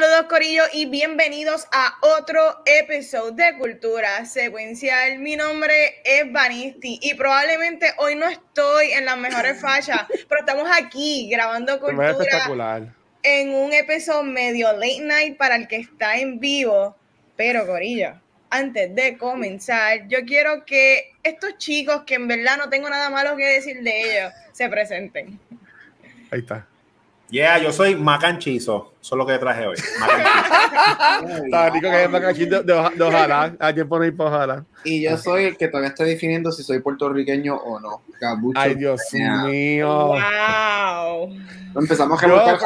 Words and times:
Saludos 0.00 0.26
Corillo 0.28 0.62
y 0.72 0.86
bienvenidos 0.86 1.66
a 1.72 1.92
otro 2.20 2.62
episodio 2.66 3.32
de 3.32 3.58
Cultura 3.58 4.24
Secuencial. 4.26 5.18
Mi 5.18 5.34
nombre 5.34 5.96
es 6.04 6.30
Vanisti 6.30 7.00
y 7.02 7.14
probablemente 7.14 7.92
hoy 7.98 8.14
no 8.14 8.28
estoy 8.28 8.92
en 8.92 9.06
las 9.06 9.18
mejores 9.18 9.60
fachas, 9.60 10.02
pero 10.28 10.42
estamos 10.42 10.68
aquí 10.72 11.28
grabando 11.28 11.80
Cultura 11.80 12.14
en 13.24 13.52
un 13.52 13.72
episodio 13.72 14.22
medio 14.22 14.72
late 14.72 15.00
night 15.00 15.36
para 15.36 15.56
el 15.56 15.66
que 15.66 15.78
está 15.78 16.16
en 16.16 16.38
vivo. 16.38 16.96
Pero 17.34 17.66
Corillo, 17.66 18.20
antes 18.50 18.94
de 18.94 19.18
comenzar, 19.18 20.06
yo 20.06 20.18
quiero 20.24 20.64
que 20.64 21.10
estos 21.24 21.58
chicos 21.58 22.04
que 22.06 22.14
en 22.14 22.28
verdad 22.28 22.56
no 22.56 22.70
tengo 22.70 22.88
nada 22.88 23.10
malo 23.10 23.36
que 23.36 23.46
decir 23.46 23.82
de 23.82 24.00
ellos, 24.00 24.32
se 24.52 24.68
presenten. 24.68 25.40
Ahí 26.30 26.38
está. 26.38 26.68
Yeah, 27.30 27.58
yo 27.58 27.72
soy 27.72 27.94
macanchizo. 27.94 28.94
Eso 29.02 29.14
es 29.14 29.18
lo 29.18 29.26
que 29.26 29.38
traje 29.38 29.66
hoy. 29.66 29.76
Está 29.76 31.70
rico 31.70 31.88
que 31.90 32.04
es 32.04 32.10
macanchizo 32.10 32.62
de, 32.62 32.72
de, 32.72 33.02
ojalá. 33.02 33.54
¿A 33.58 33.72
quién 33.72 33.86
pone 33.86 34.10
por 34.12 34.28
ojalá? 34.28 34.64
Y 34.84 35.02
yo 35.02 35.16
soy 35.18 35.44
el 35.44 35.56
que 35.56 35.68
todavía 35.68 35.90
estoy 35.90 36.08
definiendo 36.10 36.50
si 36.52 36.62
soy 36.62 36.80
puertorriqueño 36.80 37.54
o 37.54 37.78
no. 37.80 38.02
Cabucho. 38.18 38.58
Ay, 38.58 38.76
Dios 38.76 39.02
mío. 39.12 39.88
Wow. 39.88 41.36
Empezamos 41.76 42.22
a 42.22 42.26
buscar 42.26 42.62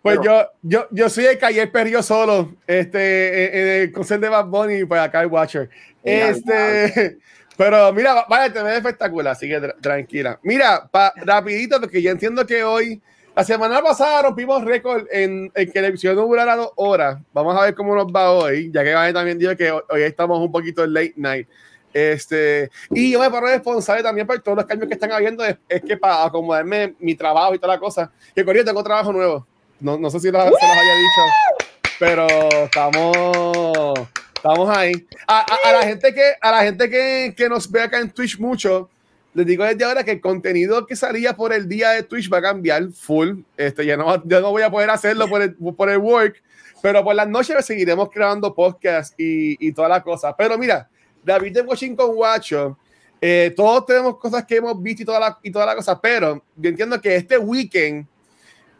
Pues 0.00 0.18
yo, 0.22 0.46
yo, 0.62 0.86
yo 0.90 1.08
soy 1.08 1.26
el 1.26 1.38
que 1.38 1.46
ayer 1.46 1.72
perdió 1.72 2.02
solo 2.02 2.54
este, 2.66 3.80
en 3.80 3.82
el 3.82 3.92
concierto 3.92 4.26
de 4.26 4.30
Bad 4.30 4.46
Bunny, 4.46 4.84
pues 4.84 5.00
acá 5.00 5.22
el 5.22 5.26
Watcher. 5.26 5.68
Este. 6.04 7.18
Pero 7.56 7.92
mira, 7.92 8.24
vaya, 8.28 8.52
te 8.52 8.62
ves 8.62 8.76
espectacular, 8.76 9.32
así 9.32 9.48
que 9.48 9.60
tranquila. 9.80 10.38
Mira, 10.42 10.88
pa, 10.90 11.12
rapidito, 11.16 11.78
porque 11.80 12.00
yo 12.00 12.10
entiendo 12.10 12.46
que 12.46 12.64
hoy 12.64 13.02
la 13.34 13.44
semana 13.44 13.82
pasada 13.82 14.22
rompimos 14.22 14.64
récord 14.64 15.06
en, 15.10 15.50
en, 15.54 15.72
que 15.72 15.80
la 15.80 15.88
emisión 15.88 16.16
no 16.16 16.22
durara 16.22 16.56
dos 16.56 16.70
horas. 16.76 17.18
Vamos 17.32 17.56
a 17.56 17.62
ver 17.62 17.74
cómo 17.74 17.94
nos 17.94 18.06
va 18.06 18.30
hoy, 18.30 18.70
ya 18.72 18.84
que 18.84 18.92
Vane 18.92 19.12
también 19.12 19.38
dijo 19.38 19.56
que 19.56 19.70
hoy, 19.70 20.02
estamos 20.02 20.38
un 20.38 20.52
poquito 20.52 20.84
en 20.84 20.92
late 20.92 21.14
night. 21.16 21.48
Este, 21.94 22.70
y 22.90 23.12
yo 23.12 23.20
me 23.20 23.30
paro 23.30 23.46
responsable 23.46 24.02
también 24.02 24.26
por 24.26 24.38
todos 24.40 24.56
los 24.56 24.66
cambios 24.66 24.88
que 24.88 24.94
están 24.94 25.12
habiendo. 25.12 25.44
Es, 25.44 25.56
es 25.68 25.82
que 25.82 25.96
para 25.96 26.24
acomodarme 26.24 26.94
mi 26.98 27.14
trabajo 27.14 27.54
y 27.54 27.58
toda 27.58 27.74
la 27.74 27.80
cosa, 27.80 28.10
que 28.34 28.44
con 28.44 28.54
tengo 28.54 28.82
trabajo 28.82 29.12
nuevo. 29.12 29.46
No, 29.80 29.98
no 29.98 30.10
sé 30.10 30.20
si 30.20 30.30
lo, 30.30 30.38
se 30.42 30.50
los 30.50 30.62
haya 30.62 30.94
dicho, 30.94 31.98
pero 31.98 32.26
estamos, 32.64 34.08
estamos 34.34 34.76
ahí. 34.76 34.92
A, 35.26 35.40
a, 35.40 35.68
a, 35.68 35.72
la 35.72 35.82
gente 35.82 36.14
que, 36.14 36.34
a 36.40 36.50
la 36.50 36.62
gente 36.62 36.88
que, 36.88 37.34
que 37.36 37.48
nos 37.48 37.70
ve 37.70 37.82
acá 37.82 37.98
en 37.98 38.10
Twitch 38.10 38.38
mucho, 38.38 38.88
les 39.34 39.46
digo 39.46 39.64
desde 39.64 39.84
ahora 39.84 40.04
que 40.04 40.12
el 40.12 40.20
contenido 40.20 40.86
que 40.86 40.96
salía 40.96 41.34
por 41.34 41.52
el 41.52 41.68
día 41.68 41.90
de 41.90 42.02
Twitch 42.02 42.32
va 42.32 42.38
a 42.38 42.42
cambiar 42.42 42.90
full. 42.92 43.40
Este, 43.56 43.86
ya, 43.86 43.96
no, 43.96 44.22
ya 44.26 44.40
no 44.40 44.50
voy 44.50 44.62
a 44.62 44.70
poder 44.70 44.90
hacerlo 44.90 45.28
por 45.28 45.42
el, 45.42 45.54
por 45.54 45.88
el 45.88 45.98
work, 45.98 46.42
pero 46.82 47.02
por 47.02 47.14
las 47.14 47.28
noches 47.28 47.64
seguiremos 47.64 48.10
grabando 48.10 48.54
podcasts 48.54 49.14
y, 49.18 49.66
y 49.66 49.72
todas 49.72 49.88
las 49.88 50.02
cosas. 50.02 50.34
Pero 50.36 50.58
mira, 50.58 50.88
David 51.24 51.54
de 51.54 51.62
Washington 51.62 52.14
Guacho, 52.14 52.76
eh, 53.20 53.52
todos 53.56 53.86
tenemos 53.86 54.18
cosas 54.18 54.44
que 54.44 54.56
hemos 54.56 54.82
visto 54.82 55.02
y 55.02 55.06
toda 55.06 55.20
la, 55.20 55.38
y 55.42 55.50
toda 55.50 55.64
la 55.64 55.76
cosa, 55.76 56.00
pero 56.00 56.44
yo 56.56 56.68
entiendo 56.68 57.00
que 57.00 57.14
este 57.14 57.38
weekend 57.38 58.04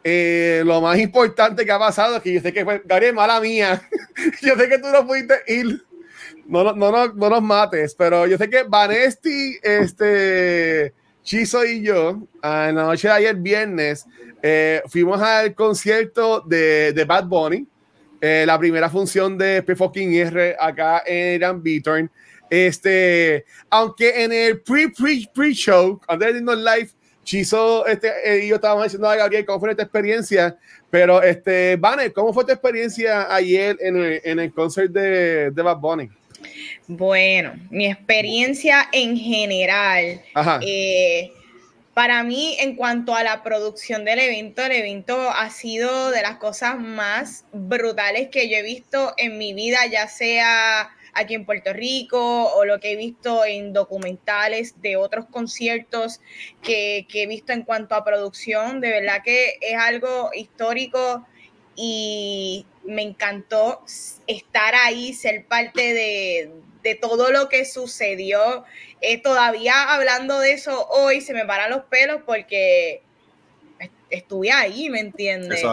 eh, 0.03 0.61
lo 0.65 0.81
más 0.81 0.99
importante 0.99 1.65
que 1.65 1.71
ha 1.71 1.79
pasado 1.79 2.17
es 2.17 2.21
que 2.21 2.33
yo 2.33 2.41
sé 2.41 2.51
que 2.51 2.65
fue, 2.65 2.81
Gabriel, 2.83 3.15
mala 3.15 3.39
mía, 3.39 3.81
yo 4.41 4.55
sé 4.55 4.67
que 4.67 4.79
tú 4.79 4.89
no 4.89 5.07
pudiste 5.07 5.35
ir 5.47 5.85
no, 6.47 6.73
no, 6.73 6.91
no, 6.91 7.13
no 7.13 7.29
nos 7.29 7.41
mates, 7.41 7.95
pero 7.95 8.27
yo 8.27 8.37
sé 8.37 8.49
que 8.49 8.63
Vanesti, 8.63 9.57
este, 9.61 10.93
Chizo 11.23 11.65
y 11.65 11.81
yo, 11.81 12.27
ah, 12.41 12.67
en 12.69 12.75
la 12.75 12.83
noche 12.83 13.07
de 13.07 13.13
ayer, 13.13 13.35
viernes, 13.35 14.05
eh, 14.41 14.81
fuimos 14.87 15.21
al 15.21 15.55
concierto 15.55 16.41
de, 16.41 16.91
de 16.91 17.05
Bad 17.05 17.25
Bunny, 17.25 17.65
eh, 18.19 18.43
la 18.45 18.59
primera 18.59 18.89
función 18.89 19.37
de 19.37 19.63
P 19.63 19.75
fucking 19.75 20.13
R 20.13 20.55
acá 20.59 21.03
en 21.05 21.35
Irán 21.35 21.63
Beaturn. 21.63 22.09
Este, 22.49 23.45
aunque 23.69 24.23
en 24.23 24.31
el 24.31 24.61
pre-pre-pre-show, 24.61 25.99
antes 26.07 26.33
de 26.33 26.55
live, 26.55 26.89
Chizo 27.23 27.85
este, 27.87 28.09
eh, 28.25 28.45
y 28.45 28.49
yo 28.49 28.55
estábamos 28.55 28.83
diciendo 28.83 29.09
a 29.09 29.15
Gabriel 29.15 29.45
cómo 29.45 29.61
fue 29.61 29.71
esta 29.71 29.83
experiencia, 29.83 30.57
pero 30.89 31.21
este, 31.21 31.77
Vaner, 31.77 32.11
¿cómo 32.11 32.33
fue 32.33 32.43
tu 32.43 32.51
experiencia 32.51 33.33
ayer 33.33 33.77
en 33.79 33.95
el, 33.95 34.21
en 34.23 34.39
el 34.39 34.53
concert 34.53 34.91
de, 34.91 35.51
de 35.51 35.61
Bad 35.61 35.77
Bunny? 35.77 36.09
Bueno, 36.87 37.53
mi 37.69 37.87
experiencia 37.87 38.89
en 38.91 39.17
general, 39.17 40.21
eh, 40.61 41.31
para 41.93 42.23
mí 42.23 42.55
en 42.59 42.75
cuanto 42.75 43.15
a 43.15 43.23
la 43.23 43.43
producción 43.43 44.05
del 44.05 44.19
evento, 44.19 44.63
el 44.63 44.71
evento 44.71 45.29
ha 45.29 45.49
sido 45.49 46.11
de 46.11 46.21
las 46.21 46.37
cosas 46.37 46.79
más 46.79 47.45
brutales 47.51 48.29
que 48.29 48.49
yo 48.49 48.57
he 48.57 48.63
visto 48.63 49.13
en 49.17 49.37
mi 49.37 49.53
vida, 49.53 49.79
ya 49.91 50.07
sea 50.07 50.89
aquí 51.13 51.35
en 51.35 51.45
Puerto 51.45 51.73
Rico 51.73 52.51
o 52.53 52.65
lo 52.65 52.79
que 52.79 52.93
he 52.93 52.95
visto 52.95 53.45
en 53.45 53.73
documentales 53.73 54.81
de 54.81 54.97
otros 54.97 55.25
conciertos 55.27 56.19
que, 56.61 57.05
que 57.09 57.23
he 57.23 57.27
visto 57.27 57.53
en 57.53 57.61
cuanto 57.61 57.95
a 57.95 58.03
producción. 58.03 58.81
De 58.81 58.89
verdad 58.89 59.21
que 59.23 59.59
es 59.61 59.77
algo 59.77 60.31
histórico 60.33 61.25
y 61.75 62.65
me 62.83 63.01
encantó 63.01 63.83
estar 64.27 64.75
ahí, 64.75 65.13
ser 65.13 65.45
parte 65.45 65.93
de, 65.93 66.51
de 66.83 66.95
todo 66.95 67.31
lo 67.31 67.49
que 67.49 67.65
sucedió. 67.65 68.65
Eh, 69.01 69.17
todavía 69.17 69.93
hablando 69.93 70.39
de 70.39 70.53
eso 70.53 70.87
hoy 70.89 71.21
se 71.21 71.33
me 71.33 71.45
paran 71.45 71.71
los 71.71 71.83
pelos 71.85 72.21
porque 72.25 73.01
estuve 74.09 74.51
ahí, 74.51 74.89
¿me 74.89 74.99
entiendes? 74.99 75.63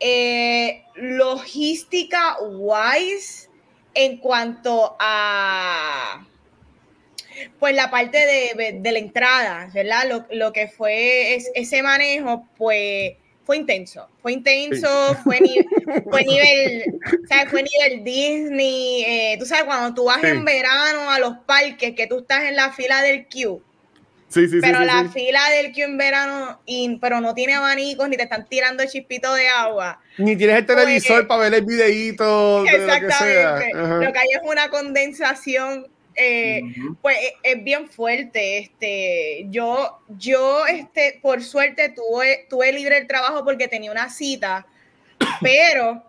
eh, 0.00 0.84
logística 0.94 2.36
wise 2.40 3.48
en 3.94 4.18
cuanto 4.18 4.96
a 5.00 6.26
pues 7.58 7.74
la 7.74 7.90
parte 7.90 8.18
de, 8.18 8.78
de 8.80 8.92
la 8.92 8.98
entrada, 8.98 9.70
¿verdad? 9.72 10.04
Lo, 10.08 10.26
lo 10.36 10.52
que 10.52 10.68
fue 10.68 11.34
es, 11.34 11.50
ese 11.54 11.82
manejo, 11.82 12.48
pues 12.56 13.14
fue 13.48 13.56
intenso, 13.56 14.06
fue 14.20 14.34
intenso, 14.34 15.16
fue, 15.24 15.38
fue 16.10 16.22
nivel, 16.22 17.00
¿sabes? 17.30 17.50
Fue 17.50 17.62
nivel 17.62 18.04
Disney, 18.04 19.04
eh, 19.06 19.36
tú 19.38 19.46
sabes, 19.46 19.64
cuando 19.64 19.94
tú 19.94 20.04
vas 20.04 20.22
en 20.22 20.44
verano 20.44 21.10
a 21.10 21.18
los 21.18 21.38
parques, 21.46 21.94
que 21.94 22.06
tú 22.06 22.18
estás 22.18 22.44
en 22.44 22.56
la 22.56 22.74
fila 22.74 23.00
del 23.00 23.26
queue, 23.26 23.60
Sí, 24.28 24.46
sí, 24.48 24.58
pero 24.60 24.80
sí, 24.80 24.84
la 24.84 25.08
fila 25.08 25.40
del 25.48 25.72
queue 25.72 25.86
en 25.86 25.96
verano, 25.96 26.60
y, 26.66 26.98
pero 26.98 27.22
no 27.22 27.32
tiene 27.32 27.54
abanicos 27.54 28.06
ni 28.10 28.18
te 28.18 28.24
están 28.24 28.46
tirando 28.46 28.84
chispito 28.84 29.32
de 29.32 29.48
agua. 29.48 29.98
Ni 30.18 30.36
tienes 30.36 30.58
el 30.58 30.66
televisor 30.66 31.16
Pues, 31.16 31.28
para 31.28 31.42
ver 31.44 31.54
el 31.54 31.64
videíto 31.64 32.64
de 32.64 32.78
lo 32.80 32.86
que 33.00 33.10
sea. 33.12 33.60
Exactamente. 33.60 34.04
Lo 34.04 34.12
que 34.12 34.18
hay 34.18 34.28
es 34.28 34.40
una 34.44 34.68
condensación. 34.68 35.86
Eh, 36.18 36.62
Pues 37.00 37.16
es, 37.18 37.32
es 37.42 37.64
bien 37.64 37.88
fuerte. 37.88 38.58
Este, 38.58 39.46
yo, 39.48 39.98
yo, 40.08 40.66
este, 40.66 41.18
por 41.22 41.42
suerte 41.42 41.90
tuve, 41.90 42.46
tuve 42.50 42.72
libre 42.72 42.98
el 42.98 43.06
trabajo 43.06 43.44
porque 43.44 43.68
tenía 43.68 43.92
una 43.92 44.10
cita, 44.10 44.66
pero 45.40 46.02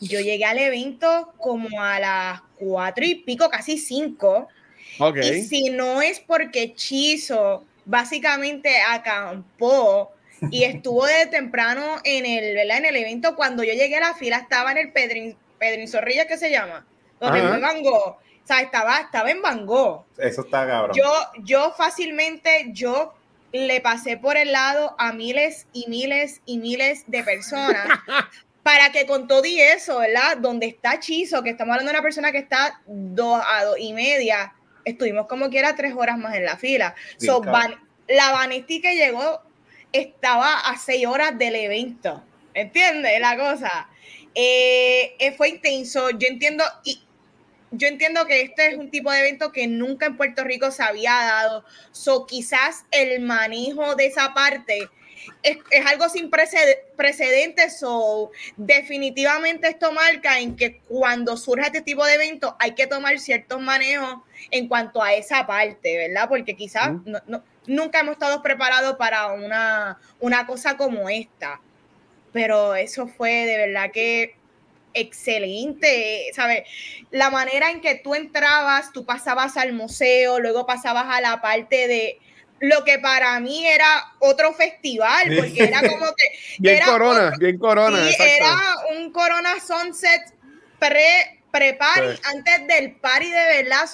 yo 0.00 0.20
llegué 0.20 0.44
al 0.44 0.58
evento 0.58 1.32
como 1.38 1.80
a 1.80 2.00
las 2.00 2.40
cuatro 2.56 3.04
y 3.04 3.16
pico, 3.16 3.48
casi 3.48 3.78
cinco. 3.78 4.48
Ok. 4.98 5.18
Y 5.18 5.42
si 5.42 5.70
no 5.70 6.02
es 6.02 6.18
porque 6.20 6.74
Chizo 6.74 7.64
básicamente 7.84 8.70
acampó 8.88 10.12
y 10.50 10.64
estuvo 10.64 11.06
de 11.06 11.26
temprano 11.26 11.98
en 12.04 12.26
el, 12.26 12.54
¿verdad? 12.54 12.78
en 12.78 12.86
el 12.86 12.96
evento, 12.96 13.36
cuando 13.36 13.62
yo 13.62 13.72
llegué 13.72 13.96
a 13.96 14.00
la 14.00 14.14
fila 14.14 14.38
estaba 14.38 14.72
en 14.72 14.78
el 14.78 14.92
Pedrin, 14.92 15.36
Pedrin 15.58 15.88
Zorrilla, 15.88 16.26
¿qué 16.26 16.36
se 16.36 16.50
llama? 16.50 16.86
Donde 17.20 17.40
fue 17.40 17.60
Van 17.60 17.82
Gogh. 17.82 18.16
O 18.42 18.46
sea, 18.46 18.60
estaba, 18.60 18.98
estaba 19.00 19.30
en 19.30 19.40
Van 19.42 19.64
Gogh. 19.66 20.04
Eso 20.18 20.42
está 20.42 20.66
cabrón. 20.66 20.96
Yo, 20.96 21.12
yo 21.44 21.72
fácilmente, 21.76 22.66
yo 22.72 23.14
le 23.52 23.80
pasé 23.80 24.16
por 24.16 24.36
el 24.36 24.52
lado 24.52 24.94
a 24.98 25.12
miles 25.12 25.66
y 25.72 25.86
miles 25.88 26.40
y 26.46 26.58
miles 26.58 27.04
de 27.06 27.22
personas 27.22 27.86
para 28.62 28.90
que 28.92 29.06
con 29.06 29.26
todo 29.28 29.44
y 29.44 29.60
eso, 29.60 29.98
¿verdad? 29.98 30.38
Donde 30.38 30.66
está 30.66 30.98
Chizo, 31.00 31.42
que 31.42 31.50
estamos 31.50 31.72
hablando 31.72 31.90
de 31.92 31.96
una 31.98 32.02
persona 32.02 32.32
que 32.32 32.38
está 32.38 32.80
dos 32.86 33.42
a 33.46 33.64
dos 33.64 33.76
y 33.78 33.92
media, 33.92 34.52
estuvimos 34.84 35.26
como 35.28 35.48
quiera 35.50 35.76
tres 35.76 35.94
horas 35.96 36.18
más 36.18 36.34
en 36.34 36.44
la 36.44 36.56
fila. 36.56 36.94
Sí, 37.18 37.26
So. 37.26 37.40
Van- 37.42 37.78
la 38.08 38.32
Vanity 38.32 38.80
que 38.80 38.96
llegó 38.96 39.40
estaba 39.92 40.58
a 40.60 40.76
seis 40.76 41.06
horas 41.06 41.38
del 41.38 41.54
evento. 41.54 42.22
¿Entiendes 42.54 43.20
la 43.20 43.36
cosa? 43.36 43.88
Eh, 44.34 45.14
eh, 45.18 45.32
fue 45.32 45.50
intenso. 45.50 46.10
Yo 46.10 46.26
entiendo, 46.28 46.64
y 46.84 47.02
yo 47.72 47.88
entiendo 47.88 48.26
que 48.26 48.42
este 48.42 48.68
es 48.68 48.78
un 48.78 48.90
tipo 48.90 49.10
de 49.10 49.20
evento 49.20 49.50
que 49.50 49.66
nunca 49.66 50.06
en 50.06 50.16
Puerto 50.16 50.44
Rico 50.44 50.70
se 50.70 50.82
había 50.82 51.12
dado. 51.12 51.64
So, 51.90 52.26
quizás 52.26 52.84
el 52.90 53.20
manejo 53.20 53.94
de 53.94 54.06
esa 54.06 54.34
parte 54.34 54.88
es, 55.42 55.58
algo 55.86 56.08
sin 56.08 56.30
precedentes. 56.30 57.78
So, 57.78 58.30
definitivamente 58.56 59.68
esto 59.68 59.90
marca 59.92 60.38
en 60.38 60.56
que 60.56 60.80
cuando 60.88 61.36
surge 61.36 61.66
este 61.66 61.80
tipo 61.80 62.04
de 62.04 62.14
evento 62.14 62.56
hay 62.60 62.72
que 62.72 62.86
tomar 62.86 63.18
ciertos 63.18 63.60
manejos 63.60 64.18
en 64.50 64.68
cuanto 64.68 65.02
a 65.02 65.14
esa 65.14 65.46
parte, 65.46 65.96
¿verdad? 65.96 66.28
Porque 66.28 66.54
quizás 66.54 66.92
nunca 67.66 68.00
hemos 68.00 68.12
estado 68.12 68.42
preparados 68.42 68.96
para 68.96 69.32
una, 69.32 69.98
una 70.20 70.46
cosa 70.46 70.76
como 70.76 71.08
esta. 71.08 71.60
Pero 72.32 72.74
eso 72.74 73.06
fue 73.06 73.46
de 73.46 73.56
verdad 73.58 73.90
que 73.92 74.36
excelente, 74.94 76.30
¿sabes? 76.34 76.64
La 77.10 77.30
manera 77.30 77.70
en 77.70 77.80
que 77.80 77.96
tú 77.96 78.14
entrabas, 78.14 78.92
tú 78.92 79.04
pasabas 79.04 79.56
al 79.56 79.72
museo, 79.72 80.38
luego 80.38 80.66
pasabas 80.66 81.06
a 81.08 81.20
la 81.20 81.40
parte 81.40 81.88
de 81.88 82.18
lo 82.60 82.84
que 82.84 82.98
para 83.00 83.38
mí 83.40 83.66
era 83.66 84.14
otro 84.20 84.54
festival, 84.54 85.36
porque 85.36 85.64
era 85.64 85.80
como 85.80 86.06
que... 86.14 86.38
bien 86.58 86.80
corona, 86.84 87.32
bien 87.38 87.58
corona. 87.58 88.08
era 88.08 88.76
un 88.96 89.10
Corona 89.10 89.54
Sunset 89.58 90.32
pre, 90.78 91.42
pre 91.50 91.74
party, 91.74 92.20
antes 92.32 92.66
del 92.68 92.92
party 92.96 93.30
de 93.30 93.62
verdad, 93.62 93.86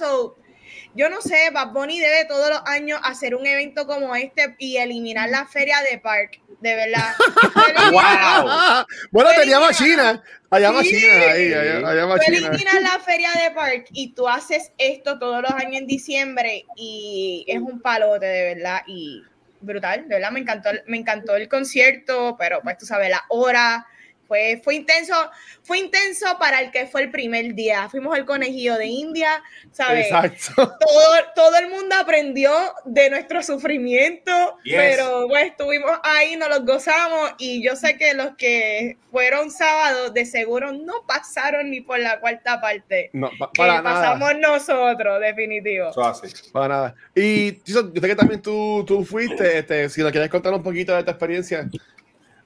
yo 0.95 1.09
no 1.09 1.21
sé, 1.21 1.51
Bad 1.53 1.73
Bunny 1.73 2.01
debe 2.01 2.25
todos 2.25 2.51
los 2.51 2.63
años 2.67 3.01
hacer 3.05 3.35
un 3.35 3.47
evento 3.47 3.87
como 3.87 4.15
este 4.17 4.57
y 4.59 4.77
eliminar 4.77 5.29
la 5.31 5.47
feria 5.47 5.77
de 5.91 5.99
Park, 5.99 6.41
de 6.61 6.75
verdad. 6.75 7.15
wow. 7.93 8.85
bueno, 9.11 9.31
teníamos 9.37 9.77
China. 9.77 10.23
Allá 10.51 10.73
más 10.73 10.85
China, 10.85 11.13
ahí, 11.31 11.53
allá, 11.53 11.89
allá 11.89 12.07
más 12.07 12.21
China. 12.21 12.39
eliminar 12.39 12.83
la 12.83 12.99
feria 13.01 13.31
de 13.33 13.55
Park 13.55 13.87
y 13.93 14.15
tú 14.15 14.29
haces 14.29 14.73
esto 14.79 15.19
todos 15.19 15.43
los 15.43 15.51
años 15.51 15.83
en 15.83 15.87
diciembre 15.87 16.65
y 16.75 17.45
es 17.47 17.61
un 17.61 17.81
palote, 17.81 18.27
de 18.27 18.55
verdad, 18.55 18.83
y 18.87 19.23
brutal, 19.61 20.09
de 20.09 20.15
verdad, 20.15 20.31
me 20.31 20.41
encantó, 20.41 20.71
me 20.87 20.97
encantó 20.97 21.37
el 21.37 21.49
concierto, 21.49 22.37
pero 22.39 22.61
pues 22.63 22.79
tú 22.79 22.87
sabes, 22.87 23.11
la 23.11 23.25
hora 23.29 23.87
fue, 24.29 24.61
fue 24.63 24.75
intenso, 24.75 25.15
fue 25.63 25.79
intenso 25.79 26.27
para 26.39 26.61
el 26.61 26.71
que 26.71 26.87
fue 26.87 27.03
el 27.03 27.11
primer 27.11 27.55
día. 27.55 27.89
Fuimos 27.89 28.15
al 28.15 28.27
conejillo 28.27 28.77
de 28.77 28.87
India, 28.87 29.43
¿sabes? 29.73 30.07
Exacto. 30.07 30.77
Todo, 30.79 31.15
todo 31.35 31.57
el 31.57 31.71
mundo 31.71 31.97
aprendió 31.97 32.53
de 32.85 33.09
nuestro 33.09 33.43
sufrimiento, 33.43 34.59
pero 34.63 35.27
pues 35.29 35.47
estuvimos 35.47 35.93
ahí, 36.03 36.37
nos 36.37 36.51
los 36.51 36.67
gozamos 36.67 37.33
y 37.39 37.63
yo 37.65 37.75
sé 37.75 37.97
que 37.97 38.13
los 38.13 38.37
que 38.37 38.99
fueron 39.11 39.51
sábados 39.51 40.13
de 40.13 40.27
seguro 40.27 40.73
no 40.73 41.07
pasaron 41.07 41.71
ni 41.71 41.81
por 41.81 41.99
la 41.99 42.21
cuarta 42.21 42.61
parte. 42.61 43.09
No, 43.15 43.31
para 43.57 43.81
nada. 43.81 44.13
Pasamos 44.13 44.33
nosotros, 44.39 45.21
definitivo. 45.23 45.89
Eso 45.89 46.05
así. 46.07 46.29
Para 46.53 46.69
nada. 46.69 46.95
Y 47.15 47.63
yo 47.65 47.91
sé 47.95 48.01
que 48.09 48.15
también 48.15 48.43
tú, 48.43 48.85
tú 48.87 49.07
fuiste, 49.07 49.61
este, 49.61 49.89
si 49.89 50.03
nos 50.03 50.13
quieres 50.13 50.29
contar 50.29 50.53
un 50.53 50.63
poquito 50.63 50.95
de 50.95 51.03
tu 51.03 51.11
experiencia. 51.11 51.67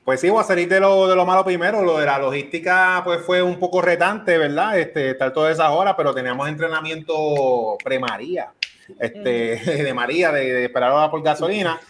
Pues 0.05 0.21
sí, 0.21 0.29
voy 0.31 0.41
a 0.41 0.45
salir 0.45 0.69
de 0.69 0.81
lo, 0.81 1.07
de 1.07 1.15
lo 1.15 1.25
malo 1.25 1.45
primero. 1.45 1.81
Lo 1.83 1.99
de 1.99 2.07
la 2.07 2.19
logística, 2.19 3.03
pues 3.05 3.25
fue 3.25 3.41
un 3.41 3.59
poco 3.61 3.81
retante, 3.81 4.37
¿verdad? 4.37 4.77
Este, 4.77 5.11
estar 5.11 5.33
todas 5.33 5.53
esas 5.53 5.71
horas, 5.71 5.95
pero 5.97 6.13
teníamos 6.13 6.49
entrenamiento 6.49 7.77
pre-María, 7.85 8.53
este, 8.99 9.61
de 9.85 9.95
María, 9.95 10.33
de, 10.33 10.65
esperar 10.65 11.09
por 11.09 11.23
gasolina. 11.23 11.81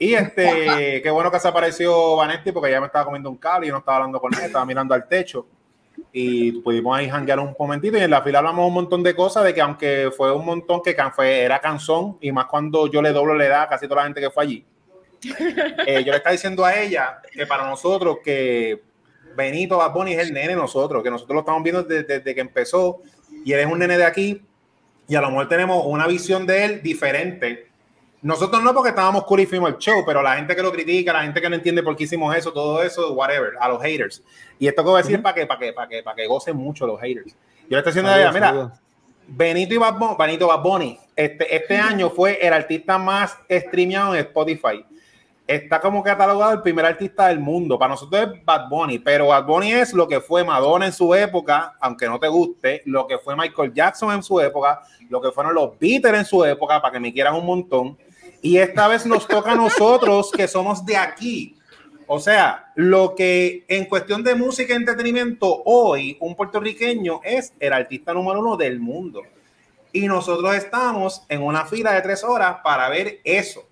Y 0.00 0.14
este, 0.14 1.00
qué 1.02 1.10
bueno 1.10 1.30
que 1.30 1.38
se 1.38 1.46
apareció 1.46 2.16
Vanetti 2.16 2.50
porque 2.50 2.72
ya 2.72 2.80
me 2.80 2.86
estaba 2.86 3.04
comiendo 3.04 3.30
un 3.30 3.36
cable 3.36 3.68
y 3.68 3.70
no 3.70 3.78
estaba 3.78 3.98
hablando 3.98 4.20
con 4.20 4.34
él, 4.34 4.40
estaba 4.40 4.64
mirando 4.64 4.92
al 4.92 5.06
techo. 5.06 5.46
Y 6.12 6.52
pudimos 6.62 6.98
ahí 6.98 7.08
janguear 7.08 7.38
un 7.38 7.54
momentito. 7.56 7.96
Y 7.96 8.00
en 8.00 8.10
la 8.10 8.22
fila 8.22 8.40
hablamos 8.40 8.66
un 8.66 8.74
montón 8.74 9.04
de 9.04 9.14
cosas, 9.14 9.44
de 9.44 9.54
que 9.54 9.60
aunque 9.60 10.10
fue 10.16 10.32
un 10.32 10.44
montón 10.44 10.82
que 10.82 10.96
fue, 11.14 11.42
era 11.42 11.60
canzón, 11.60 12.18
y 12.20 12.32
más 12.32 12.46
cuando 12.46 12.90
yo 12.90 13.00
le 13.00 13.12
doblo 13.12 13.34
la 13.34 13.46
edad 13.46 13.62
a 13.62 13.68
casi 13.68 13.86
toda 13.86 14.00
la 14.00 14.06
gente 14.06 14.20
que 14.20 14.30
fue 14.30 14.42
allí 14.42 14.66
eh, 15.22 16.02
yo 16.04 16.12
le 16.12 16.16
estaba 16.16 16.32
diciendo 16.32 16.64
a 16.64 16.78
ella 16.78 17.20
que 17.32 17.46
para 17.46 17.68
nosotros 17.68 18.18
que 18.24 18.82
Benito 19.36 19.78
Bad 19.78 20.08
es 20.08 20.18
el 20.18 20.32
nene 20.32 20.54
nosotros, 20.54 21.02
que 21.02 21.10
nosotros 21.10 21.34
lo 21.34 21.40
estamos 21.40 21.62
viendo 21.62 21.82
desde, 21.82 22.34
que 22.34 22.40
empezó 22.40 23.02
y 23.44 23.52
él 23.52 23.60
es 23.60 23.66
un 23.66 23.78
nene 23.78 23.96
de 23.96 24.04
aquí 24.04 24.42
y 25.08 25.14
a 25.14 25.20
lo 25.20 25.30
mejor 25.30 25.48
tenemos 25.48 25.84
una 25.86 26.06
visión 26.06 26.46
de 26.46 26.64
él 26.64 26.82
diferente. 26.82 27.68
Nosotros 28.22 28.62
no 28.62 28.74
porque 28.74 28.90
estábamos 28.90 29.24
cool 29.24 29.40
y 29.40 29.46
fuimos 29.46 29.70
el 29.70 29.78
show, 29.78 30.04
pero 30.06 30.22
la 30.22 30.36
gente 30.36 30.54
que 30.54 30.62
lo 30.62 30.70
critica, 30.70 31.12
la 31.12 31.22
gente 31.22 31.40
que 31.40 31.48
no 31.48 31.56
entiende 31.56 31.82
por 31.82 31.96
qué 31.96 32.04
hicimos 32.04 32.36
eso, 32.36 32.52
todo 32.52 32.82
eso, 32.82 33.12
whatever, 33.14 33.54
a 33.58 33.68
los 33.68 33.82
haters. 33.82 34.22
Y 34.58 34.68
esto 34.68 34.82
que 34.82 34.90
voy 34.90 35.00
a 35.00 35.02
decir 35.02 35.22
para 35.22 35.34
que, 35.34 35.46
para 35.46 35.58
que, 35.58 35.72
para 35.72 35.88
que, 35.88 36.02
para 36.02 36.16
que 36.16 36.26
gocen 36.26 36.56
mucho 36.56 36.86
los 36.86 37.00
haters. 37.00 37.34
Yo 37.68 37.76
le 37.76 37.78
estoy 37.78 37.92
diciendo 37.92 38.10
a 38.10 38.20
ella, 38.20 38.32
mira, 38.32 38.72
Benito 39.26 39.74
y 39.74 39.78
Bad 39.78 39.94
Bunny, 39.94 40.16
Benito 40.18 40.46
Bad 40.48 40.62
Bunny, 40.62 40.98
este, 41.16 41.56
este 41.56 41.76
año 41.78 42.10
fue 42.10 42.38
el 42.46 42.52
artista 42.52 42.98
más 42.98 43.38
streameado 43.50 44.14
en 44.14 44.20
Spotify 44.20 44.84
está 45.56 45.80
como 45.80 46.00
catalogado 46.00 46.52
el 46.52 46.62
primer 46.62 46.86
artista 46.86 47.26
del 47.26 47.40
mundo. 47.40 47.76
Para 47.76 47.90
nosotros 47.90 48.22
es 48.22 48.44
Bad 48.44 48.68
Bunny, 48.68 49.00
pero 49.00 49.26
Bad 49.26 49.46
Bunny 49.46 49.72
es 49.72 49.92
lo 49.92 50.06
que 50.06 50.20
fue 50.20 50.44
Madonna 50.44 50.86
en 50.86 50.92
su 50.92 51.12
época, 51.12 51.74
aunque 51.80 52.06
no 52.06 52.20
te 52.20 52.28
guste, 52.28 52.82
lo 52.84 53.04
que 53.08 53.18
fue 53.18 53.34
Michael 53.34 53.74
Jackson 53.74 54.12
en 54.12 54.22
su 54.22 54.38
época, 54.40 54.80
lo 55.08 55.20
que 55.20 55.32
fueron 55.32 55.54
los 55.54 55.76
Beatles 55.76 56.20
en 56.20 56.24
su 56.24 56.44
época, 56.44 56.80
para 56.80 56.92
que 56.92 57.00
me 57.00 57.12
quieran 57.12 57.34
un 57.34 57.44
montón. 57.44 57.98
Y 58.40 58.58
esta 58.58 58.86
vez 58.86 59.04
nos 59.06 59.26
toca 59.26 59.52
a 59.52 59.56
nosotros 59.56 60.30
que 60.30 60.46
somos 60.46 60.86
de 60.86 60.96
aquí. 60.96 61.56
O 62.06 62.20
sea, 62.20 62.72
lo 62.76 63.16
que 63.16 63.64
en 63.66 63.86
cuestión 63.86 64.22
de 64.22 64.36
música 64.36 64.72
y 64.72 64.76
entretenimiento 64.76 65.62
hoy 65.64 66.16
un 66.20 66.36
puertorriqueño 66.36 67.22
es 67.24 67.54
el 67.58 67.72
artista 67.72 68.14
número 68.14 68.38
uno 68.38 68.56
del 68.56 68.78
mundo. 68.78 69.22
Y 69.92 70.06
nosotros 70.06 70.54
estamos 70.54 71.24
en 71.28 71.42
una 71.42 71.66
fila 71.66 71.92
de 71.92 72.02
tres 72.02 72.22
horas 72.22 72.58
para 72.62 72.88
ver 72.88 73.18
eso. 73.24 73.69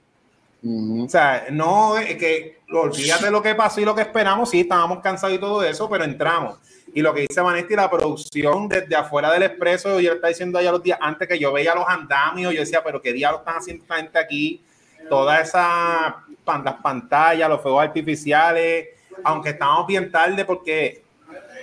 O 0.65 1.09
sea, 1.09 1.47
no 1.51 1.97
es 1.97 2.17
que 2.17 2.59
olvídate 2.73 3.31
lo 3.31 3.43
que 3.43 3.55
pasó 3.55 3.81
y 3.81 3.85
lo 3.85 3.95
que 3.95 4.03
esperamos. 4.03 4.51
Sí, 4.51 4.61
estábamos 4.61 5.01
cansados 5.01 5.37
y 5.37 5.39
todo 5.39 5.63
eso, 5.63 5.89
pero 5.89 6.05
entramos. 6.05 6.59
Y 6.95 7.03
lo 7.03 7.15
que 7.15 7.27
dice 7.29 7.41
Vanetti, 7.41 7.77
la 7.77 7.91
producción 7.91 8.69
desde 8.69 8.97
afuera 8.97 9.33
del 9.33 9.45
expreso, 9.45 10.01
yo 10.01 10.11
le 10.11 10.17
estaba 10.17 10.29
diciendo 10.29 10.59
allá 10.59 10.73
los 10.73 10.83
días 10.83 10.99
antes 11.01 11.29
que 11.29 11.39
yo 11.39 11.53
veía 11.53 11.75
los 11.75 11.87
andamios, 11.87 12.53
yo 12.53 12.61
decía, 12.61 12.83
pero 12.83 13.01
qué 13.01 13.13
diablos 13.13 13.41
están 13.41 13.57
haciendo 13.57 13.83
esta 13.85 13.97
gente 13.97 14.19
aquí. 14.19 14.63
Toda 15.09 15.41
esa 15.41 16.25
las 16.65 16.75
pantallas, 16.83 17.49
los 17.49 17.61
fuegos 17.61 17.85
artificiales, 17.85 18.89
aunque 19.23 19.51
estábamos 19.51 19.87
bien 19.87 20.11
tarde 20.11 20.45
porque 20.45 21.05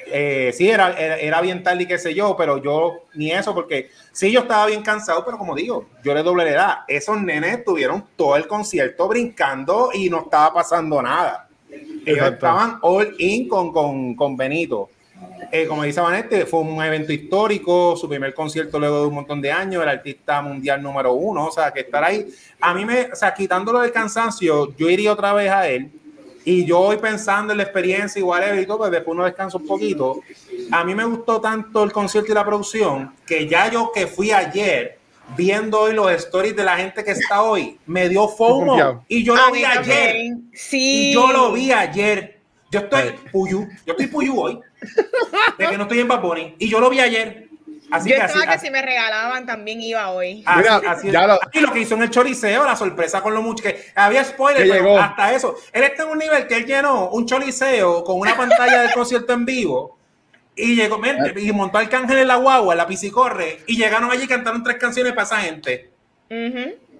eh, 0.07 0.51
sí, 0.53 0.69
era, 0.69 0.91
era, 0.97 1.41
bien 1.41 1.63
tarde 1.63 1.83
y 1.83 1.87
qué 1.87 1.97
sé 1.97 2.13
yo, 2.13 2.35
pero 2.37 2.61
yo 2.61 3.05
ni 3.15 3.31
eso, 3.31 3.53
porque 3.53 3.89
sí, 4.11 4.31
yo 4.31 4.41
estaba 4.41 4.67
bien 4.67 4.81
cansado, 4.81 5.23
pero 5.25 5.37
como 5.37 5.55
digo, 5.55 5.87
yo 6.03 6.13
le 6.13 6.23
doble 6.23 6.49
edad. 6.49 6.79
Esos 6.87 7.19
nenes 7.21 7.59
estuvieron 7.59 8.05
todo 8.15 8.35
el 8.35 8.47
concierto 8.47 9.07
brincando 9.07 9.89
y 9.93 10.09
no 10.09 10.21
estaba 10.21 10.53
pasando 10.53 11.01
nada. 11.01 11.47
Ellos 12.05 12.31
estaban 12.31 12.77
all 12.81 13.15
in 13.17 13.47
con, 13.47 13.71
con, 13.71 14.15
con 14.15 14.37
Benito. 14.37 14.89
Eh, 15.51 15.67
como 15.67 15.83
dice 15.83 16.01
Vanette, 16.01 16.45
fue 16.45 16.61
un 16.61 16.81
evento 16.83 17.11
histórico, 17.13 17.95
su 17.95 18.09
primer 18.09 18.33
concierto 18.33 18.79
luego 18.79 19.01
de 19.01 19.07
un 19.07 19.13
montón 19.13 19.41
de 19.41 19.51
años, 19.51 19.81
el 19.83 19.89
artista 19.89 20.41
mundial 20.41 20.81
número 20.81 21.13
uno, 21.13 21.47
o 21.47 21.51
sea, 21.51 21.71
que 21.71 21.81
estar 21.81 22.03
ahí, 22.03 22.27
a 22.59 22.73
mí 22.73 22.83
me, 22.83 23.11
o 23.11 23.15
sea, 23.15 23.33
quitándolo 23.33 23.79
del 23.79 23.91
cansancio, 23.91 24.75
yo 24.75 24.89
iría 24.89 25.13
otra 25.13 25.33
vez 25.33 25.51
a 25.51 25.67
él, 25.67 25.91
y 26.45 26.63
yo 26.63 26.77
voy 26.79 26.97
pensando 26.97 27.51
en 27.51 27.57
la 27.57 27.63
experiencia 27.63 28.19
igual 28.19 28.59
y 28.59 28.65
todo, 28.67 28.77
pues 28.77 28.91
después 28.91 29.15
uno 29.15 29.25
descansa 29.25 29.57
un 29.57 29.65
poquito. 29.65 30.21
A 30.71 30.83
mí 30.83 30.93
me 30.93 31.03
gustó 31.03 31.41
tanto 31.41 31.83
el 31.83 31.91
concierto 31.91 32.31
y 32.31 32.35
la 32.35 32.45
producción 32.45 33.13
que 33.25 33.47
ya 33.47 33.69
yo 33.71 33.91
que 33.91 34.05
fui 34.05 34.31
ayer 34.31 34.99
viendo 35.35 35.79
hoy 35.81 35.93
los 35.93 36.11
stories 36.11 36.55
de 36.55 36.63
la 36.63 36.77
gente 36.77 37.03
que 37.03 37.11
está 37.11 37.41
hoy, 37.41 37.79
me 37.87 38.07
dio 38.07 38.27
FOMO 38.27 39.03
y 39.07 39.23
yo 39.23 39.35
lo 39.35 39.51
vi 39.51 39.65
ayer. 39.65 40.33
Sí. 40.53 41.09
Y 41.09 41.13
yo 41.13 41.31
lo 41.31 41.51
vi 41.51 41.71
ayer. 41.71 42.39
Yo 42.69 42.81
estoy 42.81 43.15
puyu, 43.31 43.67
yo 43.85 43.93
estoy 43.93 44.07
puyu 44.07 44.39
hoy, 44.39 44.59
de 45.57 45.67
que 45.67 45.77
no 45.77 45.83
estoy 45.83 45.99
en 45.99 46.07
Bad 46.07 46.23
y 46.59 46.67
yo 46.67 46.79
lo 46.79 46.89
vi 46.89 46.99
ayer. 46.99 47.44
Así 47.91 48.09
yo 48.09 48.15
que, 48.15 48.21
estaba 48.23 48.53
que 48.53 48.59
si 48.59 48.69
me 48.71 48.81
regalaban 48.81 49.45
también 49.45 49.81
iba 49.81 50.09
hoy. 50.09 50.43
Así, 50.45 51.07
Mira, 51.07 51.27
lo... 51.27 51.39
Y 51.53 51.59
lo 51.59 51.71
que 51.71 51.79
hizo 51.81 51.95
en 51.95 52.03
el 52.03 52.09
choriceo, 52.09 52.63
la 52.65 52.75
sorpresa 52.75 53.21
con 53.21 53.33
lo 53.33 53.41
mucho 53.41 53.63
que 53.63 53.85
había 53.95 54.23
spoilers, 54.23 54.69
pero 54.69 54.99
hasta 54.99 55.33
eso. 55.33 55.55
Él 55.71 55.83
está 55.83 56.03
en 56.03 56.09
un 56.09 56.17
nivel 56.17 56.47
que 56.47 56.57
él 56.57 56.65
llenó 56.65 57.09
un 57.09 57.25
choriceo 57.25 58.03
con 58.03 58.19
una 58.19 58.35
pantalla 58.35 58.81
del 58.81 58.93
concierto 58.93 59.33
en 59.33 59.45
vivo 59.45 59.97
y 60.55 60.75
llegó 60.75 60.99
y 61.35 61.51
montó 61.51 61.77
al 61.77 61.89
cángel 61.89 62.19
en 62.19 62.27
la 62.27 62.37
guagua, 62.37 62.73
en 62.73 62.77
la 62.77 62.87
piscicorre, 62.87 63.59
y 63.67 63.77
llegaron 63.77 64.09
allí 64.11 64.23
y 64.23 64.27
cantaron 64.27 64.63
tres 64.63 64.77
canciones 64.77 65.13
para 65.13 65.25
esa 65.25 65.37
gente. 65.41 65.91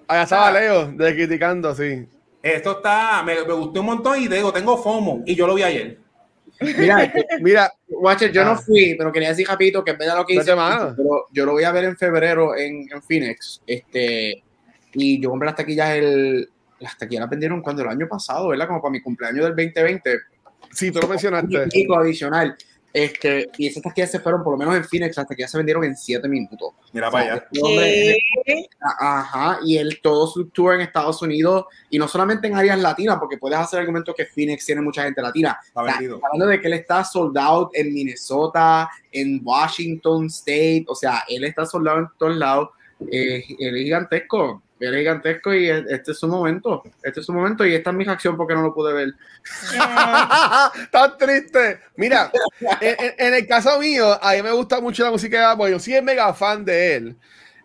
Allá 0.08 0.22
estaba 0.22 0.52
Leo 0.52 0.86
de 0.92 1.14
criticando, 1.14 1.74
sí. 1.74 2.06
Esto 2.42 2.76
está, 2.76 3.22
me, 3.24 3.34
me, 3.34 3.52
gustó 3.54 3.80
un 3.80 3.86
montón 3.86 4.22
y 4.22 4.28
digo, 4.28 4.52
tengo 4.52 4.80
FOMO 4.80 5.22
y 5.26 5.34
yo 5.34 5.48
lo 5.48 5.54
vi 5.54 5.64
ayer. 5.64 5.98
Mira, 6.60 7.12
mira, 7.40 7.72
Watcher, 7.88 8.32
yo 8.32 8.44
no 8.44 8.52
ah. 8.52 8.56
fui, 8.56 8.94
pero 8.96 9.12
quería 9.12 9.30
decir 9.30 9.46
rapidito 9.46 9.84
que 9.84 9.92
es 9.92 9.98
verdad 9.98 10.16
lo 10.16 10.26
que 10.26 10.34
hice, 10.34 10.52
pero 10.96 11.26
yo 11.30 11.46
lo 11.46 11.52
voy 11.52 11.64
a 11.64 11.72
ver 11.72 11.84
en 11.84 11.96
febrero 11.96 12.56
en, 12.56 12.86
en 12.90 13.02
Phoenix, 13.02 13.60
este, 13.66 14.42
y 14.94 15.20
yo 15.20 15.30
compré 15.30 15.46
las 15.46 15.56
taquillas 15.56 15.90
el, 15.90 16.48
las 16.80 16.96
taquillas 16.96 17.20
las 17.20 17.30
vendieron 17.30 17.62
cuando 17.62 17.82
el 17.82 17.88
año 17.88 18.08
pasado, 18.08 18.48
¿verdad? 18.48 18.66
Como 18.66 18.80
para 18.80 18.92
mi 18.92 19.00
cumpleaños 19.00 19.44
del 19.44 19.56
2020. 19.56 20.18
Sí, 20.72 20.90
tú 20.90 21.00
lo 21.00 21.08
mencionaste. 21.08 21.68
Un 21.88 21.98
adicional. 21.98 22.56
Este, 22.96 23.50
y 23.58 23.66
esas 23.66 23.82
taquillas 23.82 24.10
se 24.10 24.20
fueron, 24.20 24.42
por 24.42 24.54
lo 24.54 24.56
menos 24.56 24.74
en 24.74 24.82
Phoenix, 24.82 25.18
las 25.18 25.26
taquillas 25.26 25.50
se 25.50 25.58
vendieron 25.58 25.84
en 25.84 25.94
7 25.94 26.26
minutos. 26.28 26.70
Mira 26.94 27.10
para 27.10 27.34
allá. 27.34 27.46
Este 27.52 28.70
ajá, 28.80 29.58
y 29.62 29.76
él 29.76 30.00
todo 30.02 30.26
su 30.26 30.48
tour 30.48 30.76
en 30.76 30.80
Estados 30.80 31.20
Unidos, 31.20 31.66
y 31.90 31.98
no 31.98 32.08
solamente 32.08 32.46
en 32.46 32.54
áreas 32.54 32.78
latinas, 32.78 33.18
porque 33.18 33.36
puedes 33.36 33.58
hacer 33.58 33.80
argumentos 33.80 34.14
que 34.14 34.24
Phoenix 34.24 34.64
tiene 34.64 34.80
mucha 34.80 35.02
gente 35.02 35.20
latina. 35.20 35.60
hablando 35.74 36.46
de 36.46 36.58
que 36.58 36.68
él 36.68 36.72
está 36.72 37.04
sold 37.04 37.36
out 37.36 37.68
en 37.74 37.92
Minnesota, 37.92 38.88
en 39.12 39.42
Washington 39.44 40.24
State, 40.28 40.86
o 40.88 40.94
sea, 40.94 41.22
él 41.28 41.44
está 41.44 41.66
soldado 41.66 41.98
en 41.98 42.08
todos 42.16 42.34
lados. 42.34 42.70
Eh, 43.12 43.44
él 43.58 43.76
es 43.76 43.82
gigantesco 43.82 44.62
era 44.78 44.98
gigantesco 44.98 45.54
y 45.54 45.68
este 45.70 46.12
es 46.12 46.18
su 46.18 46.28
momento. 46.28 46.82
Este 47.02 47.20
es 47.20 47.26
su 47.26 47.32
momento 47.32 47.64
y 47.64 47.74
esta 47.74 47.90
es 47.90 47.96
mi 47.96 48.04
reacción 48.04 48.36
porque 48.36 48.54
no 48.54 48.62
lo 48.62 48.74
pude 48.74 48.92
ver. 48.92 49.14
Tan 50.90 51.18
triste. 51.18 51.80
Mira, 51.96 52.30
en, 52.80 53.34
el 53.34 53.46
caso 53.46 53.78
mío, 53.80 54.18
a 54.22 54.34
mí 54.34 54.42
me 54.42 54.52
gusta 54.52 54.80
mucho 54.80 55.04
la 55.04 55.10
música 55.10 55.54
de 55.54 55.70
Yo 55.70 55.78
soy 55.78 56.02
mega 56.02 56.32
fan 56.34 56.64
de 56.64 56.96
él. 56.96 57.16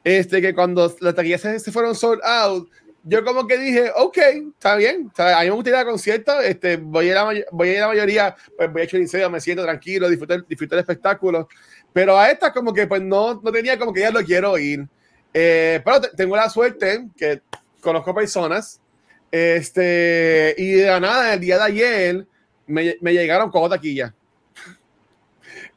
Este, 0.03 0.41
que 0.41 0.53
cuando 0.53 0.96
las 1.00 1.13
taquillas 1.13 1.41
se, 1.41 1.72
fueron 1.72 1.94
sold 1.94 2.22
out, 2.24 2.68
yo 3.03 3.24
como 3.24 3.46
que 3.46 3.58
dije, 3.58 3.91
ok, 3.96 4.18
está 4.53 4.75
bien. 4.75 5.12
a 5.18 5.39
mí 5.41 5.46
me 5.46 5.51
gusta 5.51 5.70
ir 5.70 5.75
a 5.75 5.86
conciertos. 5.86 6.44
Este, 6.46 6.77
voy, 6.77 7.12
a 7.12 7.24
voy 7.51 7.70
a 7.70 7.72
ir 7.72 7.77
a 7.77 7.82
la 7.82 7.88
mayoría, 7.89 8.36
pues 8.56 8.72
voy 8.72 8.82
a 8.82 8.86
echar 8.86 9.30
me 9.30 9.41
siento 9.41 9.63
tranquilo, 9.63 10.10
disfruto, 10.10 10.39
disfruto 10.48 10.75
del 10.75 10.82
espectáculo. 10.82 11.48
Pero 11.91 12.18
a 12.18 12.32
esta 12.32 12.53
como 12.53 12.74
que 12.74 12.88
pues 12.88 13.01
no, 13.01 13.41
no 13.44 13.51
tenía 13.51 13.77
como 13.77 13.91
que 13.91 14.00
ya 14.00 14.12
lo 14.12 14.24
quiero 14.24 14.58
ir. 14.58 14.88
Eh, 15.33 15.81
pero 15.83 16.01
tengo 16.01 16.35
la 16.35 16.50
suerte 16.50 17.07
que 17.17 17.41
conozco 17.79 18.13
personas. 18.13 18.79
Este, 19.31 20.53
y 20.57 20.71
de 20.73 21.00
nada, 21.00 21.33
el 21.33 21.39
día 21.39 21.57
de 21.57 21.63
ayer 21.63 22.27
me, 22.67 22.97
me 23.01 23.13
llegaron 23.13 23.50
con 23.50 23.69
taquillas. 23.69 24.13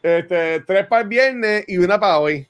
Este, 0.02 0.61
tres 0.61 0.87
para 0.87 1.02
el 1.02 1.08
viernes 1.08 1.64
y 1.66 1.78
una 1.78 1.99
para 1.99 2.18
hoy. 2.18 2.46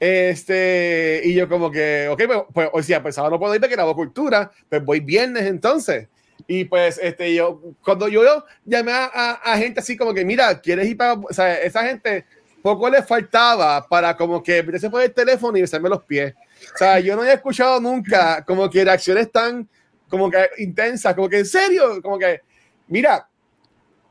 Este, 0.00 1.20
y 1.24 1.34
yo 1.34 1.48
como 1.48 1.70
que, 1.70 2.08
ok, 2.08 2.22
pues, 2.26 2.40
pues 2.54 2.70
o 2.72 2.82
sea, 2.82 3.02
ahora 3.16 3.30
no 3.30 3.38
puedo 3.38 3.54
ir 3.54 3.60
porque 3.60 3.74
era 3.74 3.92
cultura, 3.92 4.50
pues 4.68 4.84
voy 4.84 5.00
viernes 5.00 5.44
entonces. 5.44 6.08
Y 6.46 6.64
pues, 6.64 6.98
este, 7.02 7.34
yo, 7.34 7.60
cuando 7.82 8.08
yo, 8.08 8.44
llamé 8.64 8.92
a, 8.92 9.06
a, 9.06 9.58
gente 9.58 9.80
así 9.80 9.96
como 9.96 10.14
que, 10.14 10.24
mira, 10.24 10.60
¿quieres 10.60 10.88
ir 10.88 10.96
para, 10.96 11.14
o 11.14 11.32
sea, 11.32 11.60
esa 11.60 11.84
gente 11.84 12.24
poco 12.62 12.90
le 12.90 13.02
faltaba 13.02 13.86
para 13.86 14.16
como 14.16 14.42
que 14.42 14.62
meterse 14.62 14.90
por 14.90 15.02
el 15.02 15.12
teléfono 15.12 15.56
y 15.56 15.62
besarme 15.62 15.88
los 15.88 16.02
pies. 16.04 16.34
O 16.74 16.78
sea, 16.78 17.00
yo 17.00 17.14
no 17.14 17.22
había 17.22 17.34
escuchado 17.34 17.80
nunca 17.80 18.44
como 18.44 18.68
que 18.68 18.84
reacciones 18.84 19.30
tan 19.30 19.68
como 20.08 20.30
que 20.30 20.48
intensas, 20.58 21.14
como 21.14 21.28
que 21.28 21.38
en 21.38 21.46
serio, 21.46 22.00
como 22.02 22.18
que, 22.18 22.40
mira, 22.88 23.28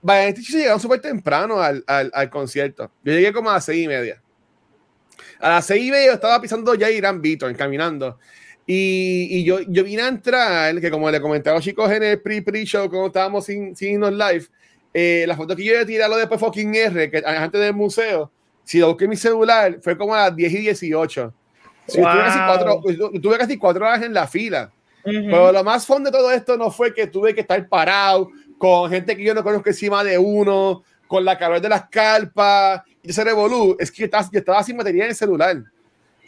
este 0.07 0.41
llegaron 0.41 0.79
súper 0.79 1.01
temprano 1.01 1.59
al, 1.59 1.83
al, 1.87 2.11
al, 2.13 2.29
concierto. 2.29 2.91
Yo 3.03 3.13
llegué 3.13 3.33
como 3.33 3.49
a 3.49 3.53
las 3.53 3.65
seis 3.65 3.83
y 3.83 3.87
media. 3.87 4.21
A 5.39 5.49
las 5.49 5.65
seis 5.65 5.83
y 5.83 5.91
media 5.91 6.13
estaba 6.13 6.39
pisando 6.39 6.75
ya 6.75 6.89
Irán 6.89 7.21
Beaton, 7.21 7.53
caminando. 7.55 8.19
Y, 8.65 9.27
y, 9.31 9.43
yo, 9.43 9.61
yo 9.61 9.83
vine 9.83 10.03
a 10.03 10.07
entrar, 10.07 10.79
que 10.79 10.91
como 10.91 11.09
le 11.09 11.21
comenté 11.21 11.49
a 11.49 11.53
los 11.53 11.63
chicos 11.63 11.89
en 11.91 12.03
el 12.03 12.21
pre-pre-show, 12.21 12.89
cuando 12.89 13.07
estábamos 13.07 13.45
sin, 13.45 13.75
sin 13.75 13.93
irnos 13.93 14.11
live, 14.11 14.45
eh, 14.93 15.25
la 15.27 15.35
foto 15.35 15.55
que 15.55 15.63
yo 15.63 15.73
iba 15.73 16.05
a 16.05 16.09
lo 16.09 16.17
después 16.17 16.39
fucking 16.39 16.75
R, 16.75 17.09
que 17.09 17.23
antes 17.25 17.61
del 17.61 17.73
museo, 17.73 18.31
si 18.67 18.79
lo 18.79 18.89
busqué 18.89 19.05
en 19.05 19.11
mi 19.11 19.15
celular, 19.15 19.79
fue 19.81 19.97
como 19.97 20.13
a 20.13 20.23
las 20.23 20.35
10 20.35 20.53
y 20.55 20.57
18. 20.57 21.33
tuve, 21.87 22.03
casi 22.03 22.39
cuatro, 22.45 22.81
tuve 23.21 23.37
casi 23.37 23.57
cuatro 23.57 23.85
horas 23.85 24.03
en 24.03 24.13
la 24.13 24.27
fila. 24.27 24.69
Pero 25.05 25.53
lo 25.53 25.63
más 25.63 25.85
fun 25.85 26.03
de 26.03 26.11
todo 26.11 26.29
esto 26.31 26.57
no 26.57 26.69
fue 26.69 26.93
que 26.93 27.07
tuve 27.07 27.33
que 27.33 27.39
estar 27.39 27.65
parado 27.69 28.29
con 28.57 28.89
gente 28.89 29.15
que 29.15 29.23
yo 29.23 29.33
no 29.33 29.41
conozco 29.41 29.69
encima 29.69 30.03
de 30.03 30.17
uno, 30.17 30.83
con 31.07 31.23
la 31.23 31.37
calor 31.37 31.61
de 31.61 31.69
las 31.69 31.87
carpas 31.87 32.81
y 33.01 33.09
ese 33.09 33.23
revolú. 33.23 33.77
Es 33.79 33.89
que 33.89 33.99
yo 33.99 34.05
estaba, 34.05 34.27
yo 34.29 34.39
estaba 34.39 34.61
sin 34.63 34.75
batería 34.75 35.05
en 35.05 35.11
el 35.11 35.15
celular. 35.15 35.63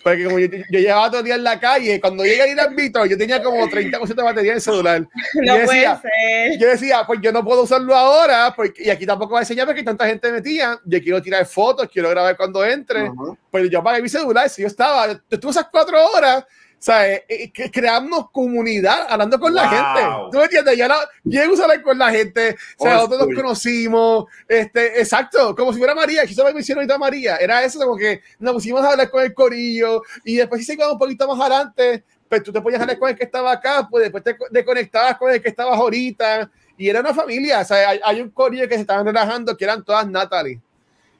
Porque 0.03 0.23
como 0.23 0.39
yo, 0.39 0.47
yo, 0.47 0.79
llevaba 0.79 1.09
todo 1.09 1.19
el 1.19 1.25
día 1.25 1.35
en 1.35 1.43
la 1.43 1.59
calle, 1.59 1.99
cuando 1.99 2.23
llegué 2.23 2.41
a 2.41 2.47
ir 2.47 2.59
al 2.59 2.73
Vito, 2.73 3.05
yo 3.05 3.17
tenía 3.17 3.41
como 3.41 3.67
30% 3.67 4.07
de 4.15 4.23
batería 4.23 4.51
en 4.51 4.55
el 4.57 4.61
celular. 4.61 5.07
No 5.35 5.55
yo 5.55 5.61
decía, 5.61 5.99
puede 6.01 6.51
ser. 6.51 6.59
Yo 6.59 6.67
decía, 6.67 7.03
pues 7.05 7.19
yo 7.21 7.31
no 7.31 7.43
puedo 7.43 7.63
usarlo 7.63 7.95
ahora, 7.95 8.53
porque, 8.55 8.83
y 8.83 8.89
aquí 8.89 9.05
tampoco 9.05 9.33
va 9.33 9.39
a 9.39 9.43
enseñar 9.43 9.65
porque 9.65 9.83
tanta 9.83 10.05
gente 10.05 10.31
metía. 10.31 10.79
Yo 10.85 11.01
quiero 11.01 11.21
tirar 11.21 11.45
fotos, 11.45 11.89
quiero 11.91 12.09
grabar 12.09 12.35
cuando 12.37 12.63
entre. 12.65 13.11
Pues 13.51 13.69
yo 13.69 13.79
apagué 13.79 14.01
mi 14.01 14.09
celular, 14.09 14.49
si 14.49 14.61
yo 14.61 14.67
estaba, 14.67 15.19
estuve 15.29 15.51
esas 15.51 15.67
cuatro 15.71 15.97
horas 16.11 16.45
sea, 16.81 17.11
eh, 17.11 17.25
eh, 17.27 17.51
creamos 17.71 18.31
comunidad 18.31 19.05
hablando 19.09 19.37
con 19.37 19.53
la 19.53 19.67
gente. 19.67 20.07
¿Tú 20.31 20.37
me 20.37 20.43
entiendes? 20.45 20.77
Ya 20.77 20.87
no, 20.87 20.95
llego 21.25 21.59
a 21.59 21.63
hablar 21.63 21.81
con 21.81 21.97
la 21.97 22.09
gente. 22.09 22.55
O 22.77 22.83
sea, 22.83 22.93
nosotros 22.95 23.27
nos 23.27 23.35
conocimos. 23.35 24.25
Este, 24.47 24.99
exacto, 24.99 25.53
como 25.55 25.73
si 25.73 25.79
fuera 25.79 25.93
María. 25.93 26.25
Quizás 26.25 26.53
me 26.53 26.61
hicieron 26.61 26.81
ahorita 26.81 26.97
María. 26.97 27.35
Era 27.35 27.63
eso, 27.63 27.79
como 27.79 27.97
que 27.97 28.21
nos 28.39 28.53
pusimos 28.53 28.81
a 28.83 28.91
hablar 28.91 29.09
con 29.09 29.23
el 29.23 29.33
corillo. 29.33 30.03
Y 30.23 30.37
después, 30.37 30.65
si 30.65 30.73
se 30.73 30.87
un 30.87 30.97
poquito 30.97 31.27
más 31.27 31.39
adelante, 31.41 32.03
pues 32.29 32.43
tú 32.43 32.53
te 32.53 32.61
podías 32.61 32.79
hablar 32.81 32.97
con 32.97 33.09
el 33.09 33.17
que 33.17 33.25
estaba 33.25 33.51
acá, 33.51 33.87
pues 33.89 34.03
después 34.03 34.23
te, 34.23 34.37
te 34.51 34.63
conectabas 34.63 35.17
con 35.17 35.31
el 35.31 35.41
que 35.41 35.49
estabas 35.49 35.77
ahorita. 35.77 36.49
Y 36.77 36.87
era 36.87 37.01
una 37.01 37.13
familia. 37.13 37.59
O 37.59 37.65
sea, 37.65 37.89
hay, 37.89 37.99
hay 38.03 38.21
un 38.21 38.29
corillo 38.29 38.69
que 38.69 38.75
se 38.75 38.81
estaban 38.81 39.05
relajando 39.05 39.57
que 39.57 39.65
eran 39.65 39.83
todas 39.83 40.07
Natalie. 40.07 40.61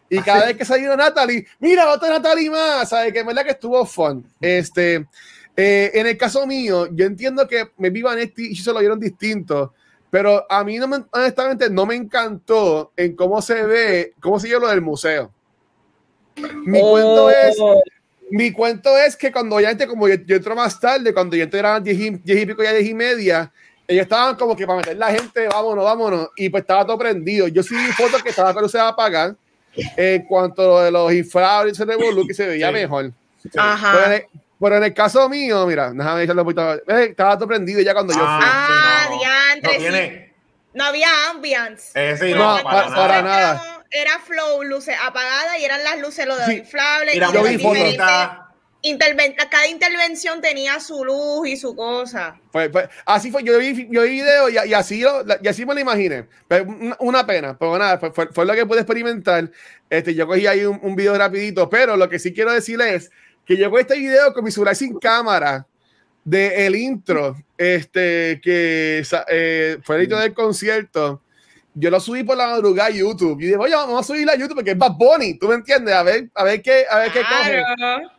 Y 0.10 0.20
cada 0.22 0.48
vez 0.48 0.58
que 0.58 0.66
salió 0.66 0.96
Natalie, 0.98 1.46
mira, 1.60 1.92
otra 1.92 2.10
Natalie 2.10 2.50
más, 2.50 2.90
¿sabes? 2.90 3.14
Que 3.14 3.20
es 3.20 3.26
verdad 3.26 3.44
que 3.44 3.52
estuvo 3.52 3.86
fun. 3.86 4.26
Este, 4.42 5.06
eh, 5.62 5.92
en 5.94 6.08
el 6.08 6.18
caso 6.18 6.48
mío, 6.48 6.88
yo 6.94 7.06
entiendo 7.06 7.46
que 7.46 7.72
me 7.76 7.90
vivan 7.90 8.18
este 8.18 8.44
y 8.44 8.56
se 8.56 8.72
lo 8.72 8.80
vieron 8.80 8.98
distinto, 8.98 9.74
pero 10.10 10.50
a 10.50 10.64
mí 10.64 10.78
no 10.78 10.88
me, 10.88 11.04
honestamente 11.12 11.70
no 11.70 11.86
me 11.86 11.96
encantó 11.96 12.94
en 12.96 13.14
cómo 13.14 13.42
se 13.42 13.66
ve, 13.66 14.14
cómo 14.22 14.40
se 14.40 14.48
ve 14.48 14.58
lo 14.58 14.70
del 14.70 14.80
museo. 14.82 15.34
Mi 16.64 16.80
cuento 16.80 17.26
oh. 17.26 17.30
es, 17.30 17.58
mi 18.32 18.54
cuento 18.54 18.98
es 18.98 19.18
que 19.18 19.34
cuando 19.34 19.60
ya 19.60 19.76
como 19.86 20.08
yo, 20.08 20.16
entro 20.16 20.56
más 20.56 20.80
tarde, 20.80 21.14
cuando 21.14 21.36
yo 21.36 21.44
entré 21.44 21.60
eran 21.60 21.84
10 21.84 22.00
y, 22.00 22.46
pico, 22.46 22.64
ya 22.64 22.72
10 22.72 22.88
y 22.88 22.94
media, 22.94 23.52
ellos 23.86 24.04
estaban 24.04 24.38
como 24.38 24.56
que 24.56 24.66
para 24.66 24.78
meter 24.78 24.96
la 24.96 25.12
gente, 25.12 25.46
vámonos, 25.50 25.84
vámonos, 25.84 26.30
y 26.38 26.48
pues 26.48 26.62
estaba 26.62 26.86
todo 26.86 26.98
prendido. 26.98 27.50
Yo 27.50 27.64
sí 27.64 27.76
vi 27.76 27.92
fotos 27.92 28.24
que 28.24 28.30
estaba 28.30 28.54
que 28.58 28.70
se 28.70 28.78
va 28.78 28.86
a 28.86 28.90
apagar 28.92 29.36
en 29.76 30.24
cuanto 30.24 30.62
a 30.62 30.66
lo 30.66 30.80
de 30.86 30.92
los 30.92 31.14
inflables, 31.14 31.78
que 32.26 32.34
se 32.34 32.48
veía 32.48 32.72
mejor. 32.72 33.12
Ajá. 33.58 34.00
Pero 34.06 34.40
en 34.68 34.84
el 34.84 34.94
caso 34.94 35.30
mío, 35.30 35.66
mira, 35.66 35.92
déjame 35.92 36.24
echarle 36.24 36.42
un 36.42 36.48
poquito. 36.48 36.74
Eh, 36.74 37.08
estaba 37.12 37.38
todo 37.38 37.48
prendido 37.48 37.82
ya 37.82 37.94
cuando 37.94 38.14
yo 38.14 38.20
fui. 38.20 38.28
Ah, 38.28 39.08
diantre, 39.18 39.90
no, 39.90 39.98
sí. 39.98 40.34
no 40.74 40.84
había 40.84 41.30
ambiance. 41.30 41.92
Eh, 41.96 42.18
sí, 42.18 42.34
no, 42.34 42.58
no, 42.58 42.64
para, 42.64 42.88
para, 42.94 43.22
nada. 43.22 43.86
Era 43.90 44.20
flow, 44.20 44.64
luces 44.64 44.96
apagadas 45.02 45.60
y 45.60 45.66
eran 45.66 45.84
las 45.84 46.00
luces, 46.00 46.26
lo 46.26 46.36
de 46.36 46.46
sí. 46.46 46.52
inflables. 46.58 47.14
Mira, 47.16 47.32
yo 47.32 47.44
vi 47.44 47.98
Interven 48.82 49.36
cada 49.52 49.68
intervención 49.68 50.40
tenía 50.40 50.80
su 50.80 51.04
luz 51.04 51.46
y 51.50 51.58
su 51.58 51.76
cosa. 51.76 52.40
Pues, 52.50 52.70
pues, 52.70 52.88
así 53.06 53.30
fue, 53.30 53.44
yo 53.44 53.60
vi, 53.60 53.90
yo 53.92 54.04
vi 54.04 54.10
video 54.10 54.48
y, 54.48 54.54
y, 54.54 54.74
así, 54.74 55.04
y 55.42 55.48
así 55.50 55.66
me 55.66 55.74
lo 55.74 55.82
imaginé. 55.82 56.28
Pero 56.48 56.66
una 57.00 57.26
pena, 57.26 57.58
pero 57.60 57.78
nada, 57.78 57.98
fue, 57.98 58.28
fue, 58.32 58.46
lo 58.46 58.54
que 58.54 58.66
pude 58.66 58.80
experimentar. 58.80 59.52
Este, 59.90 60.16
yo 60.16 60.28
cogí 60.28 60.48
ahí 60.48 60.64
un, 60.64 60.80
un 60.82 60.96
video 60.96 61.18
rapidito, 61.18 61.70
pero 61.70 61.98
lo 61.98 62.08
que 62.08 62.20
sí 62.20 62.34
quiero 62.34 62.54
decirles 62.54 63.04
es 63.04 63.12
que 63.50 63.58
llegó 63.58 63.80
este 63.80 63.98
video 63.98 64.32
con 64.32 64.44
mi 64.44 64.52
celular 64.52 64.76
sin 64.76 65.00
cámara 65.00 65.66
de 66.24 66.68
el 66.68 66.76
intro, 66.76 67.36
este, 67.58 68.40
que 68.44 69.04
eh, 69.28 69.78
fue 69.84 69.96
el 69.96 70.04
intro 70.04 70.20
del 70.20 70.36
concierto. 70.36 71.24
Yo 71.74 71.90
lo 71.90 72.00
subí 72.00 72.24
por 72.24 72.38
la 72.38 72.46
madrugada 72.46 72.90
a 72.90 72.92
YouTube. 72.92 73.42
Y 73.42 73.46
dije, 73.46 73.58
oye, 73.58 73.74
vamos 73.74 74.02
a 74.02 74.04
subirla 74.04 74.34
a 74.34 74.36
YouTube 74.36 74.54
porque 74.54 74.70
es 74.70 74.78
Bad 74.78 74.92
Bunny, 74.92 75.40
¿tú 75.40 75.48
me 75.48 75.56
entiendes? 75.56 75.96
A 75.96 76.04
ver, 76.04 76.30
a 76.36 76.44
ver 76.44 76.62
qué, 76.62 76.86
a 76.88 77.00
ver 77.00 77.12
qué 77.12 77.22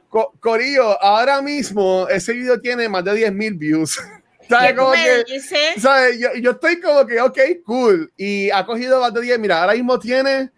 coge. 0.08 0.28
Corillo, 0.40 1.00
ahora 1.00 1.40
mismo 1.40 2.08
ese 2.08 2.32
video 2.32 2.60
tiene 2.60 2.88
más 2.88 3.04
de 3.04 3.14
10 3.14 3.32
mil 3.32 3.54
views. 3.54 4.00
¿Sabes? 4.48 4.74
Como 4.74 4.90
que, 4.90 5.40
¿sabes? 5.78 6.18
Yo, 6.18 6.34
yo, 6.40 6.50
estoy 6.50 6.80
como 6.80 7.06
que, 7.06 7.20
ok, 7.20 7.38
cool. 7.64 8.12
Y 8.16 8.50
ha 8.50 8.66
cogido 8.66 9.00
más 9.00 9.14
de 9.14 9.20
10. 9.20 9.38
Mira, 9.38 9.60
ahora 9.60 9.74
mismo 9.74 9.96
tiene. 9.96 10.50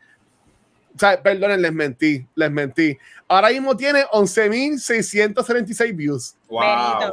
¿Sabes? 0.97 1.19
Perdonen, 1.21 1.63
les 1.63 1.73
mentí, 1.73 2.27
les 2.35 2.51
mentí. 2.51 2.97
Ahora 3.33 3.49
mismo 3.49 3.75
tiene 3.75 4.05
11.636 4.13 5.97
views. 5.97 6.37
Wow. 6.49 6.61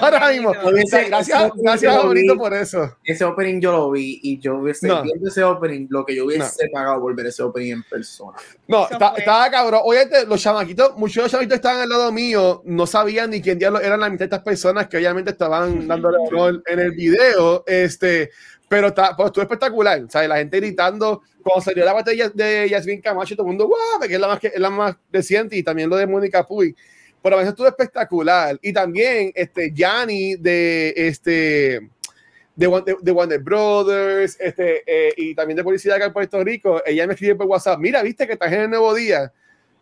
Ahora 0.00 0.28
mismo. 0.30 0.52
gracias, 0.52 1.50
gracias 1.56 1.96
a 1.96 2.02
Bonito 2.02 2.36
por 2.36 2.54
eso. 2.54 2.96
Ese 3.02 3.24
opening 3.24 3.60
yo 3.60 3.72
lo 3.72 3.90
vi 3.90 4.20
y 4.22 4.38
yo 4.38 4.58
hubiese 4.58 4.86
viendo 5.02 5.28
ese 5.28 5.42
opening, 5.42 5.88
lo 5.90 6.06
que 6.06 6.14
yo 6.14 6.26
hubiese 6.26 6.68
pagado 6.72 7.00
volver 7.00 7.26
ese 7.26 7.42
opening 7.42 7.72
en 7.72 7.82
persona. 7.82 8.38
No, 8.68 8.88
estaba 8.88 9.50
cabrón. 9.50 9.80
Oye, 9.84 10.08
los 10.28 10.40
chamaquitos, 10.40 10.96
muchos 10.96 11.16
de 11.16 11.22
los 11.22 11.30
chamaquitos 11.32 11.56
estaban 11.56 11.80
al 11.80 11.88
lado 11.88 12.12
mío, 12.12 12.62
no 12.64 12.86
sabían 12.86 13.30
ni 13.30 13.42
quién 13.42 13.58
diablos 13.58 13.82
eran 13.82 13.98
la 13.98 14.10
mitad 14.10 14.20
de 14.20 14.24
estas 14.26 14.42
personas 14.42 14.86
que 14.86 14.96
obviamente 14.96 15.32
estaban 15.32 15.88
dándole 15.88 16.18
rol 16.30 16.62
en 16.66 16.78
el 16.78 16.92
video. 16.92 17.64
Este, 17.66 18.30
pero 18.68 18.88
está, 18.88 19.16
pues, 19.16 19.26
estuvo 19.28 19.42
espectacular. 19.42 20.04
¿sabes? 20.08 20.28
La 20.28 20.36
gente 20.36 20.58
gritando. 20.58 21.22
Cuando 21.42 21.62
salió 21.62 21.84
la 21.84 21.92
batalla 21.92 22.28
de 22.28 22.68
Yasmin 22.68 23.00
Camacho, 23.00 23.34
todo 23.34 23.46
el 23.46 23.48
mundo, 23.48 23.66
guau, 23.66 24.06
que 24.06 24.14
es 24.14 24.20
la 24.20 24.28
más, 24.28 24.38
que, 24.38 24.48
es 24.48 24.60
la 24.60 24.70
más 24.70 24.96
reciente, 25.10 25.56
y 25.56 25.62
también 25.62 25.88
lo 25.88 25.96
de 25.96 26.06
Mónica 26.06 26.46
Puy. 26.46 26.74
Pero 27.22 27.36
a 27.36 27.38
veces 27.38 27.52
estuvo 27.52 27.66
espectacular. 27.66 28.58
Y 28.60 28.72
también, 28.72 29.32
este, 29.34 29.72
Yanni 29.72 30.36
de, 30.36 30.92
este, 30.94 31.88
de, 32.54 33.12
Warner 33.12 33.38
Brothers 33.38 34.36
este, 34.40 34.82
eh, 34.84 35.14
y 35.16 35.34
también 35.34 35.56
de 35.56 35.64
Policía 35.64 35.94
acá 35.94 36.06
en 36.06 36.12
Puerto 36.12 36.42
Rico, 36.42 36.82
ella 36.84 37.06
me 37.06 37.14
escribió 37.14 37.36
por 37.36 37.46
WhatsApp, 37.46 37.78
mira, 37.78 38.02
viste 38.02 38.26
que 38.26 38.32
estás 38.32 38.52
en 38.52 38.62
el 38.62 38.70
Nuevo 38.70 38.94
Día. 38.94 39.32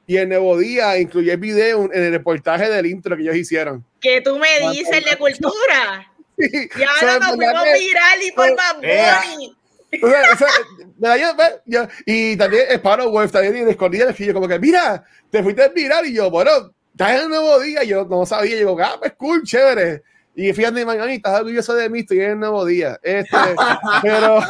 Y 0.06 0.18
el 0.18 0.28
Nuevo 0.28 0.56
Día 0.58 0.98
incluye 0.98 1.32
el 1.32 1.38
video 1.38 1.84
en 1.92 2.04
el 2.04 2.12
reportaje 2.12 2.68
del 2.68 2.86
intro 2.86 3.16
que 3.16 3.22
ellos 3.22 3.36
hicieron. 3.36 3.84
Que 4.00 4.20
tú 4.20 4.38
me 4.38 4.70
dices 4.70 5.04
de 5.04 5.16
cultura. 5.16 6.12
Sí. 6.38 6.50
Y 6.52 6.82
ahora 6.82 7.18
nos 7.18 7.36
fuimos 7.36 7.64
viral 7.64 8.22
y 8.22 8.32
por 8.32 8.56
más 8.56 8.76
y 12.04 12.36
también 12.36 12.64
Sparrow 12.72 13.10
Wolf 13.10 13.32
también 13.32 13.66
y 13.66 13.70
escondida 13.70 14.06
le 14.06 14.34
como 14.34 14.48
que 14.48 14.58
mira, 14.58 15.04
te 15.30 15.42
fuiste 15.42 15.68
viral 15.70 16.06
y 16.06 16.14
yo, 16.14 16.30
bueno, 16.30 16.50
estás 16.92 17.10
en 17.12 17.20
el 17.22 17.28
nuevo 17.28 17.60
día, 17.60 17.84
yo 17.84 18.04
no 18.04 18.26
sabía, 18.26 18.58
yo, 18.58 18.76
ah, 18.80 18.96
pues 18.98 19.12
cool, 19.14 19.42
chévere. 19.42 20.02
Y 20.34 20.52
fíjate, 20.52 20.84
mañana 20.84 21.12
estás 21.12 21.40
orgulloso 21.40 21.74
de 21.74 21.88
mí, 21.88 22.00
estoy 22.00 22.20
en 22.20 22.32
el 22.32 22.40
nuevo 22.40 22.64
día. 22.64 22.98
Este, 23.02 23.36
pero, 24.02 24.40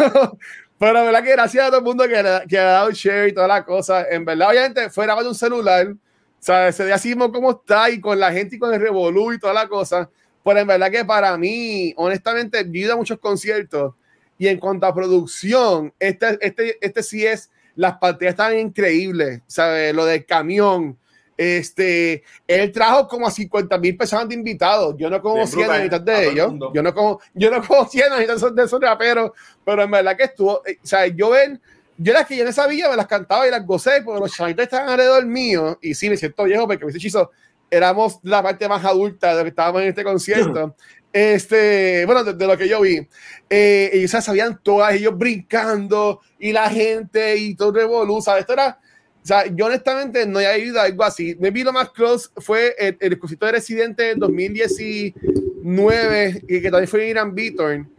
pero 0.78 1.04
verdad 1.04 1.22
que 1.22 1.32
gracias 1.32 1.64
a 1.64 1.68
todo 1.68 1.78
el 1.78 1.84
mundo 1.84 2.04
que, 2.04 2.42
que 2.48 2.58
ha 2.58 2.64
dado 2.64 2.90
share 2.90 3.28
y 3.28 3.32
toda 3.32 3.46
la 3.46 3.64
cosa. 3.64 4.04
En 4.10 4.24
verdad, 4.24 4.50
obviamente, 4.50 4.90
fuera 4.90 5.14
de 5.14 5.28
un 5.28 5.34
celular, 5.34 5.88
o 5.88 5.96
sea, 6.38 6.68
ese 6.68 6.84
día 6.84 6.96
así 6.96 7.14
como 7.14 7.50
está 7.50 7.88
y 7.90 8.00
con 8.00 8.18
la 8.18 8.32
gente 8.32 8.56
y 8.56 8.58
con 8.58 8.74
el 8.74 8.80
revolú 8.80 9.32
y 9.32 9.38
toda 9.38 9.54
la 9.54 9.68
cosa. 9.68 10.10
Pero 10.46 10.60
en 10.60 10.66
verdad 10.68 10.92
que 10.92 11.04
para 11.04 11.36
mí, 11.36 11.92
honestamente, 11.96 12.60
he 12.60 12.78
ido 12.78 12.92
a 12.92 12.96
muchos 12.96 13.18
conciertos 13.18 13.94
y 14.38 14.46
en 14.46 14.60
cuanto 14.60 14.86
a 14.86 14.94
producción, 14.94 15.92
este, 15.98 16.38
este, 16.40 16.78
este 16.80 17.02
sí 17.02 17.26
es, 17.26 17.50
las 17.74 17.98
pantallas 17.98 18.34
están 18.34 18.56
increíbles, 18.56 19.40
¿sabes? 19.48 19.92
Lo 19.92 20.04
del 20.04 20.24
camión, 20.24 20.96
este, 21.36 22.22
él 22.46 22.70
trajo 22.70 23.08
como 23.08 23.26
a 23.26 23.32
50 23.32 23.76
mil 23.78 23.96
personas 23.96 24.28
de 24.28 24.36
invitados. 24.36 24.94
Yo 24.96 25.10
no 25.10 25.20
conocía 25.20 25.74
a 25.74 25.80
mitad 25.80 26.00
de 26.00 26.28
ellos. 26.28 26.52
Yo 26.72 26.80
no, 26.80 26.94
como, 26.94 27.18
yo 27.34 27.50
no 27.50 27.60
conocía 27.66 28.04
a 28.06 28.16
mitad 28.16 28.36
de 28.52 28.62
esos 28.62 28.80
raperos, 28.80 29.32
pero 29.64 29.82
en 29.82 29.90
verdad 29.90 30.16
que 30.16 30.24
estuvo, 30.24 30.62
eh, 30.64 30.78
o 30.80 30.86
sea, 30.86 31.08
yo 31.08 31.30
ven, 31.30 31.60
yo 31.98 32.12
las 32.12 32.24
que 32.24 32.36
yo 32.36 32.44
no 32.44 32.52
sabía, 32.52 32.88
me 32.88 32.94
las 32.94 33.08
cantaba 33.08 33.48
y 33.48 33.50
las 33.50 33.66
gocé, 33.66 34.00
porque 34.04 34.20
los 34.20 34.32
chavitos 34.32 34.62
estaban 34.62 34.90
alrededor 34.90 35.26
mío, 35.26 35.76
y 35.82 35.92
sí, 35.92 36.08
me 36.08 36.16
siento 36.16 36.44
viejo 36.44 36.68
porque 36.68 36.84
mis 36.84 36.94
hechizos 36.94 37.30
éramos 37.70 38.18
la 38.22 38.42
parte 38.42 38.68
más 38.68 38.84
adulta 38.84 39.30
de 39.30 39.36
lo 39.36 39.44
que 39.44 39.50
estábamos 39.50 39.82
en 39.82 39.88
este 39.88 40.04
concierto. 40.04 40.74
Este, 41.12 42.04
bueno, 42.04 42.24
de, 42.24 42.46
lo 42.46 42.58
que 42.58 42.68
yo 42.68 42.80
vi, 42.82 43.08
eh, 43.48 43.90
ellos 43.90 44.10
sabían 44.10 44.60
todas, 44.62 44.92
ellos 44.92 45.16
brincando 45.16 46.20
y 46.38 46.52
la 46.52 46.68
gente 46.68 47.38
y 47.38 47.54
todo 47.54 47.70
el 47.70 47.76
¿sabes? 48.22 48.42
Esto 48.42 48.52
era, 48.52 48.78
o 49.22 49.26
sea, 49.26 49.46
yo 49.46 49.64
honestamente 49.64 50.26
no 50.26 50.40
he 50.40 50.58
ido 50.58 50.78
a 50.78 50.82
algo 50.82 51.04
así. 51.04 51.34
Me 51.40 51.50
vi 51.50 51.62
lo 51.62 51.72
más 51.72 51.88
close 51.92 52.28
fue 52.36 52.74
el, 52.78 52.98
el 53.00 53.18
de 53.18 53.50
Residente 53.50 54.10
en 54.10 54.18
2019 54.18 56.42
y 56.46 56.60
que 56.60 56.70
también 56.70 56.88
fue 56.88 57.08
Irán 57.08 57.34
Beaton. 57.34 57.90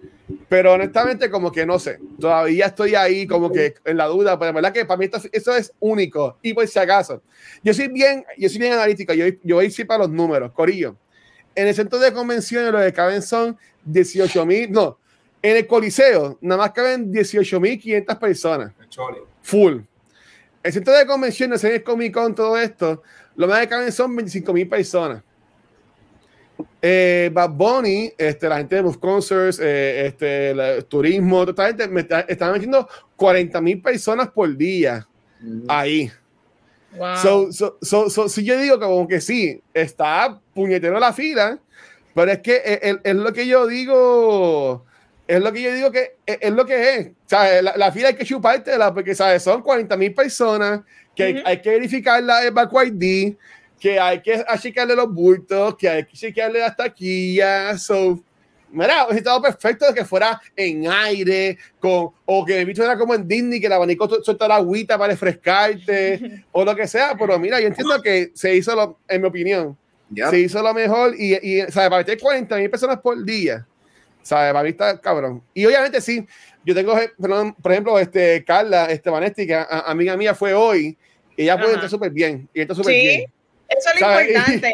Pero 0.50 0.74
honestamente, 0.74 1.30
como 1.30 1.52
que 1.52 1.66
no 1.66 1.80
sé, 1.80 2.00
todavía 2.20 2.68
estoy 2.68 2.96
ahí 2.96 3.26
como 3.26 3.52
que 3.52 3.76
en 3.86 3.98
la 3.98 4.06
duda, 4.08 4.38
pero 4.38 4.52
la 4.52 4.56
verdad 4.56 4.74
que 4.74 4.86
para 4.86 4.98
mí 4.98 5.06
esto, 5.06 5.22
eso 5.32 5.56
es 5.56 5.74
único. 5.80 6.38
Y 6.42 6.54
pues 6.54 6.72
si 6.72 6.80
acaso, 6.80 7.22
yo 7.64 7.74
soy 7.74 7.88
bien, 7.88 8.26
yo 8.38 8.50
soy 8.50 8.60
bien 8.60 8.74
analítico, 8.74 9.14
yo, 9.14 9.26
yo 9.44 9.56
voy 9.56 9.66
a 9.66 9.68
ir 9.68 9.88
para 9.88 10.00
los 10.00 10.10
números, 10.10 10.52
Corillo 10.52 10.98
en 11.58 11.68
el 11.68 11.74
centro 11.74 11.98
de 11.98 12.14
convenciones 12.14 12.72
lo 12.72 12.80
que 12.80 12.94
caben 12.94 13.24
son 13.24 13.58
18 13.84 14.46
mil, 14.46 14.72
no, 14.72 15.00
en 15.42 15.58
el 15.58 15.66
Coliseo 15.66 16.38
nada 16.40 16.62
más 16.62 16.72
caben 16.72 17.12
18 17.12 17.60
mil 17.60 17.80
500 17.80 18.16
personas. 18.18 18.74
Full. 19.42 19.80
El 20.62 20.74
centro 20.74 20.94
de 20.94 21.08
convenciones, 21.08 21.64
en 21.64 21.74
el 21.74 21.84
Comic 21.84 22.14
Con, 22.14 22.36
todo 22.36 22.58
esto, 22.58 23.02
lo 23.36 23.48
más 23.48 23.62
que 23.62 23.70
caben 23.70 23.92
son 23.92 24.16
25 24.16 24.54
mil 24.54 24.70
personas. 24.70 25.24
Eh, 26.82 27.30
Bad 27.34 27.50
Bunny, 27.52 28.14
este, 28.18 28.48
la 28.48 28.58
gente 28.58 28.76
de 28.76 28.84
Move 28.84 29.00
Concerts, 29.00 29.60
eh, 29.60 30.08
este, 30.08 30.52
el 30.52 30.86
turismo, 30.86 31.46
toda 31.46 31.68
gente 31.68 31.88
me 31.88 32.02
están 32.02 32.52
metiendo 32.52 32.88
40 33.16 33.62
mil 33.62 33.82
personas 33.82 34.30
por 34.30 34.56
día 34.56 35.08
ahí. 35.68 36.12
So, 37.22 37.52
so, 37.52 37.78
so, 37.82 38.30
si 38.30 38.44
yo 38.44 38.58
digo 38.60 38.80
que 38.80 38.86
como 38.86 39.08
que 39.08 39.22
sí, 39.22 39.62
está 39.74 40.40
puñetero 40.54 41.00
la 41.00 41.14
fila, 41.14 41.60
pero 42.16 42.32
es 42.32 42.40
que 42.40 43.00
es, 43.04 43.16
lo 43.16 43.32
que 43.34 43.46
yo 43.46 43.68
digo, 43.68 44.84
es 45.28 45.40
lo 45.40 45.54
que 45.54 45.62
yo 45.62 45.74
digo 45.74 45.92
que 45.92 46.16
es, 46.26 46.52
lo 46.52 46.66
que 46.66 46.96
es. 46.96 47.12
La, 47.62 47.78
la, 47.78 47.92
fila 47.92 48.08
hay 48.08 48.16
que 48.16 48.26
chupártela 48.26 48.94
porque 48.94 49.14
¿sabes? 49.14 49.44
son 49.44 49.62
40 49.62 49.96
mil 49.98 50.14
personas 50.14 50.82
que 51.16 51.44
hay, 51.46 51.62
que 51.62 51.70
verificar 51.70 52.24
la 52.24 52.46
ID, 52.46 53.36
que 53.80 54.00
hay 54.00 54.22
que 54.22 54.44
achicarle 54.48 54.96
los 54.96 55.14
bultos, 55.14 55.76
que 55.76 55.90
hay 55.90 56.06
que 56.06 56.14
chequearle 56.14 56.60
las 56.60 56.76
taquillas. 56.76 57.82
So, 57.84 58.24
Mira, 58.70 59.06
hubiese 59.06 59.20
estado 59.20 59.42
perfecto 59.42 59.88
de 59.88 59.94
que 59.94 60.04
fuera 60.04 60.42
en 60.56 60.88
aire, 60.88 61.58
con, 61.80 62.10
o 62.26 62.46
que 62.46 62.60
el 62.60 62.66
bicho 62.66 62.84
era 62.84 62.98
como 62.98 63.16
en 63.16 63.28
Disney, 63.28 63.60
que 63.62 63.68
el 63.68 63.74
abanico 63.74 64.10
la 64.48 64.56
agüita 64.56 64.98
para 64.98 65.14
refrescarte, 65.14 66.44
o 66.52 66.66
lo 66.66 66.76
que 66.76 66.88
sea, 66.88 67.16
pero 67.18 67.40
mira, 67.40 67.62
yo 67.62 67.68
entiendo 67.68 68.02
que 68.02 68.32
se 68.34 68.56
hizo, 68.56 68.76
lo, 68.76 69.00
en 69.08 69.22
mi 69.22 69.28
opinión, 69.28 69.78
se 70.30 70.40
hizo 70.40 70.62
lo 70.62 70.74
mejor 70.74 71.16
y, 71.18 71.36
y 71.36 71.62
¿sabes? 71.62 71.90
Para 71.90 71.98
meter 71.98 72.20
40 72.20 72.58
mil 72.58 72.70
personas 72.70 73.00
por 73.00 73.24
día, 73.24 73.66
¿sabes? 74.22 74.52
Para 74.52 74.64
mí 74.64 74.70
está 74.70 75.00
cabrón. 75.00 75.42
Y 75.54 75.66
obviamente 75.66 76.02
sí, 76.02 76.26
yo 76.66 76.76
tengo, 76.76 76.94
por 77.62 77.72
ejemplo, 77.72 77.98
este, 78.00 78.44
Carla 78.44 78.86
este, 78.86 79.10
Vanesti, 79.10 79.48
que 79.48 79.66
amiga 79.70 80.18
mía 80.18 80.36
fue 80.36 80.54
hoy, 80.54 80.98
y 81.38 81.44
ella 81.44 81.58
puede 81.58 81.74
entrar 81.74 81.90
súper 81.90 82.12
bien, 82.12 82.50
y 82.54 82.62
está 82.62 82.76
súper 82.76 82.94
¿Sí? 82.94 83.02
bien. 83.02 83.37
Eso 83.70 83.90
es 83.94 84.02
lo 84.02 84.22
importante. 84.22 84.74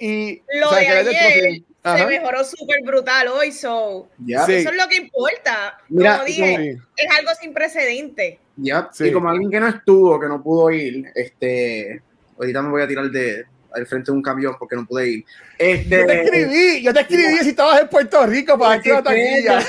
Y, 0.00 0.42
lo 0.60 0.70
de 0.70 0.86
ayer, 0.86 1.62
se 1.82 2.06
mejoró 2.06 2.44
súper 2.44 2.82
brutal 2.84 3.28
hoy, 3.28 3.52
so. 3.52 4.08
Eso 4.26 4.48
es 4.48 4.76
lo 4.76 4.88
que 4.88 4.96
importa. 4.96 5.78
Mira, 5.88 6.24
dije, 6.24 6.78
es 6.96 7.18
algo 7.18 7.30
sin 7.40 7.54
precedente. 7.54 8.38
Ya, 8.56 8.90
y 8.98 9.12
como 9.12 9.30
alguien 9.30 9.50
que 9.50 9.60
no 9.60 9.68
estuvo, 9.68 10.20
que 10.20 10.28
no 10.28 10.42
pudo 10.42 10.70
ir, 10.70 11.06
este, 11.14 12.02
ahorita 12.36 12.62
me 12.62 12.70
voy 12.70 12.82
a 12.82 12.88
tirar 12.88 13.10
de 13.10 13.46
al 13.72 13.86
frente 13.86 14.10
de 14.10 14.16
un 14.16 14.22
camión 14.22 14.56
porque 14.58 14.76
no 14.76 14.86
pude 14.86 15.08
ir. 15.08 15.24
Este, 15.58 16.00
yo 16.00 16.06
te 16.06 16.22
escribí, 16.22 16.82
yo 16.82 16.92
te 16.92 17.00
escribí 17.00 17.38
si 17.42 17.48
estabas 17.50 17.80
en 17.80 17.88
Puerto 17.88 18.26
Rico 18.26 18.58
para 18.58 18.74
aquí 18.74 18.88
la 18.88 19.02
taquilla. 19.02 19.62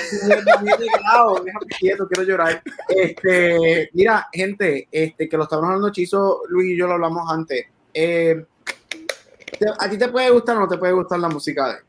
quiero 1.79 2.23
llorar. 2.23 2.63
Este, 2.89 3.89
mira, 3.93 4.27
gente, 4.33 4.87
este, 4.91 5.29
que 5.29 5.37
lo 5.37 5.43
estamos 5.43 5.65
hablando 5.65 5.89
hechizo, 5.89 6.41
Luis 6.49 6.71
y 6.71 6.77
yo 6.77 6.87
lo 6.87 6.93
hablamos 6.93 7.31
antes. 7.31 7.65
Eh, 7.93 8.43
a 9.79 9.89
ti 9.89 9.97
te 9.97 10.07
puede 10.09 10.29
gustar 10.29 10.57
o 10.57 10.61
no 10.61 10.67
te 10.67 10.77
puede 10.77 10.93
gustar 10.93 11.19
la 11.19 11.29
música 11.29 11.67
de 11.67 11.73
él 11.73 11.83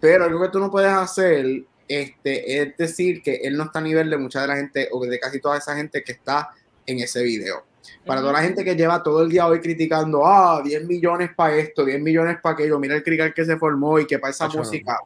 pero 0.00 0.24
algo 0.24 0.40
que 0.42 0.48
tú 0.48 0.58
no 0.58 0.70
puedes 0.70 0.90
hacer 0.90 1.64
este, 1.86 2.60
es 2.60 2.76
decir 2.76 3.22
que 3.22 3.36
él 3.36 3.56
no 3.56 3.64
está 3.64 3.78
a 3.78 3.82
nivel 3.82 4.10
de 4.10 4.18
mucha 4.18 4.42
de 4.42 4.48
la 4.48 4.56
gente 4.56 4.88
o 4.92 5.04
de 5.04 5.18
casi 5.18 5.40
toda 5.40 5.56
esa 5.56 5.74
gente 5.74 6.02
que 6.02 6.12
está 6.12 6.50
en 6.86 7.00
ese 7.00 7.22
video. 7.22 7.64
Para 8.04 8.20
toda 8.20 8.34
la 8.34 8.42
gente 8.42 8.64
que 8.64 8.76
lleva 8.76 9.02
todo 9.02 9.22
el 9.22 9.30
día 9.30 9.46
hoy 9.46 9.60
criticando, 9.60 10.26
ah, 10.26 10.60
10 10.62 10.84
millones 10.84 11.30
para 11.34 11.56
esto, 11.56 11.84
10 11.84 12.00
millones 12.00 12.38
para 12.42 12.54
aquello, 12.54 12.78
mira 12.78 12.94
el 12.94 13.02
crical 13.02 13.32
que 13.32 13.44
se 13.44 13.56
formó 13.56 13.98
y 13.98 14.06
que 14.06 14.18
para 14.18 14.30
esa 14.30 14.48
música. 14.48 14.98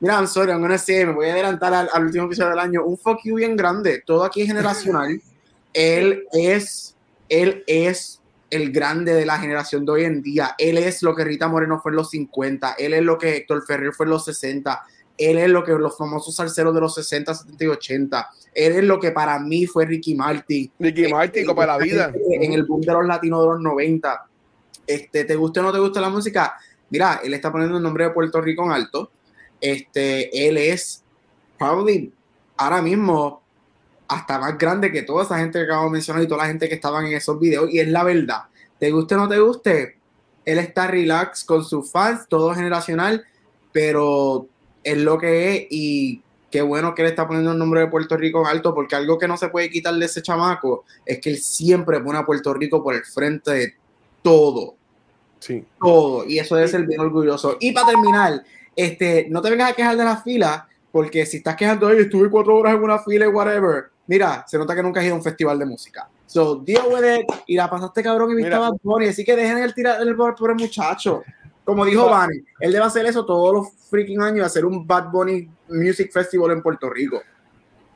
Mira, 0.00 0.14
I'm 0.14 0.26
sorry, 0.26 0.50
I'm 0.50 0.60
gonna 0.60 0.78
say, 0.78 1.06
me 1.06 1.12
voy 1.12 1.28
a 1.28 1.32
adelantar 1.32 1.72
al, 1.72 1.88
al, 1.92 2.04
último 2.04 2.26
episodio 2.26 2.50
del 2.50 2.58
año. 2.58 2.84
Un 2.84 2.98
fuck 2.98 3.20
you 3.24 3.36
bien 3.36 3.56
grande. 3.56 4.02
Todo 4.04 4.24
aquí 4.24 4.42
es 4.42 4.48
generacional. 4.48 5.20
él 5.72 6.24
es, 6.32 6.96
él 7.28 7.62
es 7.66 8.20
el 8.56 8.72
grande 8.72 9.14
de 9.14 9.26
la 9.26 9.38
generación 9.38 9.84
de 9.84 9.92
hoy 9.92 10.04
en 10.04 10.22
día. 10.22 10.54
Él 10.58 10.78
es 10.78 11.02
lo 11.02 11.14
que 11.14 11.24
Rita 11.24 11.48
Moreno 11.48 11.80
fue 11.80 11.92
en 11.92 11.96
los 11.96 12.10
50, 12.10 12.74
él 12.78 12.94
es 12.94 13.02
lo 13.02 13.18
que 13.18 13.36
Héctor 13.36 13.64
Ferrer 13.66 13.92
fue 13.92 14.06
en 14.06 14.10
los 14.10 14.24
60, 14.24 14.82
él 15.18 15.38
es 15.38 15.48
lo 15.48 15.64
que 15.64 15.72
los 15.72 15.96
famosos 15.96 16.34
salseros 16.34 16.74
de 16.74 16.80
los 16.80 16.94
60, 16.94 17.34
70 17.34 17.64
y 17.64 17.68
80, 17.68 18.30
él 18.54 18.72
es 18.72 18.84
lo 18.84 18.98
que 18.98 19.12
para 19.12 19.38
mí 19.38 19.66
fue 19.66 19.86
Ricky 19.86 20.14
Martin. 20.14 20.70
Ricky 20.78 21.08
Martin, 21.08 21.46
como 21.46 21.64
la 21.64 21.78
vida. 21.78 22.12
En 22.30 22.52
el 22.52 22.64
boom 22.64 22.80
de 22.80 22.92
los 22.92 23.06
latinos 23.06 23.42
de 23.42 23.48
los 23.48 23.60
90. 23.60 24.26
Este, 24.86 25.24
¿Te 25.24 25.36
gusta 25.36 25.60
o 25.60 25.62
no 25.62 25.72
te 25.72 25.78
gusta 25.78 26.00
la 26.00 26.08
música? 26.08 26.54
Mira, 26.90 27.20
él 27.24 27.34
está 27.34 27.50
poniendo 27.50 27.76
el 27.76 27.82
nombre 27.82 28.04
de 28.04 28.10
Puerto 28.10 28.40
Rico 28.40 28.64
en 28.64 28.72
alto. 28.72 29.10
Este, 29.60 30.48
él 30.48 30.56
es, 30.56 31.02
probably, 31.58 32.12
ahora 32.56 32.82
mismo, 32.82 33.42
hasta 34.08 34.38
más 34.38 34.56
grande 34.58 34.92
que 34.92 35.02
toda 35.02 35.24
esa 35.24 35.38
gente 35.38 35.58
que 35.58 35.64
acabo 35.64 35.86
de 35.86 35.90
mencionar 35.90 36.22
y 36.22 36.28
toda 36.28 36.42
la 36.42 36.48
gente 36.48 36.68
que 36.68 36.74
estaban 36.74 37.06
en 37.06 37.14
esos 37.14 37.38
videos. 37.40 37.70
Y 37.70 37.80
es 37.80 37.88
la 37.88 38.04
verdad. 38.04 38.42
Te 38.78 38.90
guste 38.90 39.14
o 39.14 39.18
no 39.18 39.28
te 39.28 39.38
guste, 39.38 39.96
él 40.44 40.58
está 40.58 40.86
relax 40.86 41.44
con 41.44 41.64
sus 41.64 41.90
fans, 41.90 42.26
todo 42.28 42.54
generacional, 42.54 43.24
pero 43.72 44.46
es 44.84 44.96
lo 44.98 45.18
que 45.18 45.54
es 45.54 45.66
y 45.70 46.22
qué 46.50 46.62
bueno 46.62 46.94
que 46.94 47.02
él 47.02 47.08
está 47.08 47.26
poniendo 47.26 47.52
el 47.52 47.58
nombre 47.58 47.80
de 47.80 47.88
Puerto 47.88 48.16
Rico 48.16 48.40
en 48.40 48.46
alto, 48.46 48.74
porque 48.74 48.94
algo 48.94 49.18
que 49.18 49.26
no 49.26 49.36
se 49.36 49.48
puede 49.48 49.68
quitar 49.68 49.94
de 49.94 50.06
ese 50.06 50.22
chamaco 50.22 50.84
es 51.04 51.20
que 51.20 51.30
él 51.30 51.38
siempre 51.38 52.00
pone 52.00 52.18
a 52.18 52.24
Puerto 52.24 52.54
Rico 52.54 52.82
por 52.82 52.94
el 52.94 53.04
frente 53.04 53.50
de 53.50 53.74
todo. 54.22 54.76
Sí. 55.40 55.64
Todo. 55.80 56.24
Y 56.26 56.38
eso 56.38 56.54
debe 56.54 56.68
ser 56.68 56.86
bien 56.86 57.00
orgulloso. 57.00 57.56
Y 57.60 57.72
para 57.72 57.88
terminar, 57.88 58.44
este, 58.76 59.26
no 59.28 59.42
te 59.42 59.50
vengas 59.50 59.72
a 59.72 59.74
quejar 59.74 59.96
de 59.96 60.04
la 60.04 60.18
fila, 60.18 60.68
porque 60.92 61.26
si 61.26 61.38
estás 61.38 61.56
quejando, 61.56 61.88
hoy 61.88 61.98
estuve 61.98 62.30
cuatro 62.30 62.56
horas 62.56 62.74
en 62.74 62.82
una 62.82 63.00
fila 63.00 63.26
y 63.26 63.28
whatever, 63.28 63.86
mira, 64.06 64.44
se 64.46 64.58
nota 64.58 64.74
que 64.74 64.82
nunca 64.82 65.00
has 65.00 65.06
ido 65.06 65.14
a 65.14 65.18
un 65.18 65.24
festival 65.24 65.58
de 65.58 65.66
música. 65.66 66.08
So, 66.26 66.56
deal 66.56 66.86
with 66.88 67.04
it, 67.04 67.26
y 67.46 67.56
la 67.56 67.70
pasaste 67.70 68.02
cabrón 68.02 68.32
y 68.32 68.34
viste 68.34 68.52
a 68.52 68.58
Bad 68.58 68.74
Bunny, 68.82 69.08
así 69.08 69.24
que 69.24 69.36
dejen 69.36 69.58
el 69.58 69.72
tirar 69.72 70.02
el 70.02 70.16
por 70.16 70.50
el 70.50 70.56
muchacho. 70.56 71.22
como 71.64 71.84
dijo 71.84 72.08
Vani, 72.08 72.38
él 72.60 72.72
debe 72.72 72.84
hacer 72.84 73.06
eso 73.06 73.24
todos 73.24 73.54
los 73.54 73.68
freaking 73.88 74.20
años, 74.20 74.46
hacer 74.46 74.64
un 74.64 74.86
Bad 74.86 75.10
Bunny 75.10 75.48
Music 75.68 76.12
Festival 76.12 76.50
en 76.52 76.62
Puerto 76.62 76.90
Rico. 76.90 77.22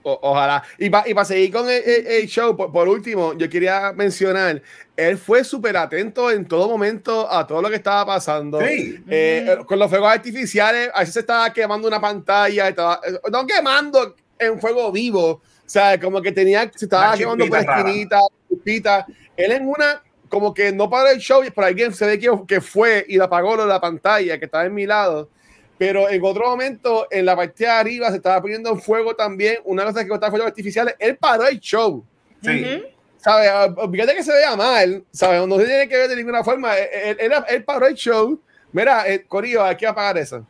ojalá. 0.02 0.62
Y 0.78 0.90
para 0.90 1.08
y 1.08 1.24
seguir 1.24 1.52
con 1.52 1.66
el, 1.68 2.26
show, 2.26 2.56
por, 2.56 2.88
último, 2.88 3.34
yo 3.34 3.48
quería 3.48 3.92
mencionar, 3.92 4.62
él 4.96 5.18
fue 5.18 5.42
súper 5.42 5.76
atento 5.76 6.30
en 6.30 6.46
todo 6.46 6.68
momento 6.68 7.30
a 7.30 7.46
todo 7.46 7.60
lo 7.60 7.68
que 7.68 7.76
estaba 7.76 8.06
pasando. 8.06 8.60
Sí. 8.60 9.02
Eh, 9.08 9.58
con 9.66 9.78
los 9.78 9.90
fuegos 9.90 10.12
artificiales, 10.12 10.88
a 10.94 11.00
veces 11.00 11.14
se 11.14 11.20
estaba 11.20 11.52
quemando 11.52 11.88
una 11.88 12.00
pantalla, 12.00 12.68
estaba, 12.68 13.00
eh, 13.06 13.18
no 13.30 13.44
quemando 13.46 14.14
en 14.38 14.58
fuego 14.60 14.90
vivo, 14.90 15.28
o 15.30 15.40
sea, 15.70 16.00
como 16.00 16.20
que 16.20 16.32
tenía, 16.32 16.70
se 16.74 16.86
estaba 16.86 17.16
quemando 17.16 17.46
por 17.46 17.58
esquinita, 17.58 19.06
Él 19.36 19.52
en 19.52 19.68
una 19.68 20.02
como 20.28 20.54
que 20.54 20.72
no 20.72 20.88
para 20.88 21.10
el 21.10 21.18
show, 21.18 21.42
pero 21.54 21.66
alguien 21.66 21.92
se 21.92 22.06
ve 22.06 22.18
que, 22.18 22.30
que 22.46 22.60
fue 22.60 23.04
y 23.08 23.16
la 23.16 23.24
apagó 23.24 23.56
de 23.56 23.66
la 23.66 23.80
pantalla 23.80 24.38
que 24.38 24.44
estaba 24.44 24.64
en 24.64 24.74
mi 24.74 24.86
lado. 24.86 25.28
Pero 25.76 26.08
en 26.08 26.22
otro 26.24 26.48
momento, 26.48 27.08
en 27.10 27.24
la 27.24 27.34
parte 27.34 27.64
de 27.64 27.70
arriba 27.70 28.10
se 28.10 28.16
estaba 28.16 28.40
poniendo 28.40 28.70
en 28.70 28.80
fuego 28.80 29.16
también 29.16 29.58
una 29.64 29.84
cosa 29.84 30.04
que 30.04 30.12
estaba 30.12 30.30
fuegos 30.30 30.48
artificiales. 30.48 30.94
Él 30.98 31.16
paró 31.16 31.46
el 31.46 31.58
show. 31.58 32.04
Sí. 32.42 32.84
¿Sabes? 33.16 33.50
Fíjate 33.90 34.14
que 34.14 34.22
se 34.22 34.32
vea 34.32 34.56
mal, 34.56 35.04
¿sabes? 35.10 35.46
No 35.46 35.58
se 35.58 35.66
tiene 35.66 35.88
que 35.88 35.96
ver 35.96 36.08
de 36.08 36.16
ninguna 36.16 36.44
forma. 36.44 36.76
Él, 36.76 37.32
él, 37.48 37.64
paró 37.64 37.86
el 37.86 37.94
show. 37.94 38.40
Mira, 38.72 39.06
el 39.06 39.20
eh, 39.20 39.24
Corillo, 39.26 39.64
hay 39.64 39.76
que 39.76 39.86
apagar 39.86 40.18
eso. 40.18 40.46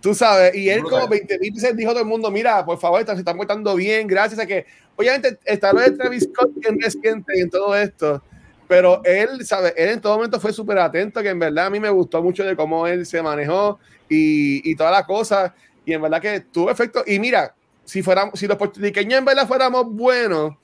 Tú 0.00 0.14
sabes, 0.14 0.54
y 0.54 0.70
él 0.70 0.82
como 0.82 1.08
20 1.08 1.38
mil 1.40 1.52
veces 1.52 1.76
dijo 1.76 1.90
a 1.90 1.94
todo 1.94 2.02
el 2.02 2.08
mundo, 2.08 2.30
mira, 2.30 2.64
por 2.64 2.78
favor, 2.78 3.04
se 3.04 3.12
están 3.12 3.36
portando 3.36 3.74
bien, 3.74 4.06
gracias 4.06 4.38
a 4.38 4.46
que, 4.46 4.64
obviamente, 4.94 5.38
está 5.44 5.72
lo 5.72 5.80
de 5.80 5.90
Travis 5.90 6.24
Scott 6.24 6.50
en 6.64 6.80
reciente 6.80 7.40
en 7.40 7.50
todo 7.50 7.74
esto, 7.74 8.22
pero 8.68 9.02
él, 9.04 9.44
¿sabes? 9.44 9.74
Él 9.76 9.88
en 9.88 10.00
todo 10.00 10.16
momento 10.16 10.38
fue 10.38 10.52
súper 10.52 10.78
atento, 10.78 11.20
que 11.20 11.30
en 11.30 11.38
verdad 11.38 11.66
a 11.66 11.70
mí 11.70 11.80
me 11.80 11.90
gustó 11.90 12.22
mucho 12.22 12.44
de 12.44 12.54
cómo 12.54 12.86
él 12.86 13.06
se 13.06 13.22
manejó 13.22 13.80
y, 14.08 14.70
y 14.70 14.76
todas 14.76 14.92
las 14.92 15.06
cosas. 15.06 15.52
Y 15.84 15.94
en 15.94 16.02
verdad 16.02 16.20
que 16.20 16.40
tuvo 16.40 16.70
efecto. 16.70 17.02
Y 17.06 17.18
mira, 17.18 17.54
si, 17.84 18.02
fuéramos, 18.02 18.38
si 18.38 18.46
los 18.46 18.58
puertorriqueños 18.58 19.18
en 19.18 19.24
verdad 19.24 19.48
fuéramos 19.48 19.86
buenos, 19.90 20.54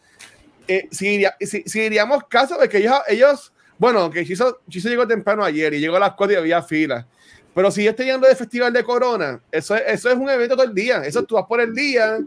eh, 0.68 0.86
si, 0.90 1.24
si, 1.40 1.62
si, 1.62 1.80
diríamos 1.80 2.24
caso 2.28 2.58
de 2.58 2.68
que 2.68 2.78
ellos, 2.78 2.98
ellos 3.08 3.52
bueno, 3.78 4.10
que 4.10 4.24
Chiso, 4.24 4.60
Chiso 4.68 4.88
llegó 4.88 5.06
temprano 5.06 5.42
ayer 5.42 5.74
y 5.74 5.80
llegó 5.80 5.96
a 5.96 6.00
las 6.00 6.12
4 6.12 6.34
y 6.34 6.38
había 6.38 6.62
fila. 6.62 7.06
Pero 7.54 7.70
si 7.70 7.84
yo 7.84 7.90
estoy 7.90 8.06
yendo 8.06 8.26
de 8.26 8.34
festival 8.34 8.72
de 8.72 8.82
Corona, 8.82 9.40
eso 9.52 9.76
es, 9.76 9.82
eso 9.86 10.10
es 10.10 10.16
un 10.16 10.28
evento 10.28 10.56
todo 10.56 10.66
el 10.66 10.74
día. 10.74 11.02
Eso 11.04 11.22
tú 11.22 11.36
vas 11.36 11.46
por 11.46 11.60
el 11.60 11.72
día, 11.72 12.18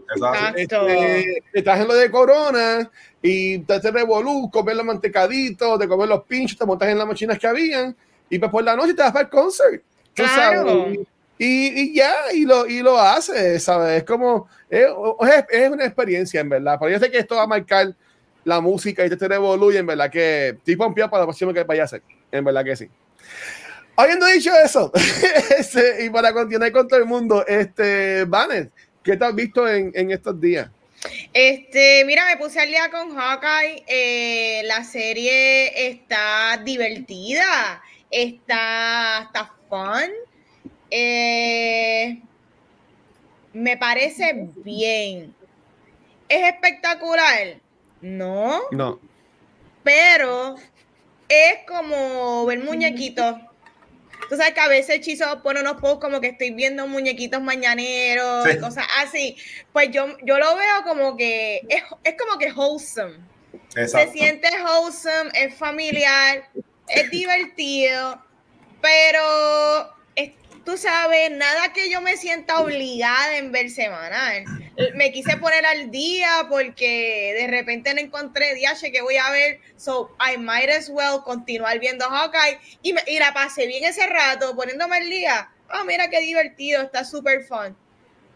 este, 0.56 1.42
estás 1.52 1.80
en 1.80 1.88
lo 1.88 1.94
de 1.94 2.10
Corona 2.10 2.90
y 3.20 3.58
te 3.58 3.74
haces 3.74 3.92
revolú, 3.92 4.50
comer 4.50 4.76
los 4.76 4.86
mantecaditos, 4.86 5.78
de 5.78 5.86
comer 5.86 6.08
los 6.08 6.24
pinchos, 6.24 6.58
te 6.58 6.64
montas 6.64 6.88
en 6.88 6.96
las 6.96 7.06
machinas 7.06 7.38
que 7.38 7.46
habían 7.46 7.94
y 8.30 8.38
pues 8.38 8.50
por 8.50 8.64
la 8.64 8.74
noche 8.74 8.94
te 8.94 9.02
vas 9.02 9.12
para 9.12 9.24
el 9.24 9.30
concert. 9.30 9.82
Claro. 10.14 10.88
Y, 11.40 11.80
y, 11.80 11.94
ya, 11.94 12.32
y 12.32 12.44
lo, 12.44 12.66
y 12.66 12.80
lo 12.80 12.98
haces, 12.98 13.62
¿sabes? 13.62 13.98
Es 13.98 14.04
como, 14.04 14.48
es, 14.68 14.88
es, 15.50 15.70
una 15.70 15.84
experiencia, 15.84 16.40
en 16.40 16.48
verdad. 16.48 16.78
Pero 16.80 16.92
yo 16.92 16.98
sé 16.98 17.10
que 17.10 17.18
esto 17.18 17.36
va 17.36 17.42
a 17.42 17.46
marcar 17.46 17.94
la 18.44 18.60
música 18.60 19.04
y 19.04 19.10
te 19.10 19.28
revolú 19.28 19.70
y 19.70 19.76
en 19.76 19.86
verdad 19.86 20.10
que 20.10 20.48
estoy 20.48 20.74
pompeado 20.74 21.10
para 21.10 21.22
la 21.22 21.26
próxima 21.26 21.52
que 21.52 21.62
vaya 21.62 21.82
a 21.82 21.84
hacer. 21.84 22.02
En 22.32 22.44
verdad 22.44 22.64
que 22.64 22.74
sí. 22.74 22.88
Habiendo 24.00 24.26
dicho 24.26 24.52
eso, 24.64 24.92
este, 25.58 26.04
y 26.04 26.10
para 26.10 26.32
continuar 26.32 26.70
con 26.70 26.86
todo 26.86 27.00
el 27.00 27.04
mundo, 27.04 27.44
este, 27.44 28.24
Vanet, 28.26 28.70
¿qué 29.02 29.16
te 29.16 29.24
has 29.24 29.34
visto 29.34 29.68
en, 29.68 29.90
en, 29.92 30.12
estos 30.12 30.40
días? 30.40 30.70
Este, 31.32 32.04
mira, 32.04 32.24
me 32.26 32.36
puse 32.36 32.60
al 32.60 32.68
día 32.68 32.92
con 32.92 33.16
Hawkeye. 33.16 33.82
Eh, 33.88 34.62
la 34.66 34.84
serie 34.84 35.88
está 35.90 36.62
divertida, 36.64 37.82
está, 38.08 39.24
está 39.24 39.52
fun. 39.68 40.12
Eh, 40.92 42.22
me 43.52 43.76
parece 43.78 44.48
bien. 44.58 45.34
¿Es 46.28 46.52
espectacular? 46.52 47.58
No. 48.00 48.60
No. 48.70 49.00
Pero 49.82 50.54
es 51.28 51.66
como 51.66 52.46
ver 52.46 52.62
muñequitos 52.62 53.47
Tú 54.28 54.36
sabes 54.36 54.52
que 54.52 54.60
a 54.60 54.68
veces 54.68 55.00
Chizo 55.00 55.42
pone 55.42 55.60
unos 55.60 55.80
posts 55.80 56.00
como 56.00 56.20
que 56.20 56.28
estoy 56.28 56.50
viendo 56.50 56.86
muñequitos 56.86 57.40
mañaneros 57.40 58.46
y 58.52 58.58
cosas 58.58 58.86
así. 58.98 59.36
Pues 59.72 59.90
yo, 59.90 60.16
yo 60.22 60.38
lo 60.38 60.56
veo 60.56 60.82
como 60.84 61.16
que 61.16 61.62
es, 61.68 61.82
es 62.04 62.14
como 62.18 62.38
que 62.38 62.52
wholesome. 62.52 63.18
Se 63.74 64.10
siente 64.12 64.48
wholesome, 64.62 65.30
es 65.34 65.54
familiar, 65.54 66.48
es 66.88 67.10
divertido, 67.10 68.22
pero 68.80 69.97
tú 70.68 70.76
sabes, 70.76 71.30
nada 71.30 71.72
que 71.72 71.90
yo 71.90 72.02
me 72.02 72.18
sienta 72.18 72.60
obligada 72.60 73.38
en 73.38 73.52
ver 73.52 73.70
semanal. 73.70 74.44
Me 74.96 75.10
quise 75.12 75.38
poner 75.38 75.64
al 75.64 75.90
día 75.90 76.46
porque 76.50 77.34
de 77.38 77.46
repente 77.46 77.94
no 77.94 78.00
encontré 78.00 78.54
días 78.54 78.78
que 78.82 79.00
voy 79.00 79.16
a 79.16 79.30
ver, 79.30 79.60
so 79.78 80.14
I 80.20 80.36
might 80.36 80.68
as 80.68 80.90
well 80.90 81.22
continuar 81.24 81.78
viendo 81.78 82.04
Hawkeye 82.04 82.60
y, 82.82 82.92
me, 82.92 83.00
y 83.06 83.18
la 83.18 83.32
pasé 83.32 83.66
bien 83.66 83.82
ese 83.84 84.06
rato 84.08 84.54
poniéndome 84.54 84.98
al 84.98 85.08
día. 85.08 85.50
Oh, 85.72 85.86
mira 85.86 86.10
qué 86.10 86.20
divertido, 86.20 86.82
está 86.82 87.02
súper 87.02 87.44
fun. 87.44 87.74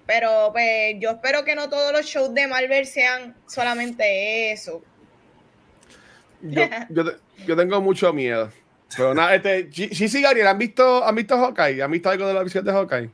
Pero 0.07 0.53
pues 0.53 0.95
yo 1.01 1.11
espero 1.11 1.45
que 1.45 1.55
no 1.55 1.69
todos 1.69 1.93
los 1.93 2.07
shows 2.07 2.33
de 2.33 2.47
Marvel 2.47 2.87
sean 2.87 3.37
solamente 3.47 4.53
eso. 4.53 4.83
Yo, 6.41 6.63
yo 7.47 7.57
tengo 7.57 7.83
mucho 7.83 8.11
miedo. 8.15 8.51
Pero 8.97 9.15
nada, 9.15 9.35
este, 9.35 9.69
Gigi 9.71 10.21
Gabriel, 10.23 10.49
¿han 10.49 10.59
visto, 10.59 11.05
¿han 11.05 11.15
visto 11.15 11.37
Hawkeye? 11.37 11.83
¿Han 11.83 11.91
visto 11.91 12.11
algo 12.11 12.27
de 12.27 12.35
la 12.35 12.43
visión 12.43 12.65
de 12.65 12.73
Hawkeye? 12.73 13.11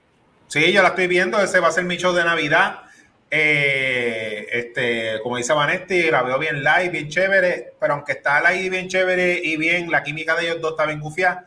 Sí, 0.49 0.73
yo 0.73 0.83
la 0.83 0.89
estoy 0.89 1.07
viendo. 1.07 1.39
Ese 1.41 1.61
va 1.61 1.69
a 1.69 1.73
ser 1.73 1.85
mi 1.85 1.97
show 1.97 2.13
de 2.13 2.25
Navidad. 2.25 2.81
Eh, 3.31 4.47
este, 4.51 5.21
como 5.23 5.37
dice 5.37 5.53
Vanetti, 5.53 6.11
la 6.11 6.23
veo 6.23 6.39
bien 6.39 6.65
live, 6.65 6.89
bien 6.89 7.09
chévere. 7.09 7.75
Pero 7.79 7.95
aunque 7.95 8.13
está 8.13 8.41
live 8.51 8.71
bien 8.71 8.89
chévere 8.89 9.41
y 9.43 9.57
bien, 9.57 9.91
la 9.91 10.03
química 10.03 10.35
de 10.35 10.47
ellos 10.47 10.61
dos 10.61 10.73
está 10.73 10.87
bien 10.87 11.01
gufiada. 11.01 11.45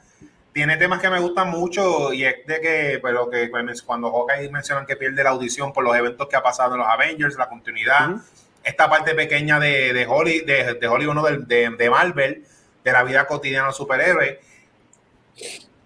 Tiene 0.54 0.78
temas 0.78 1.00
que 1.00 1.10
me 1.10 1.20
gustan 1.20 1.50
mucho 1.50 2.14
y 2.14 2.26
es 2.26 2.46
de 2.46 2.60
que, 2.60 3.00
pues, 3.02 3.16
que 3.32 3.50
cuando 3.86 4.12
Hawkeye 4.12 4.50
mencionan 4.52 4.86
que 4.86 4.98
pierde 4.98 5.24
la 5.24 5.30
audición 5.32 5.72
por 5.72 5.84
los 5.84 5.96
eventos 5.96 6.28
que 6.28 6.36
ha 6.36 6.44
pasado 6.44 6.74
en 6.76 6.82
los 6.82 6.88
Avengers, 6.90 7.38
la 7.38 7.48
continuidad, 7.48 8.18
esta 8.64 8.90
parte 8.90 9.16
pequeña 9.16 9.60
de, 9.60 9.94
de, 9.94 10.06
Holly, 10.06 10.42
de, 10.42 10.74
de 10.74 10.88
Hollywood, 10.88 11.48
de, 11.48 11.70
de 11.70 11.90
Marvel, 11.90 12.44
de 12.84 12.92
la 12.92 13.04
vida 13.04 13.26
cotidiana 13.28 13.68
de 13.68 13.74
superhéroes. 13.74 14.38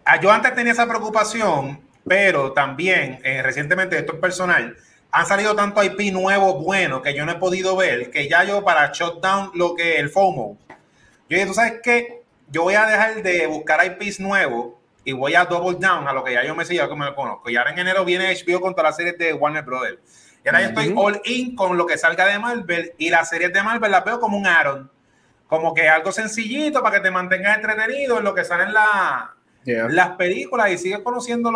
Ah, 0.03 0.19
yo 0.19 0.31
antes 0.31 0.53
tenía 0.53 0.73
esa 0.73 0.87
preocupación, 0.87 1.81
pero 2.07 2.53
también 2.53 3.19
eh, 3.23 3.41
recientemente, 3.41 3.97
esto 3.97 4.13
es 4.13 4.19
personal, 4.19 4.77
han 5.11 5.25
salido 5.25 5.55
tanto 5.55 5.83
IP 5.83 6.11
nuevos 6.11 6.63
buenos 6.63 7.01
que 7.01 7.13
yo 7.13 7.25
no 7.25 7.31
he 7.31 7.35
podido 7.35 7.75
ver, 7.75 8.11
que 8.11 8.27
ya 8.27 8.43
yo 8.43 8.63
para 8.63 8.91
shutdown 8.91 9.51
lo 9.53 9.73
que 9.75 9.97
el 9.97 10.09
FOMO, 10.09 10.57
yo 11.27 11.37
dije, 11.37 11.45
tú 11.47 11.53
sabes 11.53 11.75
qué, 11.81 12.21
yo 12.49 12.63
voy 12.63 12.75
a 12.75 12.85
dejar 12.85 13.23
de 13.23 13.47
buscar 13.47 13.83
IPs 13.83 14.19
nuevos 14.19 14.73
y 15.03 15.13
voy 15.13 15.33
a 15.35 15.45
double 15.45 15.77
down 15.79 16.07
a 16.07 16.13
lo 16.13 16.23
que 16.23 16.33
ya 16.33 16.43
yo 16.43 16.53
me 16.53 16.65
sé, 16.65 16.75
ya 16.75 16.87
que 16.87 16.95
me 16.95 17.05
lo 17.05 17.15
conozco. 17.15 17.49
Y 17.49 17.55
ahora 17.55 17.71
en 17.71 17.79
enero 17.79 18.05
viene 18.05 18.31
HBO 18.33 18.61
con 18.61 18.75
todas 18.75 18.89
las 18.89 18.95
series 18.97 19.17
de 19.17 19.33
Warner 19.33 19.63
Brothers. 19.63 19.99
Y 20.43 20.47
ahora 20.47 20.61
yo 20.61 20.67
estoy 20.67 20.93
all 20.95 21.21
in 21.25 21.55
con 21.55 21.77
lo 21.77 21.85
que 21.85 21.97
salga 21.97 22.25
de 22.25 22.37
Marvel 22.37 22.93
y 22.97 23.09
las 23.09 23.29
series 23.29 23.51
de 23.51 23.63
Marvel 23.63 23.89
las 23.89 24.05
veo 24.05 24.19
como 24.19 24.37
un 24.37 24.45
Aaron 24.45 24.91
como 25.47 25.73
que 25.73 25.87
algo 25.87 26.11
sencillito 26.11 26.81
para 26.81 26.97
que 26.97 27.01
te 27.01 27.11
mantengas 27.11 27.57
entretenido 27.57 28.17
en 28.17 28.23
lo 28.23 28.33
que 28.33 28.43
salen 28.43 28.73
las 28.73 30.09
películas 30.17 30.71
y 30.71 30.77
sigues 30.77 30.99
conociendo 30.99 31.51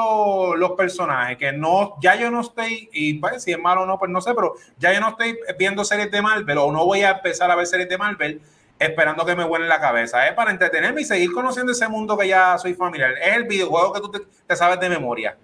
los 0.55 0.71
personajes. 0.71 1.37
Que 1.37 1.51
no, 1.51 1.95
ya 2.01 2.15
yo 2.15 2.29
no 2.29 2.41
estoy, 2.41 2.89
y 2.91 3.15
pues 3.15 3.43
si 3.43 3.51
es 3.51 3.59
malo 3.59 3.83
o 3.83 3.85
no, 3.85 3.97
pues 3.97 4.11
no 4.11 4.21
sé, 4.21 4.33
pero 4.33 4.55
ya 4.77 4.93
yo 4.93 4.99
no 4.99 5.09
estoy 5.09 5.37
viendo 5.57 5.83
series 5.83 6.11
de 6.11 6.21
Marvel 6.21 6.57
o 6.57 6.71
no 6.71 6.85
voy 6.85 7.01
a 7.01 7.11
empezar 7.11 7.49
a 7.49 7.55
ver 7.55 7.65
series 7.65 7.89
de 7.89 7.97
Marvel 7.97 8.41
esperando 8.79 9.25
que 9.25 9.35
me 9.35 9.43
vuelen 9.43 9.67
la 9.67 9.79
cabeza. 9.79 10.27
Es 10.27 10.33
para 10.33 10.51
entretenerme 10.51 11.01
y 11.01 11.05
seguir 11.05 11.31
conociendo 11.33 11.73
ese 11.73 11.87
mundo 11.87 12.17
que 12.17 12.27
ya 12.27 12.57
soy 12.57 12.73
familiar. 12.73 13.11
Es 13.21 13.35
el 13.35 13.43
videojuego 13.43 13.93
que 13.93 13.99
tú 13.99 14.11
te, 14.47 14.55
sabes 14.55 14.79
de 14.79 14.89
memoria. 14.89 15.35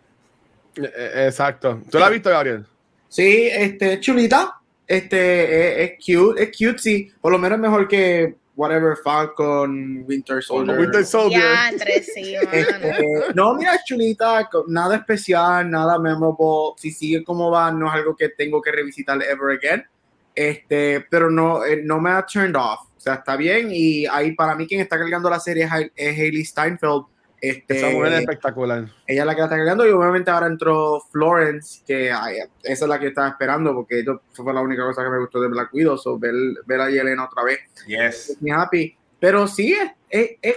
Eh, 0.75 0.91
eh, 0.95 1.25
exacto. 1.25 1.81
¿Tú 1.91 1.99
lo 1.99 2.05
has 2.05 2.11
visto, 2.11 2.29
Gabriel? 2.29 2.65
Sí, 3.09 3.49
este, 3.51 3.99
chulita. 3.99 4.59
Este 4.87 5.83
es, 5.83 5.91
cute, 6.05 6.43
es 6.43 6.57
cute, 6.57 6.77
sí. 6.77 7.11
Por 7.19 7.31
lo 7.31 7.37
menos 7.37 7.59
mejor 7.59 7.87
que 7.87 8.35
whatever 8.55 8.95
Falcon, 9.03 10.03
Winter 10.07 10.41
Soldier. 10.41 10.79
Winter 10.79 11.05
Soldier. 11.05 11.43
Este, 11.75 13.33
no, 13.33 13.55
mira, 13.55 13.75
es 13.75 13.83
chulita, 13.85 14.49
nada 14.67 14.95
especial, 14.95 15.69
nada 15.69 15.99
memorable. 15.99 16.75
Si 16.77 16.91
sigue 16.91 17.23
como 17.23 17.51
va, 17.51 17.71
no 17.71 17.87
es 17.87 17.93
algo 17.93 18.15
que 18.15 18.29
tengo 18.29 18.61
que 18.61 18.71
revisitar 18.71 19.21
ever 19.23 19.57
again. 19.57 19.85
Este, 20.33 21.05
pero 21.09 21.29
no, 21.31 21.63
eh, 21.63 21.81
no 21.83 21.99
me 21.99 22.11
ha 22.11 22.25
turned 22.25 22.55
off. 22.55 22.81
O 22.95 22.99
sea, 22.99 23.15
está 23.15 23.35
bien. 23.35 23.69
Y 23.71 24.05
ahí 24.05 24.33
para 24.33 24.55
mí 24.55 24.67
quien 24.67 24.81
está 24.81 24.97
cargando 24.97 25.29
la 25.29 25.39
serie 25.39 25.63
es, 25.63 25.91
es 25.95 26.17
Hailey 26.17 26.45
Steinfeld 26.45 27.05
este, 27.49 27.77
Esa 27.77 27.89
mujer 27.89 28.13
es 28.13 28.19
espectacular. 28.19 28.85
Ella 29.07 29.21
es 29.21 29.25
la 29.25 29.35
que 29.35 29.39
la 29.39 29.45
está 29.45 29.57
cargando 29.57 29.87
y 29.87 29.91
obviamente 29.91 30.31
ahora 30.31 30.47
entró 30.47 31.01
Florence, 31.11 31.81
que 31.85 32.09
esa 32.09 32.49
es 32.63 32.81
la 32.81 32.99
que 32.99 33.07
estaba 33.07 33.29
esperando 33.29 33.73
porque 33.73 33.99
eso 33.99 34.21
fue 34.31 34.53
la 34.53 34.61
única 34.61 34.83
cosa 34.83 35.03
que 35.03 35.09
me 35.09 35.19
gustó 35.19 35.41
de 35.41 35.47
Black 35.47 35.73
Widow, 35.73 35.97
so 35.97 36.17
ver, 36.17 36.33
ver 36.65 36.81
a 36.81 36.89
Yelena 36.89 37.25
otra 37.25 37.43
vez. 37.43 37.59
Yes. 37.87 38.37
happy. 38.51 38.95
Pero 39.19 39.47
sí, 39.47 39.75
es, 40.09 40.31
es, 40.41 40.55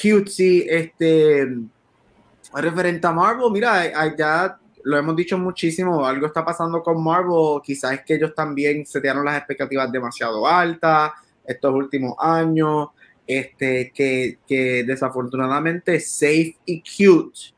cute, 0.00 0.30
sí. 0.30 0.66
Este, 0.68 1.48
Referente 2.52 3.06
a 3.06 3.12
Marvel, 3.12 3.50
mira, 3.52 4.16
ya 4.16 4.58
lo 4.82 4.98
hemos 4.98 5.14
dicho 5.14 5.38
muchísimo, 5.38 6.04
algo 6.04 6.26
está 6.26 6.44
pasando 6.44 6.82
con 6.82 7.02
Marvel, 7.02 7.60
quizás 7.62 7.92
es 7.92 8.00
que 8.04 8.14
ellos 8.14 8.34
también 8.34 8.84
se 8.86 9.00
dieron 9.00 9.24
las 9.24 9.38
expectativas 9.38 9.90
demasiado 9.92 10.46
altas 10.46 11.12
estos 11.44 11.74
últimos 11.74 12.14
años, 12.18 12.88
este, 13.30 13.92
que, 13.94 14.38
que 14.48 14.82
desafortunadamente 14.82 16.00
Safe 16.00 16.56
y 16.64 16.82
Cute 16.82 17.54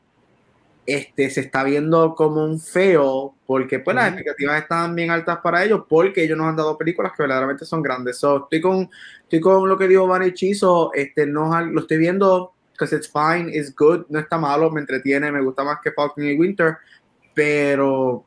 este, 0.85 1.31
se 1.31 1.41
está 1.41 1.63
viendo 1.63 2.13
como 2.13 2.45
un 2.45 2.59
feo, 2.59 3.33
porque 3.47 3.79
pues 3.79 3.95
las 3.95 4.09
expectativas 4.09 4.61
están 4.61 4.93
bien 4.93 5.09
altas 5.09 5.39
para 5.39 5.63
ellos, 5.63 5.81
porque 5.89 6.23
ellos 6.23 6.37
nos 6.37 6.47
han 6.47 6.57
dado 6.57 6.77
películas 6.77 7.13
que 7.17 7.23
verdaderamente 7.23 7.65
son 7.65 7.81
grandes. 7.81 8.19
So, 8.19 8.43
estoy, 8.43 8.61
con, 8.61 8.87
estoy 9.23 9.39
con 9.39 9.67
lo 9.67 9.75
que 9.75 9.87
dijo 9.87 10.05
Van 10.05 10.21
Hechizo, 10.21 10.91
este, 10.93 11.25
no, 11.25 11.59
lo 11.59 11.81
estoy 11.81 11.97
viendo, 11.97 12.53
because 12.73 12.95
it's 12.95 13.11
fine, 13.11 13.49
it's 13.51 13.73
good, 13.75 14.05
no 14.09 14.19
está 14.19 14.37
malo, 14.37 14.69
me 14.69 14.81
entretiene, 14.81 15.31
me 15.31 15.41
gusta 15.41 15.63
más 15.63 15.79
que 15.83 15.91
Falcon 15.91 16.23
y 16.23 16.37
Winter, 16.37 16.77
pero 17.33 18.25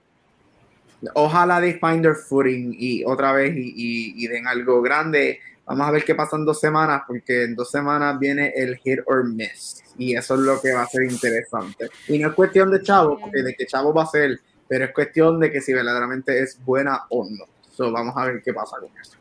ojalá 1.14 1.60
de 1.60 1.78
Finder 1.78 2.16
footing 2.16 2.74
y 2.76 3.04
otra 3.04 3.32
vez 3.32 3.54
y, 3.56 4.14
y, 4.16 4.26
den 4.26 4.48
algo 4.48 4.82
grande. 4.82 5.38
Vamos 5.66 5.88
a 5.88 5.90
ver 5.90 6.04
qué 6.04 6.14
pasa 6.14 6.36
en 6.36 6.44
dos 6.44 6.60
semanas, 6.60 7.02
porque 7.06 7.44
en 7.44 7.54
dos 7.54 7.70
semanas 7.70 8.18
viene 8.18 8.52
el 8.54 8.76
hit 8.76 9.00
or 9.06 9.24
miss. 9.24 9.82
Y 9.98 10.16
eso 10.16 10.34
es 10.34 10.40
lo 10.40 10.60
que 10.60 10.72
va 10.72 10.82
a 10.82 10.86
ser 10.86 11.02
interesante. 11.02 11.90
Y 12.08 12.18
no 12.18 12.28
es 12.28 12.34
cuestión 12.34 12.70
de 12.70 12.82
Chavo, 12.82 13.18
porque 13.18 13.42
de 13.42 13.54
que 13.54 13.66
Chavo 13.66 13.92
va 13.92 14.04
a 14.04 14.06
ser, 14.06 14.38
pero 14.68 14.84
es 14.84 14.92
cuestión 14.92 15.40
de 15.40 15.50
que 15.50 15.60
si 15.60 15.72
verdaderamente 15.72 16.40
es 16.40 16.62
buena 16.64 17.04
o 17.10 17.28
no. 17.28 17.44
So, 17.72 17.90
vamos 17.90 18.14
a 18.16 18.26
ver 18.26 18.42
qué 18.42 18.54
pasa 18.54 18.76
con 18.78 18.90
eso. 19.00 19.16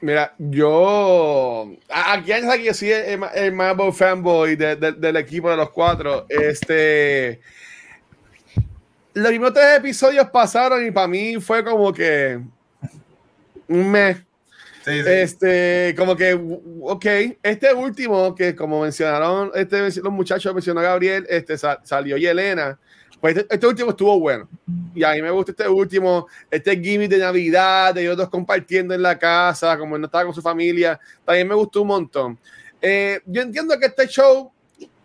Mira, 0.00 0.34
yo. 0.38 1.70
Aquí 1.88 2.32
hay 2.32 2.58
que 2.58 2.64
yo 2.64 2.74
soy 2.74 2.90
el, 2.90 3.20
el 3.34 3.52
Marvel 3.52 3.92
fanboy 3.92 4.56
del 4.56 5.16
equipo 5.16 5.48
de 5.50 5.56
los 5.56 5.70
cuatro. 5.70 6.26
Este 6.28 7.40
los 9.14 9.28
primeros 9.28 9.54
tres 9.54 9.78
episodios 9.78 10.28
pasaron 10.30 10.84
y 10.84 10.90
para 10.90 11.06
mí 11.06 11.36
fue 11.40 11.64
como 11.64 11.92
que 11.92 12.40
un 13.68 13.90
mes. 13.90 14.18
Este, 14.86 15.94
como 15.96 16.14
que, 16.16 16.34
ok, 16.82 17.06
este 17.42 17.72
último, 17.72 18.34
que 18.34 18.54
como 18.54 18.82
mencionaron, 18.82 19.50
este, 19.54 19.80
los 20.00 20.12
muchachos, 20.12 20.52
mencionó 20.54 20.80
Gabriel, 20.80 21.26
este, 21.28 21.56
salió 21.58 22.16
Yelena. 22.16 22.78
Pues 23.20 23.36
este, 23.38 23.54
este, 23.54 23.66
último 23.66 23.90
estuvo 23.90 24.20
bueno. 24.20 24.48
Y 24.94 25.02
a 25.02 25.12
mí 25.12 25.22
me 25.22 25.30
gusta 25.30 25.52
este 25.52 25.66
último, 25.68 26.26
este 26.50 26.78
gimmick 26.78 27.10
de 27.10 27.18
Navidad, 27.18 27.94
de 27.94 28.02
ellos 28.02 28.16
dos 28.16 28.28
compartiendo 28.28 28.94
en 28.94 29.00
la 29.00 29.18
casa, 29.18 29.78
como 29.78 29.96
no 29.96 30.06
estaba 30.06 30.24
con 30.24 30.34
su 30.34 30.42
familia. 30.42 31.00
También 31.24 31.48
me 31.48 31.54
gustó 31.54 31.82
un 31.82 31.88
montón. 31.88 32.38
Eh, 32.82 33.20
yo 33.24 33.40
entiendo 33.40 33.78
que 33.78 33.86
este 33.86 34.06
show, 34.08 34.52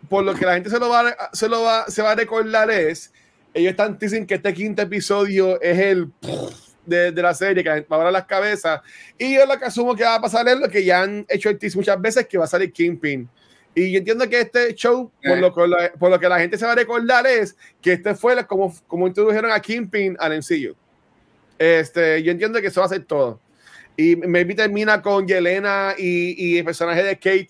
por 0.08 0.22
lo 0.22 0.34
que 0.34 0.44
la 0.44 0.54
gente 0.54 0.68
se 0.68 0.78
lo 0.78 0.90
va, 0.90 1.16
se 1.32 1.48
lo 1.48 1.62
va, 1.62 1.86
se 1.88 2.02
va 2.02 2.10
a 2.10 2.14
recordar 2.14 2.70
es 2.70 3.10
ellos 3.54 3.70
están 3.70 3.98
dicen 3.98 4.26
que 4.26 4.34
este 4.34 4.54
quinto 4.54 4.82
episodio 4.82 5.60
es 5.60 5.78
el 5.78 6.08
de, 6.86 7.12
de, 7.12 7.22
la 7.22 7.34
serie 7.34 7.62
que 7.62 7.80
va 7.82 8.08
a 8.08 8.10
las 8.10 8.24
cabezas. 8.24 8.80
Y 9.18 9.34
yo 9.34 9.46
lo 9.46 9.58
que 9.58 9.64
asumo 9.66 9.94
que 9.94 10.04
va 10.04 10.16
a 10.16 10.20
pasar 10.20 10.48
es 10.48 10.58
lo 10.58 10.68
que 10.68 10.84
ya 10.84 11.02
han 11.02 11.24
hecho 11.28 11.50
el 11.50 11.58
tease 11.58 11.76
muchas 11.76 12.00
veces, 12.00 12.26
que 12.26 12.38
va 12.38 12.44
a 12.44 12.48
salir 12.48 12.72
Kingpin. 12.72 13.28
Y 13.74 13.92
yo 13.92 13.98
entiendo 13.98 14.28
que 14.28 14.40
este 14.40 14.74
show, 14.74 15.10
por 15.22 15.38
lo, 15.38 15.54
que 15.54 15.66
la, 15.66 15.92
por 15.92 16.10
lo 16.10 16.18
que 16.18 16.28
la 16.28 16.40
gente 16.40 16.58
se 16.58 16.66
va 16.66 16.72
a 16.72 16.76
recordar, 16.76 17.26
es 17.26 17.56
que 17.80 17.92
este 17.92 18.14
fue 18.14 18.44
como, 18.46 18.74
como 18.86 19.06
introdujeron 19.06 19.52
a 19.52 19.60
Kingpin 19.60 20.16
al 20.18 20.36
MCU. 20.38 20.74
Este, 21.58 22.22
yo 22.22 22.32
entiendo 22.32 22.60
que 22.60 22.66
eso 22.66 22.80
va 22.80 22.86
a 22.86 22.90
ser 22.90 23.04
todo. 23.04 23.38
Y 23.96 24.16
maybe 24.16 24.54
termina 24.54 25.00
con 25.02 25.26
Yelena 25.26 25.94
y, 25.96 26.34
y 26.36 26.58
el 26.58 26.64
personaje 26.64 27.02
de 27.02 27.16
Kate 27.16 27.48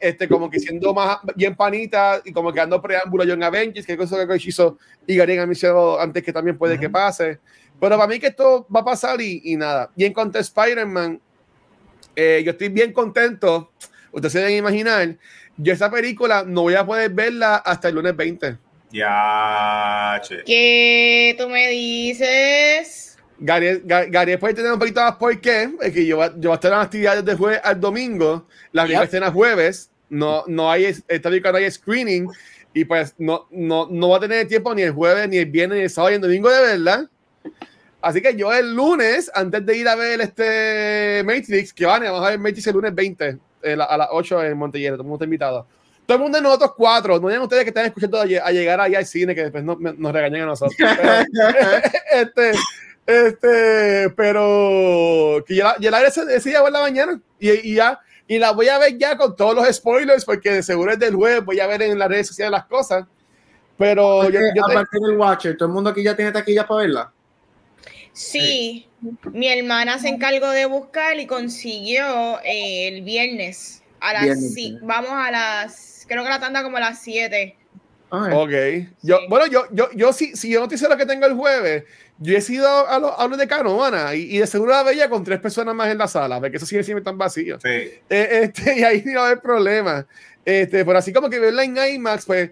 este, 0.00 0.28
como 0.28 0.48
que 0.48 0.58
siendo 0.58 0.94
más 0.94 1.18
bien 1.34 1.54
panita 1.54 2.20
y 2.24 2.32
como 2.32 2.52
que 2.52 2.60
dando 2.60 2.80
preámbulo 2.80 3.22
a 3.22 3.26
John 3.26 3.42
Avengers, 3.42 3.86
que 3.86 3.96
cosa 3.96 4.26
que 4.26 4.36
hizo 4.36 4.78
y 5.06 5.16
Garen 5.16 5.40
ha 5.40 5.46
mencionado 5.46 6.00
antes 6.00 6.22
que 6.22 6.32
también 6.32 6.56
puede 6.56 6.78
que 6.78 6.88
pase. 6.88 7.40
Pero 7.80 7.96
para 7.96 8.06
mí 8.06 8.18
que 8.18 8.28
esto 8.28 8.66
va 8.74 8.80
a 8.80 8.84
pasar 8.84 9.20
y, 9.20 9.42
y 9.44 9.56
nada. 9.56 9.90
Y 9.96 10.04
en 10.04 10.12
cuanto 10.12 10.38
a 10.38 10.40
Spider-Man, 10.40 11.20
eh, 12.14 12.42
yo 12.44 12.52
estoy 12.52 12.68
bien 12.68 12.92
contento. 12.92 13.72
Ustedes 14.10 14.32
se 14.32 14.38
deben 14.38 14.56
imaginar, 14.56 15.16
yo 15.58 15.72
esa 15.72 15.90
película 15.90 16.44
no 16.46 16.62
voy 16.62 16.74
a 16.74 16.86
poder 16.86 17.10
verla 17.10 17.56
hasta 17.56 17.88
el 17.88 17.96
lunes 17.96 18.16
20. 18.16 18.56
Ya, 18.90 20.20
che. 20.22 20.42
¿Qué 20.44 21.34
tú 21.38 21.48
me 21.48 21.68
dices? 21.68 23.18
Gary, 23.38 23.82
Gary 23.84 24.38
puede 24.38 24.54
tener 24.54 24.72
un 24.72 24.78
poquito 24.78 25.02
más 25.02 25.16
por 25.16 25.38
qué, 25.40 25.68
es 25.82 25.92
que 25.92 26.06
yo, 26.06 26.24
yo 26.36 26.48
voy 26.48 26.52
a 26.52 26.54
estar 26.54 26.72
en 26.72 26.78
actividades 26.78 27.24
de 27.24 27.34
jueves 27.34 27.60
al 27.62 27.78
domingo, 27.78 28.46
la 28.72 28.84
primera 28.84 29.04
escena 29.04 29.30
jueves, 29.30 29.90
no, 30.08 30.44
no 30.46 30.70
hay, 30.70 30.86
esta 31.06 31.28
no 31.28 31.56
hay 31.58 31.70
screening, 31.70 32.28
y 32.72 32.84
pues 32.86 33.14
no, 33.18 33.46
no, 33.50 33.88
no 33.90 34.08
va 34.08 34.16
a 34.16 34.20
tener 34.20 34.48
tiempo 34.48 34.74
ni 34.74 34.82
el 34.82 34.92
jueves, 34.92 35.28
ni 35.28 35.36
el 35.36 35.46
viernes, 35.46 35.78
ni 35.78 35.84
el 35.84 35.90
sábado, 35.90 36.10
ni 36.10 36.14
el 36.16 36.22
domingo 36.22 36.50
de 36.50 36.60
verdad. 36.62 37.10
Así 38.00 38.20
que 38.20 38.36
yo 38.36 38.52
el 38.52 38.74
lunes, 38.74 39.30
antes 39.34 39.64
de 39.64 39.76
ir 39.76 39.88
a 39.88 39.94
ver 39.94 40.20
este 40.20 41.22
Matrix, 41.24 41.72
que 41.72 41.86
van, 41.86 42.02
vamos 42.02 42.24
a 42.24 42.30
ver 42.30 42.38
Matrix 42.38 42.66
el 42.68 42.74
lunes 42.74 42.94
20, 42.94 43.38
eh, 43.62 43.76
a 43.80 43.96
las 43.96 44.08
8 44.12 44.44
en 44.44 44.58
Montellero, 44.58 44.94
todo 44.94 45.02
el 45.02 45.08
mundo 45.08 45.16
está 45.16 45.24
invitado. 45.24 45.66
Todo 46.06 46.18
el 46.18 46.22
mundo 46.22 46.38
de 46.38 46.42
nosotros 46.42 46.72
cuatro, 46.76 47.18
no 47.18 47.26
digan 47.26 47.42
ustedes 47.42 47.64
que 47.64 47.70
están 47.70 47.86
escuchando 47.86 48.20
a 48.20 48.52
llegar 48.52 48.80
allá 48.80 48.98
al 48.98 49.06
cine, 49.06 49.34
que 49.34 49.42
después 49.42 49.64
no, 49.64 49.76
nos 49.76 50.12
regañen 50.12 50.42
a 50.42 50.46
nosotros. 50.46 50.76
este, 52.12 52.52
este, 53.06 54.10
pero 54.10 55.44
que 55.44 55.56
ya, 55.56 55.74
ya 55.80 55.90
la 55.90 55.98
veré 55.98 56.08
ese, 56.08 56.48
día 56.48 56.60
por 56.60 56.70
la 56.70 56.82
mañana 56.82 57.20
y, 57.40 57.70
y, 57.72 57.74
ya, 57.74 57.98
y 58.28 58.38
la 58.38 58.52
voy 58.52 58.68
a 58.68 58.78
ver 58.78 58.96
ya 58.96 59.16
con 59.16 59.34
todos 59.34 59.56
los 59.56 59.66
spoilers, 59.74 60.24
porque 60.24 60.52
de 60.52 60.62
seguro 60.62 60.92
es 60.92 60.98
del 61.00 61.16
web, 61.16 61.44
voy 61.44 61.58
a 61.58 61.66
ver 61.66 61.82
en 61.82 61.98
las 61.98 62.08
redes 62.08 62.28
sociales 62.28 62.52
las 62.52 62.66
cosas. 62.66 63.04
Pero 63.76 64.30
yo, 64.30 64.38
yo 64.54 64.64
aparte 64.64 64.98
del 65.00 65.16
Watcher, 65.16 65.56
¿todo 65.56 65.68
el 65.68 65.74
mundo 65.74 65.90
aquí 65.90 66.04
ya 66.04 66.14
tiene 66.14 66.30
taquillas 66.30 66.66
para 66.66 66.80
verla? 66.82 67.12
Sí, 68.16 68.88
mi 69.34 69.46
hermana 69.46 69.98
se 69.98 70.08
encargó 70.08 70.48
de 70.48 70.64
buscar 70.64 71.20
y 71.20 71.26
consiguió 71.26 72.40
eh, 72.44 72.88
el 72.88 73.02
viernes. 73.02 73.82
A 74.00 74.14
las 74.14 74.38
vamos 74.80 75.10
a 75.12 75.30
las, 75.30 76.06
creo 76.08 76.22
que 76.22 76.30
la 76.30 76.40
tanda 76.40 76.62
como 76.62 76.78
a 76.78 76.80
las 76.80 77.02
7. 77.02 77.54
Ok. 78.08 78.52
Yo, 79.02 79.18
Bueno, 79.28 79.46
yo, 79.48 79.66
yo, 79.70 79.90
yo 79.94 80.14
si, 80.14 80.34
si 80.34 80.48
yo 80.48 80.60
no 80.60 80.68
te 80.68 80.76
hice 80.76 80.88
lo 80.88 80.96
que 80.96 81.04
tengo 81.04 81.26
el 81.26 81.34
jueves, 81.34 81.84
yo 82.16 82.38
he 82.38 82.40
sido 82.40 82.88
a 82.88 82.98
los, 82.98 83.12
a 83.18 83.28
de 83.28 83.46
Canovana 83.46 84.14
y, 84.14 84.34
y, 84.34 84.38
de 84.38 84.46
seguro 84.46 84.72
la 84.72 84.82
veía 84.82 85.10
con 85.10 85.22
tres 85.22 85.38
personas 85.38 85.74
más 85.74 85.90
en 85.90 85.98
la 85.98 86.08
sala, 86.08 86.40
porque 86.40 86.56
eso 86.56 86.64
sigue 86.64 86.84
siempre 86.84 87.04
tan 87.04 87.18
vacío. 87.18 87.58
Sí. 87.60 87.68
Eh, 87.68 88.00
este, 88.08 88.78
y 88.78 88.82
ahí 88.82 89.02
no 89.04 89.20
va 89.20 89.26
a 89.26 89.30
haber 89.30 89.42
problema. 89.42 90.06
Este, 90.42 90.86
pero 90.86 90.96
así 90.96 91.12
como 91.12 91.28
que 91.28 91.38
verla 91.38 91.64
en 91.64 91.76
IMAX, 91.76 92.24
pues 92.24 92.50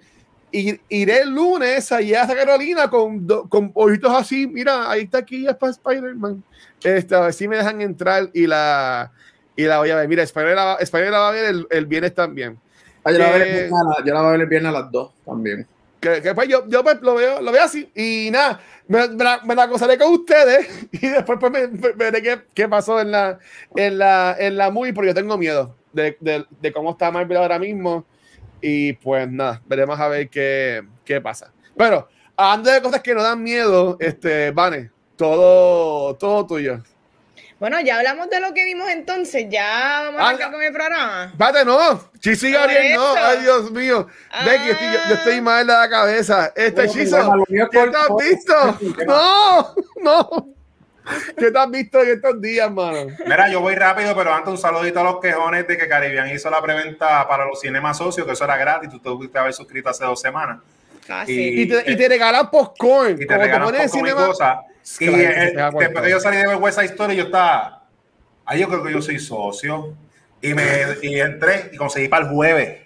iré 0.88 1.20
el 1.22 1.30
lunes 1.30 1.90
allá 1.90 2.24
a 2.24 2.28
Carolina 2.28 2.88
con, 2.88 3.26
con 3.48 3.72
ojitos 3.74 4.12
así. 4.12 4.46
Mira, 4.46 4.90
ahí 4.90 5.02
está 5.02 5.18
aquí 5.18 5.42
ya 5.42 5.58
para 5.58 5.72
Spider-Man. 5.72 6.42
Este, 6.82 7.14
a 7.14 7.20
ver 7.20 7.32
si 7.32 7.48
me 7.48 7.56
dejan 7.56 7.80
entrar 7.80 8.30
y 8.32 8.46
la, 8.46 9.10
y 9.56 9.64
la 9.64 9.78
voy 9.78 9.90
a 9.90 9.96
ver. 9.96 10.08
Mira, 10.08 10.22
Spider-Man 10.22 10.56
la, 10.56 10.74
Spider 10.80 11.10
la 11.10 11.18
va 11.18 11.28
a 11.28 11.32
ver 11.32 11.44
el, 11.46 11.66
el 11.70 11.86
viernes 11.86 12.14
también. 12.14 12.58
Ah, 13.04 13.12
yo, 13.12 13.18
la 13.18 13.30
voy 13.30 13.34
a 13.34 13.44
ver, 13.44 13.70
yo 14.04 14.14
la 14.14 14.20
voy 14.20 14.28
a 14.28 14.32
ver 14.32 14.40
el 14.42 14.46
viernes 14.46 14.70
a 14.70 14.80
las 14.80 14.92
dos 14.92 15.12
también. 15.24 15.66
Que, 16.00 16.22
que 16.22 16.34
pues 16.34 16.48
yo, 16.48 16.68
yo 16.68 16.84
pues, 16.84 17.00
lo, 17.00 17.14
veo, 17.14 17.40
lo 17.40 17.50
veo 17.50 17.62
así 17.62 17.90
y 17.94 18.30
nada, 18.30 18.60
me, 18.86 19.08
me, 19.08 19.24
la, 19.24 19.40
me 19.42 19.54
la 19.54 19.66
gozaré 19.66 19.96
con 19.96 20.12
ustedes 20.12 20.68
y 20.92 21.08
después 21.08 21.38
pues 21.40 21.50
me, 21.50 21.66
veré 21.94 22.22
qué, 22.22 22.42
qué, 22.52 22.68
pasó 22.68 23.00
en 23.00 23.10
la, 23.10 23.38
en 23.74 23.98
la, 23.98 24.36
en 24.38 24.56
la 24.58 24.70
movie 24.70 24.92
porque 24.92 25.08
yo 25.08 25.14
tengo 25.14 25.38
miedo 25.38 25.74
de, 25.94 26.16
de, 26.20 26.44
de 26.60 26.72
cómo 26.72 26.90
está 26.90 27.10
Marvel 27.10 27.38
ahora 27.38 27.58
mismo 27.58 28.04
y 28.66 28.94
pues 28.94 29.30
nada, 29.30 29.60
veremos 29.66 30.00
a 30.00 30.08
ver 30.08 30.30
qué, 30.30 30.82
qué 31.04 31.20
pasa. 31.20 31.52
Bueno, 31.76 32.08
hablando 32.34 32.70
de 32.70 32.80
cosas 32.80 33.02
que 33.02 33.14
nos 33.14 33.22
dan 33.22 33.42
miedo, 33.42 33.98
este, 34.00 34.52
Vane, 34.52 34.90
todo, 35.16 36.14
todo 36.16 36.46
tuyo. 36.46 36.82
Bueno, 37.60 37.78
ya 37.82 37.98
hablamos 37.98 38.30
de 38.30 38.40
lo 38.40 38.54
que 38.54 38.64
vimos 38.64 38.88
entonces, 38.88 39.46
ya 39.50 40.04
vamos 40.04 40.20
a 40.20 40.28
arrancar 40.28 40.50
con 40.50 40.62
el 40.62 40.72
programa. 40.72 41.24
Espérate, 41.30 41.64
no, 41.66 42.10
Chisi 42.18 42.52
Gabriel, 42.52 42.94
no, 42.94 43.14
ay 43.16 43.40
Dios 43.40 43.70
mío. 43.70 44.06
Becky, 44.46 44.70
estoy, 44.70 44.86
yo, 44.86 45.14
estoy 45.14 45.34
ah. 45.34 45.42
mal 45.42 45.66
de 45.66 45.72
la 45.74 45.88
cabeza. 45.90 46.52
Este 46.56 46.88
Chiso, 46.88 47.44
¿qué 47.46 47.66
te 47.70 47.78
has 47.80 48.08
visto? 48.18 48.78
No, 49.06 49.74
no. 50.02 50.54
¿Qué 51.38 51.50
te 51.50 51.58
has 51.58 51.70
visto 51.70 52.00
en 52.02 52.10
estos 52.10 52.40
días, 52.40 52.70
mano? 52.70 53.06
Mira, 53.26 53.50
yo 53.50 53.60
voy 53.60 53.74
rápido, 53.74 54.14
pero 54.16 54.32
antes 54.32 54.50
un 54.50 54.58
saludito 54.58 55.00
a 55.00 55.04
los 55.04 55.20
quejones 55.20 55.66
de 55.66 55.76
que 55.76 55.88
Caribbean 55.88 56.30
hizo 56.30 56.50
la 56.50 56.62
preventa 56.62 57.26
para 57.28 57.44
los 57.44 57.60
cinemas 57.60 57.98
socios, 57.98 58.26
que 58.26 58.32
eso 58.32 58.44
era 58.44 58.56
gratis, 58.56 58.90
tú 58.90 58.98
tuviste 58.98 59.38
haber 59.38 59.52
suscrito 59.52 59.90
hace 59.90 60.04
dos 60.04 60.20
semanas. 60.20 60.60
Ah, 61.08 61.24
y, 61.26 61.62
y, 61.62 61.68
te, 61.68 61.92
y, 61.92 61.96
te, 61.96 62.08
regalan 62.08 62.50
popcorn. 62.50 63.20
Y 63.20 63.26
te 63.26 63.36
regalan 63.36 63.70
popcorn 63.70 64.06
y 64.06 64.12
cosas. 64.12 64.58
Y 64.98 65.06
después 65.06 65.88
que 66.02 66.10
yo 66.10 66.20
salí 66.20 66.38
de 66.38 66.46
ver 66.46 66.68
esa 66.68 66.84
historia, 66.84 67.14
yo 67.14 67.24
estaba, 67.24 67.84
ay, 68.46 68.60
yo 68.60 68.68
creo 68.68 68.82
que 68.82 68.92
yo 68.92 69.02
soy 69.02 69.18
socio. 69.18 69.94
Y 70.40 70.52
me 70.52 70.64
y 71.02 71.20
entré 71.20 71.70
y 71.72 71.76
conseguí 71.76 72.08
para 72.08 72.26
el 72.26 72.30
jueves. 72.30 72.80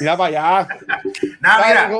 Mira 0.00 0.16
para 0.16 0.62
allá. 0.62 0.68
Nada, 1.40 1.68
mira. 1.68 1.90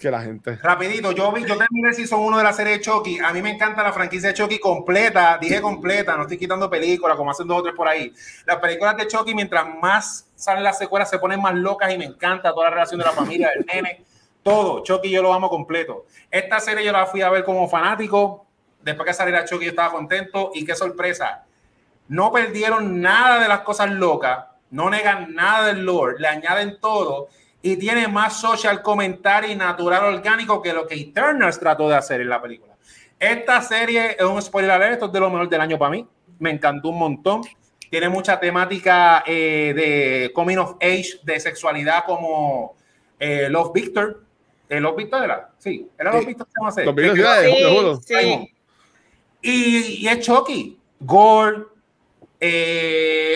Que 0.00 0.10
la 0.10 0.22
gente. 0.22 0.56
Rapidito, 0.56 1.12
yo 1.12 1.30
vi, 1.30 1.44
yo 1.44 1.58
terminé 1.58 1.92
si 1.92 2.06
son 2.06 2.20
uno 2.20 2.38
de 2.38 2.44
la 2.44 2.54
serie 2.54 2.74
de 2.74 2.80
Chucky. 2.80 3.18
A 3.18 3.34
mí 3.34 3.42
me 3.42 3.50
encanta 3.50 3.82
la 3.82 3.92
franquicia 3.92 4.28
de 4.28 4.34
Chucky 4.34 4.58
completa. 4.58 5.36
Dije 5.38 5.60
completa, 5.60 6.16
no 6.16 6.22
estoy 6.22 6.38
quitando 6.38 6.70
películas 6.70 7.16
como 7.16 7.30
hacen 7.30 7.46
dos 7.46 7.62
o 7.66 7.74
por 7.74 7.86
ahí. 7.86 8.10
Las 8.46 8.56
películas 8.56 8.96
de 8.96 9.06
Chucky, 9.06 9.34
mientras 9.34 9.66
más 9.80 10.26
salen 10.34 10.64
las 10.64 10.78
secuelas, 10.78 11.10
se 11.10 11.18
ponen 11.18 11.42
más 11.42 11.54
locas 11.54 11.92
y 11.92 11.98
me 11.98 12.06
encanta 12.06 12.54
toda 12.54 12.70
la 12.70 12.76
relación 12.76 12.98
de 12.98 13.04
la 13.04 13.12
familia, 13.12 13.50
del 13.50 13.66
nene 13.66 14.04
todo. 14.42 14.82
Chucky 14.82 15.10
yo 15.10 15.22
lo 15.22 15.32
amo 15.32 15.48
completo. 15.48 16.06
Esta 16.30 16.60
serie 16.60 16.84
yo 16.84 16.92
la 16.92 17.06
fui 17.06 17.22
a 17.22 17.30
ver 17.30 17.44
como 17.44 17.68
fanático. 17.68 18.46
Después 18.82 19.06
que 19.06 19.14
saliera 19.14 19.44
Chucky 19.44 19.66
yo 19.66 19.70
estaba 19.70 19.92
contento 19.92 20.50
y 20.54 20.64
qué 20.64 20.74
sorpresa. 20.74 21.44
No 22.08 22.32
perdieron 22.32 23.00
nada 23.00 23.38
de 23.38 23.48
las 23.48 23.60
cosas 23.60 23.90
locas, 23.90 24.46
no 24.70 24.90
negan 24.90 25.34
nada 25.34 25.66
del 25.66 25.84
lore, 25.84 26.18
le 26.18 26.26
añaden 26.26 26.80
todo 26.80 27.28
y 27.62 27.76
tiene 27.76 28.08
más 28.08 28.40
social 28.40 28.82
commentary 28.82 29.54
natural 29.54 30.14
orgánico 30.14 30.62
que 30.62 30.72
lo 30.72 30.86
que 30.86 30.94
Eternals 30.94 31.58
trató 31.58 31.88
de 31.88 31.96
hacer 31.96 32.20
en 32.20 32.28
la 32.28 32.40
película. 32.40 32.74
Esta 33.18 33.60
serie 33.60 34.16
es 34.18 34.24
un 34.24 34.40
spoiler 34.40 34.70
alert, 34.70 34.94
esto 34.94 35.06
es 35.06 35.12
de 35.12 35.20
lo 35.20 35.28
mejor 35.28 35.48
del 35.48 35.60
año 35.60 35.78
para 35.78 35.90
mí. 35.90 36.06
Me 36.38 36.50
encantó 36.50 36.88
un 36.88 36.98
montón. 36.98 37.42
Tiene 37.90 38.08
mucha 38.08 38.40
temática 38.40 39.22
eh, 39.26 39.74
de 39.74 40.32
coming 40.32 40.56
of 40.56 40.76
age, 40.80 41.20
de 41.22 41.38
sexualidad 41.38 42.04
como 42.06 42.76
eh, 43.18 43.48
Love 43.50 43.72
Victor. 43.74 44.24
Eh, 44.70 44.80
Love 44.80 44.96
Victor 44.96 45.24
era, 45.24 45.50
sí, 45.58 45.86
era 45.98 46.12
Love 46.12 46.26
Victor 46.26 46.46
se 46.46 46.84
llama 46.84 48.00
sí, 48.00 48.14
sí. 48.14 48.54
Y, 49.42 50.04
y, 50.04 50.08
es 50.08 50.20
Chucky, 50.20 50.78
gore, 51.00 51.64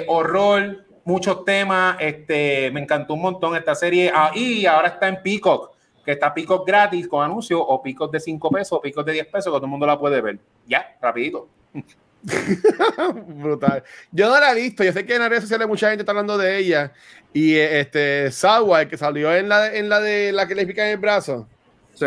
horror, 0.06 0.83
muchos 1.04 1.44
temas. 1.44 1.96
Este, 2.00 2.70
me 2.70 2.80
encantó 2.80 3.14
un 3.14 3.22
montón 3.22 3.56
esta 3.56 3.74
serie. 3.74 4.10
Ah, 4.14 4.30
y 4.34 4.66
ahora 4.66 4.88
está 4.88 5.08
en 5.08 5.22
Peacock, 5.22 5.72
que 6.04 6.12
está 6.12 6.32
Peacock 6.32 6.66
gratis 6.66 7.06
con 7.08 7.24
anuncios, 7.24 7.60
o 7.62 7.82
Peacock 7.82 8.12
de 8.12 8.20
5 8.20 8.50
pesos, 8.50 8.72
o 8.72 8.80
Peacock 8.80 9.06
de 9.06 9.12
10 9.12 9.26
pesos, 9.26 9.52
que 9.52 9.56
todo 9.56 9.64
el 9.64 9.70
mundo 9.70 9.86
la 9.86 9.98
puede 9.98 10.20
ver. 10.20 10.38
Ya, 10.66 10.96
rapidito. 11.00 11.48
Brutal. 13.26 13.84
Yo 14.10 14.28
no 14.28 14.40
la 14.40 14.52
he 14.52 14.54
visto. 14.54 14.82
Yo 14.82 14.92
sé 14.92 15.04
que 15.04 15.14
en 15.14 15.20
las 15.20 15.28
redes 15.28 15.44
sociales 15.44 15.68
mucha 15.68 15.88
gente 15.90 16.02
está 16.02 16.12
hablando 16.12 16.38
de 16.38 16.58
ella. 16.58 16.92
Y 17.32 17.56
este 17.56 18.30
Sawa, 18.30 18.86
que 18.86 18.96
salió 18.96 19.34
en 19.34 19.48
la, 19.48 19.74
en 19.74 19.88
la 19.88 20.00
de 20.00 20.32
la 20.32 20.46
que 20.46 20.54
le 20.54 20.66
pica 20.66 20.84
en 20.86 20.92
el 20.92 20.98
brazo. 20.98 21.46
Sí. 21.94 22.06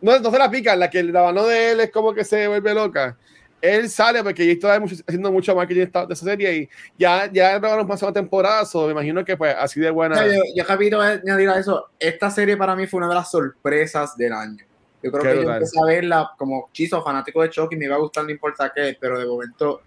No, 0.00 0.18
no 0.18 0.30
se 0.30 0.38
la 0.38 0.50
pica, 0.50 0.74
la 0.74 0.90
que 0.90 1.02
la 1.02 1.22
mano 1.22 1.46
de 1.46 1.72
él 1.72 1.80
es 1.80 1.90
como 1.90 2.12
que 2.12 2.24
se 2.24 2.48
vuelve 2.48 2.74
loca 2.74 3.16
él 3.62 3.88
sale 3.88 4.22
porque 4.24 4.44
ya 4.44 4.52
está 4.52 4.74
haciendo 5.06 5.30
mucho 5.30 5.54
marketing 5.54 5.86
de 5.86 6.14
esa 6.14 6.24
serie 6.24 6.56
y 6.56 6.68
ya, 6.98 7.30
ya 7.32 7.58
grabaron 7.58 7.86
más 7.86 8.02
una 8.02 8.12
temporada, 8.12 8.64
so 8.64 8.86
me 8.86 8.92
imagino 8.92 9.24
que 9.24 9.36
pues 9.36 9.54
así 9.56 9.80
de 9.80 9.90
buena. 9.90 10.26
yo, 10.26 10.42
yo 10.54 10.64
rápido 10.64 11.00
añadir 11.00 11.48
a 11.48 11.58
eso, 11.58 11.90
esta 11.98 12.28
serie 12.28 12.56
para 12.56 12.74
mí 12.74 12.88
fue 12.88 12.98
una 12.98 13.08
de 13.08 13.14
las 13.14 13.30
sorpresas 13.30 14.16
del 14.16 14.32
año. 14.32 14.64
Yo 15.00 15.10
creo 15.10 15.22
que 15.22 15.44
yo 15.44 15.52
empecé 15.52 15.80
a 15.80 15.86
verla 15.86 16.30
como 16.36 16.70
chiso 16.72 17.02
fanático 17.02 17.40
de 17.40 17.50
Chucky, 17.50 17.76
me 17.76 17.84
iba 17.86 17.94
a 17.94 17.98
gustar, 17.98 18.24
no 18.24 18.30
importa 18.30 18.72
qué, 18.74 18.96
pero 19.00 19.18
de 19.18 19.26
momento 19.26 19.80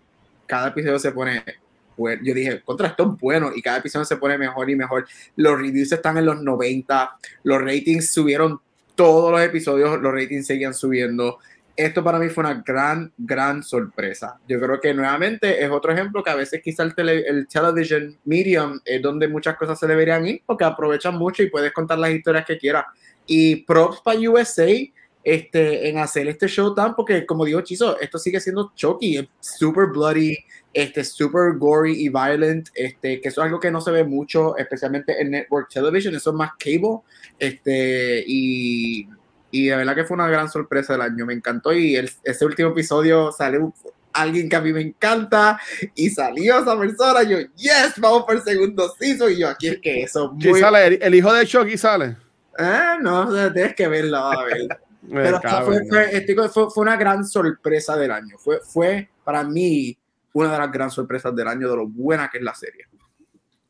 cada 0.45 0.69
episodio 0.69 0.97
se 0.97 1.11
pone 1.11 1.43
bueno. 1.97 2.21
Yo 2.23 2.33
dije, 2.33 2.61
contra 2.61 2.87
esto 2.87 3.03
es 3.03 3.19
bueno 3.21 3.51
y 3.53 3.61
cada 3.61 3.77
episodio 3.77 4.05
se 4.05 4.17
pone 4.17 4.37
mejor 4.37 4.69
y 4.69 4.75
mejor. 4.75 5.07
Los 5.35 5.57
reviews 5.57 5.91
están 5.91 6.17
en 6.17 6.25
los 6.25 6.41
90, 6.41 7.17
los 7.43 7.61
ratings 7.61 8.11
subieron 8.11 8.59
todos 8.95 9.31
los 9.31 9.41
episodios, 9.41 10.01
los 10.01 10.13
ratings 10.13 10.47
seguían 10.47 10.73
subiendo 10.73 11.39
esto 11.75 12.03
para 12.03 12.19
mí 12.19 12.29
fue 12.29 12.43
una 12.43 12.63
gran, 12.65 13.11
gran 13.17 13.63
sorpresa. 13.63 14.39
Yo 14.47 14.59
creo 14.59 14.79
que 14.79 14.93
nuevamente 14.93 15.63
es 15.63 15.69
otro 15.69 15.91
ejemplo 15.91 16.23
que 16.23 16.29
a 16.29 16.35
veces 16.35 16.61
quizá 16.63 16.83
el, 16.83 16.93
el 16.97 17.47
television 17.47 18.17
medium 18.23 18.79
es 18.85 19.01
donde 19.01 19.27
muchas 19.27 19.57
cosas 19.57 19.79
se 19.79 19.87
deberían 19.87 20.25
ir 20.25 20.41
porque 20.45 20.63
aprovechan 20.63 21.17
mucho 21.17 21.43
y 21.43 21.49
puedes 21.49 21.73
contar 21.73 21.99
las 21.99 22.11
historias 22.11 22.45
que 22.45 22.57
quieras. 22.57 22.85
Y 23.27 23.57
props 23.57 24.01
para 24.01 24.19
USA 24.19 24.67
este, 25.25 25.89
en 25.89 25.97
hacer 25.97 26.27
este 26.27 26.47
show 26.47 26.73
tan, 26.75 26.95
porque 26.95 27.25
como 27.25 27.45
digo 27.45 27.59
Chizo, 27.61 27.99
esto 27.99 28.19
sigue 28.19 28.39
siendo 28.39 28.71
choky, 28.75 29.27
super 29.39 29.87
bloody, 29.87 30.37
este, 30.71 31.03
super 31.03 31.57
gory 31.57 32.05
y 32.05 32.09
violent, 32.09 32.69
este, 32.75 33.19
que 33.19 33.29
eso 33.29 33.41
es 33.41 33.45
algo 33.45 33.59
que 33.59 33.71
no 33.71 33.81
se 33.81 33.89
ve 33.89 34.03
mucho, 34.03 34.55
especialmente 34.55 35.19
en 35.19 35.31
network 35.31 35.69
television, 35.69 36.13
eso 36.13 36.29
es 36.29 36.35
más 36.35 36.51
cable, 36.59 36.99
este, 37.39 38.23
y 38.27 39.07
y 39.55 39.67
de 39.67 39.75
verdad 39.77 39.95
que 39.95 40.03
fue 40.03 40.15
una 40.15 40.27
gran 40.27 40.49
sorpresa 40.49 40.93
del 40.93 41.01
año, 41.01 41.25
me 41.25 41.33
encantó 41.33 41.71
y 41.71 41.95
el, 41.95 42.11
ese 42.23 42.45
último 42.45 42.71
episodio 42.71 43.31
sale 43.31 43.59
alguien 44.11 44.49
que 44.49 44.55
a 44.57 44.61
mí 44.61 44.73
me 44.73 44.81
encanta 44.81 45.57
y 45.95 46.09
salió 46.09 46.59
esa 46.59 46.77
persona, 46.77 47.23
yo, 47.23 47.37
yes, 47.55 47.93
vamos 47.97 48.23
por 48.23 48.35
el 48.35 48.41
segundo 48.41 48.93
season 48.99 49.31
y 49.31 49.37
yo, 49.37 49.49
aquí 49.49 49.69
es 49.69 49.79
que 49.79 50.03
eso. 50.03 50.33
Muy... 50.33 50.59
sale? 50.59 50.99
¿El, 51.01 51.15
hijo 51.15 51.31
de 51.31 51.45
Chucky 51.45 51.77
sale? 51.77 52.17
Ah, 52.57 52.97
no, 53.01 53.53
tienes 53.53 53.75
que 53.75 53.87
verlo, 53.87 54.17
a 54.17 54.43
ver. 54.43 54.67
Pero 55.09 55.39
fue, 55.39 55.85
fue, 55.87 56.49
fue, 56.49 56.69
fue, 56.71 56.81
una 56.81 56.97
gran 56.97 57.23
sorpresa 57.25 57.95
del 57.95 58.11
año. 58.11 58.37
Fue, 58.37 58.59
fue 58.61 59.07
para 59.23 59.43
mí 59.43 59.95
una 60.33 60.51
de 60.51 60.57
las 60.57 60.71
grandes 60.71 60.95
sorpresas 60.95 61.33
del 61.33 61.47
año, 61.47 61.69
de 61.69 61.77
lo 61.77 61.87
buena 61.87 62.27
que 62.29 62.39
es 62.39 62.43
la 62.43 62.55
serie. 62.55 62.87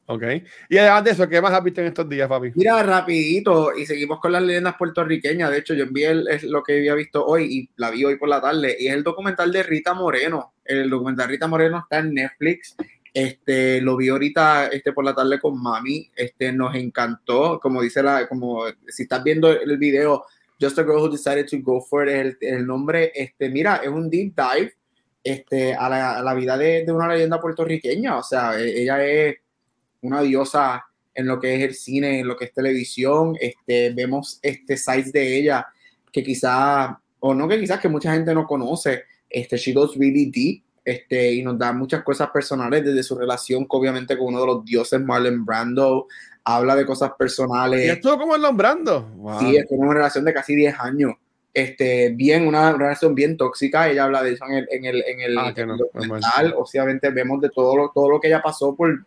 Ok. 0.07 0.23
Y 0.69 0.77
además 0.77 1.03
de 1.03 1.11
eso, 1.11 1.27
¿qué 1.27 1.41
más 1.41 1.51
has 1.51 1.63
visto 1.63 1.81
en 1.81 1.87
estos 1.87 2.07
días, 2.07 2.29
papi? 2.29 2.51
Mira, 2.53 2.83
rapidito, 2.83 3.75
y 3.75 3.87
seguimos 3.87 4.19
con 4.19 4.31
las 4.31 4.43
leyendas 4.43 4.75
puertorriqueñas. 4.77 5.49
De 5.49 5.57
hecho, 5.57 5.73
yo 5.73 5.85
envié 5.85 6.13
lo 6.43 6.61
que 6.61 6.77
había 6.77 6.93
visto 6.93 7.25
hoy 7.25 7.45
y 7.45 7.69
la 7.77 7.89
vi 7.89 8.05
hoy 8.05 8.15
por 8.17 8.29
la 8.29 8.39
tarde. 8.39 8.75
Y 8.79 8.87
es 8.87 8.93
el 8.93 9.03
documental 9.03 9.51
de 9.51 9.63
Rita 9.63 9.95
Moreno. 9.95 10.53
El 10.63 10.89
documental 10.91 11.25
de 11.27 11.31
Rita 11.31 11.47
Moreno 11.47 11.79
está 11.79 11.99
en 11.99 12.13
Netflix. 12.13 12.75
Este, 13.11 13.81
lo 13.81 13.97
vi 13.97 14.09
ahorita 14.09 14.67
este, 14.67 14.93
por 14.93 15.05
la 15.05 15.15
tarde 15.15 15.39
con 15.39 15.59
mami. 15.59 16.11
Este, 16.15 16.51
nos 16.51 16.75
encantó. 16.75 17.59
Como 17.59 17.81
dice 17.81 18.03
la, 18.03 18.27
como 18.27 18.63
si 18.87 19.03
estás 19.03 19.23
viendo 19.23 19.49
el 19.51 19.77
video, 19.79 20.25
Just 20.61 20.77
a 20.77 20.83
Girl 20.83 20.97
Who 20.97 21.09
Decided 21.09 21.47
to 21.49 21.57
Go 21.61 21.81
For 21.81 22.07
It, 22.07 22.13
el, 22.13 22.37
el 22.41 22.67
nombre. 22.67 23.11
Este, 23.15 23.49
mira, 23.49 23.77
es 23.77 23.89
un 23.89 24.07
deep 24.07 24.35
dive 24.35 24.73
este, 25.23 25.73
a, 25.73 25.89
la, 25.89 26.17
a 26.19 26.21
la 26.21 26.33
vida 26.35 26.55
de, 26.57 26.85
de 26.85 26.91
una 26.91 27.07
leyenda 27.07 27.41
puertorriqueña. 27.41 28.17
O 28.17 28.23
sea, 28.23 28.59
e, 28.59 28.83
ella 28.83 29.03
es 29.03 29.37
una 30.05 30.21
diosa 30.21 30.85
en 31.13 31.27
lo 31.27 31.39
que 31.39 31.55
es 31.55 31.61
el 31.63 31.73
cine, 31.73 32.19
en 32.19 32.27
lo 32.27 32.35
que 32.35 32.45
es 32.45 32.53
televisión. 32.53 33.35
Este, 33.39 33.91
vemos 33.91 34.39
este 34.41 34.77
sites 34.77 35.11
de 35.11 35.37
ella 35.37 35.67
que 36.11 36.23
quizá, 36.23 36.99
o 37.19 37.33
no 37.33 37.47
que 37.47 37.59
quizás 37.59 37.79
que 37.79 37.89
mucha 37.89 38.13
gente 38.13 38.33
no 38.33 38.45
conoce. 38.45 39.03
Este, 39.29 39.57
she 39.57 39.73
goes 39.73 39.97
really 39.97 40.29
deep 40.29 40.63
este, 40.85 41.33
y 41.33 41.41
nos 41.41 41.57
da 41.57 41.73
muchas 41.73 42.03
cosas 42.03 42.29
personales 42.29 42.85
desde 42.85 43.01
su 43.01 43.17
relación, 43.17 43.65
obviamente, 43.69 44.15
con 44.15 44.27
uno 44.27 44.41
de 44.41 44.45
los 44.45 44.65
dioses, 44.65 45.01
Marlon 45.01 45.43
Brando. 45.43 46.07
Habla 46.43 46.75
de 46.75 46.85
cosas 46.85 47.11
personales. 47.17 47.83
¿Y 47.83 47.89
esto 47.89 48.19
cómo 48.19 48.35
es 48.35 48.41
Brando? 48.55 49.09
Sí, 49.39 49.57
es 49.57 49.65
una 49.69 49.95
relación 49.95 50.25
de 50.25 50.33
casi 50.33 50.55
10 50.55 50.79
años. 50.79 51.13
Este, 51.51 52.09
bien, 52.09 52.45
una 52.45 52.73
relación 52.73 53.15
bien 53.15 53.35
tóxica. 53.35 53.89
Ella 53.89 54.03
habla 54.03 54.21
de 54.21 54.33
eso 54.33 54.45
en 54.45 54.53
el, 54.53 54.67
en 54.69 54.85
el, 54.85 55.03
en 55.07 55.21
el, 55.21 55.37
ah, 55.39 55.53
documental. 55.55 56.53
Obviamente, 56.55 57.09
vemos 57.09 57.41
de 57.41 57.49
todo 57.49 57.75
lo, 57.75 57.89
todo 57.89 58.09
lo 58.09 58.19
que 58.19 58.27
ella 58.27 58.43
pasó 58.43 58.75
por 58.75 59.05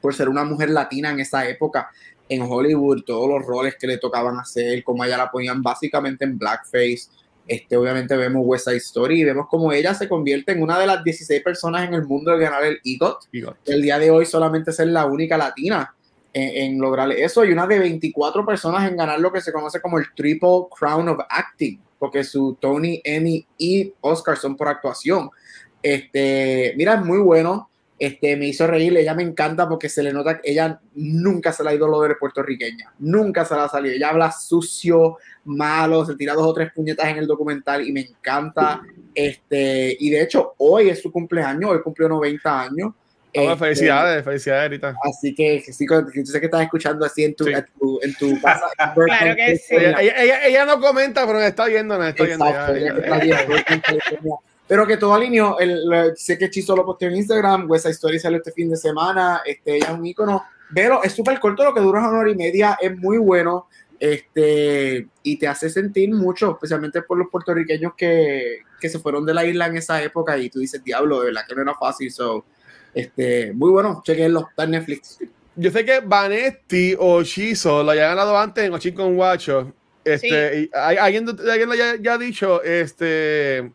por 0.00 0.14
ser 0.14 0.28
una 0.28 0.44
mujer 0.44 0.70
latina 0.70 1.10
en 1.10 1.20
esa 1.20 1.48
época 1.48 1.90
en 2.28 2.42
Hollywood, 2.42 3.04
todos 3.04 3.28
los 3.28 3.46
roles 3.46 3.76
que 3.76 3.86
le 3.86 3.98
tocaban 3.98 4.38
hacer, 4.38 4.84
como 4.84 5.04
ella 5.04 5.16
la 5.16 5.30
ponían 5.30 5.62
básicamente 5.62 6.24
en 6.24 6.38
blackface. 6.38 7.08
Este, 7.46 7.76
obviamente 7.78 8.14
vemos 8.14 8.42
West 8.44 8.66
Side 8.66 8.76
Story 8.76 9.22
y 9.22 9.24
vemos 9.24 9.46
como 9.48 9.72
ella 9.72 9.94
se 9.94 10.06
convierte 10.06 10.52
en 10.52 10.62
una 10.62 10.78
de 10.78 10.86
las 10.86 11.02
16 11.02 11.42
personas 11.42 11.88
en 11.88 11.94
el 11.94 12.04
mundo 12.04 12.32
de 12.32 12.44
ganar 12.44 12.62
el 12.64 12.78
EGOT. 12.84 13.24
El 13.64 13.80
día 13.80 13.98
de 13.98 14.10
hoy 14.10 14.26
solamente 14.26 14.70
ser 14.70 14.88
la 14.88 15.06
única 15.06 15.38
latina 15.38 15.94
en, 16.34 16.74
en, 16.74 16.78
lograr 16.78 17.10
eso 17.12 17.42
y 17.46 17.52
una 17.52 17.66
de 17.66 17.78
24 17.78 18.44
personas 18.44 18.86
en 18.86 18.98
ganar 18.98 19.18
lo 19.18 19.32
que 19.32 19.40
se 19.40 19.50
conoce 19.50 19.80
como 19.80 19.98
el 19.98 20.12
Triple 20.14 20.66
Crown 20.78 21.08
of 21.08 21.20
Acting, 21.30 21.80
porque 21.98 22.22
su 22.22 22.58
Tony, 22.60 23.00
Emmy 23.02 23.46
y 23.56 23.94
Oscar 24.02 24.36
son 24.36 24.54
por 24.54 24.68
actuación. 24.68 25.30
Este, 25.82 26.74
mira, 26.76 26.94
es 26.94 27.04
muy 27.04 27.18
bueno 27.18 27.67
este, 27.98 28.36
me 28.36 28.46
hizo 28.46 28.66
reír, 28.66 28.96
ella 28.96 29.14
me 29.14 29.24
encanta 29.24 29.68
porque 29.68 29.88
se 29.88 30.02
le 30.02 30.12
nota 30.12 30.40
que 30.40 30.50
ella 30.50 30.80
nunca 30.94 31.52
se 31.52 31.64
la 31.64 31.70
ha 31.70 31.74
ido 31.74 31.88
lo 31.88 32.00
de 32.02 32.14
puertorriqueña, 32.14 32.92
nunca 33.00 33.44
se 33.44 33.54
la 33.54 33.64
ha 33.64 33.68
salido, 33.68 33.94
ella 33.94 34.10
habla 34.10 34.30
sucio, 34.30 35.16
malo, 35.44 36.04
se 36.04 36.14
tira 36.14 36.34
dos 36.34 36.46
o 36.46 36.54
tres 36.54 36.70
puñetas 36.72 37.08
en 37.08 37.18
el 37.18 37.26
documental 37.26 37.86
y 37.86 37.92
me 37.92 38.02
encanta, 38.02 38.82
este, 39.14 39.96
y 39.98 40.10
de 40.10 40.22
hecho 40.22 40.54
hoy 40.58 40.90
es 40.90 41.02
su 41.02 41.10
cumpleaños, 41.10 41.70
hoy 41.70 41.82
cumplió 41.82 42.08
90 42.08 42.60
años. 42.60 42.92
Este, 43.32 43.56
felicidades, 43.56 44.24
felicidades, 44.24 44.70
Rita. 44.70 44.94
Así 45.02 45.34
que 45.34 45.60
sí, 45.60 45.86
yo 45.86 46.24
sé 46.24 46.40
que 46.40 46.46
estás 46.46 46.62
escuchando 46.62 47.04
así 47.04 47.24
en 47.24 47.34
tu, 47.34 47.46
en 47.46 48.14
tu, 48.14 48.40
casa. 48.40 48.66
claro 48.94 49.36
que 49.36 49.56
sí. 49.56 49.74
Ella, 49.76 50.46
ella, 50.46 50.64
no 50.64 50.80
comenta, 50.80 51.26
pero 51.26 51.38
me 51.38 51.46
está 51.46 51.66
viendo, 51.66 51.98
me 51.98 52.08
está 52.08 52.24
viendo. 52.24 52.46
Pero 54.68 54.86
que 54.86 54.98
todo 54.98 55.14
alineó. 55.14 55.58
El, 55.58 56.12
sé 56.14 56.36
que 56.36 56.50
Chizo 56.50 56.76
lo 56.76 56.84
posteó 56.84 57.08
en 57.08 57.16
Instagram. 57.16 57.68
West 57.68 57.86
Story 57.86 58.18
salió 58.20 58.36
este 58.36 58.52
fin 58.52 58.68
de 58.68 58.76
semana. 58.76 59.40
Este, 59.44 59.76
ella 59.76 59.86
es 59.86 59.98
un 59.98 60.04
icono. 60.04 60.44
Pero 60.72 61.02
es 61.02 61.14
súper 61.14 61.40
corto, 61.40 61.64
lo 61.64 61.72
que 61.72 61.80
dura 61.80 62.06
una 62.06 62.18
hora 62.18 62.30
y 62.30 62.36
media. 62.36 62.78
Es 62.80 62.94
muy 62.96 63.16
bueno. 63.16 63.66
Este, 63.98 65.08
y 65.22 65.38
te 65.38 65.48
hace 65.48 65.70
sentir 65.70 66.10
mucho, 66.14 66.52
especialmente 66.52 67.02
por 67.02 67.18
los 67.18 67.28
puertorriqueños 67.30 67.94
que, 67.96 68.58
que 68.78 68.88
se 68.88 69.00
fueron 69.00 69.26
de 69.26 69.34
la 69.34 69.44
isla 69.44 69.66
en 69.66 69.78
esa 69.78 70.02
época. 70.02 70.36
Y 70.36 70.50
tú 70.50 70.60
dices, 70.60 70.84
diablo, 70.84 71.20
de 71.20 71.26
verdad 71.26 71.42
que 71.48 71.54
no 71.54 71.62
era 71.62 71.74
fácil. 71.74 72.12
So, 72.12 72.44
este, 72.92 73.54
muy 73.54 73.70
bueno. 73.70 74.02
Chequenlo. 74.04 74.48
Está 74.50 74.64
en 74.64 74.72
Netflix. 74.72 75.18
Yo 75.56 75.70
sé 75.70 75.84
que 75.84 76.00
Vanetti 76.00 76.94
o 76.98 77.22
Chizo 77.22 77.82
lo 77.82 77.90
había 77.90 78.08
ganado 78.08 78.38
antes 78.38 78.64
en 78.64 78.74
Ochin 78.74 78.94
con 78.94 79.16
Guacho. 79.16 79.72
Este, 80.04 80.60
y 80.60 80.70
alguien, 80.72 81.26
alguien 81.28 81.68
lo 81.68 81.74
ya 81.74 82.12
ha 82.12 82.18
dicho, 82.18 82.62
este 82.62 83.72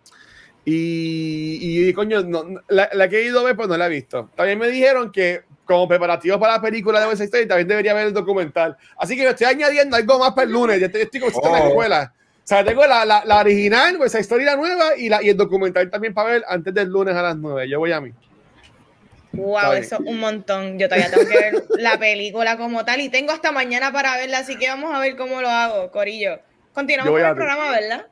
y, 0.66 1.88
y 1.90 1.94
coño, 1.94 2.24
no, 2.24 2.46
la, 2.70 3.10
que 3.10 3.20
he 3.20 3.26
ido 3.26 3.42
a 3.42 3.44
ver, 3.44 3.56
pues 3.56 3.68
no 3.68 3.78
la 3.78 3.88
he 3.88 3.90
visto. 3.90 4.30
También 4.36 4.60
me 4.60 4.68
dijeron 4.70 5.12
que 5.12 5.42
como 5.66 5.88
preparativo 5.88 6.40
para 6.40 6.54
la 6.54 6.62
película 6.62 7.00
de 7.00 7.08
West 7.08 7.18
Side 7.18 7.26
Story, 7.26 7.48
también 7.48 7.68
debería 7.68 7.94
ver 7.94 8.08
el 8.08 8.14
documental. 8.14 8.78
Así 8.98 9.16
que 9.16 9.24
me 9.24 9.30
estoy 9.30 9.48
añadiendo 9.48 9.96
algo 9.96 10.20
más 10.20 10.32
para 10.32 10.46
el 10.46 10.54
lunes. 10.54 10.80
Ya 10.80 10.88
estoy, 10.88 11.02
estoy 11.02 11.20
como 11.20 11.48
en 11.48 11.54
la 11.54 11.64
oh. 11.64 11.68
escuela. 11.70 12.14
O 12.16 12.48
sea, 12.48 12.64
tengo 12.64 12.86
la, 12.86 13.06
la, 13.06 13.24
la 13.26 13.40
original, 13.40 13.98
Story, 14.04 14.44
la 14.44 14.58
nueva, 14.58 14.98
y, 14.98 15.08
la, 15.08 15.24
y 15.24 15.30
el 15.30 15.38
documental 15.38 15.90
también 15.90 16.14
para 16.14 16.32
ver 16.32 16.44
antes 16.48 16.74
del 16.74 16.90
lunes 16.90 17.16
a 17.16 17.22
las 17.22 17.38
9. 17.38 17.70
Yo 17.70 17.80
voy 17.80 17.94
a 17.94 18.02
mí. 18.02 18.14
Wow, 19.32 19.74
eso 19.74 19.96
es 19.96 20.02
un 20.02 20.20
montón. 20.20 20.78
Yo 20.78 20.88
todavía 20.88 21.10
tengo 21.10 21.28
que 21.28 21.38
ver 21.38 21.64
la 21.78 21.98
película 21.98 22.58
como 22.58 22.86
tal 22.86 23.00
y 23.02 23.10
tengo 23.10 23.32
hasta 23.32 23.52
mañana 23.52 23.92
para 23.92 24.18
verla, 24.18 24.40
así 24.40 24.58
que 24.58 24.68
vamos 24.68 24.94
a 24.94 25.00
ver 25.00 25.16
cómo 25.16 25.42
lo 25.42 25.50
hago, 25.50 25.90
Corillo. 25.92 26.40
Continuamos 26.74 27.12
con 27.12 27.30
el 27.30 27.36
programa, 27.36 27.72
¿verdad? 27.72 28.08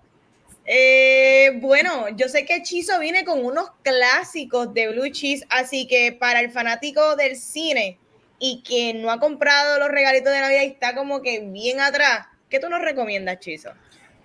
Eh, 0.66 1.58
bueno, 1.60 2.10
yo 2.16 2.30
sé 2.30 2.46
que 2.46 2.62
Chizo 2.62 3.00
viene 3.00 3.26
con 3.26 3.44
unos 3.44 3.72
clásicos 3.84 4.74
de 4.74 4.90
Blue 4.90 5.10
Cheese, 5.10 5.46
así 5.50 5.88
que 5.88 6.12
para 6.12 6.40
el 6.40 6.52
fanático 6.52 7.16
del 7.16 7.36
cine 7.36 7.98
y 8.40 8.64
que 8.64 8.94
no 8.94 9.12
ha 9.12 9.20
comprado 9.20 9.80
los 9.80 9.90
regalitos 9.90 10.32
de 10.32 10.40
Navidad 10.40 10.62
y 10.64 10.68
está 10.68 10.96
como 10.96 11.22
que 11.22 11.40
bien 11.40 11.80
atrás, 11.80 12.28
¿qué 12.50 12.60
tú 12.60 12.70
nos 12.70 12.82
recomiendas, 12.82 13.40
Chizo? 13.40 13.72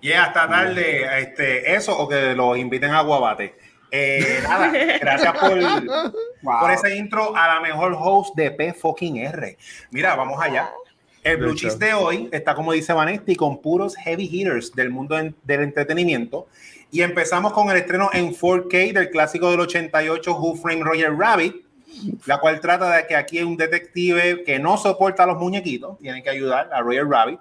Y 0.01 0.11
hasta 0.13 0.47
tarde, 0.47 1.21
este, 1.21 1.73
eso 1.73 1.97
o 1.97 2.07
que 2.07 2.33
los 2.33 2.57
inviten 2.57 2.91
a 2.91 3.01
Guabate. 3.01 3.55
Eh, 3.91 4.39
nada, 4.43 4.71
gracias 4.99 5.33
por, 5.37 5.59
por 6.41 6.71
ese 6.71 6.95
intro 6.95 7.35
a 7.35 7.47
la 7.47 7.59
mejor 7.61 7.95
host 7.99 8.35
de 8.35 8.51
P 8.51 8.73
fucking 8.73 9.17
R. 9.17 9.57
Mira, 9.91 10.15
vamos 10.15 10.41
allá. 10.41 10.69
El 11.23 11.37
Blue 11.37 11.55
Cheese 11.55 11.77
de 11.77 11.93
hoy 11.93 12.29
está, 12.31 12.55
como 12.55 12.71
dice 12.71 12.93
Vanetti, 12.93 13.35
con 13.35 13.61
puros 13.61 13.95
heavy 13.97 14.29
hitters 14.31 14.71
del 14.73 14.89
mundo 14.89 15.15
del 15.43 15.61
entretenimiento. 15.61 16.47
Y 16.91 17.01
empezamos 17.01 17.51
con 17.51 17.69
el 17.69 17.77
estreno 17.77 18.09
en 18.13 18.33
4K 18.33 18.93
del 18.93 19.09
clásico 19.09 19.51
del 19.51 19.59
88, 19.59 20.37
Who 20.39 20.55
Framed 20.55 20.83
Roger 20.83 21.13
Rabbit, 21.13 21.55
la 22.25 22.39
cual 22.39 22.59
trata 22.61 22.95
de 22.95 23.07
que 23.07 23.15
aquí 23.15 23.39
hay 23.39 23.43
un 23.43 23.57
detective 23.57 24.43
que 24.45 24.59
no 24.59 24.77
soporta 24.77 25.23
a 25.23 25.27
los 25.27 25.37
muñequitos, 25.37 25.97
tiene 25.99 26.23
que 26.23 26.29
ayudar 26.29 26.69
a 26.71 26.81
Roger 26.81 27.07
Rabbit 27.07 27.39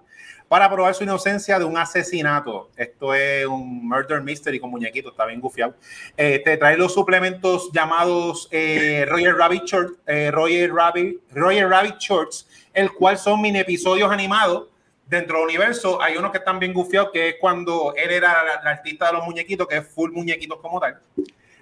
para 0.49 0.71
probar 0.71 0.95
su 0.95 1.05
inocencia 1.05 1.59
de 1.59 1.65
un 1.65 1.77
asesinato. 1.77 2.71
Esto 2.77 3.15
es 3.15 3.47
un 3.47 3.87
murder 3.89 4.23
mystery 4.23 4.61
con 4.61 4.71
muñequitos, 4.71 5.13
está 5.13 5.27
bien 5.27 5.41
gufiado. 5.41 5.75
Eh, 6.17 6.41
te 6.45 6.57
trae 6.57 6.77
los 6.77 6.95
suplementos 6.95 7.71
llamados 7.73 8.49
eh, 8.51 9.05
Roger 9.09 9.35
Rabbit 9.35 9.65
Shorts, 9.65 9.93
eh, 10.07 10.31
Roger 10.31 10.73
Rabbit, 10.73 11.21
Roger 11.33 11.69
Rabbit 11.69 11.97
Shorts, 11.99 12.46
el 12.77 12.93
cual 12.93 13.17
son 13.17 13.41
mini 13.41 13.61
episodios 13.61 14.13
animados 14.13 14.69
dentro 15.07 15.39
del 15.39 15.47
universo. 15.47 16.01
Hay 16.03 16.19
unos 16.19 16.31
que 16.31 16.39
están 16.39 16.59
bien 16.59 16.75
gufiados, 16.75 17.11
que 17.11 17.31
es 17.31 17.37
cuando 17.41 17.95
él 17.97 18.11
era 18.11 18.45
la, 18.63 18.71
artista 18.71 19.07
de 19.07 19.15
los 19.15 19.25
muñequitos, 19.25 19.67
que 19.67 19.79
es 19.79 19.89
full 19.89 20.13
muñequitos 20.13 20.61
como 20.61 20.79
tal. 20.79 21.01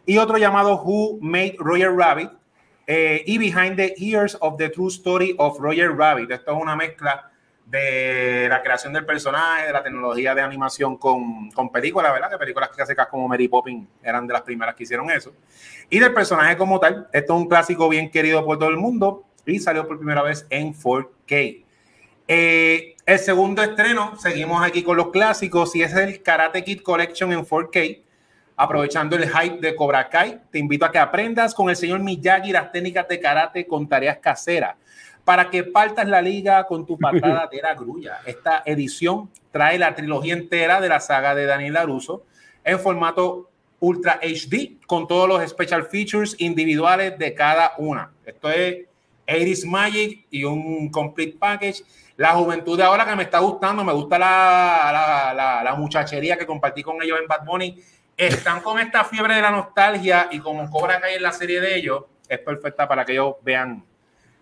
Y 0.05 0.19
otro 0.19 0.39
llamado 0.39 0.83
Who 0.83 1.19
Made 1.21 1.55
Roger 1.61 1.93
Rabbit. 1.95 2.31
y 2.89 3.39
Behind 3.39 3.77
the 3.77 3.95
Ears 3.97 4.37
of 4.41 4.57
the 4.59 4.69
True 4.69 4.89
Story 4.89 5.37
of 5.39 5.59
Roger 5.61 5.97
Rabbit. 5.97 6.33
Esto 6.33 6.53
es 6.53 6.61
una 6.61 6.75
mezcla 6.75 7.31
de 7.65 8.49
la 8.51 8.61
creación 8.61 8.93
del 8.93 9.07
personaje, 9.07 9.69
de 9.69 9.73
la 9.73 9.85
tecnología 9.85 10.35
de 10.35 10.43
animación 10.43 10.99
con, 10.99 11.49
con 11.53 11.71
películas, 11.71 12.13
¿verdad? 12.13 12.29
Que 12.29 12.39
películas 12.39 12.71
clásicas 12.71 13.07
como 13.07 13.29
Mary 13.29 13.47
Poppins 13.47 13.89
eran 14.03 14.27
de 14.27 14.33
las 14.33 14.43
primeras 14.43 14.75
que 14.75 14.83
hicieron 14.83 15.09
eso. 15.13 15.33
Y 15.89 16.01
del 16.01 16.13
personaje 16.13 16.57
como 16.57 16.81
tal, 16.81 17.09
esto 17.13 17.35
es 17.35 17.41
un 17.41 17.49
clásico 17.49 17.89
bien 17.89 18.11
querido 18.11 18.45
por 18.45 18.59
todo 18.59 18.69
el 18.69 18.77
mundo 18.79 19.25
y 19.47 19.59
salió 19.59 19.87
por 19.87 19.99
primera 19.99 20.23
vez 20.23 20.47
en 20.51 20.75
4K. 20.75 21.65
Eh, 22.27 22.97
el 23.05 23.19
segundo 23.19 23.63
estreno, 23.63 24.17
seguimos 24.17 24.65
aquí 24.65 24.83
con 24.83 24.97
los 24.97 25.11
clásicos 25.11 25.77
y 25.77 25.83
es 25.83 25.95
el 25.95 26.23
Karate 26.23 26.65
Kid 26.65 26.81
Collection 26.83 27.33
en 27.33 27.45
4K. 27.45 28.01
Aprovechando 28.57 29.17
el 29.17 29.29
hype 29.29 29.59
de 29.61 29.75
Cobra 29.75 30.09
Kai, 30.09 30.41
te 30.51 30.59
invito 30.61 30.85
a 30.85 30.93
que 30.93 30.99
aprendas 30.99 31.55
con 31.55 31.69
el 31.69 31.77
señor 31.77 32.01
Miyagi 32.01 32.53
las 32.53 32.71
técnicas 32.71 33.09
de 33.09 33.19
karate 33.19 33.67
con 33.67 33.89
tareas 33.89 34.19
caseras 34.19 34.77
para 35.25 35.51
que 35.51 35.65
partas 35.65 36.07
la 36.07 36.23
liga 36.23 36.65
con 36.67 36.87
tu 36.87 36.99
patada 36.99 37.49
de 37.53 37.61
la 37.61 37.75
grulla. 37.75 38.21
Esta 38.25 38.63
edición 38.65 39.31
trae 39.51 39.79
la 39.79 39.95
trilogía 39.95 40.35
entera 40.35 40.81
de 40.81 40.89
la 40.89 41.01
saga 41.01 41.35
de 41.35 41.47
Daniel 41.47 41.75
LaRusso 41.75 42.25
en 42.63 42.79
formato 42.79 43.51
Ultra 43.81 44.21
HD 44.23 44.79
con 44.87 45.07
todos 45.07 45.29
los 45.29 45.47
special 45.49 45.85
features 45.85 46.37
individuales 46.39 47.19
de 47.19 47.35
cada 47.35 47.73
una. 47.77 48.13
Esto 48.25 48.51
es 48.51 48.87
Iris 49.27 49.65
Magic 49.65 50.27
y 50.31 50.45
un 50.45 50.91
complete 50.91 51.37
package. 51.39 51.83
La 52.17 52.31
juventud 52.33 52.77
de 52.77 52.85
ahora 52.85 53.05
que 53.05 53.17
me 53.17 53.25
está 53.25 53.41
gustando, 53.41 53.83
me 53.85 53.93
gusta 53.93 54.19
la, 54.19 55.33
la, 55.35 55.63
la, 55.65 55.75
muchachería 55.75 56.37
que 56.37 56.47
compartí 56.47 56.83
con 56.83 57.03
ellos 57.03 57.19
en 57.21 57.27
Bad 57.27 57.45
Bunny. 57.45 57.83
Están 58.17 58.61
con 58.61 58.79
esta 58.79 59.05
fiebre 59.05 59.35
de 59.35 59.43
la 59.43 59.51
nostalgia 59.51 60.29
y 60.31 60.39
como 60.39 60.71
Cobra 60.71 61.01
Kai 61.01 61.17
en 61.17 61.23
la 61.23 61.33
serie 61.33 61.61
de 61.61 61.77
ellos, 61.77 62.05
es 62.29 62.39
perfecta 62.39 62.87
para 62.87 63.05
que 63.05 63.13
ellos 63.13 63.35
vean 63.43 63.85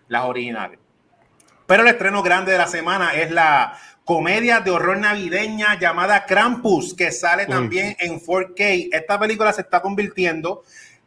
las 0.07 0.25
originales. 0.25 0.79
Pero 1.65 1.81
el 1.83 1.89
estreno 1.89 2.21
grande 2.21 2.51
de 2.51 2.57
la 2.57 2.67
semana 2.67 3.15
es 3.15 3.31
la 3.31 3.77
comedia 4.03 4.59
de 4.59 4.69
horror 4.69 4.97
navideña 4.97 5.79
llamada 5.79 6.25
Krampus, 6.25 6.93
que 6.93 7.11
sale 7.11 7.45
también 7.45 7.95
en 7.99 8.19
4K. 8.19 8.89
Esta 8.91 9.19
película 9.19 9.53
se 9.53 9.61
está 9.61 9.81
convirtiendo 9.81 10.63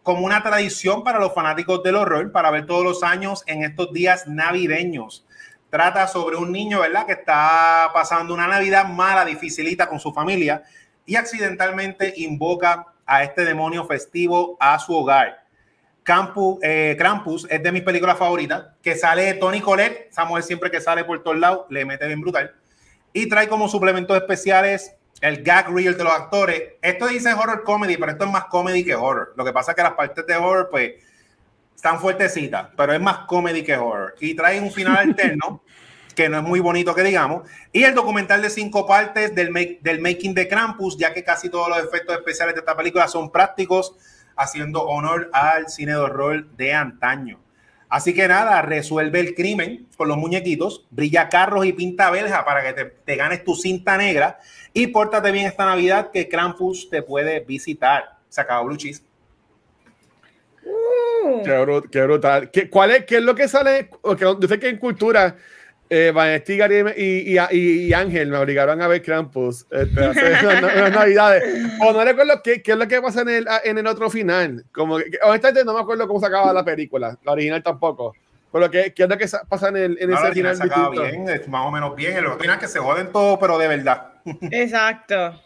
como 0.06 0.24
una 0.24 0.40
tradición 0.40 1.02
para 1.02 1.18
los 1.18 1.34
fanáticos 1.34 1.82
del 1.82 1.96
horror 1.96 2.30
para 2.30 2.52
ver 2.52 2.64
todos 2.64 2.84
los 2.84 3.02
años 3.02 3.42
en 3.48 3.64
estos 3.64 3.92
días 3.92 4.28
navideños. 4.28 5.26
Trata 5.68 6.06
sobre 6.06 6.36
un 6.36 6.52
niño, 6.52 6.78
¿verdad?, 6.78 7.06
que 7.06 7.14
está 7.14 7.90
pasando 7.92 8.32
una 8.32 8.46
Navidad 8.46 8.86
mala, 8.86 9.24
dificilita 9.24 9.88
con 9.88 9.98
su 9.98 10.12
familia 10.12 10.62
y 11.06 11.16
accidentalmente 11.16 12.14
invoca 12.18 12.86
a 13.04 13.24
este 13.24 13.44
demonio 13.44 13.84
festivo 13.84 14.56
a 14.60 14.78
su 14.78 14.94
hogar. 14.94 15.42
Campus, 16.04 16.60
eh, 16.62 16.94
Krampus 16.96 17.44
es 17.50 17.60
de 17.60 17.72
mis 17.72 17.82
películas 17.82 18.16
favoritas, 18.16 18.64
que 18.80 18.94
sale 18.94 19.34
Tony 19.34 19.60
Colette, 19.60 20.12
Samuel 20.12 20.44
siempre 20.44 20.70
que 20.70 20.80
sale 20.80 21.02
por 21.02 21.20
todos 21.24 21.36
lados, 21.36 21.66
le 21.68 21.84
mete 21.84 22.06
bien 22.06 22.20
brutal. 22.20 22.54
Y 23.12 23.28
trae 23.28 23.48
como 23.48 23.68
suplementos 23.68 24.16
especiales 24.16 24.94
el 25.20 25.42
gag 25.42 25.68
reel 25.68 25.96
de 25.96 26.04
los 26.04 26.12
actores. 26.12 26.62
Esto 26.82 27.08
dice 27.08 27.32
horror 27.32 27.62
comedy, 27.64 27.96
pero 27.96 28.12
esto 28.12 28.24
es 28.24 28.30
más 28.30 28.44
comedy 28.46 28.84
que 28.84 28.94
horror. 28.94 29.34
Lo 29.36 29.44
que 29.44 29.52
pasa 29.52 29.72
es 29.72 29.76
que 29.76 29.82
las 29.82 29.92
partes 29.92 30.26
de 30.26 30.36
horror, 30.36 30.68
pues, 30.70 30.94
están 31.74 32.00
fuertecitas, 32.00 32.68
pero 32.76 32.92
es 32.92 33.00
más 33.00 33.18
comedy 33.26 33.62
que 33.62 33.76
horror. 33.76 34.14
Y 34.20 34.34
trae 34.34 34.60
un 34.60 34.70
final 34.70 34.96
alterno, 34.98 35.62
que 36.14 36.28
no 36.28 36.38
es 36.38 36.42
muy 36.42 36.60
bonito 36.60 36.94
que 36.94 37.02
digamos. 37.02 37.48
Y 37.72 37.84
el 37.84 37.94
documental 37.94 38.42
de 38.42 38.50
cinco 38.50 38.86
partes 38.86 39.34
del, 39.34 39.78
del 39.80 40.00
making 40.00 40.34
de 40.34 40.48
Krampus, 40.48 40.96
ya 40.96 41.12
que 41.12 41.22
casi 41.22 41.50
todos 41.50 41.68
los 41.68 41.78
efectos 41.78 42.16
especiales 42.16 42.54
de 42.54 42.60
esta 42.60 42.76
película 42.76 43.06
son 43.08 43.30
prácticos 43.30 43.94
haciendo 44.36 44.82
honor 44.82 45.30
al 45.32 45.68
cine 45.68 45.92
de 45.92 45.98
horror 45.98 46.46
de 46.56 46.74
antaño. 46.74 47.45
Así 47.88 48.14
que 48.14 48.26
nada, 48.26 48.62
resuelve 48.62 49.20
el 49.20 49.34
crimen 49.34 49.86
con 49.96 50.08
los 50.08 50.16
muñequitos, 50.16 50.86
brilla 50.90 51.28
carros 51.28 51.66
y 51.66 51.72
pinta 51.72 52.10
verja 52.10 52.44
para 52.44 52.62
que 52.62 52.84
te, 53.04 53.16
ganes 53.16 53.44
tu 53.44 53.54
cinta 53.54 53.96
negra 53.96 54.38
y 54.72 54.88
pórtate 54.88 55.30
bien 55.30 55.46
esta 55.46 55.66
Navidad 55.66 56.10
que 56.10 56.28
Krampus 56.28 56.90
te 56.90 57.02
puede 57.02 57.40
visitar. 57.40 58.16
Se 58.28 58.40
acabó 58.40 58.66
Blue 58.66 58.76
Cheese. 58.76 59.02
Uh. 60.64 61.42
Qué, 61.44 62.02
brutal. 62.02 62.50
¿Qué, 62.50 62.68
cuál 62.68 62.90
es, 62.90 63.04
¿Qué 63.04 63.18
es 63.18 63.22
lo 63.22 63.34
que 63.36 63.46
sale? 63.46 63.88
yo 64.18 64.38
sé 64.48 64.58
que 64.58 64.68
en 64.68 64.78
cultura 64.78 65.36
eh, 65.88 66.10
Vanesti 66.12 66.58
y, 66.96 67.38
y, 67.38 67.88
y, 67.88 67.92
Ángel 67.92 68.28
me 68.28 68.38
obligaron 68.38 68.82
a 68.82 68.88
ver 68.88 69.02
Krampus 69.02 69.66
este, 69.70 70.04
hace 70.04 70.46
unas, 70.46 70.92
navidades. 70.92 71.44
O 71.80 71.92
no 71.92 72.04
recuerdo 72.04 72.42
qué, 72.42 72.60
qué, 72.62 72.72
es 72.72 72.78
lo 72.78 72.88
que 72.88 73.00
pasa 73.00 73.22
en 73.22 73.28
el, 73.28 73.46
en 73.64 73.78
el 73.78 73.86
otro 73.86 74.10
final. 74.10 74.64
Como 74.72 74.98
que, 74.98 75.18
honestamente 75.22 75.64
no 75.64 75.74
me 75.74 75.80
acuerdo 75.80 76.08
cómo 76.08 76.18
se 76.18 76.26
acaba 76.26 76.52
la 76.52 76.64
película, 76.64 77.16
la 77.24 77.32
original 77.32 77.62
tampoco. 77.62 78.14
Pero 78.52 78.70
¿qué, 78.70 78.92
qué 78.94 79.02
es 79.04 79.08
lo 79.08 79.18
que 79.18 79.26
pasa 79.48 79.68
en, 79.68 79.76
el, 79.76 79.98
en 80.00 80.12
ese 80.12 80.32
final? 80.32 80.56
Se 80.56 80.64
acaba 80.64 80.90
bien, 80.90 81.28
es 81.28 81.46
más 81.46 81.66
o 81.66 81.70
menos 81.70 81.94
bien. 81.94 82.16
El 82.16 82.26
otro 82.26 82.40
final 82.40 82.58
que 82.58 82.68
se 82.68 82.78
joden 82.78 83.12
todo, 83.12 83.38
pero 83.38 83.58
de 83.58 83.68
verdad. 83.68 84.14
Exacto. 84.50 85.40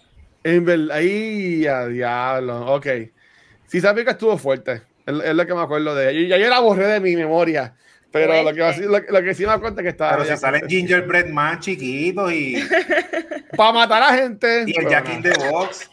En 0.45 0.64
verdad, 0.64 0.97
ahí 0.97 1.66
a 1.66 1.86
diablo. 1.86 2.74
Ok. 2.74 2.86
Sí, 3.66 3.80
sabía 3.80 4.05
que 4.05 4.11
estuvo 4.12 4.38
fuerte. 4.38 4.82
Es, 5.07 5.34
lo 5.34 5.47
que 5.47 5.55
me 5.55 5.61
acuerdo 5.61 5.95
de 5.95 6.11
ella. 6.11 6.36
Ya 6.36 6.45
yo 6.45 6.51
la 6.51 6.61
borré 6.61 6.86
de 6.86 7.01
mi 7.01 7.16
memoria. 7.16 7.74
Pero 8.12 8.42
lo 8.42 8.52
que, 8.52 8.82
lo, 8.82 8.98
lo, 8.98 9.22
que 9.22 9.34
sí 9.34 9.46
me 9.46 9.58
cuenta 9.61 9.80
es 9.80 9.84
que 9.84 9.90
está. 9.90 10.16
Pero 10.16 10.24
si 10.24 10.36
salen 10.36 10.68
gingerbread 10.68 11.26
más 11.26 11.61
chiquitos 11.61 12.32
y. 12.32 12.56
Para 13.56 13.72
matar 13.72 14.02
a 14.02 14.14
gente. 14.14 14.64
Y 14.66 14.78
el 14.78 14.88
Jack 14.88 15.08
in 15.11 15.22
the 15.22 15.32
Box. 15.50 15.88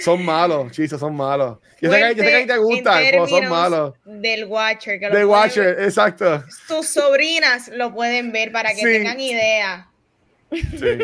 son 0.00 0.24
malos, 0.24 0.70
chistes, 0.72 1.00
son 1.00 1.16
malos. 1.16 1.58
Yo 1.80 1.92
sé, 1.92 1.98
que, 1.98 2.14
yo 2.14 2.24
sé 2.24 2.30
que 2.30 2.36
a 2.36 2.40
ti 2.40 2.46
te 2.46 2.56
gusta, 2.58 2.98
pero 2.98 3.26
son 3.26 3.48
malos. 3.48 3.94
Del 4.04 4.44
Watcher. 4.46 5.00
del 5.00 5.24
Watcher, 5.24 5.76
exacto. 5.80 6.44
Tus 6.66 6.86
sobrinas 6.86 7.68
lo 7.68 7.92
pueden 7.92 8.32
ver 8.32 8.52
para 8.52 8.74
que 8.74 8.82
tengan 8.82 9.18
idea. 9.20 9.88
Sí. 10.50 10.98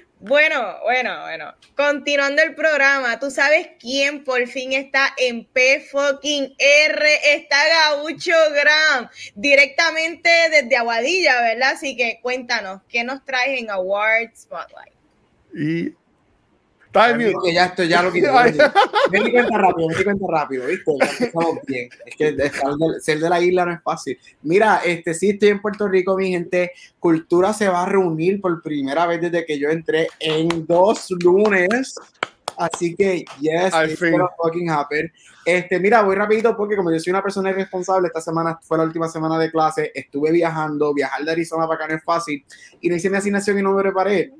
Bueno, 0.20 0.80
bueno, 0.82 1.22
bueno. 1.22 1.54
Continuando 1.76 2.42
el 2.42 2.56
programa, 2.56 3.20
¿tú 3.20 3.30
sabes 3.30 3.68
quién 3.78 4.24
por 4.24 4.44
fin 4.48 4.72
está 4.72 5.14
en 5.16 5.44
P 5.44 5.86
fucking 5.92 6.54
R? 6.58 7.34
Está 7.34 7.56
Gaucho 7.68 8.32
Gram, 8.50 9.08
directamente 9.36 10.28
desde 10.50 10.76
Aguadilla, 10.76 11.40
¿verdad? 11.40 11.70
Así 11.74 11.96
que 11.96 12.18
cuéntanos, 12.20 12.80
¿qué 12.88 13.04
nos 13.04 13.24
traes 13.24 13.60
en 13.60 13.70
Award 13.70 14.34
Spotlight? 14.36 14.92
Y 15.54 15.94
Que 16.92 17.52
ya 17.52 17.66
esto 17.66 17.84
ya 17.84 18.02
lo 18.02 18.12
quité. 18.12 18.28
me 19.10 19.24
di 19.24 19.30
cuenta 19.30 19.58
rápido, 19.58 19.88
me 19.88 19.94
di 19.94 20.04
cuenta 20.04 20.26
rápido, 20.28 20.66
¿viste? 20.66 20.92
estamos 21.24 21.58
bien. 21.66 21.88
Es 22.06 22.16
que 22.16 23.00
ser 23.00 23.20
de 23.20 23.28
la 23.28 23.40
isla 23.40 23.66
no 23.66 23.72
es 23.72 23.82
fácil. 23.82 24.18
Mira, 24.42 24.80
este 24.84 25.14
sí 25.14 25.30
estoy 25.30 25.50
en 25.50 25.60
Puerto 25.60 25.88
Rico, 25.88 26.16
mi 26.16 26.30
gente. 26.30 26.72
Cultura 26.98 27.52
se 27.52 27.68
va 27.68 27.82
a 27.82 27.86
reunir 27.86 28.40
por 28.40 28.62
primera 28.62 29.06
vez 29.06 29.20
desde 29.20 29.44
que 29.44 29.58
yo 29.58 29.68
entré 29.68 30.08
en 30.18 30.66
dos 30.66 31.10
lunes. 31.22 31.94
Así 32.56 32.94
que, 32.96 33.24
yes, 33.40 33.72
it's 33.86 34.00
gonna 34.00 34.26
fucking 34.36 34.68
happen. 34.68 35.12
Este, 35.44 35.78
mira, 35.78 36.02
voy 36.02 36.16
rapidito 36.16 36.56
porque 36.56 36.76
como 36.76 36.90
yo 36.90 36.98
soy 36.98 37.12
una 37.12 37.22
persona 37.22 37.50
irresponsable, 37.50 38.08
esta 38.08 38.20
semana 38.20 38.58
fue 38.60 38.76
la 38.76 38.84
última 38.84 39.08
semana 39.08 39.38
de 39.38 39.50
clase, 39.50 39.92
estuve 39.94 40.32
viajando, 40.32 40.92
viajar 40.92 41.24
de 41.24 41.30
Arizona 41.30 41.66
para 41.66 41.76
acá 41.76 41.88
no 41.88 41.98
es 41.98 42.04
fácil, 42.04 42.44
y 42.80 42.88
no 42.88 42.96
hice 42.96 43.08
mi 43.08 43.16
asignación 43.16 43.58
y 43.58 43.62
no 43.62 43.72
me 43.72 43.82
preparé. 43.82 44.32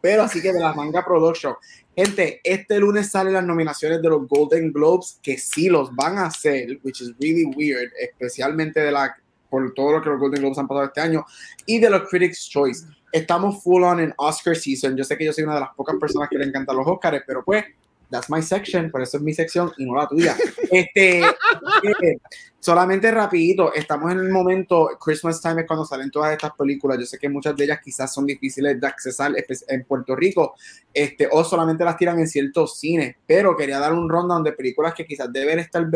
Pero 0.00 0.22
así 0.22 0.40
que 0.40 0.52
de 0.52 0.60
la 0.60 0.72
manga 0.72 1.04
production. 1.04 1.54
Gente, 1.96 2.40
este 2.44 2.78
lunes 2.78 3.10
salen 3.10 3.32
las 3.32 3.44
nominaciones 3.44 4.00
de 4.00 4.08
los 4.08 4.28
Golden 4.28 4.72
Globes, 4.72 5.18
que 5.22 5.36
sí 5.36 5.68
los 5.68 5.94
van 5.94 6.18
a 6.18 6.26
hacer, 6.26 6.78
which 6.84 7.00
is 7.00 7.12
really 7.20 7.44
weird, 7.56 7.90
especialmente 8.00 8.80
de 8.80 8.92
la, 8.92 9.16
por 9.50 9.74
todo 9.74 9.92
lo 9.92 10.02
que 10.02 10.10
los 10.10 10.20
Golden 10.20 10.40
Globes 10.42 10.58
han 10.58 10.68
pasado 10.68 10.86
este 10.86 11.00
año, 11.00 11.26
y 11.66 11.80
de 11.80 11.90
los 11.90 12.08
Critics' 12.08 12.48
Choice 12.48 12.86
estamos 13.10 13.62
full 13.62 13.82
on 13.82 14.00
en 14.00 14.14
Oscar 14.16 14.54
season. 14.54 14.96
Yo 14.96 15.04
sé 15.04 15.16
que 15.16 15.24
yo 15.24 15.32
soy 15.32 15.44
una 15.44 15.54
de 15.54 15.60
las 15.60 15.74
pocas 15.74 15.96
personas 15.96 16.28
que 16.28 16.38
le 16.38 16.44
encantan 16.44 16.76
los 16.76 16.86
Oscars, 16.86 17.22
pero 17.26 17.44
pues, 17.44 17.64
that's 18.10 18.30
my 18.30 18.42
section, 18.42 18.90
por 18.90 19.02
eso 19.02 19.18
es 19.18 19.22
mi 19.22 19.34
sección 19.34 19.72
y 19.78 19.84
no 19.84 19.94
la 19.94 20.06
tuya. 20.06 20.36
Este, 20.70 21.20
eh, 21.20 22.18
solamente 22.60 23.10
rapidito, 23.10 23.72
estamos 23.72 24.12
en 24.12 24.18
el 24.18 24.30
momento, 24.30 24.90
Christmas 25.00 25.40
time 25.40 25.62
es 25.62 25.66
cuando 25.66 25.84
salen 25.84 26.10
todas 26.10 26.32
estas 26.32 26.52
películas. 26.52 26.98
Yo 26.98 27.06
sé 27.06 27.18
que 27.18 27.28
muchas 27.28 27.56
de 27.56 27.64
ellas 27.64 27.80
quizás 27.82 28.12
son 28.12 28.26
difíciles 28.26 28.80
de 28.80 28.86
accesar 28.86 29.32
en 29.68 29.84
Puerto 29.84 30.14
Rico, 30.14 30.54
este, 30.92 31.28
o 31.30 31.44
solamente 31.44 31.84
las 31.84 31.96
tiran 31.96 32.18
en 32.18 32.28
ciertos 32.28 32.78
cines, 32.78 33.16
pero 33.26 33.56
quería 33.56 33.78
dar 33.78 33.92
un 33.92 34.08
rundown 34.08 34.42
de 34.42 34.52
películas 34.52 34.94
que 34.94 35.06
quizás 35.06 35.32
deben 35.32 35.58
estar 35.58 35.86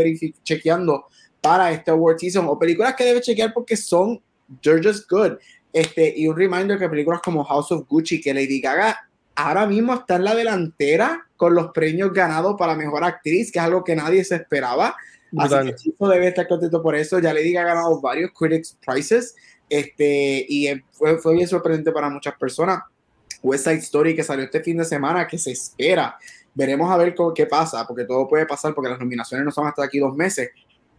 chequeando 0.43 1.07
para 1.41 1.73
este 1.73 1.91
award 1.91 2.19
season, 2.19 2.47
o 2.49 2.59
películas 2.59 2.95
que 2.95 3.05
deben 3.05 3.23
chequear 3.23 3.53
porque 3.53 3.77
son, 3.77 4.23
they're 4.63 4.83
just 4.83 5.11
good. 5.11 5.33
Este, 5.73 6.13
y 6.17 6.29
un 6.29 6.37
reminder 6.37 6.79
que 6.79 6.89
películas 6.89 7.21
como 7.25 7.43
House 7.45 7.73
of 7.73 7.87
Gucci, 7.89 8.21
que 8.21 8.35
Lady 8.35 8.61
Gaga 8.61 9.09
ahora 9.35 9.67
mismo 9.67 9.95
está 9.95 10.17
en 10.17 10.25
la 10.25 10.35
delantera 10.35 11.27
con 11.37 11.55
los 11.55 11.73
premios 11.73 12.13
ganados 12.13 12.57
para 12.59 12.75
mejor 12.75 13.05
actriz, 13.05 13.51
que 13.51 13.59
es 13.59 13.65
algo 13.65 13.85
que 13.85 13.97
nadie 13.97 14.25
se 14.25 14.37
esperaba. 14.37 14.97
Así 15.37 15.55
que 15.65 15.75
Chico 15.75 16.09
debe 16.09 16.29
estar 16.29 16.47
contento 16.47 16.83
por 16.83 16.95
eso. 16.95 17.19
Ya 17.19 17.33
Lady 17.33 17.53
Gaga 17.53 17.73
ha 17.73 17.75
ganado 17.75 18.01
varios 18.01 18.31
Critics 18.33 18.79
Prizes 18.85 19.35
este, 19.69 20.45
y 20.49 20.69
fue, 20.93 21.19
fue 21.19 21.35
bien 21.35 21.49
sorprendente 21.49 21.93
para 21.93 22.11
muchas 22.11 22.35
personas. 22.35 22.83
West 23.43 23.65
Side 23.65 23.79
Story 23.79 24.15
que 24.15 24.23
salió 24.23 24.45
este 24.45 24.63
fin 24.63 24.77
de 24.77 24.85
semana, 24.85 25.27
que 25.27 25.39
se 25.39 25.51
espera. 25.51 26.17
Veremos 26.55 26.91
a 26.91 26.97
ver 26.97 27.15
qué 27.35 27.47
pasa, 27.47 27.87
porque 27.87 28.05
todo 28.05 28.29
puede 28.29 28.47
pasar, 28.47 28.75
porque 28.75 28.91
las 28.91 29.01
nominaciones 29.01 29.45
no 29.45 29.51
son 29.51 29.67
hasta 29.67 29.83
aquí 29.83 29.99
dos 29.99 30.15
meses 30.15 30.51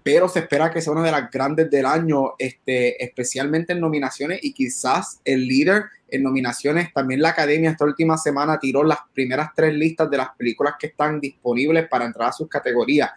pero 0.04 0.28
se 0.28 0.40
espera 0.40 0.70
que 0.70 0.82
sea 0.82 0.92
una 0.92 1.04
de 1.04 1.12
las 1.12 1.32
grandes 1.32 1.72
del 1.72 1.86
año, 1.86 2.34
este, 2.38 3.02
especialmente 3.04 3.72
en 3.72 3.80
nominaciones 3.80 4.40
y 4.44 4.54
quizás 4.54 5.22
el 5.24 5.48
líder 5.48 5.86
en 6.10 6.24
nominaciones. 6.24 6.94
También 6.94 7.22
la 7.22 7.30
Academia 7.30 7.72
esta 7.72 7.86
última 7.86 8.18
semana 8.18 8.60
tiró 8.60 8.84
las 8.84 9.00
primeras 9.14 9.52
tres 9.56 9.74
listas 9.74 10.10
de 10.12 10.18
las 10.18 10.36
películas 10.36 10.76
que 10.78 10.88
están 10.88 11.22
disponibles 11.22 11.88
para 11.88 12.06
entrar 12.06 12.30
a 12.30 12.34
sus 12.34 12.50
categorías 12.50 13.12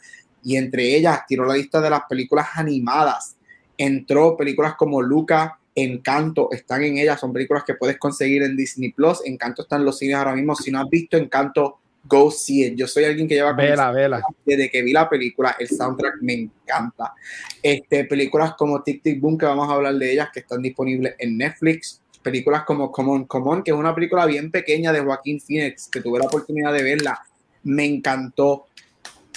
y 0.44 0.56
entre 0.56 0.94
ellas 0.94 1.22
tiró 1.26 1.44
la 1.44 1.54
lista 1.54 1.80
de 1.80 1.90
las 1.90 2.02
películas 2.08 2.46
animadas. 2.54 3.36
Entró 3.76 4.36
películas 4.36 4.76
como 4.76 5.02
Luca, 5.02 5.58
Encanto, 5.74 6.50
están 6.52 6.84
en 6.84 6.96
ellas, 6.98 7.20
son 7.20 7.32
películas 7.32 7.64
que 7.64 7.74
puedes 7.74 7.98
conseguir 7.98 8.44
en 8.44 8.56
Disney 8.56 8.92
Plus. 8.92 9.20
Encanto 9.24 9.62
está 9.62 9.76
en 9.76 9.84
los 9.84 9.98
cines 9.98 10.16
ahora 10.16 10.34
mismo. 10.34 10.54
Si 10.54 10.70
no 10.70 10.80
has 10.80 10.88
visto 10.88 11.16
Encanto, 11.16 11.80
go 12.06 12.30
see 12.30 12.66
it. 12.66 12.74
Yo 12.76 12.86
soy 12.86 13.04
alguien 13.04 13.28
que 13.28 13.34
lleva 13.34 13.52
vela, 13.52 13.90
vela. 13.90 14.22
desde 14.44 14.70
que 14.70 14.82
vi 14.82 14.92
la 14.92 15.08
película, 15.08 15.56
el 15.58 15.68
soundtrack 15.68 16.16
me 16.20 16.34
encanta. 16.34 17.14
Este, 17.62 18.04
películas 18.04 18.54
como 18.54 18.82
Tic 18.82 19.02
Tic 19.02 19.20
Boom, 19.20 19.38
que 19.38 19.46
vamos 19.46 19.68
a 19.68 19.74
hablar 19.74 19.94
de 19.94 20.12
ellas, 20.12 20.28
que 20.32 20.40
están 20.40 20.62
disponibles 20.62 21.14
en 21.18 21.36
Netflix. 21.36 22.00
Películas 22.22 22.64
como 22.64 22.90
Common 22.90 23.24
Common, 23.26 23.62
que 23.62 23.70
es 23.70 23.76
una 23.76 23.94
película 23.94 24.26
bien 24.26 24.50
pequeña 24.50 24.92
de 24.92 25.00
Joaquín 25.00 25.40
Phoenix, 25.40 25.88
que 25.88 26.00
tuve 26.00 26.18
la 26.18 26.26
oportunidad 26.26 26.72
de 26.72 26.82
verla. 26.82 27.20
Me 27.64 27.84
encantó. 27.84 28.66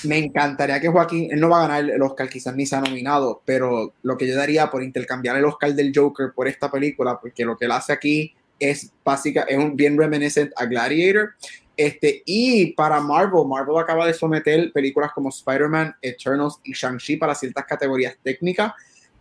Me 0.05 0.17
encantaría 0.17 0.79
que 0.79 0.87
Joaquín, 0.87 1.27
él 1.29 1.41
no 1.41 1.49
va 1.49 1.59
a 1.59 1.67
ganar 1.67 1.89
el 1.89 2.01
Oscar, 2.01 2.29
quizás 2.29 2.55
ni 2.55 2.65
se 2.65 2.75
ha 2.75 2.81
nominado, 2.81 3.41
pero 3.43 3.93
lo 4.01 4.17
que 4.17 4.27
yo 4.27 4.35
daría 4.35 4.71
por 4.71 4.81
intercambiar 4.81 5.35
el 5.35 5.43
Oscar 5.43 5.73
del 5.73 5.91
Joker 5.93 6.31
por 6.33 6.47
esta 6.47 6.71
película, 6.71 7.19
porque 7.19 7.43
lo 7.43 7.57
que 7.57 7.65
él 7.65 7.71
hace 7.71 7.91
aquí 7.91 8.33
es 8.59 8.91
básica, 9.03 9.41
es 9.41 9.57
un 9.57 9.75
bien 9.75 9.97
reminiscent 9.97 10.51
a 10.55 10.65
Gladiator 10.65 11.31
este, 11.79 12.23
y 12.25 12.73
para 12.73 12.99
Marvel, 12.99 13.47
Marvel 13.47 13.77
acaba 13.77 14.05
de 14.05 14.13
someter 14.13 14.69
películas 14.73 15.13
como 15.13 15.29
Spider-Man, 15.29 15.95
Eternals 16.01 16.59
y 16.65 16.73
Shang-Chi 16.73 17.15
para 17.15 17.33
ciertas 17.33 17.63
categorías 17.63 18.17
técnicas, 18.21 18.73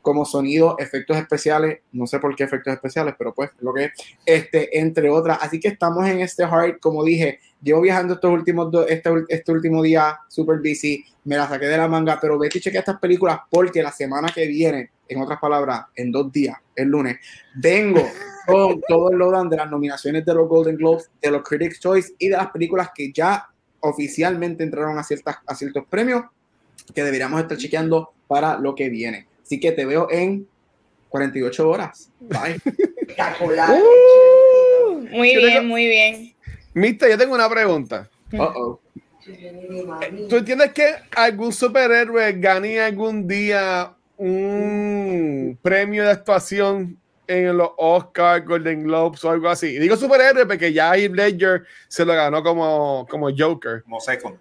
como 0.02 0.24
sonido, 0.24 0.74
efectos 0.80 1.16
especiales, 1.16 1.82
no 1.92 2.08
sé 2.08 2.18
por 2.18 2.34
qué 2.34 2.42
efectos 2.42 2.74
especiales, 2.74 3.14
pero 3.16 3.32
pues 3.32 3.50
lo 3.60 3.72
que 3.72 3.84
es, 3.84 3.92
este, 4.26 4.76
entre 4.76 5.08
otras. 5.08 5.38
Así 5.40 5.60
que 5.60 5.68
estamos 5.68 6.04
en 6.08 6.18
este 6.18 6.42
hard, 6.42 6.80
como 6.80 7.04
dije, 7.04 7.38
llevo 7.62 7.82
viajando 7.82 8.14
estos 8.14 8.32
últimos 8.32 8.74
este, 8.88 9.08
este 9.28 9.52
último 9.52 9.80
día 9.80 10.18
super 10.26 10.58
busy, 10.58 11.04
me 11.22 11.36
la 11.36 11.46
saqué 11.46 11.66
de 11.66 11.76
la 11.76 11.86
manga, 11.86 12.18
pero 12.20 12.40
vete 12.40 12.58
y 12.58 12.60
chequea 12.60 12.80
estas 12.80 12.98
películas 12.98 13.38
porque 13.48 13.84
la 13.84 13.92
semana 13.92 14.32
que 14.34 14.48
viene, 14.48 14.90
en 15.06 15.22
otras 15.22 15.38
palabras, 15.38 15.82
en 15.94 16.10
dos 16.10 16.32
días, 16.32 16.56
el 16.74 16.88
lunes, 16.88 17.18
vengo 17.54 18.02
con 18.48 18.80
todo 18.88 19.10
el 19.10 19.18
lowdown 19.18 19.50
de 19.50 19.58
las 19.58 19.70
nominaciones 19.70 20.24
de 20.24 20.34
los 20.34 20.48
Golden 20.48 20.76
Globes, 20.76 21.10
de 21.20 21.30
los 21.30 21.42
Critics' 21.42 21.80
Choice 21.80 22.14
y 22.18 22.28
de 22.28 22.36
las 22.36 22.50
películas 22.50 22.90
que 22.94 23.12
ya 23.12 23.46
oficialmente 23.80 24.64
entraron 24.64 24.98
a, 24.98 25.04
ciertas, 25.04 25.36
a 25.46 25.54
ciertos 25.54 25.84
premios 25.88 26.24
que 26.94 27.04
deberíamos 27.04 27.40
estar 27.42 27.58
chequeando 27.58 28.12
para 28.26 28.58
lo 28.58 28.74
que 28.74 28.88
viene. 28.88 29.26
Así 29.42 29.60
que 29.60 29.72
te 29.72 29.84
veo 29.84 30.08
en 30.10 30.48
48 31.10 31.68
horas. 31.68 32.10
Bye. 32.20 32.60
Uh, 33.50 35.06
muy 35.10 35.36
bien, 35.36 35.66
muy 35.66 35.86
bien. 35.86 36.34
Mista, 36.74 37.08
yo 37.08 37.18
tengo 37.18 37.34
una 37.34 37.48
pregunta. 37.48 38.08
¿Tú 40.28 40.36
entiendes 40.36 40.72
que 40.72 40.94
algún 41.16 41.52
superhéroe 41.52 42.32
gane 42.34 42.80
algún 42.80 43.26
día 43.26 43.92
un 44.16 45.58
premio 45.62 46.04
de 46.04 46.10
actuación 46.10 46.98
en 47.28 47.56
los 47.56 47.70
Oscars, 47.76 48.44
Golden 48.44 48.84
Globes 48.84 49.22
o 49.24 49.30
algo 49.30 49.48
así. 49.48 49.78
digo 49.78 49.96
superhéroe 49.96 50.46
porque 50.46 50.72
ya 50.72 50.96
Heath 50.96 51.12
Ledger 51.12 51.64
se 51.86 52.04
lo 52.04 52.14
ganó 52.14 52.42
como, 52.42 53.06
como 53.08 53.28
Joker. 53.36 53.82
Como 53.82 54.00
second. 54.00 54.36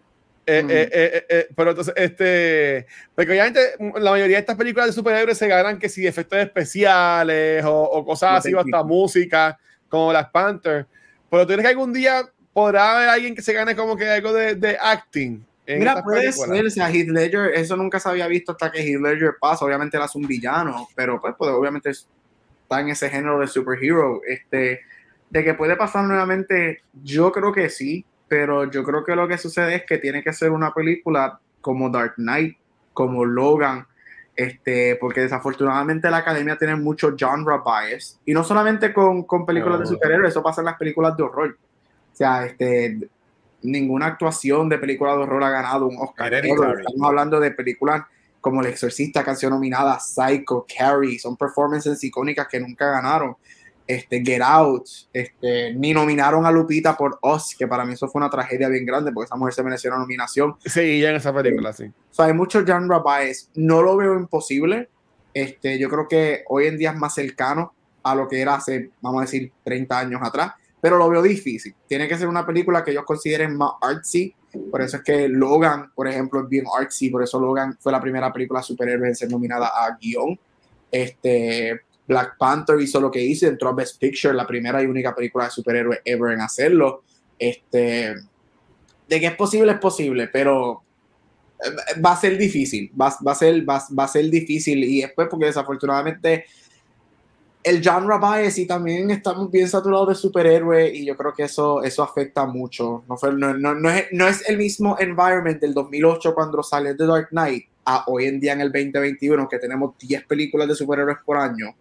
Eh, 0.49 0.65
eh, 0.69 1.25
eh, 1.27 1.47
pero 1.53 1.71
entonces, 1.71 1.93
este, 1.97 2.87
porque 3.13 3.31
obviamente 3.31 3.59
la 3.99 4.11
mayoría 4.11 4.37
de 4.37 4.39
estas 4.39 4.55
películas 4.55 4.87
de 4.87 4.93
superhéroes 4.93 5.37
se 5.37 5.49
ganan 5.49 5.77
que 5.77 5.89
si 5.89 6.07
efectos 6.07 6.39
especiales 6.39 7.65
o, 7.67 8.05
cosas 8.05 8.37
así, 8.37 8.53
o 8.53 8.59
hasta 8.61 8.81
música, 8.81 9.59
como 9.89 10.07
Black 10.09 10.31
Panther. 10.31 10.85
Pero 11.29 11.45
tú 11.45 11.51
crees 11.51 11.63
que 11.63 11.67
algún 11.67 11.91
día 11.91 12.21
podrá 12.53 12.95
haber 12.95 13.09
alguien 13.09 13.35
que 13.35 13.41
se 13.41 13.51
gane 13.51 13.75
como 13.75 13.97
que 13.97 14.07
algo 14.09 14.31
de, 14.31 14.55
de 14.55 14.77
acting. 14.79 15.45
Mira, 15.67 16.01
puede 16.01 16.31
ser, 16.31 16.65
o 16.65 16.69
sea, 16.69 16.89
Heath 16.89 17.09
Ledger, 17.09 17.53
eso 17.53 17.75
nunca 17.75 17.99
se 17.99 18.07
había 18.07 18.27
visto 18.27 18.53
hasta 18.53 18.71
que 18.71 18.79
Heath 18.79 19.01
Ledger 19.01 19.35
pasa. 19.39 19.65
Obviamente 19.65 19.97
él 19.97 20.03
es 20.03 20.15
un 20.15 20.25
villano, 20.25 20.87
pero 20.95 21.19
pues, 21.19 21.35
pues 21.37 21.51
obviamente 21.51 21.91
está 22.67 22.81
en 22.81 22.89
ese 22.89 23.09
género 23.09 23.39
de 23.39 23.47
superhero. 23.47 24.21
Este, 24.27 24.81
de 25.29 25.43
que 25.43 25.53
puede 25.53 25.77
pasar 25.77 26.03
nuevamente, 26.03 26.81
yo 27.03 27.31
creo 27.31 27.53
que 27.53 27.69
sí, 27.69 28.05
pero 28.27 28.69
yo 28.69 28.83
creo 28.83 29.05
que 29.05 29.15
lo 29.15 29.27
que 29.27 29.37
sucede 29.37 29.75
es 29.75 29.85
que 29.85 29.97
tiene 29.97 30.21
que 30.21 30.33
ser 30.33 30.51
una 30.51 30.73
película 30.73 31.39
como 31.61 31.89
Dark 31.89 32.15
Knight, 32.15 32.57
como 32.93 33.25
Logan, 33.25 33.87
este, 34.35 34.97
porque 34.97 35.21
desafortunadamente 35.21 36.09
la 36.09 36.17
academia 36.17 36.57
tiene 36.57 36.75
mucho 36.75 37.15
genre 37.17 37.57
bias, 37.65 38.19
y 38.25 38.33
no 38.33 38.43
solamente 38.43 38.93
con, 38.93 39.23
con 39.23 39.45
películas 39.45 39.79
de 39.79 39.85
superhéroes, 39.87 40.31
eso 40.31 40.43
pasa 40.43 40.61
en 40.61 40.65
las 40.65 40.77
películas 40.77 41.15
de 41.17 41.23
horror. 41.23 41.57
O 42.13 42.15
sea, 42.15 42.45
este, 42.45 43.09
ninguna 43.61 44.07
actuación 44.07 44.69
de 44.69 44.77
película 44.77 45.13
de 45.13 45.23
horror 45.23 45.43
ha 45.43 45.49
ganado 45.49 45.87
un 45.87 45.97
Oscar. 45.99 46.33
Estamos 46.33 47.01
hablando 47.01 47.39
de 47.39 47.51
películas 47.51 48.03
como 48.41 48.61
El 48.61 48.67
Exorcista, 48.67 49.23
canción 49.23 49.51
nominada, 49.51 49.99
Psycho, 49.99 50.65
Carrie, 50.67 51.19
son 51.19 51.35
performances 51.35 52.03
icónicas 52.03 52.47
que 52.47 52.59
nunca 52.59 52.91
ganaron. 52.91 53.35
Este, 53.85 54.21
Get 54.21 54.41
Out, 54.41 54.85
este, 55.13 55.73
ni 55.73 55.93
nominaron 55.93 56.45
a 56.45 56.51
Lupita 56.51 56.97
por 56.97 57.19
Us, 57.21 57.55
que 57.57 57.67
para 57.67 57.85
mí 57.85 57.93
eso 57.93 58.09
fue 58.09 58.19
una 58.19 58.29
tragedia 58.29 58.67
bien 58.67 58.85
grande 58.85 59.13
porque 59.13 59.27
esa 59.27 59.37
mujer 59.37 59.53
se 59.53 59.63
mereció 59.63 59.89
una 59.91 59.99
nominación. 59.99 60.55
Sí, 60.65 60.99
ya 60.99 61.09
en 61.09 61.15
esa 61.15 61.33
película, 61.33 61.71
sí. 61.71 61.85
O 61.85 62.13
sea, 62.13 62.25
hay 62.25 62.33
mucho 62.33 62.65
genre 62.65 62.97
bias. 62.99 63.49
No 63.55 63.81
lo 63.81 63.95
veo 63.95 64.15
imposible. 64.15 64.89
Este, 65.33 65.79
yo 65.79 65.89
creo 65.89 66.07
que 66.07 66.43
hoy 66.49 66.67
en 66.67 66.77
día 66.77 66.91
es 66.91 66.97
más 66.97 67.13
cercano 67.13 67.73
a 68.03 68.15
lo 68.15 68.27
que 68.27 68.41
era 68.41 68.55
hace, 68.55 68.91
vamos 69.01 69.19
a 69.19 69.25
decir, 69.25 69.51
30 69.63 69.99
años 69.99 70.21
atrás, 70.23 70.53
pero 70.81 70.97
lo 70.97 71.09
veo 71.09 71.21
difícil. 71.21 71.75
Tiene 71.87 72.07
que 72.07 72.17
ser 72.17 72.27
una 72.27 72.45
película 72.45 72.83
que 72.83 72.91
ellos 72.91 73.05
consideren 73.05 73.55
más 73.55 73.71
artsy, 73.81 74.33
por 74.71 74.81
eso 74.81 74.97
es 74.97 75.03
que 75.03 75.27
Logan, 75.27 75.91
por 75.93 76.07
ejemplo, 76.07 76.41
es 76.41 76.49
bien 76.49 76.65
artsy, 76.77 77.09
por 77.09 77.23
eso 77.23 77.39
Logan 77.39 77.77
fue 77.79 77.91
la 77.91 78.01
primera 78.01 78.31
película 78.31 78.61
superhéroe 78.61 79.07
en 79.07 79.15
ser 79.15 79.31
nominada 79.31 79.67
a 79.67 79.97
guion. 79.99 80.39
Este, 80.91 81.81
Black 82.07 82.37
Panther 82.37 82.79
hizo 82.79 82.99
lo 82.99 83.11
que 83.11 83.21
hizo, 83.21 83.47
entró 83.47 83.69
a 83.69 83.73
Best 83.73 83.99
Picture, 83.99 84.33
la 84.33 84.47
primera 84.47 84.81
y 84.81 84.85
única 84.85 85.13
película 85.13 85.45
de 85.45 85.51
superhéroe 85.51 86.01
ever 86.05 86.33
en 86.33 86.41
hacerlo. 86.41 87.03
Este, 87.37 88.15
de 89.07 89.19
que 89.19 89.25
es 89.25 89.35
posible, 89.35 89.73
es 89.73 89.79
posible, 89.79 90.27
pero 90.27 90.83
eh, 91.63 91.99
va 92.01 92.13
a 92.13 92.17
ser 92.17 92.37
difícil, 92.37 92.91
va, 92.99 93.15
va 93.25 93.31
a, 93.33 93.35
ser, 93.35 93.67
va, 93.67 93.83
va, 93.97 94.03
a 94.03 94.07
ser 94.07 94.29
difícil 94.29 94.83
y 94.83 95.01
después 95.01 95.27
porque 95.29 95.45
desafortunadamente 95.45 96.45
el 97.67 97.83
genre 97.83 98.17
bias 98.17 98.57
y 98.57 98.65
también 98.65 99.11
estamos 99.11 99.51
bien 99.51 99.67
saturados 99.67 100.09
de 100.09 100.15
superhéroes 100.15 100.93
y 100.93 101.05
yo 101.05 101.17
creo 101.17 101.33
que 101.33 101.43
eso, 101.43 101.83
eso 101.83 102.01
afecta 102.01 102.45
mucho. 102.45 103.03
No, 103.07 103.17
fue, 103.17 103.33
no, 103.33 103.53
no, 103.53 103.75
no, 103.75 103.89
es, 103.89 104.05
no 104.11 104.27
es 104.27 104.47
el 104.47 104.57
mismo 104.57 104.95
environment 104.99 105.59
del 105.59 105.73
2008 105.73 106.33
cuando 106.33 106.63
sale 106.63 106.95
The 106.95 107.05
Dark 107.05 107.29
Knight 107.29 107.65
a 107.85 108.05
hoy 108.07 108.25
en 108.25 108.39
día 108.39 108.53
en 108.53 108.61
el 108.61 108.71
2021 108.71 109.49
que 109.49 109.59
tenemos 109.59 109.97
10 109.99 110.25
películas 110.25 110.67
de 110.67 110.75
superhéroes 110.75 111.17
por 111.25 111.37
año 111.37 111.75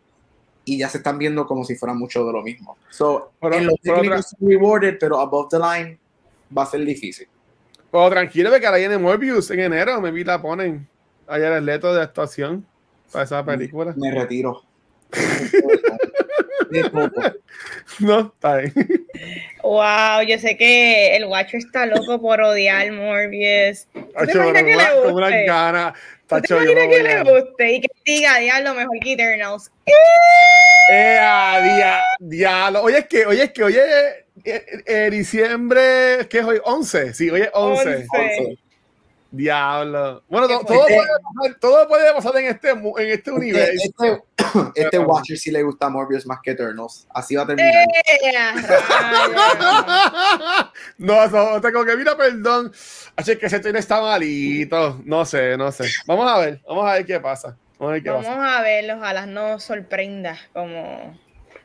y 0.64 0.78
ya 0.78 0.88
se 0.88 0.98
están 0.98 1.18
viendo 1.18 1.46
como 1.46 1.64
si 1.64 1.76
fuera 1.76 1.94
mucho 1.94 2.26
de 2.26 2.32
lo 2.32 2.42
mismo. 2.42 2.76
So, 2.90 3.32
pero, 3.40 3.54
en 3.54 3.66
los 3.66 3.80
técnicos 3.80 4.34
rewarded, 4.40 4.98
pero 4.98 5.20
above 5.20 5.48
the 5.50 5.58
line 5.58 5.98
va 6.56 6.64
a 6.64 6.66
ser 6.66 6.84
difícil. 6.84 7.28
Pero 7.92 8.10
tranquilo, 8.10 8.50
que 8.58 8.66
ahora 8.66 8.78
viene 8.78 8.98
Morbius 8.98 9.50
en 9.52 9.60
enero, 9.60 10.00
me 10.00 10.10
vi 10.10 10.24
la 10.24 10.42
ponen 10.42 10.88
ayer 11.28 11.52
el 11.52 11.64
leto 11.64 11.94
de 11.94 12.02
actuación 12.02 12.66
para 13.12 13.24
esa 13.24 13.44
película. 13.44 13.94
Me 13.96 14.10
retiro. 14.10 14.62
No, 18.00 18.32
está 18.34 18.56
bien. 18.56 18.72
Wow, 19.62 20.22
yo 20.26 20.38
sé 20.38 20.56
que 20.56 21.16
el 21.16 21.24
Watcher 21.26 21.58
está 21.58 21.86
loco 21.86 22.20
por 22.20 22.40
odiar 22.40 22.90
Morbius. 22.92 23.86
¿Tú 23.92 24.26
te 24.26 24.32
imaginas 24.32 24.62
que 24.62 24.76
le 24.76 24.94
guste? 24.94 25.12
Una 25.12 25.30
gana. 25.30 25.94
¿Tú 26.26 26.40
te 26.40 26.54
imaginas 26.54 26.88
que 26.88 27.02
le 27.02 27.22
guste 27.22 27.72
y 27.72 27.80
que 27.80 27.88
diga, 28.04 28.38
diablo, 28.38 28.74
mejor 28.74 28.98
que 29.00 29.12
Eternals? 29.12 29.70
Eh, 30.88 31.18
diablo. 32.20 32.82
Oye, 32.82 32.98
es 32.98 33.06
que, 33.06 33.26
oye, 33.26 33.44
es 33.44 33.52
que, 33.52 33.64
oye, 33.64 33.80
eh, 34.44 34.82
eh, 34.86 35.08
diciembre, 35.10 36.26
¿qué 36.28 36.38
es 36.38 36.44
hoy? 36.44 36.60
11. 36.62 37.14
Sí, 37.14 37.30
hoy 37.30 37.42
es 37.42 37.50
11. 37.52 38.06
11. 38.08 38.58
Diablo. 39.30 40.22
Bueno, 40.28 40.48
todo, 40.48 40.64
puede 40.64 40.96
pasar, 40.96 41.60
todo, 41.60 41.88
puede 41.88 42.14
pasar, 42.14 42.36
en 42.36 42.46
este, 42.46 42.70
en 42.70 43.10
este, 43.10 43.30
universo. 43.30 43.84
Este, 43.84 44.22
este 44.74 44.98
Watcher 44.98 45.36
sí 45.36 45.50
le 45.50 45.62
gusta 45.62 45.88
Morbius 45.88 46.26
más 46.26 46.38
que 46.42 46.52
Eternals. 46.52 47.06
Así 47.12 47.34
va 47.34 47.42
a 47.42 47.46
terminar. 47.46 47.74
no, 50.98 51.24
eso, 51.24 51.60
tengo 51.60 51.84
que 51.84 51.96
mira, 51.96 52.16
perdón. 52.16 52.72
Así 53.16 53.36
que 53.36 53.46
ese 53.46 53.60
tiene 53.60 53.80
está 53.80 54.00
malito. 54.00 55.00
No 55.04 55.24
sé, 55.24 55.56
no 55.56 55.72
sé. 55.72 55.84
Vamos 56.06 56.30
a 56.30 56.38
ver, 56.38 56.60
vamos 56.66 56.88
a 56.88 56.94
ver 56.94 57.06
qué 57.06 57.20
pasa. 57.20 57.56
Vamos 57.78 57.90
a 57.90 57.94
ver, 57.94 58.02
qué 58.02 58.10
vamos 58.10 58.26
a 58.26 58.62
ver 58.62 58.90
ojalá 58.90 59.26
no 59.26 59.60
sorprenda 59.60 60.38
como 60.52 61.18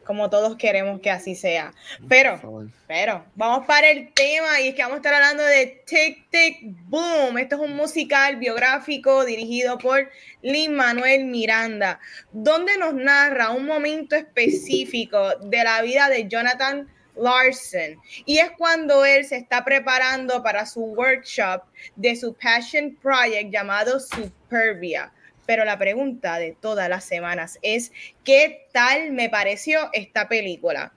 como 0.06 0.30
todos 0.30 0.58
queremos 0.58 1.00
que 1.02 1.10
así 1.10 1.36
sea. 1.36 1.74
Pero, 2.08 2.40
pero, 2.88 3.26
vamos 3.36 3.66
para 3.66 3.90
el 3.90 4.12
tema 4.14 4.60
y 4.60 4.70
es 4.70 4.76
que 4.76 4.82
vamos 4.82 4.96
a 4.96 4.98
estar 4.98 5.14
hablando 5.14 5.44
de 5.44 5.84
Tic 5.86 6.30
Tic 6.30 6.58
Boom. 6.90 7.38
Esto 7.38 7.56
es 7.56 7.62
un 7.62 7.76
musical 7.76 8.38
biográfico 8.38 9.26
dirigido 9.26 9.78
por 9.78 10.10
Lin 10.42 10.76
Manuel 10.76 11.26
Miranda, 11.26 12.00
donde 12.32 12.78
nos 12.78 12.94
narra 12.94 13.52
un 13.52 13.66
momento 13.66 14.16
específico 14.16 15.36
de 15.38 15.64
la 15.64 15.82
vida 15.82 16.10
de 16.10 16.28
Jonathan 16.28 16.88
Larson. 17.16 18.00
Y 18.26 18.40
es 18.40 18.52
cuando 18.58 19.06
él 19.06 19.26
se 19.26 19.38
está 19.38 19.64
preparando 19.64 20.42
para 20.42 20.66
su 20.66 20.82
workshop 20.82 21.64
de 21.96 22.16
su 22.16 22.34
passion 22.34 22.98
project 23.02 23.52
llamado 23.52 24.00
Superbia 24.00 25.12
pero 25.46 25.66
la 25.66 25.78
pregunta 25.78 26.40
de 26.40 26.56
todas 26.60 26.90
las 26.90 27.04
semanas 27.04 27.60
es, 27.62 27.92
¿qué 28.24 28.68
tal 28.72 29.12
me 29.12 29.30
pareció 29.30 29.90
esta 29.94 30.28
película? 30.28 30.94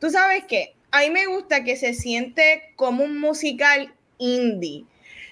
Tú 0.00 0.10
sabes 0.10 0.44
que 0.44 0.74
a 0.90 1.00
mí 1.00 1.10
me 1.10 1.26
gusta 1.26 1.64
que 1.64 1.76
se 1.76 1.94
siente 1.94 2.72
como 2.76 3.04
un 3.04 3.18
musical 3.18 3.94
indie. 4.18 4.84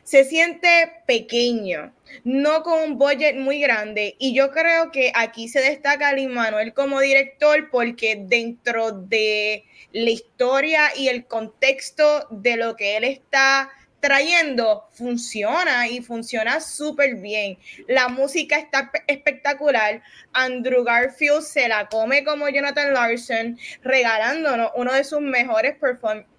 Se 0.03 0.25
siente 0.25 0.69
pequeño, 1.07 1.95
no 2.25 2.62
con 2.62 2.83
un 2.83 2.99
budget 2.99 3.37
muy 3.37 3.61
grande. 3.61 4.17
Y 4.19 4.35
yo 4.35 4.51
creo 4.51 4.91
que 4.91 5.11
aquí 5.15 5.49
se 5.49 5.61
destaca 5.61 6.12
Lin 6.12 6.35
Manuel 6.35 6.75
como 6.75 7.01
director 7.01 7.71
porque 7.71 8.23
dentro 8.27 8.93
de 8.93 9.65
la 9.93 10.11
historia 10.11 10.83
y 10.97 11.09
el 11.09 11.25
contexto 11.25 12.27
de 12.31 12.57
lo 12.57 12.77
que 12.77 12.99
él 12.99 13.05
está 13.05 13.71
trayendo 14.05 14.86
funciona 14.90 15.88
y 15.88 16.02
funciona 16.02 16.61
súper 16.61 17.14
bien. 17.14 17.57
La 17.88 18.09
música 18.09 18.59
está 18.59 18.92
espectacular. 19.07 20.02
Andrew 20.34 20.84
Garfield 20.84 21.40
se 21.40 21.66
la 21.68 21.88
come 21.88 22.22
como 22.22 22.50
Jonathan 22.50 22.92
Larson, 22.92 23.59
regalándonos 23.82 24.72
uno 24.76 24.92
de 24.92 25.05
sus 25.05 25.22
mejores 25.22 25.76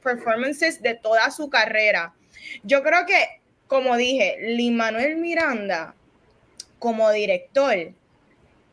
performances 0.03 0.79
de 0.83 0.93
toda 0.93 1.31
su 1.31 1.49
carrera. 1.49 2.13
Yo 2.61 2.83
creo 2.83 3.07
que, 3.07 3.41
como 3.65 3.97
dije, 3.97 4.37
Lin 4.41 4.77
Manuel 4.77 5.15
Miranda, 5.15 5.95
como 6.77 7.09
director, 7.11 7.93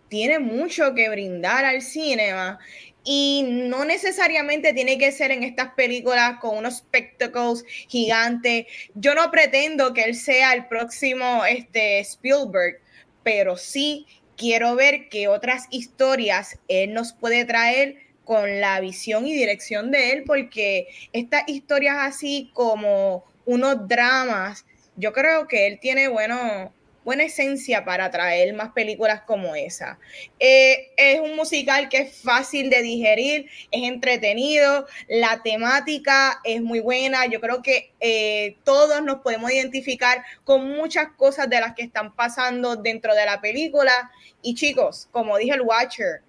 tiene 0.09 0.39
mucho 0.39 0.93
que 0.93 1.09
brindar 1.09 1.65
al 1.65 1.81
cinema 1.81 2.59
y 3.05 3.45
no 3.49 3.85
necesariamente 3.85 4.73
tiene 4.73 4.99
que 4.99 5.13
ser 5.13 5.31
en 5.31 5.43
estas 5.43 5.75
películas 5.75 6.39
con 6.41 6.59
unos 6.59 6.79
spectacles 6.79 7.65
gigantes. 7.89 8.67
Yo 8.95 9.15
no 9.15 9.31
pretendo 9.31 9.93
que 9.93 10.05
él 10.05 10.15
sea 10.15 10.53
el 10.53 10.67
próximo 10.67 11.45
este, 11.45 12.01
Spielberg, 12.01 12.81
pero 13.23 13.57
sí 13.57 14.07
quiero 14.37 14.75
ver 14.75 15.09
qué 15.09 15.29
otras 15.29 15.67
historias 15.71 16.59
él 16.69 16.95
nos 16.95 17.13
puede 17.13 17.45
traer 17.45 17.97
con 18.25 18.61
la 18.61 18.81
visión 18.81 19.27
y 19.27 19.33
dirección 19.33 19.91
de 19.91 20.13
él, 20.13 20.25
porque 20.25 20.87
estas 21.13 21.43
historias 21.49 21.97
así 21.99 22.51
como 22.55 23.25
unos 23.45 23.89
dramas, 23.89 24.65
yo 24.97 25.13
creo 25.13 25.49
que 25.49 25.67
él 25.67 25.79
tiene 25.81 26.09
bueno 26.09 26.73
buena 27.05 27.25
esencia 27.25 27.85
para 27.85 28.11
traer 28.11 28.55
más 28.55 28.73
películas 28.73 29.23
como 29.23 29.55
esa. 29.55 29.99
Eh, 30.39 30.93
es 30.97 31.21
un 31.21 31.37
musical 31.37 31.89
que 31.89 31.99
es 31.99 32.23
fácil 32.23 32.71
de 32.71 32.83
digerir, 32.83 33.49
es 33.71 33.83
entretenido, 33.83 34.87
la 35.09 35.43
temática 35.43 36.41
es 36.45 36.63
muy 36.63 36.81
buena, 36.81 37.27
yo 37.27 37.41
creo 37.41 37.63
que 37.63 37.93
eh, 38.01 38.57
todos 38.65 39.03
nos 39.03 39.21
podemos 39.21 39.51
identificar 39.53 40.25
con 40.45 40.69
muchas 40.69 41.09
cosas 41.17 41.49
de 41.49 41.61
las 41.61 41.75
que 41.75 41.83
están 41.83 42.15
pasando 42.15 42.77
dentro 42.77 43.15
de 43.15 43.27
la 43.27 43.41
película. 43.41 44.11
Y 44.43 44.55
chicos, 44.55 45.09
como 45.11 45.39
dije 45.39 45.55
el 45.55 45.63
Watcher, 45.63 46.23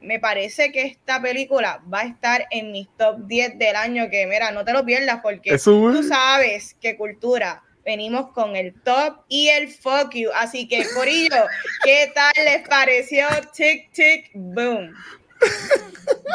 me 0.00 0.20
parece 0.20 0.70
que 0.70 0.82
esta 0.82 1.20
película 1.20 1.82
va 1.92 2.00
a 2.00 2.06
estar 2.06 2.46
en 2.50 2.70
mis 2.70 2.88
top 2.96 3.26
10 3.26 3.58
del 3.58 3.74
año, 3.74 4.08
que 4.10 4.26
mira, 4.26 4.52
no 4.52 4.64
te 4.64 4.72
lo 4.72 4.84
pierdas 4.84 5.20
porque 5.22 5.58
tú 5.58 6.02
sabes 6.04 6.76
que 6.80 6.96
cultura 6.96 7.64
venimos 7.88 8.32
con 8.32 8.54
el 8.54 8.74
top 8.82 9.20
y 9.28 9.48
el 9.48 9.68
fuck 9.68 10.12
you. 10.12 10.28
Así 10.34 10.68
que, 10.68 10.84
Corillo, 10.94 11.46
¿qué 11.84 12.12
tal 12.14 12.32
les 12.44 12.68
pareció 12.68 13.26
Tic 13.56 13.90
Tic 13.92 14.30
Boom? 14.34 14.94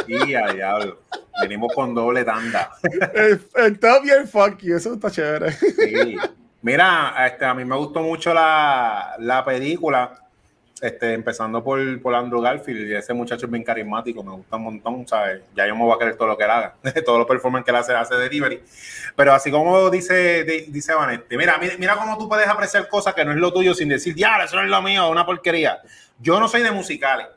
Y 0.07 0.33
a 0.33 0.51
diablo. 0.51 0.99
Venimos 1.41 1.71
con 1.75 1.93
doble 1.93 2.23
tanda. 2.23 2.71
El, 3.13 3.79
top 3.79 4.03
y 4.03 4.09
el 4.09 4.27
fuck 4.27 4.57
you, 4.63 4.77
eso 4.77 4.95
está 4.95 5.11
chévere. 5.11 5.51
Sí. 5.51 6.17
Mira, 6.63 7.13
este, 7.27 7.45
a 7.45 7.53
mí 7.53 7.65
me 7.65 7.75
gustó 7.75 8.01
mucho 8.01 8.33
la, 8.33 9.15
la 9.19 9.45
película. 9.45 10.22
Este, 10.83 11.13
empezando 11.13 11.63
por, 11.63 12.01
por 12.01 12.13
Andrew 12.13 12.41
Garfield, 12.41 12.89
y 12.89 12.93
ese 12.93 13.13
muchacho 13.13 13.45
es 13.45 13.51
bien 13.53 13.63
carismático, 13.63 14.21
me 14.21 14.33
gusta 14.33 14.57
un 14.57 14.63
montón, 14.63 15.07
¿sabes? 15.07 15.41
Ya 15.55 15.65
yo 15.65 15.77
me 15.77 15.83
voy 15.83 15.95
a 15.95 15.97
querer 15.97 16.17
todo 16.17 16.27
lo 16.27 16.37
que 16.37 16.43
él 16.43 16.49
haga, 16.49 16.75
todos 17.05 17.19
los 17.19 17.25
performances 17.25 17.63
que 17.63 17.71
él 17.71 17.77
hace, 17.77 17.93
hace 17.93 18.15
delivery. 18.15 18.61
Pero 19.15 19.31
así 19.31 19.49
como 19.49 19.89
dice, 19.89 20.43
dice 20.43 20.93
Vanetti, 20.93 21.37
mira, 21.37 21.57
mira, 21.57 21.75
mira 21.79 21.95
cómo 21.95 22.17
tú 22.17 22.27
puedes 22.27 22.49
apreciar 22.49 22.89
cosas 22.89 23.13
que 23.13 23.23
no 23.23 23.31
es 23.31 23.37
lo 23.37 23.53
tuyo 23.53 23.73
sin 23.73 23.87
decir, 23.87 24.13
ya, 24.13 24.43
eso 24.43 24.57
no 24.57 24.63
es 24.63 24.69
lo 24.69 24.81
mío, 24.81 25.09
una 25.09 25.25
porquería. 25.25 25.79
Yo 26.19 26.37
no 26.37 26.49
soy 26.49 26.63
de 26.63 26.71
musicales. 26.71 27.27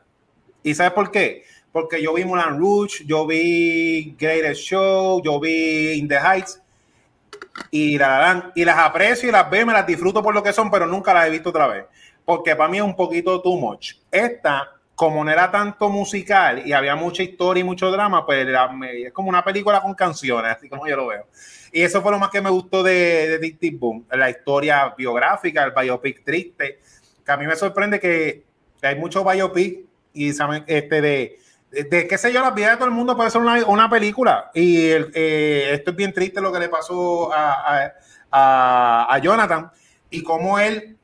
¿Y 0.61 0.75
sabes 0.75 0.91
por 0.91 1.09
qué? 1.09 1.45
Porque 1.71 2.03
yo 2.03 2.13
vi 2.15 2.25
Mulan 2.25 2.59
Rouge, 2.59 3.05
yo 3.05 3.25
vi 3.25 4.13
Greatest 4.19 4.59
Show, 4.59 5.21
yo 5.23 5.39
vi 5.39 5.93
In 5.93 6.09
the 6.09 6.19
Heights, 6.19 6.61
y, 7.71 7.97
la, 7.97 8.51
y 8.55 8.65
las 8.65 8.77
aprecio 8.77 9.29
y 9.29 9.31
las 9.31 9.49
veo, 9.49 9.65
me 9.65 9.71
las 9.71 9.87
disfruto 9.87 10.21
por 10.21 10.35
lo 10.35 10.43
que 10.43 10.51
son, 10.51 10.69
pero 10.69 10.85
nunca 10.85 11.13
las 11.13 11.27
he 11.27 11.29
visto 11.29 11.47
otra 11.47 11.67
vez 11.67 11.85
porque 12.27 12.57
para 12.57 12.69
mí 12.69 12.75
es 12.75 12.83
un 12.83 12.93
poquito 12.93 13.41
too 13.41 13.55
much. 13.55 13.93
Esta, 14.11 14.69
como 14.95 15.23
no 15.23 15.31
era 15.31 15.49
tanto 15.49 15.87
musical 15.87 16.61
y 16.65 16.73
había 16.73 16.93
mucha 16.93 17.23
historia 17.23 17.61
y 17.61 17.63
mucho 17.63 17.89
drama, 17.89 18.25
pues 18.25 18.45
es 18.45 19.13
como 19.13 19.29
una 19.29 19.45
película 19.45 19.81
con 19.81 19.93
canciones, 19.93 20.57
así 20.57 20.67
como 20.67 20.85
yo 20.85 20.97
lo 20.97 21.07
veo. 21.07 21.25
Y 21.71 21.83
eso 21.83 22.01
fue 22.01 22.11
lo 22.11 22.19
más 22.19 22.29
que 22.29 22.41
me 22.41 22.49
gustó 22.49 22.83
de, 22.83 23.39
de 23.39 23.51
Tic 23.51 23.79
Boom, 23.79 24.05
la 24.11 24.29
historia 24.29 24.93
biográfica, 24.97 25.63
el 25.63 25.71
biopic 25.71 26.25
triste, 26.25 26.81
que 27.25 27.31
a 27.31 27.37
mí 27.37 27.47
me 27.47 27.55
sorprende 27.55 27.97
que, 27.97 28.43
hay 28.81 28.95
muchos 28.97 29.23
biopic 29.23 29.85
y 30.11 30.33
saben, 30.33 30.65
este 30.67 30.99
de, 30.99 31.39
de, 31.71 32.07
qué 32.09 32.17
sé 32.17 32.33
yo, 32.33 32.41
la 32.41 32.51
vida 32.51 32.71
de 32.71 32.75
todo 32.75 32.89
el 32.89 32.93
mundo 32.93 33.15
puede 33.15 33.31
ser 33.31 33.39
una, 33.39 33.65
una 33.67 33.89
película. 33.89 34.51
Y 34.53 34.81
eh, 34.89 35.69
esto 35.71 35.91
es 35.91 35.95
bien 35.95 36.11
triste 36.11 36.41
lo 36.41 36.51
que 36.51 36.59
le 36.59 36.67
pasó 36.67 37.31
a, 37.33 37.93
a, 38.29 39.13
a 39.15 39.17
Jonathan 39.19 39.71
y 40.09 40.21
cómo 40.23 40.59
él 40.59 40.96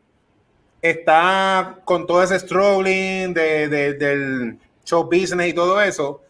está 0.84 1.80
con 1.86 2.06
todo 2.06 2.22
ese 2.22 2.38
struggling 2.38 3.34
de, 3.34 3.70
del 3.70 4.60
show 4.84 5.06
business 5.06 5.48
y 5.48 5.54
todo 5.54 5.82
eso. 5.82 6.22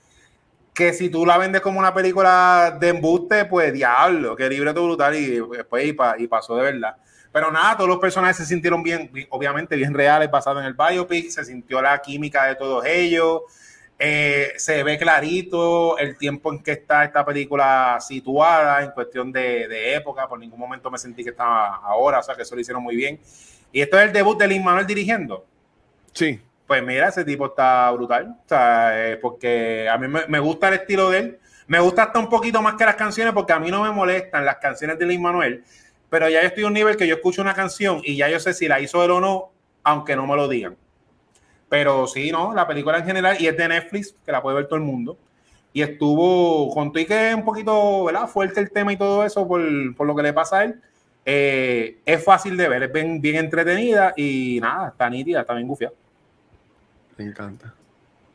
que 0.73 0.93
si 0.93 1.09
tú 1.09 1.25
la 1.25 1.37
vendes 1.37 1.61
como 1.61 1.79
una 1.79 1.93
película 1.93 2.77
de 2.79 2.89
embuste, 2.89 3.45
pues 3.45 3.73
diablo, 3.73 4.35
qué 4.35 4.49
libreto 4.49 4.83
brutal 4.83 5.15
y 5.15 5.39
después 5.39 5.85
y, 5.85 6.27
pasó 6.27 6.55
de 6.55 6.63
verdad. 6.63 6.95
Pero 7.31 7.51
nada, 7.51 7.77
todos 7.77 7.89
los 7.89 7.99
personajes 7.99 8.37
se 8.37 8.45
sintieron 8.45 8.83
bien, 8.83 9.11
obviamente 9.29 9.75
bien 9.75 9.93
reales, 9.93 10.29
basados 10.29 10.61
en 10.61 10.67
el 10.67 10.75
biopic, 10.75 11.29
se 11.29 11.45
sintió 11.45 11.81
la 11.81 11.99
química 11.99 12.45
de 12.45 12.55
todos 12.55 12.85
ellos, 12.85 13.41
eh, 13.97 14.53
se 14.57 14.83
ve 14.83 14.97
clarito 14.97 15.97
el 15.97 16.17
tiempo 16.17 16.51
en 16.51 16.61
que 16.61 16.73
está 16.73 17.03
esta 17.05 17.25
película 17.25 17.97
situada 17.99 18.83
en 18.83 18.91
cuestión 18.91 19.31
de, 19.31 19.67
de, 19.67 19.95
época, 19.95 20.27
por 20.27 20.39
ningún 20.39 20.59
momento 20.59 20.91
me 20.91 20.97
sentí 20.97 21.23
que 21.23 21.31
estaba 21.31 21.77
ahora, 21.77 22.19
o 22.19 22.23
sea 22.23 22.35
que 22.35 22.43
eso 22.43 22.55
lo 22.55 22.61
hicieron 22.61 22.83
muy 22.83 22.95
bien. 22.95 23.19
Y 23.73 23.81
esto 23.81 23.99
es 23.99 24.05
el 24.05 24.13
debut 24.13 24.39
de 24.39 24.47
Lin 24.47 24.63
Manuel 24.63 24.85
dirigiendo. 24.85 25.45
Sí. 26.13 26.39
Pues 26.67 26.81
mira, 26.83 27.09
ese 27.09 27.25
tipo 27.25 27.47
está 27.47 27.91
brutal. 27.91 28.37
O 28.45 28.47
sea, 28.47 29.11
eh, 29.11 29.17
porque 29.17 29.89
a 29.89 29.97
mí 29.97 30.07
me, 30.07 30.39
gusta 30.39 30.69
el 30.69 30.75
estilo 30.75 31.09
de 31.09 31.19
él. 31.19 31.39
Me 31.67 31.79
gusta 31.79 32.03
hasta 32.03 32.19
un 32.19 32.29
poquito 32.29 32.61
más 32.61 32.75
que 32.75 32.85
las 32.85 32.95
canciones 32.95 33.33
porque 33.33 33.51
a 33.51 33.59
mí 33.59 33.71
no 33.71 33.83
me 33.83 33.91
molestan 33.91 34.45
las 34.45 34.57
canciones 34.57 34.99
de 34.99 35.07
Lin 35.07 35.21
Manuel. 35.21 35.63
Pero 36.09 36.29
ya 36.29 36.41
yo 36.41 36.47
estoy 36.47 36.63
a 36.63 36.67
un 36.67 36.73
nivel 36.73 36.95
que 36.95 37.07
yo 37.07 37.15
escucho 37.15 37.41
una 37.41 37.55
canción 37.55 38.01
y 38.03 38.15
ya 38.15 38.29
yo 38.29 38.39
sé 38.39 38.53
si 38.53 38.67
la 38.67 38.79
hizo 38.79 39.03
él 39.03 39.09
o 39.09 39.19
no, 39.19 39.51
aunque 39.81 40.15
no 40.15 40.27
me 40.27 40.35
lo 40.35 40.47
digan. 40.47 40.77
Pero 41.67 42.05
sí, 42.05 42.31
¿no? 42.31 42.53
La 42.53 42.67
película 42.67 42.99
en 42.99 43.05
general, 43.05 43.37
y 43.39 43.47
es 43.47 43.57
de 43.57 43.67
Netflix, 43.67 44.15
que 44.23 44.31
la 44.31 44.43
puede 44.43 44.57
ver 44.57 44.67
todo 44.67 44.75
el 44.75 44.83
mundo. 44.83 45.17
Y 45.73 45.81
estuvo, 45.81 46.71
con 46.71 46.91
y 46.95 47.05
que 47.05 47.33
un 47.35 47.43
poquito, 47.43 48.03
¿verdad? 48.03 48.27
Fuerte 48.27 48.59
el 48.59 48.69
tema 48.69 48.93
y 48.93 48.97
todo 48.97 49.25
eso 49.25 49.47
por, 49.47 49.61
por 49.95 50.05
lo 50.05 50.15
que 50.15 50.21
le 50.21 50.31
pasa 50.31 50.59
a 50.59 50.63
él. 50.65 50.79
Eh, 51.25 51.99
es 52.05 52.23
fácil 52.23 52.57
de 52.57 52.67
ver, 52.67 52.83
es 52.83 52.91
bien, 52.91 53.21
bien 53.21 53.37
entretenida 53.37 54.13
y 54.17 54.59
nada, 54.61 54.89
está 54.89 55.09
nítida, 55.09 55.41
está 55.41 55.53
bien 55.53 55.67
gufiada. 55.67 55.93
Me 57.17 57.25
encanta. 57.25 57.73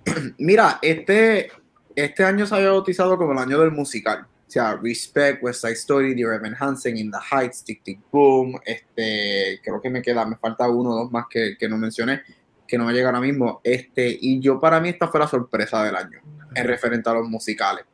Mira, 0.38 0.78
este, 0.80 1.50
este 1.94 2.24
año 2.24 2.46
se 2.46 2.54
había 2.54 2.70
bautizado 2.70 3.18
como 3.18 3.32
el 3.32 3.38
año 3.38 3.60
del 3.60 3.72
musical. 3.72 4.26
O 4.48 4.50
sea, 4.50 4.76
Respect, 4.82 5.42
West 5.42 5.60
Side 5.60 5.74
Story, 5.74 6.14
The 6.14 6.22
Evan 6.22 6.56
Hansen, 6.58 6.96
In 6.96 7.10
the 7.10 7.18
Heights, 7.30 7.62
Tick 7.62 7.82
Tick 7.82 8.00
Boom. 8.10 8.58
Este, 8.64 9.60
creo 9.62 9.80
que 9.80 9.90
me 9.90 10.00
queda, 10.00 10.24
me 10.24 10.36
falta 10.36 10.66
uno 10.68 10.90
o 10.90 10.94
dos 10.94 11.12
más 11.12 11.26
que, 11.28 11.56
que 11.58 11.68
no 11.68 11.76
mencioné, 11.76 12.22
que 12.66 12.78
no 12.78 12.86
me 12.86 12.94
llega 12.94 13.08
ahora 13.08 13.20
mismo. 13.20 13.60
Este, 13.62 14.16
y 14.18 14.40
yo, 14.40 14.58
para 14.58 14.80
mí, 14.80 14.88
esta 14.88 15.08
fue 15.08 15.20
la 15.20 15.28
sorpresa 15.28 15.84
del 15.84 15.96
año 15.96 16.20
en 16.54 16.66
referente 16.66 17.10
a 17.10 17.14
los 17.14 17.28
musicales. 17.28 17.84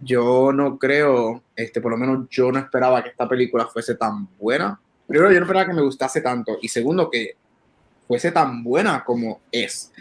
Yo 0.00 0.52
no 0.52 0.78
creo, 0.78 1.42
este, 1.54 1.80
por 1.80 1.90
lo 1.90 1.96
menos 1.96 2.26
yo 2.30 2.52
no 2.52 2.58
esperaba 2.58 3.02
que 3.02 3.10
esta 3.10 3.28
película 3.28 3.66
fuese 3.66 3.94
tan 3.94 4.28
buena. 4.38 4.78
Primero, 5.06 5.30
yo 5.30 5.40
no 5.40 5.46
esperaba 5.46 5.66
que 5.66 5.74
me 5.74 5.82
gustase 5.82 6.20
tanto. 6.20 6.58
Y 6.60 6.68
segundo, 6.68 7.10
que 7.10 7.36
fuese 8.06 8.30
tan 8.32 8.62
buena 8.62 9.04
como 9.04 9.40
es. 9.50 9.92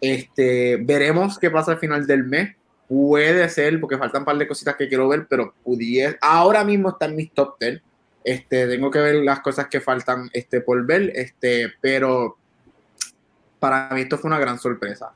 Este, 0.00 0.76
veremos 0.76 1.38
qué 1.38 1.50
pasa 1.50 1.72
al 1.72 1.78
final 1.78 2.06
del 2.06 2.24
mes. 2.24 2.56
Puede 2.88 3.48
ser, 3.48 3.80
porque 3.80 3.98
faltan 3.98 4.22
un 4.22 4.26
par 4.26 4.36
de 4.36 4.48
cositas 4.48 4.76
que 4.76 4.88
quiero 4.88 5.08
ver, 5.08 5.26
pero 5.28 5.54
pudiera. 5.64 6.16
Ahora 6.20 6.64
mismo 6.64 6.90
está 6.90 7.06
en 7.06 7.16
mis 7.16 7.32
top 7.32 7.58
10. 7.58 7.80
Este, 8.24 8.66
tengo 8.66 8.90
que 8.90 9.00
ver 9.00 9.16
las 9.16 9.40
cosas 9.40 9.68
que 9.68 9.80
faltan 9.80 10.30
este, 10.32 10.62
por 10.62 10.84
ver, 10.86 11.12
este, 11.14 11.72
pero 11.82 12.38
para 13.60 13.90
mí 13.90 14.00
esto 14.00 14.16
fue 14.16 14.28
una 14.28 14.38
gran 14.38 14.58
sorpresa. 14.58 15.12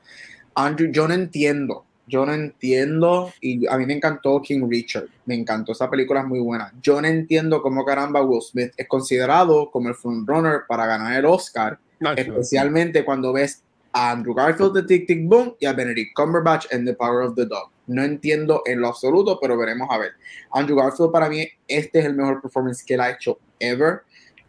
Andrew, 0.53 0.91
yo 0.91 1.07
no 1.07 1.15
entiendo, 1.15 1.85
yo 2.09 2.25
no 2.25 2.33
entiendo, 2.33 3.31
y 3.39 3.67
a 3.67 3.77
mí 3.77 3.85
me 3.85 3.93
encantó 3.93 4.41
King 4.41 4.67
Richard, 4.67 5.05
me 5.25 5.35
encantó, 5.35 5.71
esa 5.71 5.89
película 5.89 6.21
es 6.21 6.25
muy 6.25 6.39
buena. 6.39 6.73
Yo 6.81 6.99
no 7.01 7.07
entiendo 7.07 7.61
cómo 7.61 7.85
caramba 7.85 8.21
Will 8.21 8.41
Smith 8.41 8.71
es 8.75 8.87
considerado 8.87 9.69
como 9.71 9.89
el 9.89 9.95
frontrunner 9.95 10.61
para 10.67 10.87
ganar 10.87 11.15
el 11.17 11.25
Oscar, 11.25 11.79
especialmente 12.15 13.05
cuando 13.05 13.31
ves 13.31 13.63
a 13.93 14.11
Andrew 14.11 14.33
Garfield 14.33 14.73
de 14.73 14.83
Tic 14.83 15.07
Tic 15.07 15.27
Boom 15.27 15.55
y 15.59 15.65
a 15.65 15.73
Benedict 15.73 16.13
Cumberbatch 16.15 16.65
en 16.71 16.85
The 16.85 16.93
Power 16.93 17.27
of 17.27 17.35
the 17.35 17.45
Dog. 17.45 17.69
No 17.87 18.03
entiendo 18.03 18.61
en 18.65 18.81
lo 18.81 18.87
absoluto, 18.87 19.39
pero 19.39 19.57
veremos 19.57 19.87
a 19.91 19.97
ver. 19.97 20.11
Andrew 20.51 20.77
Garfield 20.77 21.11
para 21.11 21.29
mí 21.29 21.47
este 21.67 21.99
es 21.99 22.05
el 22.05 22.15
mejor 22.15 22.41
performance 22.41 22.83
que 22.83 22.95
él 22.95 23.01
ha 23.01 23.11
hecho 23.11 23.39
ever. 23.59 24.01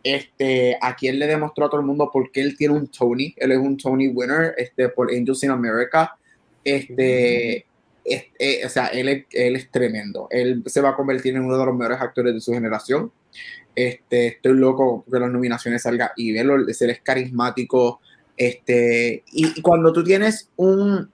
Este, 0.03 0.79
aquí 0.81 1.09
él 1.09 1.19
le 1.19 1.27
demostró 1.27 1.67
a 1.67 1.71
todo 1.71 1.81
el 1.81 1.87
mundo 1.87 2.11
por 2.11 2.31
qué 2.33 2.41
él 2.41 2.57
tiene 2.57 2.75
un 2.75 2.89
Tony. 2.89 3.35
Él 3.37 3.53
es 3.53 3.59
un 3.59 3.77
Tony 3.77 4.09
winner 4.09 4.55
este, 4.57 4.89
por 4.89 5.11
Angels 5.11 5.43
in 5.45 5.51
America. 5.51 6.17
Este, 6.65 7.67
este 8.05 8.67
o 8.67 8.69
sea, 8.69 8.89
él 8.89 9.09
es, 9.09 9.25
él 9.33 9.57
es 9.57 9.71
tremendo. 9.71 10.29
Él 10.31 10.63
se 10.67 10.81
va 10.81 10.91
a 10.91 10.97
convertir 10.97 11.35
en 11.37 11.43
uno 11.43 11.59
de 11.59 11.67
los 11.67 11.77
mejores 11.77 12.01
actores 12.01 12.35
de 12.35 12.41
su 12.41 12.53
generación. 12.53 13.13
Este, 13.75 14.27
estoy 14.29 14.55
loco 14.55 15.05
que 15.11 15.19
las 15.19 15.31
nominaciones 15.31 15.83
salgan 15.83 16.11
y 16.17 16.33
verlo. 16.33 16.57
Él 16.57 16.67
es 16.69 17.01
carismático, 17.01 18.01
este, 18.41 19.23
y, 19.33 19.61
cuando 19.61 19.93
tú 19.93 20.03
tienes 20.03 20.49
un, 20.57 21.11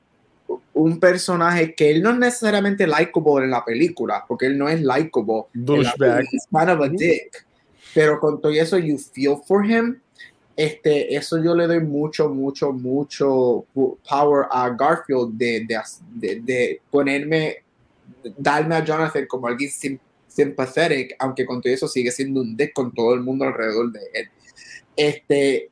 un 0.74 1.00
personaje 1.00 1.74
que 1.74 1.90
él 1.90 2.00
no 2.00 2.10
es 2.10 2.18
necesariamente 2.18 2.86
likable 2.86 3.44
en 3.44 3.50
la 3.50 3.64
película, 3.64 4.24
porque 4.28 4.46
él 4.46 4.56
no 4.56 4.68
es 4.68 4.80
likable. 4.80 5.46
Kind 5.52 6.70
of 6.70 6.80
a 6.80 6.88
dick. 6.88 7.44
Pero 7.92 8.20
con 8.20 8.40
todo 8.40 8.52
eso, 8.52 8.78
you 8.78 8.96
feel 8.96 9.38
for 9.44 9.68
him. 9.68 10.00
Este, 10.56 11.14
eso 11.14 11.42
yo 11.42 11.54
le 11.54 11.66
doy 11.66 11.80
mucho, 11.80 12.30
mucho, 12.30 12.72
mucho 12.72 13.66
power 14.08 14.46
a 14.50 14.70
Garfield 14.70 15.36
de, 15.36 15.66
de, 16.14 16.40
de, 16.40 16.80
ponerme, 16.90 17.58
darme 18.38 18.76
a 18.76 18.84
Jonathan 18.84 19.26
como 19.26 19.48
alguien 19.48 19.70
sympathetic, 20.26 21.14
aunque 21.18 21.44
con 21.44 21.60
todo 21.60 21.72
eso 21.72 21.86
sigue 21.86 22.10
siendo 22.10 22.40
un 22.40 22.56
dick 22.56 22.72
con 22.72 22.92
todo 22.92 23.12
el 23.12 23.20
mundo 23.20 23.44
alrededor 23.44 23.92
de 23.92 24.00
él. 24.14 24.28
Este, 24.96 25.70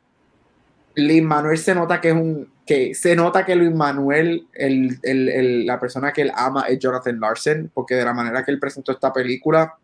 Luis 0.97 1.22
Manuel 1.22 1.57
se 1.57 1.74
nota 1.74 2.01
que 2.01 2.09
es 2.09 2.14
un 2.14 2.53
que 2.66 2.95
se 2.95 3.14
nota 3.14 3.45
que 3.45 3.55
Luis 3.55 3.74
Manuel, 3.74 4.47
el, 4.55 4.99
el, 5.03 5.28
el, 5.28 5.66
la 5.66 5.78
persona 5.78 6.12
que 6.12 6.22
él 6.22 6.32
ama 6.35 6.62
es 6.62 6.78
Jonathan 6.78 7.20
Larson, 7.20 7.70
porque 7.74 7.95
de 7.95 8.05
la 8.05 8.14
manera 8.14 8.43
que 8.45 8.51
él 8.51 8.59
presentó 8.59 8.93
esta 8.93 9.12
película, 9.12 9.74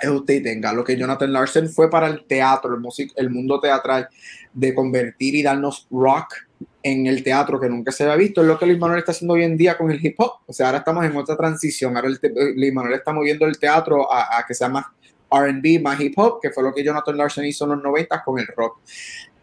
es 0.00 0.08
usted 0.08 0.34
y 0.34 0.42
tenga. 0.42 0.72
Lo 0.72 0.84
que 0.84 0.96
Jonathan 0.96 1.32
Larson 1.32 1.68
fue 1.68 1.90
para 1.90 2.06
el 2.06 2.24
teatro, 2.24 2.74
el, 2.74 2.80
music, 2.80 3.12
el 3.16 3.30
mundo 3.30 3.60
teatral, 3.60 4.08
de 4.52 4.74
convertir 4.74 5.34
y 5.34 5.42
darnos 5.42 5.86
rock 5.90 6.34
en 6.82 7.06
el 7.06 7.22
teatro 7.22 7.58
que 7.58 7.68
nunca 7.68 7.92
se 7.92 8.04
había 8.04 8.16
visto, 8.16 8.42
es 8.42 8.46
lo 8.46 8.58
que 8.58 8.66
Luis 8.66 8.78
Manuel 8.78 8.98
está 8.98 9.12
haciendo 9.12 9.34
hoy 9.34 9.42
en 9.42 9.56
día 9.56 9.76
con 9.76 9.90
el 9.90 10.04
hip 10.04 10.16
hop. 10.18 10.32
O 10.46 10.52
sea, 10.52 10.66
ahora 10.66 10.78
estamos 10.78 11.04
en 11.04 11.16
otra 11.16 11.36
transición. 11.36 11.96
Ahora 11.96 12.08
Luis 12.08 12.74
Manuel 12.74 12.94
está 12.94 13.12
moviendo 13.12 13.46
el 13.46 13.58
teatro 13.58 14.12
a, 14.12 14.38
a 14.38 14.44
que 14.46 14.54
sea 14.54 14.68
más 14.68 14.84
RB, 15.30 15.80
más 15.82 16.00
hip 16.00 16.18
hop, 16.18 16.40
que 16.40 16.50
fue 16.50 16.62
lo 16.62 16.72
que 16.72 16.84
Jonathan 16.84 17.16
Larson 17.16 17.44
hizo 17.44 17.64
en 17.64 17.70
los 17.70 17.82
90 17.82 18.22
con 18.22 18.38
el 18.38 18.46
rock. 18.54 18.80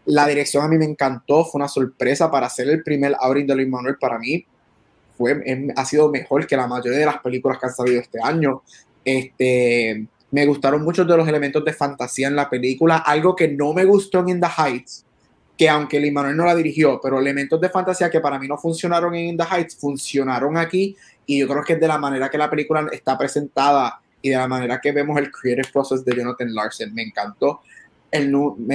La 0.04 0.26
dirección 0.26 0.64
a 0.64 0.68
mí 0.68 0.78
me 0.78 0.84
encantó, 0.84 1.44
fue 1.44 1.58
una 1.58 1.68
sorpresa 1.68 2.30
para 2.30 2.46
hacer 2.46 2.68
el 2.68 2.82
primer 2.82 3.14
outing 3.20 3.46
de 3.46 3.54
Luis 3.54 3.68
Manuel 3.68 3.96
para 4.00 4.18
mí. 4.18 4.44
Fue, 5.16 5.42
ha 5.76 5.84
sido 5.84 6.10
mejor 6.10 6.46
que 6.46 6.56
la 6.56 6.66
mayoría 6.66 6.98
de 6.98 7.06
las 7.06 7.18
películas 7.18 7.58
que 7.58 7.66
han 7.66 7.74
salido 7.74 8.00
este 8.00 8.18
año. 8.22 8.62
Este, 9.04 10.06
me 10.32 10.46
gustaron 10.46 10.82
muchos 10.82 11.06
de 11.06 11.16
los 11.16 11.28
elementos 11.28 11.64
de 11.64 11.72
fantasía 11.72 12.26
en 12.26 12.34
la 12.34 12.50
película. 12.50 12.96
Algo 12.96 13.36
que 13.36 13.48
no 13.48 13.72
me 13.72 13.84
gustó 13.84 14.20
en 14.20 14.30
In 14.30 14.40
the 14.40 14.48
Heights, 14.48 15.04
que 15.56 15.68
aunque 15.68 16.00
Luis 16.00 16.12
Manuel 16.12 16.36
no 16.36 16.44
la 16.44 16.54
dirigió, 16.54 16.98
pero 17.00 17.20
elementos 17.20 17.60
de 17.60 17.68
fantasía 17.68 18.10
que 18.10 18.20
para 18.20 18.38
mí 18.38 18.48
no 18.48 18.58
funcionaron 18.58 19.14
en 19.14 19.28
In 19.28 19.36
the 19.36 19.44
Heights, 19.44 19.76
funcionaron 19.76 20.56
aquí. 20.56 20.96
Y 21.26 21.38
yo 21.38 21.46
creo 21.46 21.62
que 21.62 21.74
es 21.74 21.80
de 21.80 21.86
la 21.86 21.98
manera 21.98 22.28
que 22.28 22.38
la 22.38 22.50
película 22.50 22.88
está 22.90 23.16
presentada 23.16 24.00
y 24.20 24.30
de 24.30 24.36
la 24.36 24.48
manera 24.48 24.80
que 24.80 24.90
vemos 24.90 25.16
el 25.18 25.30
creative 25.30 25.68
process 25.72 26.04
de 26.04 26.16
Jonathan 26.16 26.52
Larson. 26.52 26.92
Me 26.92 27.02
encantó 27.02 27.60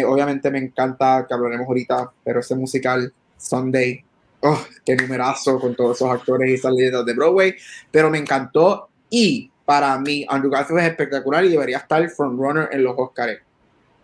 obviamente 0.05 0.49
me 0.49 0.59
encanta, 0.59 1.25
que 1.27 1.33
hablaremos 1.33 1.67
ahorita, 1.67 2.11
pero 2.23 2.39
ese 2.39 2.55
musical 2.55 3.13
Sunday, 3.37 4.03
oh, 4.41 4.59
qué 4.85 4.95
numerazo 4.95 5.59
con 5.59 5.75
todos 5.75 5.97
esos 5.97 6.09
actores 6.09 6.49
y 6.49 6.57
salidas 6.57 7.05
de 7.05 7.13
Broadway, 7.13 7.55
pero 7.91 8.09
me 8.09 8.17
encantó 8.17 8.89
y 9.09 9.51
para 9.67 9.99
mí 9.99 10.25
Andrew 10.29 10.49
Garfield 10.49 10.79
es 10.79 10.87
espectacular 10.91 11.43
y 11.43 11.49
debería 11.49 11.79
estar 11.79 12.09
frontrunner 12.09 12.69
en 12.71 12.85
los 12.85 12.95
Oscars, 12.97 13.41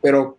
pero 0.02 0.38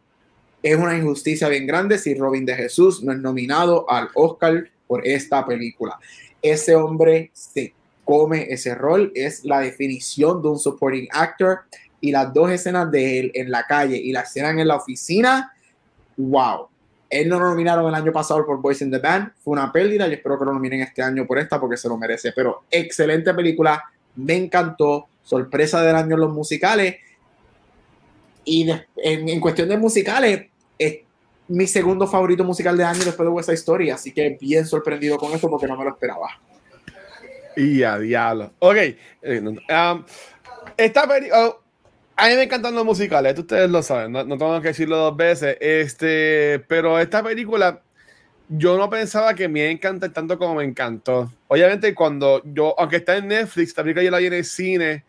es 0.63 0.77
una 0.77 0.95
injusticia 0.99 1.49
bien 1.49 1.67
grande 1.67 1.97
si 1.97 2.15
Robin 2.15 2.45
de 2.45 2.55
Jesús 2.55 3.03
no 3.03 3.11
es 3.11 3.19
nominado 3.19 3.89
al 3.89 4.11
Oscar 4.13 4.69
por 4.87 5.07
esta 5.07 5.47
película. 5.47 5.99
Ese 6.43 6.77
hombre 6.77 7.31
se 7.33 7.73
come 8.05 8.49
ese 8.51 8.75
rol, 8.75 9.13
es 9.15 9.47
la 9.47 9.61
definición 9.61 10.43
de 10.43 10.49
un 10.49 10.59
supporting 10.59 11.09
actor 11.11 11.61
y 12.03 12.13
las 12.13 12.31
dos 12.35 12.51
escenas 12.51 12.91
de 12.91 13.21
él 13.21 13.33
en 13.33 13.51
la 13.51 13.65
calle 13.65 13.97
y 13.97 14.13
la 14.13 14.21
escena 14.21 14.51
en 14.51 14.69
la 14.69 14.77
oficina, 14.77 15.55
wow. 16.19 16.69
Él 17.09 17.31
no 17.31 17.41
lo 17.41 17.47
nominaron 17.47 17.89
el 17.89 17.95
año 17.95 18.13
pasado 18.13 18.45
por 18.45 18.61
Boys 18.61 18.83
in 18.83 18.91
the 18.91 18.99
Band, 18.99 19.33
fue 19.43 19.53
una 19.53 19.73
pérdida, 19.73 20.07
y 20.07 20.13
espero 20.13 20.39
que 20.39 20.45
lo 20.45 20.53
nominen 20.53 20.83
este 20.83 21.01
año 21.01 21.27
por 21.27 21.39
esta 21.39 21.59
porque 21.59 21.79
se 21.79 21.89
lo 21.89 21.97
merece, 21.97 22.33
pero 22.37 22.65
excelente 22.71 23.33
película, 23.33 23.83
me 24.17 24.37
encantó, 24.37 25.09
sorpresa 25.25 25.83
del 25.83 25.97
año 25.97 26.15
en 26.15 26.21
los 26.21 26.33
musicales, 26.33 26.97
y 28.45 28.71
en, 28.97 29.41
cuestión 29.41 29.69
de 29.69 29.77
musicales, 29.77 30.47
es 30.79 30.99
mi 31.49 31.67
segundo 31.67 32.07
favorito 32.07 32.45
musical 32.45 32.77
de 32.77 32.85
año 32.85 33.05
después 33.05 33.29
de 33.29 33.43
Side 33.43 33.55
Story, 33.55 33.91
así 33.91 34.13
que 34.13 34.37
bien 34.41 34.67
sorprendido 34.67 35.19
con 35.19 35.33
esto 35.33 35.49
porque 35.49 35.67
no 35.67 35.77
me 35.77 35.85
lo 35.85 35.91
esperaba. 35.91 36.29
Y 37.57 37.83
a 37.83 37.99
diablo. 37.99 38.53
Ok. 38.59 38.77
Eh, 38.77 39.41
um, 39.41 40.05
esta. 40.77 41.09
Oh, 41.33 41.61
a 42.17 42.29
mí 42.29 42.35
me 42.37 42.45
encantan 42.45 42.75
los 42.75 42.85
musicales, 42.85 43.31
esto 43.31 43.41
ustedes 43.43 43.69
lo 43.69 43.83
saben, 43.83 44.13
no, 44.13 44.25
tengo 44.25 44.61
que 44.61 44.69
decirlo 44.69 44.97
dos 44.97 45.17
veces. 45.17 45.57
Este, 45.61 46.61
pero 46.69 46.99
esta 47.01 47.23
película 47.23 47.83
yo 48.49 48.77
no 48.77 48.89
pensaba 48.89 49.35
que 49.35 49.49
me 49.49 49.69
encanta 49.71 50.13
tanto 50.13 50.39
como 50.39 50.57
me 50.57 50.65
encantó. 50.65 51.33
Obviamente, 51.49 51.93
cuando 51.95 52.41
yo, 52.45 52.75
aunque 52.79 52.97
está 52.97 53.17
en 53.17 53.29
Netflix, 53.29 53.75
también 53.75 53.97
que 53.97 54.05
yo 54.05 54.11
la 54.11 54.19
vi 54.19 54.27
en 54.27 54.35
el 54.35 54.45
cine, 54.45 55.05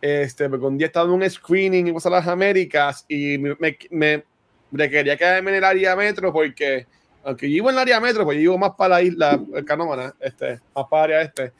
este, 0.00 0.48
porque 0.48 0.66
un 0.66 0.78
día 0.78 0.86
estaba 0.86 1.06
en 1.06 1.12
un 1.12 1.28
screening 1.28 1.88
en 1.88 1.94
las 1.94 2.26
Américas 2.26 3.04
y 3.08 3.38
me, 3.38 3.56
me, 3.90 4.24
me, 4.70 4.90
quería 4.90 5.16
quedarme 5.16 5.50
en 5.50 5.56
el 5.58 5.64
área 5.64 5.96
metro 5.96 6.32
porque, 6.32 6.86
aunque 7.24 7.48
yo 7.48 7.54
vivo 7.54 7.70
en 7.70 7.76
el 7.76 7.80
área 7.80 8.00
metro, 8.00 8.24
pues 8.24 8.36
yo 8.36 8.40
vivo 8.40 8.58
más 8.58 8.72
para 8.76 8.96
la 8.96 9.02
isla, 9.02 9.40
Canómana, 9.66 10.14
este, 10.20 10.60
más 10.74 10.86
para 10.90 11.04
el 11.04 11.12
área 11.12 11.22
este. 11.22 11.52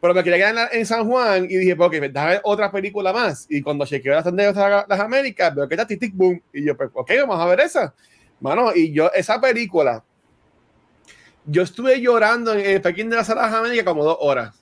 Pero 0.00 0.14
me 0.14 0.22
quería 0.22 0.38
quedar 0.38 0.68
en, 0.72 0.86
San 0.86 1.08
Juan 1.08 1.44
y 1.46 1.56
dije, 1.56 1.74
pues, 1.74 1.88
ok, 1.88 1.94
déjame 1.94 2.30
ver 2.32 2.40
otra 2.44 2.70
película 2.70 3.12
más. 3.12 3.46
Y 3.50 3.62
cuando 3.62 3.84
chequeé 3.84 4.12
las 4.12 4.24
de 4.24 4.52
las 4.88 5.00
Américas, 5.00 5.52
veo 5.54 5.66
que 5.66 5.74
está 5.74 5.86
Titic 5.86 6.14
Boom. 6.14 6.40
Y 6.52 6.64
yo, 6.64 6.76
pues, 6.76 6.90
ok, 6.94 7.10
vamos 7.22 7.40
a 7.40 7.46
ver 7.46 7.60
esa. 7.60 7.92
Mano, 8.40 8.70
y 8.76 8.92
yo, 8.92 9.10
esa 9.12 9.40
película, 9.40 10.04
yo 11.44 11.62
estuve 11.62 12.00
llorando 12.00 12.54
en 12.54 12.60
el 12.60 12.80
Pekín 12.80 13.10
de 13.10 13.16
las 13.16 13.28
Américas 13.28 13.84
como 13.84 14.04
dos 14.04 14.18
horas. 14.20 14.54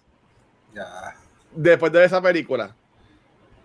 Ya. 0.74 1.14
Después 1.54 1.92
de 1.92 2.04
esa 2.06 2.22
película. 2.22 2.74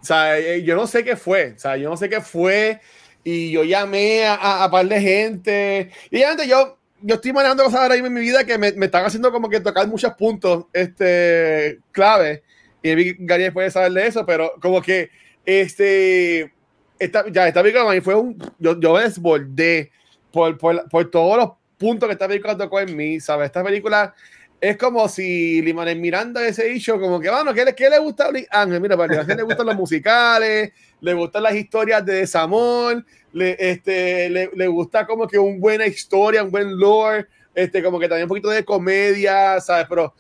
O 0.02 0.04
sea, 0.04 0.38
eh, 0.39 0.64
yo 0.64 0.76
no 0.76 0.88
sé 0.88 1.04
qué 1.04 1.16
fue. 1.16 1.54
O 1.56 1.60
sea, 1.60 1.78
yo 1.78 1.89
no 1.89 1.97
sé 1.97 2.10
qué 2.10 2.22
fue. 2.22 2.80
Y 3.24 3.52
yo 3.52 3.64
llamé 3.64 4.26
a, 4.26 4.64
a, 4.64 4.72
par 4.72 4.88
de 4.88 4.99
gente. 4.99 5.91
Y 6.10 6.18
obviamente 6.18 6.47
yo, 6.47 6.78
yo 7.02 7.16
estoy 7.16 7.34
manejando 7.34 7.64
cosas 7.64 7.82
ahora 7.82 7.93
mismo 7.93 8.08
en 8.08 8.14
mi 8.14 8.22
vida 8.22 8.43
que 8.43 8.58
me, 8.58 8.72
me, 8.74 8.88
están 8.88 9.06
haciendo 9.06 9.32
como 9.32 9.47
que 9.47 9.60
tocar 9.60 9.88
muchos 9.88 10.14
puntos 10.14 10.66
este, 10.74 11.80
clave. 11.91 12.43
Y 12.82 13.26
Gary 13.26 13.52
puede 13.52 13.70
saber 13.70 13.91
de 13.91 14.08
eso, 14.08 14.26
pero 14.26 14.54
como 14.60 14.82
que 14.82 15.12
este, 15.45 16.52
esta, 16.97 17.26
ya 17.30 17.47
esta 17.47 17.62
película 17.62 18.02
fue 18.02 18.16
un. 18.16 18.38
Yo, 18.58 18.80
yo 18.80 18.97
desbordé 18.97 19.91
por, 20.32 20.58
por, 20.58 20.89
por 20.89 21.12
todos 21.12 21.38
los 21.38 21.52
puntos 21.78 22.08
que 22.08 22.14
esta 22.14 22.28
película 22.28 22.58
tocó 22.58 22.80
en 22.80 22.95
mí, 22.95 23.20
¿sabes? 23.20 23.47
Esta 23.47 23.64
película 23.64 24.16
es 24.62 24.78
como 24.78 25.09
si 25.09 25.59
Limanes 25.64 25.97
Miranda 25.97 26.47
ese 26.47 26.66
dicho, 26.66 26.99
como 26.99 27.20
que, 27.20 27.32
bueno, 27.32 27.51
¿qué, 27.51 27.74
qué 27.76 27.89
le 27.89 27.97
gusta 27.97 28.30
a 28.51 28.62
Ángel? 28.62 28.80
Mira, 28.80 28.95
para 28.95 29.24
le 29.24 29.41
gustan 29.41 29.66
los 29.66 29.76
musicales, 29.76 30.72
le 31.01 31.14
gustan 31.16 31.41
las 31.41 31.55
historias 31.55 32.05
de 32.05 32.14
desamor, 32.14 33.03
le, 33.34 33.57
este, 33.57 34.30
le, 34.30 34.51
le, 34.53 34.68
gusta 34.68 35.07
como 35.07 35.28
que 35.28 35.39
una 35.39 35.59
buena 35.59 35.88
historia, 35.88 36.43
un 36.43 36.51
buen 36.51 36.78
lore, 36.78 37.26
este, 37.55 37.82
como 37.82 37.99
que 37.99 38.07
también 38.07 38.26
un 38.26 38.30
poquito 38.30 38.51
de 38.51 38.64
comedia, 38.64 39.59
¿sabes? 39.59 39.88
Pero, 39.89 40.14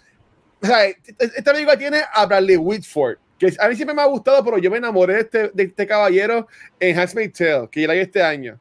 ¿sabes? 0.59 0.97
Esta 1.19 1.51
película 1.51 1.77
tiene 1.77 2.01
a 2.11 2.25
Bradley 2.25 2.57
Whitford, 2.57 3.17
que 3.37 3.53
a 3.59 3.69
mí 3.69 3.75
siempre 3.75 3.95
me 3.95 4.01
ha 4.01 4.05
gustado, 4.05 4.43
pero 4.43 4.57
yo 4.57 4.71
me 4.71 4.77
enamoré 4.77 5.13
de 5.13 5.19
este, 5.19 5.49
de 5.49 5.63
este 5.63 5.85
caballero 5.85 6.47
en 6.79 6.97
Handmaid's 6.97 7.37
Tale, 7.37 7.69
que 7.69 7.85
la 7.85 7.93
este 7.93 8.23
año. 8.23 8.59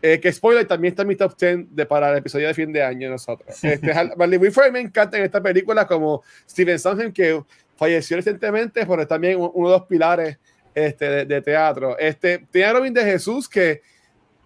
Eh, 0.00 0.20
que 0.20 0.32
spoiler 0.32 0.64
también 0.64 0.92
está 0.92 1.02
en 1.02 1.08
mi 1.08 1.16
top 1.16 1.36
10 1.36 1.74
de 1.74 1.84
para 1.84 2.10
el 2.10 2.18
episodio 2.18 2.46
de 2.46 2.54
fin 2.54 2.72
de 2.72 2.82
año 2.82 3.10
nosotros. 3.10 3.48
Este, 3.64 3.92
Bradley 4.16 4.38
Whitford 4.38 4.70
me 4.70 4.80
encanta 4.80 5.18
en 5.18 5.24
esta 5.24 5.42
película 5.42 5.86
como 5.86 6.22
Steven 6.48 6.78
Sondheim 6.78 7.12
que 7.12 7.42
falleció 7.76 8.16
recientemente, 8.16 8.86
pero 8.86 9.02
es 9.02 9.08
también 9.08 9.38
uno 9.38 9.68
de 9.68 9.78
los 9.78 9.86
pilares 9.86 10.38
este, 10.74 11.24
de, 11.24 11.42
teatro. 11.42 11.98
Este, 11.98 12.46
tiene 12.50 12.68
a 12.68 12.72
Robin 12.74 12.94
de 12.94 13.04
Jesús 13.04 13.48
que 13.48 13.82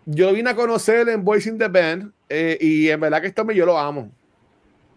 yo 0.07 0.33
vine 0.33 0.51
a 0.51 0.55
conocer 0.55 1.09
en 1.09 1.23
Voice 1.23 1.49
in 1.49 1.59
the 1.59 1.69
Band 1.69 2.13
eh, 2.29 2.57
y 2.59 2.89
en 2.89 3.01
verdad 3.01 3.21
que 3.21 3.29
esto 3.29 3.45
me 3.45 3.55
yo 3.55 3.67
lo 3.67 3.79
amo. 3.79 4.11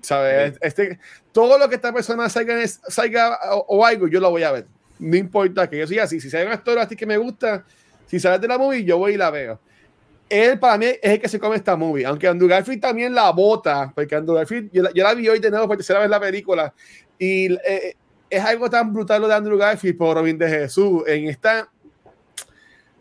¿Sabes? 0.01 0.57
Este, 0.61 0.99
todo 1.31 1.57
lo 1.57 1.67
que 1.67 1.75
esta 1.75 1.91
persona 1.91 2.29
salga, 2.29 2.55
salga 2.67 3.39
o, 3.51 3.65
o, 3.69 3.85
algo, 3.85 4.07
yo 4.07 4.19
lo 4.19 4.29
voy 4.29 4.43
a 4.43 4.51
ver. 4.51 4.67
No 4.99 5.17
importa 5.17 5.69
que 5.69 5.79
yo 5.79 5.87
sea 5.87 6.03
así. 6.03 6.21
Si 6.21 6.29
sale 6.29 6.45
un 6.45 6.51
actor 6.51 6.77
así 6.77 6.95
que 6.95 7.05
me 7.05 7.17
gusta, 7.17 7.65
si 8.05 8.19
sale 8.19 8.39
de 8.39 8.47
la 8.47 8.57
movie, 8.57 8.85
yo 8.85 8.97
voy 8.99 9.15
y 9.15 9.17
la 9.17 9.31
veo 9.31 9.59
él 10.29 10.59
para 10.59 10.77
mí 10.77 10.85
es 10.85 10.97
el 11.01 11.19
que 11.19 11.29
se 11.29 11.39
come 11.39 11.55
esta 11.55 11.75
movie. 11.75 12.05
Aunque 12.05 12.27
Andrew 12.27 12.49
Garfield 12.49 12.81
también 12.81 13.13
la 13.13 13.31
bota, 13.31 13.91
porque 13.93 14.15
Andrew 14.15 14.35
Garfield, 14.35 14.71
yo, 14.71 14.83
la 14.93 15.13
vi 15.13 15.27
hoy 15.27 15.39
de 15.39 15.49
nuevo 15.49 15.67
por 15.67 15.77
tercera 15.77 15.99
vez 15.99 16.09
la 16.09 16.19
película. 16.19 16.73
Y 17.17 17.53
eh, 17.53 17.95
es 18.29 18.43
algo 18.43 18.69
tan 18.69 18.93
brutal 18.93 19.21
lo 19.21 19.27
de 19.27 19.35
Andrew 19.35 19.57
Garfield 19.57 19.97
por 19.97 20.15
Robin 20.15 20.37
de 20.37 20.49
Jesús. 20.49 21.03
En 21.07 21.27
esta, 21.27 21.69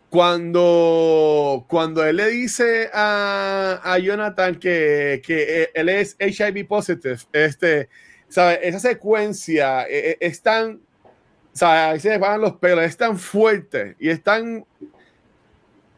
cuando, 0.09 1.65
cuando 1.67 2.05
él 2.05 2.17
le 2.17 2.27
dice 2.29 2.89
a, 2.93 3.81
a 3.83 3.97
Jonathan 3.97 4.55
que, 4.59 5.21
que, 5.25 5.69
él 5.73 5.89
es 5.89 6.15
HIV 6.19 6.67
positive, 6.67 7.17
este, 7.33 7.89
¿sabe? 8.29 8.59
esa 8.67 8.79
secuencia 8.79 9.83
es, 9.83 10.03
eh, 10.13 10.17
es 10.21 10.41
tan, 10.41 10.79
ahí 11.59 11.99
se 11.99 12.09
le 12.09 12.17
van 12.17 12.39
los 12.39 12.53
pelos, 12.57 12.85
es 12.85 12.95
tan 12.95 13.17
fuerte 13.17 13.95
y 13.99 14.09
es 14.09 14.23
tan 14.23 14.65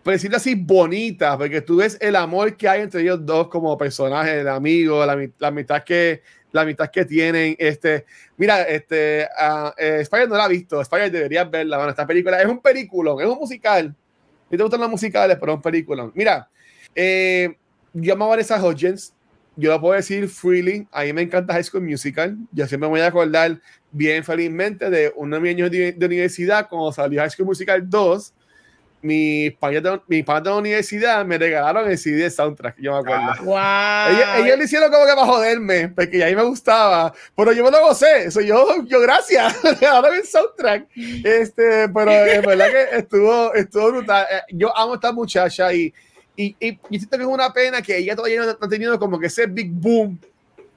por 0.08 0.14
decirlo 0.14 0.38
así, 0.38 0.55
bonita, 0.55 1.38
porque 1.38 1.60
tú 1.60 1.76
ves 1.76 1.97
el 1.99 2.16
amor 2.16 2.55
que 2.55 2.70
hay 2.70 2.80
entre 2.80 3.01
ellos 3.01 3.26
dos 3.26 3.49
como 3.49 3.78
personajes, 3.78 4.36
el 4.36 4.47
amigo, 4.47 5.05
la, 5.05 5.18
la 5.38 5.51
mitad 5.51 5.84
que 5.84 6.22
la 6.53 6.64
mitad 6.64 6.89
que 6.89 7.03
tienen. 7.03 7.58
Este, 7.60 8.05
mira, 8.38 8.62
este, 8.62 9.28
uh, 9.38 9.70
Spider 9.78 10.30
no 10.30 10.38
la 10.38 10.45
ha 10.45 10.47
visto, 10.47 10.80
Spider 10.80 11.12
deberías 11.12 11.51
verla, 11.51 11.76
bueno, 11.76 11.89
esta 11.89 12.08
película 12.08 12.41
es 12.41 12.47
un 12.47 12.62
película, 12.62 13.16
es 13.20 13.28
un 13.28 13.38
musical. 13.38 13.93
A 14.45 14.49
te 14.49 14.64
gustan 14.64 14.80
los 14.80 14.89
musicales, 14.89 15.36
pero 15.41 15.51
es 15.51 15.55
un 15.58 15.62
película. 15.62 16.10
Mira, 16.14 16.49
eh, 16.95 17.58
yo 17.91 18.14
amo 18.14 18.24
a 18.24 18.30
Vanessa 18.30 18.66
Hudgens, 18.66 19.14
yo 19.58 19.72
lo 19.72 19.82
puedo 19.82 19.95
decir 19.95 20.30
freely, 20.30 20.88
a 20.93 21.03
mí 21.03 21.12
me 21.12 21.24
encanta 21.24 21.53
High 21.53 21.66
School 21.66 21.84
Musical, 21.84 22.38
yo 22.53 22.66
siempre 22.66 22.88
me 22.88 22.91
voy 22.91 23.01
a 23.01 23.08
acordar 23.08 23.60
bien 23.91 24.24
felizmente 24.24 24.89
de 24.89 25.12
uno 25.18 25.36
de 25.36 25.41
mis 25.41 25.53
años 25.53 25.70
de, 25.70 25.91
de 25.91 26.05
universidad 26.05 26.70
cuando 26.70 26.93
salió 26.93 27.20
High 27.20 27.32
School 27.32 27.47
Musical 27.47 27.89
2, 27.89 28.34
mis 29.01 29.53
padres 29.53 29.83
de, 29.83 30.01
mi 30.07 30.21
de 30.21 30.41
la 30.43 30.55
universidad 30.55 31.25
me 31.25 31.37
regalaron 31.37 31.89
el 31.89 31.97
CD 31.97 32.23
de 32.23 32.29
soundtrack, 32.31 32.77
yo 32.79 32.93
me 32.93 32.99
acuerdo. 32.99 33.43
wow. 33.43 34.43
Ellos, 34.43 34.57
lo 34.57 34.63
hicieron 34.63 34.91
como 34.91 35.05
que 35.05 35.13
para 35.13 35.27
joderme, 35.27 35.89
porque 35.89 36.23
a 36.23 36.27
mí 36.27 36.35
me 36.35 36.43
gustaba, 36.43 37.13
pero 37.35 37.53
yo 37.53 37.63
me 37.63 37.71
lo 37.71 37.81
gocé, 37.81 38.25
eso 38.25 38.41
yo, 38.41 38.83
yo 38.85 38.99
gracias, 38.99 39.61
regalaron 39.79 40.15
el 40.15 40.25
soundtrack. 40.25 40.87
Este, 41.23 41.89
pero 41.89 42.11
es 42.11 42.45
verdad 42.45 42.71
que 42.71 42.97
estuvo, 42.97 43.53
estuvo 43.53 43.91
brutal. 43.91 44.25
Eh, 44.31 44.41
yo 44.53 44.75
amo 44.75 44.93
a 44.93 44.95
esta 44.95 45.11
muchacha 45.11 45.71
y, 45.73 45.93
y, 46.35 46.55
y, 46.59 46.79
y 46.89 46.97
siento 46.99 47.17
que 47.17 47.23
es 47.23 47.29
una 47.29 47.53
pena 47.53 47.81
que 47.81 47.97
ella 47.97 48.15
todavía 48.15 48.41
no 48.41 48.57
ha 48.59 48.69
tenido 48.69 48.97
como 48.97 49.19
que 49.19 49.27
ese 49.27 49.45
big 49.45 49.71
boom, 49.71 50.19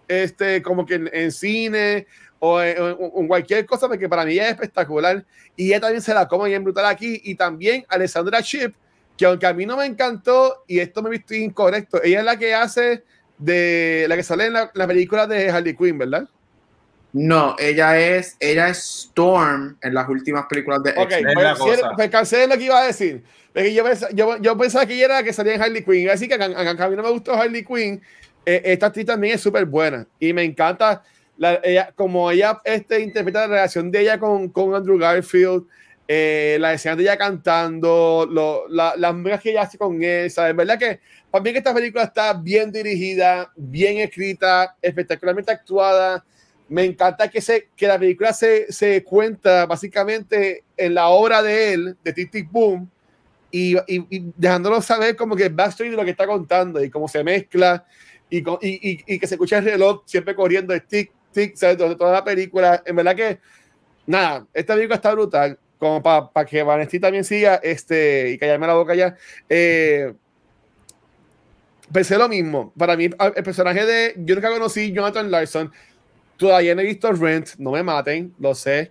este, 0.06 0.60
como 0.60 0.84
que 0.84 0.94
en, 0.94 1.10
en 1.12 1.32
cine 1.32 2.06
o 2.40 2.60
en, 2.60 3.28
cualquier 3.28 3.66
cosa, 3.66 3.86
porque 3.86 4.08
para 4.08 4.24
mí 4.24 4.36
es 4.38 4.48
espectacular. 4.48 5.24
Y 5.54 5.68
ella 5.68 5.80
también 5.80 6.02
se 6.02 6.14
la 6.14 6.26
come 6.26 6.48
bien 6.48 6.64
brutal 6.64 6.86
aquí. 6.86 7.20
Y 7.22 7.34
también 7.34 7.84
Alessandra 7.88 8.42
Chip, 8.42 8.74
que 9.16 9.26
aunque 9.26 9.46
a 9.46 9.52
mí 9.52 9.66
no 9.66 9.76
me 9.76 9.84
encantó, 9.84 10.64
y 10.66 10.80
esto 10.80 11.02
me 11.02 11.10
visto 11.10 11.34
incorrecto, 11.34 12.02
ella 12.02 12.20
es 12.20 12.24
la 12.24 12.38
que 12.38 12.54
hace 12.54 13.04
de 13.38 14.06
la 14.08 14.16
que 14.16 14.22
sale 14.22 14.46
en 14.46 14.54
la, 14.54 14.86
película 14.86 15.26
de 15.26 15.50
Harley 15.50 15.76
Quinn, 15.76 15.98
¿verdad? 15.98 16.28
No, 17.12 17.56
ella 17.58 17.98
es, 17.98 18.36
ella 18.38 18.68
es 18.68 18.78
Storm 18.78 19.76
en 19.82 19.94
las 19.94 20.08
últimas 20.08 20.46
películas 20.46 20.82
de 20.82 20.90
Ok, 20.96 21.12
pues, 21.34 21.80
pues 21.96 22.10
cansé 22.10 22.46
lo 22.46 22.56
que 22.56 22.64
iba 22.64 22.80
a 22.80 22.86
decir. 22.86 23.22
Yo, 23.54 23.84
yo, 24.12 24.36
yo, 24.38 24.56
pensaba 24.56 24.86
que 24.86 24.94
ella 24.94 25.06
era 25.06 25.14
la 25.16 25.22
que 25.24 25.32
salía 25.32 25.54
en 25.54 25.62
Harley 25.62 25.84
Quinn. 25.84 26.08
Así 26.08 26.28
que 26.28 26.34
a, 26.34 26.44
a, 26.44 26.88
mí 26.88 26.96
no 26.96 27.02
me 27.02 27.10
gustó 27.10 27.34
Harley 27.34 27.64
Quinn. 27.64 28.00
Eh, 28.46 28.62
esta 28.64 28.86
actriz 28.86 29.06
también 29.06 29.34
es 29.34 29.40
súper 29.40 29.64
buena. 29.64 30.06
Y 30.20 30.32
me 30.32 30.44
encanta 30.44 31.02
ella, 31.62 31.92
como 31.94 32.30
ella 32.30 32.60
este, 32.64 33.00
interpreta 33.00 33.40
la 33.40 33.46
relación 33.46 33.90
de 33.90 34.00
ella 34.00 34.18
con, 34.18 34.48
con 34.48 34.74
Andrew 34.74 34.98
Garfield, 34.98 35.64
eh, 36.06 36.58
la 36.60 36.72
escena 36.74 36.96
de 36.96 37.04
ella 37.04 37.16
cantando, 37.16 38.26
lo, 38.28 38.68
la, 38.68 38.94
las 38.96 39.14
músicas 39.14 39.40
que 39.40 39.50
ella 39.50 39.62
hace 39.62 39.78
con 39.78 40.02
él, 40.02 40.30
¿sabes? 40.30 40.56
¿Verdad 40.56 40.78
que 40.78 41.00
para 41.30 41.44
mí 41.44 41.52
que 41.52 41.58
esta 41.58 41.72
película 41.72 42.04
está 42.04 42.32
bien 42.34 42.72
dirigida, 42.72 43.52
bien 43.56 43.98
escrita, 43.98 44.76
espectacularmente 44.82 45.52
actuada? 45.52 46.24
Me 46.68 46.84
encanta 46.84 47.28
que, 47.28 47.40
se, 47.40 47.68
que 47.76 47.86
la 47.86 47.98
película 47.98 48.32
se, 48.32 48.72
se 48.72 49.02
cuenta 49.04 49.66
básicamente 49.66 50.64
en 50.76 50.94
la 50.94 51.08
obra 51.08 51.42
de 51.42 51.72
él, 51.72 51.96
de 52.02 52.12
Tic 52.12 52.30
Tic 52.30 52.50
Boom, 52.50 52.90
y, 53.52 53.76
y, 53.86 54.32
dejándolo 54.36 54.82
saber 54.82 55.16
como 55.16 55.34
que 55.36 55.44
el 55.44 55.54
backstory 55.54 55.90
de 55.90 55.96
lo 55.96 56.04
que 56.04 56.10
está 56.10 56.26
contando 56.26 56.82
y 56.82 56.90
cómo 56.90 57.08
se 57.08 57.24
mezcla 57.24 57.84
y, 58.28 58.38
y, 58.38 58.44
y 59.06 59.18
que 59.18 59.26
se 59.26 59.34
escucha 59.34 59.58
el 59.58 59.64
reloj 59.64 60.02
siempre 60.06 60.34
corriendo 60.34 60.72
el 60.72 60.82
tic, 60.82 61.12
¿sabes? 61.32 61.78
De 61.78 61.96
toda 61.96 62.12
la 62.12 62.24
película. 62.24 62.82
En 62.84 62.96
verdad 62.96 63.16
que, 63.16 63.38
nada, 64.06 64.46
esta 64.52 64.74
película 64.74 64.96
está 64.96 65.12
brutal. 65.12 65.58
Como 65.78 66.02
para 66.02 66.28
pa 66.28 66.44
que 66.44 66.62
Vanesti 66.62 67.00
también 67.00 67.24
siga 67.24 67.56
este, 67.62 68.30
y 68.30 68.38
callarme 68.38 68.66
la 68.66 68.74
boca 68.74 68.94
ya. 68.94 69.16
Eh, 69.48 70.12
pensé 71.90 72.18
lo 72.18 72.28
mismo. 72.28 72.72
Para 72.76 72.96
mí, 72.96 73.04
el 73.04 73.42
personaje 73.42 73.86
de. 73.86 74.14
Yo 74.18 74.34
nunca 74.34 74.50
conocí 74.50 74.92
Jonathan 74.92 75.30
Larson. 75.30 75.72
Todavía 76.36 76.74
no 76.74 76.82
he 76.82 76.84
visto 76.84 77.10
Rent. 77.12 77.50
No 77.58 77.72
me 77.72 77.82
maten, 77.82 78.34
lo 78.38 78.54
sé. 78.54 78.90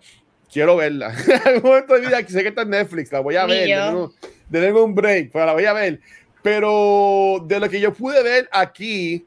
Quiero 0.52 0.78
verla. 0.78 1.14
en 1.28 1.48
algún 1.48 1.70
momento 1.70 1.94
de 1.94 2.02
vida, 2.02 2.28
sé 2.28 2.42
que 2.42 2.50
está 2.50 2.64
en 2.64 2.72
Netflix. 2.72 3.12
La 3.12 3.20
voy 3.20 3.36
a 3.36 3.46
ver. 3.46 3.68
De 4.50 4.74
un 4.74 4.96
break, 4.96 5.32
pero 5.32 5.46
la 5.46 5.54
voy 5.54 5.66
a 5.66 5.74
ver. 5.74 6.00
Pero 6.42 7.44
de 7.46 7.60
lo 7.60 7.70
que 7.70 7.80
yo 7.80 7.94
pude 7.94 8.24
ver 8.24 8.50
aquí, 8.52 9.26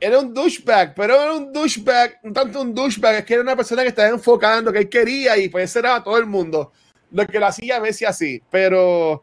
era 0.00 0.18
un 0.18 0.32
douchebag, 0.32 0.94
pero 0.94 1.14
era 1.14 1.34
un 1.34 1.52
douchebag, 1.52 2.20
no 2.22 2.32
tanto 2.32 2.60
un 2.60 2.74
douchebag, 2.74 3.16
es 3.16 3.24
que 3.24 3.34
era 3.34 3.42
una 3.42 3.56
persona 3.56 3.82
que 3.82 3.88
estaba 3.88 4.08
enfocada 4.08 4.58
en 4.58 4.64
lo 4.64 4.72
que 4.72 4.80
él 4.80 4.88
quería 4.88 5.36
y 5.36 5.48
pues 5.48 5.74
era 5.74 5.96
a 5.96 6.04
todo 6.04 6.18
el 6.18 6.26
mundo. 6.26 6.72
Lo 7.10 7.26
que 7.26 7.38
lo 7.38 7.46
hacía 7.46 7.76
a 7.76 7.80
veces 7.80 8.08
así, 8.08 8.42
pero 8.50 9.22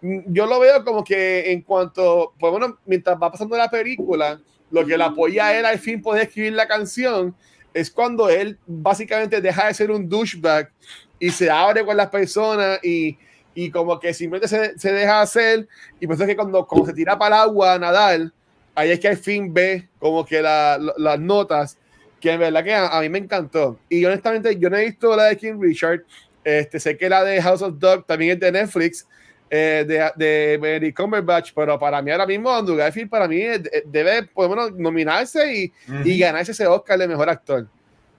mm, 0.00 0.20
yo 0.26 0.46
lo 0.46 0.58
veo 0.58 0.84
como 0.84 1.04
que 1.04 1.52
en 1.52 1.62
cuanto, 1.62 2.34
pues 2.38 2.50
bueno, 2.50 2.78
mientras 2.86 3.16
va 3.20 3.30
pasando 3.30 3.56
la 3.56 3.70
película, 3.70 4.40
lo 4.70 4.84
que 4.84 4.98
le 4.98 5.04
apoya 5.04 5.46
a 5.46 5.58
él 5.58 5.64
al 5.64 5.78
fin 5.78 6.02
poder 6.02 6.26
escribir 6.26 6.54
la 6.54 6.66
canción 6.66 7.34
es 7.72 7.90
cuando 7.90 8.28
él 8.28 8.58
básicamente 8.66 9.40
deja 9.40 9.68
de 9.68 9.74
ser 9.74 9.90
un 9.90 10.08
douchebag 10.08 10.72
y 11.20 11.30
se 11.30 11.50
abre 11.50 11.84
con 11.84 11.96
las 11.96 12.08
personas 12.08 12.80
y, 12.82 13.16
y 13.54 13.70
como 13.70 14.00
que 14.00 14.12
simplemente 14.12 14.48
se, 14.48 14.78
se, 14.78 14.92
deja 14.92 15.20
hacer. 15.20 15.68
Y 16.00 16.06
por 16.06 16.14
eso 16.14 16.24
es 16.24 16.30
que 16.30 16.36
cuando, 16.36 16.66
cuando 16.66 16.86
se 16.86 16.94
tira 16.94 17.18
para 17.18 17.36
el 17.36 17.42
agua 17.42 17.74
a 17.74 17.78
nadar, 17.78 18.32
ahí 18.76 18.92
es 18.92 19.00
que 19.00 19.08
al 19.08 19.16
fin 19.16 19.52
ve 19.52 19.88
como 19.98 20.24
que 20.24 20.40
la, 20.40 20.78
las 20.96 21.18
notas 21.18 21.78
que 22.20 22.32
en 22.32 22.40
verdad 22.40 22.62
que 22.62 22.74
a, 22.74 23.00
mí 23.00 23.08
me 23.08 23.18
encantó 23.18 23.78
y 23.88 24.04
honestamente 24.04 24.56
yo 24.56 24.70
no 24.70 24.76
he 24.76 24.84
visto 24.84 25.16
la 25.16 25.24
de 25.24 25.36
King 25.36 25.58
Richard 25.58 26.04
este, 26.44 26.78
sé 26.78 26.96
que 26.96 27.08
la 27.08 27.24
de 27.24 27.42
House 27.42 27.62
of 27.62 27.78
Dog 27.78 28.06
también 28.06 28.32
es 28.32 28.40
de 28.40 28.52
Netflix 28.52 29.06
eh, 29.48 29.84
de, 29.86 30.10
de 30.16 30.58
Benedict 30.58 30.96
Cumberbatch, 30.96 31.52
pero 31.54 31.78
para 31.78 32.02
mí 32.02 32.10
ahora 32.10 32.26
mismo 32.26 32.50
Andrew 32.50 32.76
Garfield 32.76 33.08
para 33.08 33.28
mí 33.28 33.42
debe 33.84 34.24
por 34.24 34.48
lo 34.48 34.56
menos 34.56 34.72
nominarse 34.72 35.54
y, 35.54 35.72
y, 36.04 36.18
ganarse 36.18 36.50
ese 36.50 36.66
Oscar 36.66 36.98
de 36.98 37.06
mejor 37.06 37.30
actor. 37.30 37.66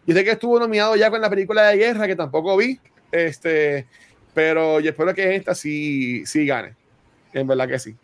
Yo 0.06 0.16
sé 0.16 0.24
que 0.24 0.32
estuvo 0.32 0.58
nominado 0.58 0.96
ya 0.96 1.10
con 1.10 1.20
la 1.20 1.30
película 1.30 1.64
de 1.68 1.78
guerra 1.78 2.08
que 2.08 2.16
tampoco 2.16 2.56
vi, 2.56 2.80
este, 3.12 3.86
pero 4.34 4.80
yo 4.80 4.92
espero 4.92 5.14
que 5.14 5.36
esta 5.36 5.54
sí, 5.54 6.26
sí 6.26 6.46
gane. 6.46 6.76
En 7.34 7.46
verdad 7.46 7.68
que 7.68 7.78
sí. 7.78 7.96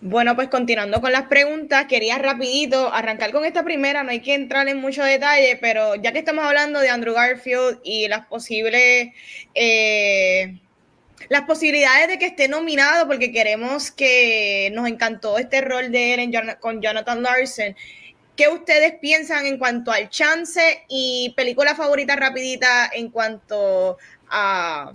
Bueno, 0.00 0.36
pues 0.36 0.48
continuando 0.48 1.00
con 1.00 1.10
las 1.10 1.24
preguntas, 1.24 1.86
quería 1.86 2.18
rapidito 2.18 2.92
arrancar 2.92 3.32
con 3.32 3.44
esta 3.44 3.64
primera, 3.64 4.04
no 4.04 4.10
hay 4.10 4.20
que 4.20 4.34
entrar 4.34 4.68
en 4.68 4.80
mucho 4.80 5.02
detalle, 5.02 5.58
pero 5.60 5.96
ya 5.96 6.12
que 6.12 6.20
estamos 6.20 6.44
hablando 6.44 6.78
de 6.78 6.88
Andrew 6.88 7.14
Garfield 7.14 7.80
y 7.82 8.06
las 8.06 8.26
posibles 8.26 9.08
eh, 9.54 10.60
las 11.28 11.42
posibilidades 11.42 12.08
de 12.08 12.18
que 12.18 12.26
esté 12.26 12.48
nominado, 12.48 13.06
porque 13.06 13.32
queremos 13.32 13.90
que 13.90 14.70
nos 14.72 14.88
encantó 14.88 15.38
este 15.38 15.60
rol 15.60 15.90
de 15.90 16.14
él 16.14 16.30
con 16.60 16.80
Jonathan 16.80 17.22
Larson. 17.22 17.76
¿Qué 18.36 18.48
ustedes 18.48 18.94
piensan 19.00 19.46
en 19.46 19.58
cuanto 19.58 19.90
al 19.90 20.08
chance 20.10 20.84
y 20.88 21.34
película 21.36 21.74
favorita 21.74 22.16
rapidita 22.16 22.90
en 22.92 23.10
cuanto 23.10 23.98
a... 24.30 24.90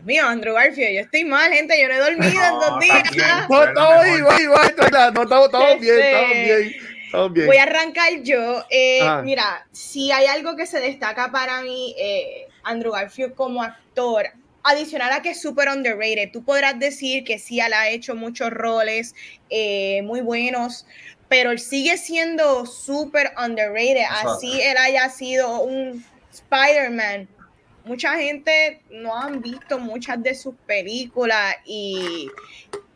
Dios 0.00 0.06
mío, 0.06 0.26
Andrew 0.26 0.54
Garfield, 0.54 0.94
yo 0.94 1.00
estoy 1.02 1.24
mal, 1.24 1.52
gente, 1.52 1.78
yo 1.78 1.88
no 1.88 1.94
he 1.94 1.98
dormido 1.98 2.42
en 2.42 2.54
dos 2.54 2.80
días. 2.80 3.48
No, 3.48 3.64
estamos 3.64 4.06
igual, 4.06 4.74
no, 4.78 5.22
estamos, 5.22 5.80
bien, 5.80 6.00
estamos 6.00 7.32
bien. 7.32 7.46
Voy 7.46 7.56
a 7.56 7.64
arrancar 7.64 8.22
yo. 8.22 8.64
Eh, 8.70 9.06
mira, 9.24 9.66
si 9.72 10.10
hay 10.10 10.26
algo 10.26 10.56
que 10.56 10.64
se 10.64 10.80
destaca 10.80 11.30
para 11.30 11.60
mí, 11.60 11.94
eh, 11.98 12.48
Andrew 12.62 12.92
Garfield 12.92 13.34
como 13.34 13.62
actor, 13.62 14.26
adicional 14.62 15.12
a 15.12 15.20
que 15.20 15.30
es 15.30 15.40
súper 15.42 15.68
underrated, 15.68 16.30
tú 16.32 16.44
podrás 16.44 16.78
decir 16.78 17.24
que 17.24 17.38
sí, 17.38 17.60
él 17.60 17.72
ha 17.74 17.90
hecho 17.90 18.14
muchos 18.14 18.50
roles 18.50 19.14
eh, 19.50 20.00
muy 20.04 20.22
buenos, 20.22 20.86
pero 21.28 21.50
él 21.50 21.58
sigue 21.58 21.98
siendo 21.98 22.64
súper 22.64 23.32
underrated, 23.42 24.04
así 24.08 24.62
él 24.62 24.76
haya 24.78 25.10
sido 25.10 25.60
un 25.60 26.04
Spider-Man. 26.32 27.28
Mucha 27.84 28.16
gente 28.18 28.80
no 28.90 29.16
han 29.16 29.40
visto 29.40 29.78
muchas 29.78 30.22
de 30.22 30.34
sus 30.34 30.54
películas 30.66 31.56
y, 31.64 32.28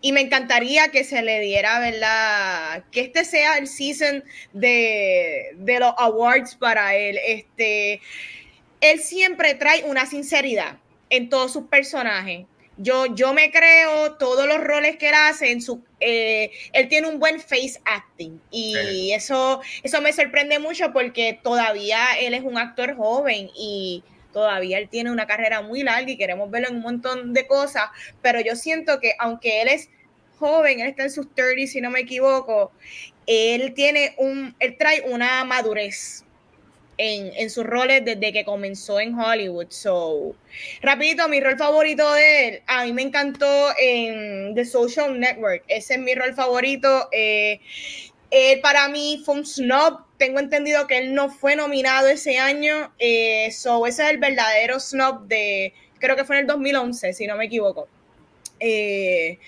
y 0.01 0.13
me 0.13 0.21
encantaría 0.21 0.89
que 0.89 1.05
se 1.05 1.23
le 1.23 1.41
diera, 1.41 1.81
¿verdad? 1.81 2.85
Que 2.91 3.01
este 3.01 3.25
sea 3.25 3.57
el 3.57 3.67
season 3.67 4.23
de, 4.53 5.53
de 5.57 5.81
los 5.81 5.95
awards 5.97 6.55
para 6.57 6.95
él. 6.95 7.19
Este, 7.27 8.03
él 8.81 9.01
siempre 9.01 9.55
trae 9.55 9.85
una 9.85 10.05
sinceridad 10.05 10.77
en 11.09 11.31
todos 11.31 11.53
sus 11.53 11.65
personajes. 11.69 12.45
Yo, 12.77 13.15
yo 13.15 13.33
me 13.33 13.51
creo 13.51 14.17
todos 14.17 14.47
los 14.47 14.63
roles 14.63 14.97
que 14.97 15.09
él 15.09 15.15
hace 15.15 15.53
en 15.53 15.63
su 15.63 15.83
eh, 16.01 16.51
él 16.73 16.89
tiene 16.89 17.07
un 17.07 17.21
buen 17.21 17.41
face 17.41 17.81
acting 17.85 18.41
y 18.51 19.13
eso 19.13 19.61
eso 19.85 20.03
me 20.03 20.13
sorprende 20.13 20.59
mucho 20.59 20.93
porque 20.93 21.39
todavía 21.41 22.19
él 22.21 22.35
es 22.35 22.43
un 22.43 22.59
actor 22.59 22.97
joven 22.97 23.49
y 23.57 24.03
todavía 24.35 24.77
él 24.79 24.91
tiene 24.91 25.11
una 25.11 25.27
carrera 25.27 25.63
muy 25.63 25.83
larga 25.83 26.11
y 26.11 26.19
queremos 26.19 26.51
verlo 26.51 26.69
en 26.69 26.77
un 26.77 26.83
montón 26.83 27.33
de 27.33 27.47
cosas, 27.47 27.85
pero 28.21 28.41
yo 28.41 28.57
siento 28.57 29.01
que 29.01 29.15
aunque 29.19 29.63
él 29.63 29.69
es 29.69 29.89
joven, 30.39 30.81
él 30.81 30.89
está 30.89 31.05
en 31.05 31.11
sus 31.11 31.35
30 31.35 31.73
si 31.73 31.81
no 31.81 31.91
me 31.91 32.01
equivoco, 32.01 32.73
él 33.27 33.73
tiene 33.73 34.15
un 34.19 34.55
él 34.59 34.77
trae 34.77 35.03
una 35.09 35.45
madurez 35.45 36.25
en, 36.99 37.33
en, 37.35 37.51
sus 37.51 37.65
roles 37.65 38.05
desde 38.05 38.33
que 38.33 38.45
comenzó 38.45 39.01
en 39.01 39.19
Hollywood. 39.19 39.67
So, 39.71 40.37
rapidito, 40.83 41.29
mi 41.29 41.41
rol 41.41 41.57
favorito 41.57 42.13
de 42.13 42.49
él, 42.49 42.63
a 42.67 42.85
mí 42.85 42.93
me 42.93 43.03
encantó 43.03 43.71
en 43.79 44.55
The 44.55 44.65
Social 44.65 45.19
Network. 45.19 45.65
Ese 45.69 45.95
es 45.95 46.01
mi 46.01 46.15
rol 46.15 46.35
favorito. 46.35 47.09
Eh, 47.11 47.61
él 48.35 48.61
para 48.61 48.89
mí 48.89 49.23
fue 49.25 49.37
un 49.37 49.47
snob. 49.47 50.01
Tengo 50.19 50.41
entendido 50.41 50.89
que 50.89 50.99
él 50.99 51.15
no 51.15 51.31
fue 51.31 51.55
nominado 51.55 52.09
ese 52.09 52.39
año. 52.39 52.93
Eh, 52.99 53.51
so, 53.53 53.87
ese 53.87 54.03
es 54.03 54.11
el 54.11 54.19
verdadero 54.19 54.81
snob 54.81 55.29
de, 55.29 55.73
creo 56.01 56.17
que 56.17 56.25
fue 56.25 56.37
en 56.37 56.41
el 56.43 56.47
2011, 56.49 57.13
si 57.13 57.29
no 57.29 57.37
me 57.37 57.45
equivoco. 57.45 57.87
Eh, 58.59 59.39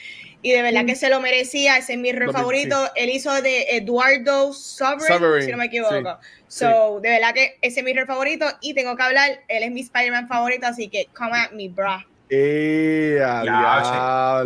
y 0.40 0.52
de 0.52 0.62
verdad 0.62 0.86
que 0.86 0.92
mm. 0.92 0.96
se 0.96 1.10
lo 1.10 1.20
merecía, 1.20 1.78
ese 1.78 1.94
es 1.94 1.98
mi 1.98 2.12
rol 2.12 2.32
favorito. 2.32 2.76
Él 2.94 3.10
hizo 3.10 3.32
de 3.42 3.76
Eduardo 3.76 4.52
Sovereign, 4.52 5.42
si 5.42 5.50
no 5.50 5.58
me 5.58 5.64
equivoco. 5.64 6.18
so, 6.46 7.00
de 7.00 7.10
verdad 7.10 7.34
que 7.34 7.58
ese 7.62 7.80
es 7.80 7.84
mi 7.84 7.92
rol 7.92 8.06
favorito 8.06 8.46
y 8.60 8.74
tengo 8.74 8.96
que 8.96 9.02
hablar, 9.02 9.40
él 9.48 9.64
es 9.64 9.72
mi 9.72 9.80
Spider-Man 9.80 10.28
favorito, 10.28 10.64
así 10.68 10.88
que 10.88 11.08
come 11.12 11.36
at 11.36 11.50
me, 11.50 11.68
bro. 11.68 12.04
Eh, 12.30 13.18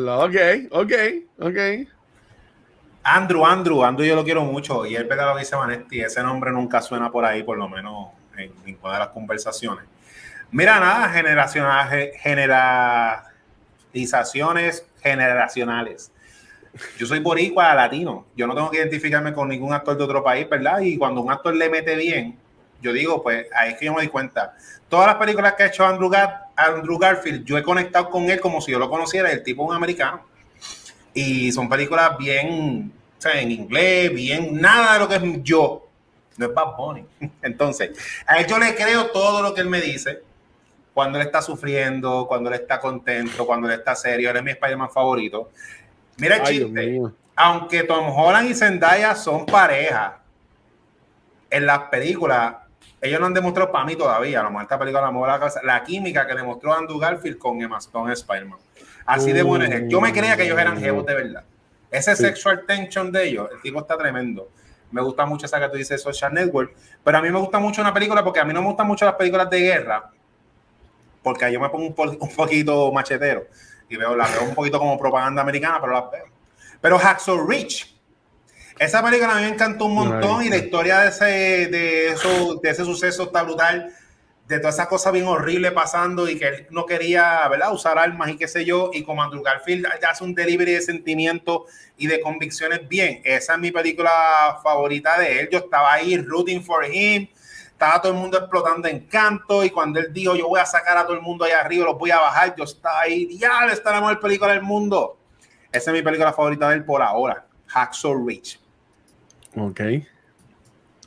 ok, 0.09 0.36
ok, 0.70 0.93
ok. 1.41 1.91
Andrew, 3.03 3.46
Andrew, 3.46 3.82
Andrew 3.82 4.07
yo 4.07 4.14
lo 4.14 4.24
quiero 4.24 4.44
mucho 4.44 4.84
y 4.84 4.94
él 4.94 5.09
pega 5.09 5.24
lo 5.26 5.32
que 5.34 5.40
dice 5.40 5.57
Vanetti, 5.57 6.01
ese 6.01 6.22
nombre 6.22 6.53
nunca 6.53 6.82
suena 6.82 7.11
por 7.11 7.24
ahí, 7.24 7.42
por 7.42 7.57
lo 7.57 7.66
menos 7.68 8.09
en 8.36 8.53
ninguna 8.64 8.92
de 8.94 9.01
las 9.01 9.09
conversaciones. 9.09 9.84
Mira, 10.51 10.80
nada, 10.80 11.09
generacionales, 11.09 12.11
generalizaciones 12.20 14.84
generacionales. 15.03 16.12
Yo 16.98 17.07
soy 17.07 17.20
boricua 17.20 17.74
latino, 17.74 18.26
yo 18.36 18.46
no 18.46 18.55
tengo 18.55 18.70
que 18.70 18.78
identificarme 18.78 19.32
con 19.32 19.48
ningún 19.48 19.72
actor 19.72 19.96
de 19.96 20.05
otro 20.05 20.22
país, 20.22 20.48
¿verdad? 20.48 20.80
Y 20.80 20.98
cuando 20.98 21.20
un 21.20 21.32
actor 21.32 21.55
le 21.55 21.68
mete 21.68 21.96
bien, 21.96 22.38
yo 22.80 22.92
digo, 22.92 23.22
pues 23.22 23.46
ahí 23.55 23.72
es 23.72 23.78
que 23.78 23.86
yo 23.86 23.92
me 23.92 23.98
doy 23.98 24.09
cuenta. 24.09 24.55
Todas 24.88 25.07
las 25.07 25.16
películas 25.16 25.55
que 25.55 25.64
ha 25.64 25.66
hecho 25.66 25.84
Andrew, 25.84 26.11
Andrew 26.57 26.98
Garfield, 26.98 27.44
yo 27.44 27.59
he 27.59 27.62
conectado 27.62 28.11
con 28.11 28.30
él 28.30 28.40
como 28.40 28.61
si 28.61 28.72
yo 28.72 28.78
lo 28.78 28.88
conociera, 28.88 29.30
el 29.30 29.42
tipo 29.42 29.62
un 29.62 29.74
americano. 29.74 30.22
Y 31.15 31.53
son 31.53 31.69
películas 31.69 32.17
bien, 32.19 32.93
o 33.19 33.21
sea, 33.21 33.41
en 33.41 33.51
inglés, 33.51 34.13
bien, 34.13 34.61
nada 34.61 34.95
de 34.95 34.99
lo 35.01 35.09
que 35.09 35.17
es 35.17 35.43
yo. 35.43 35.87
No 36.37 36.47
es 36.47 36.55
Bad 36.55 36.77
Bunny. 36.77 37.05
Entonces, 37.43 37.91
a 38.27 38.39
él 38.39 38.47
yo 38.47 38.59
le 38.59 38.75
creo 38.75 39.11
todo 39.11 39.43
lo 39.43 39.55
que 39.55 39.61
él 39.61 39.69
me 39.69 39.81
dice 39.81 40.23
cuando 40.93 41.19
él 41.19 41.27
está 41.27 41.41
sufriendo, 41.41 42.27
cuando 42.27 42.51
él 42.51 42.61
está 42.61 42.81
contento, 42.81 43.47
cuando 43.47 43.69
él 43.69 43.79
está 43.79 43.95
serio. 43.95 44.31
Él 44.31 44.37
es 44.37 44.43
mi 44.43 44.51
Spider-Man 44.51 44.91
favorito. 44.91 45.51
Mira 46.19 46.37
el 46.37 46.43
chiste. 46.43 47.01
Aunque 47.37 47.85
Tom 47.85 48.11
Holland 48.15 48.51
y 48.51 48.55
Zendaya 48.55 49.15
son 49.15 49.47
pareja, 49.47 50.21
en 51.49 51.67
las 51.67 51.79
películas, 51.85 52.57
ellos 53.01 53.19
no 53.19 53.27
han 53.27 53.35
demostrado 53.35 53.73
para 53.73 53.85
mí 53.85 53.97
todavía, 53.97 54.41
a 54.41 54.43
lo 54.43 54.51
mejor 54.51 54.65
esta 54.65 54.79
película 54.79 55.11
la, 55.11 55.39
la, 55.39 55.53
la 55.63 55.85
química 55.85 56.27
que 56.27 56.35
demostró 56.35 56.75
Andrew 56.75 56.99
Garfield 56.99 57.39
con 57.39 57.61
Emma 57.63 57.79
Stone 57.79 58.13
Spider-Man. 58.13 58.59
Así 59.07 59.32
de 59.32 59.42
bueno 59.42 59.64
es. 59.64 59.84
Yo 59.88 60.01
me 60.01 60.12
creía 60.12 60.36
que 60.36 60.44
ellos 60.44 60.59
eran 60.59 60.80
jevos 60.80 61.07
de 61.07 61.14
verdad. 61.14 61.44
Ese 61.90 62.14
sexual 62.14 62.64
tension 62.66 63.11
de 63.11 63.28
ellos, 63.28 63.48
el 63.53 63.61
tipo 63.61 63.80
está 63.80 63.96
tremendo. 63.96 64.48
Me 64.92 65.03
gusta 65.03 65.26
mucho 65.26 65.46
esa 65.46 65.61
que 65.61 65.68
tú 65.68 65.76
dices, 65.76 66.01
Social 66.01 66.32
Network. 66.32 66.72
Pero 67.03 67.18
a 67.18 67.22
mí 67.22 67.30
me 67.30 67.38
gusta 67.38 67.59
mucho 67.59 67.80
una 67.80 67.92
película 67.92 68.22
porque 68.22 68.40
a 68.40 68.44
mí 68.44 68.53
no 68.53 68.61
me 68.61 68.68
gustan 68.68 68.86
mucho 68.86 69.05
las 69.05 69.14
películas 69.14 69.48
de 69.51 69.61
guerra 69.61 70.11
porque 71.22 71.53
yo 71.53 71.61
me 71.61 71.68
pongo 71.68 71.86
un, 71.86 72.18
un, 72.20 72.28
poquito 72.34 72.90
machetero 72.92 73.46
y 73.88 73.96
veo, 73.96 74.16
la 74.16 74.26
veo 74.28 74.44
un 74.44 74.55
poquito 74.55 74.78
como 74.78 74.98
propaganda 74.98 75.42
americana, 75.42 75.78
pero 75.80 75.92
las 75.92 76.11
veo. 76.11 76.26
Pero 76.80 76.98
Hacksaw 76.98 77.46
Rich, 77.46 77.94
esa 78.78 79.03
película 79.03 79.32
a 79.32 79.36
mí 79.36 79.42
me 79.42 79.48
encantó 79.48 79.86
un 79.86 79.94
montón 79.94 80.42
y 80.44 80.48
la 80.48 80.57
historia 80.57 81.01
de 81.01 81.09
ese, 81.09 81.24
de, 81.24 82.09
eso, 82.09 82.61
de 82.62 82.70
ese 82.70 82.84
suceso 82.84 83.24
está 83.24 83.42
brutal, 83.42 83.92
de 84.51 84.59
todas 84.59 84.74
esas 84.74 84.88
cosas 84.88 85.12
bien 85.12 85.26
horribles 85.26 85.70
pasando 85.70 86.28
y 86.28 86.36
que 86.36 86.48
él 86.48 86.66
no 86.70 86.84
quería, 86.84 87.46
¿verdad?, 87.48 87.72
usar 87.72 87.96
armas 87.98 88.30
y 88.30 88.36
qué 88.36 88.48
sé 88.48 88.64
yo, 88.64 88.90
y 88.92 89.05
como 89.05 89.22
Andrew 89.22 89.42
Garfield 89.42 89.86
hace 90.09 90.24
un 90.24 90.34
delivery 90.34 90.72
de 90.72 90.82
sentimientos 90.82 91.62
y 91.96 92.09
de 92.09 92.20
convicciones 92.20 92.86
bien. 92.88 93.20
Esa 93.24 93.55
es 93.55 93.59
mi 93.61 93.70
película 93.70 94.59
favorita 94.61 95.20
de 95.20 95.40
él. 95.40 95.48
Yo 95.53 95.59
estaba 95.59 95.92
ahí 95.92 96.16
rooting 96.16 96.64
for 96.64 96.84
him 96.84 97.28
estaba 97.72 98.03
todo 98.03 98.12
el 98.12 98.18
mundo 98.18 98.36
explotando 98.36 98.88
en 98.88 99.07
canto 99.07 99.64
y 99.64 99.70
cuando 99.70 100.01
él 100.01 100.12
dijo 100.12 100.36
yo 100.36 100.48
voy 100.48 100.61
a 100.61 100.66
sacar 100.66 100.98
a 100.98 101.05
todo 101.05 101.14
el 101.14 101.22
mundo 101.22 101.46
allá 101.46 101.61
arriba, 101.61 101.86
los 101.86 101.96
voy 101.96 102.11
a 102.11 102.18
bajar, 102.18 102.55
yo 102.55 102.64
estaba 102.64 103.01
ahí, 103.01 103.38
ya 103.38 103.64
está 103.72 103.92
la 103.92 104.01
mejor 104.03 104.20
película 104.20 104.53
del 104.53 104.61
mundo. 104.61 105.16
Esa 105.72 105.90
es 105.90 105.96
mi 105.96 106.03
película 106.03 106.30
favorita 106.34 106.68
de 106.68 106.74
él 106.74 106.84
por 106.84 107.01
ahora, 107.01 107.46
Hacksaw 107.68 108.26
Ridge. 108.26 108.61
Ok. 109.57 109.80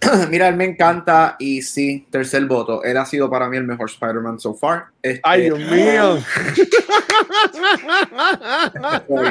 Mira, 0.30 0.48
él 0.48 0.56
me 0.56 0.66
encanta 0.66 1.36
y 1.40 1.62
sí, 1.62 2.08
tercer 2.10 2.46
voto. 2.46 2.84
Él 2.84 2.98
ha 2.98 3.06
sido 3.06 3.30
para 3.30 3.50
mí 3.50 3.58
el 3.58 3.66
mejor 3.66 3.90
Spider-Man 3.90 4.40
so 4.40 4.54
far. 4.54 4.86
Este, 5.02 5.22
¡Ay, 5.24 5.44
Dios 5.44 5.60
mío! 5.60 6.18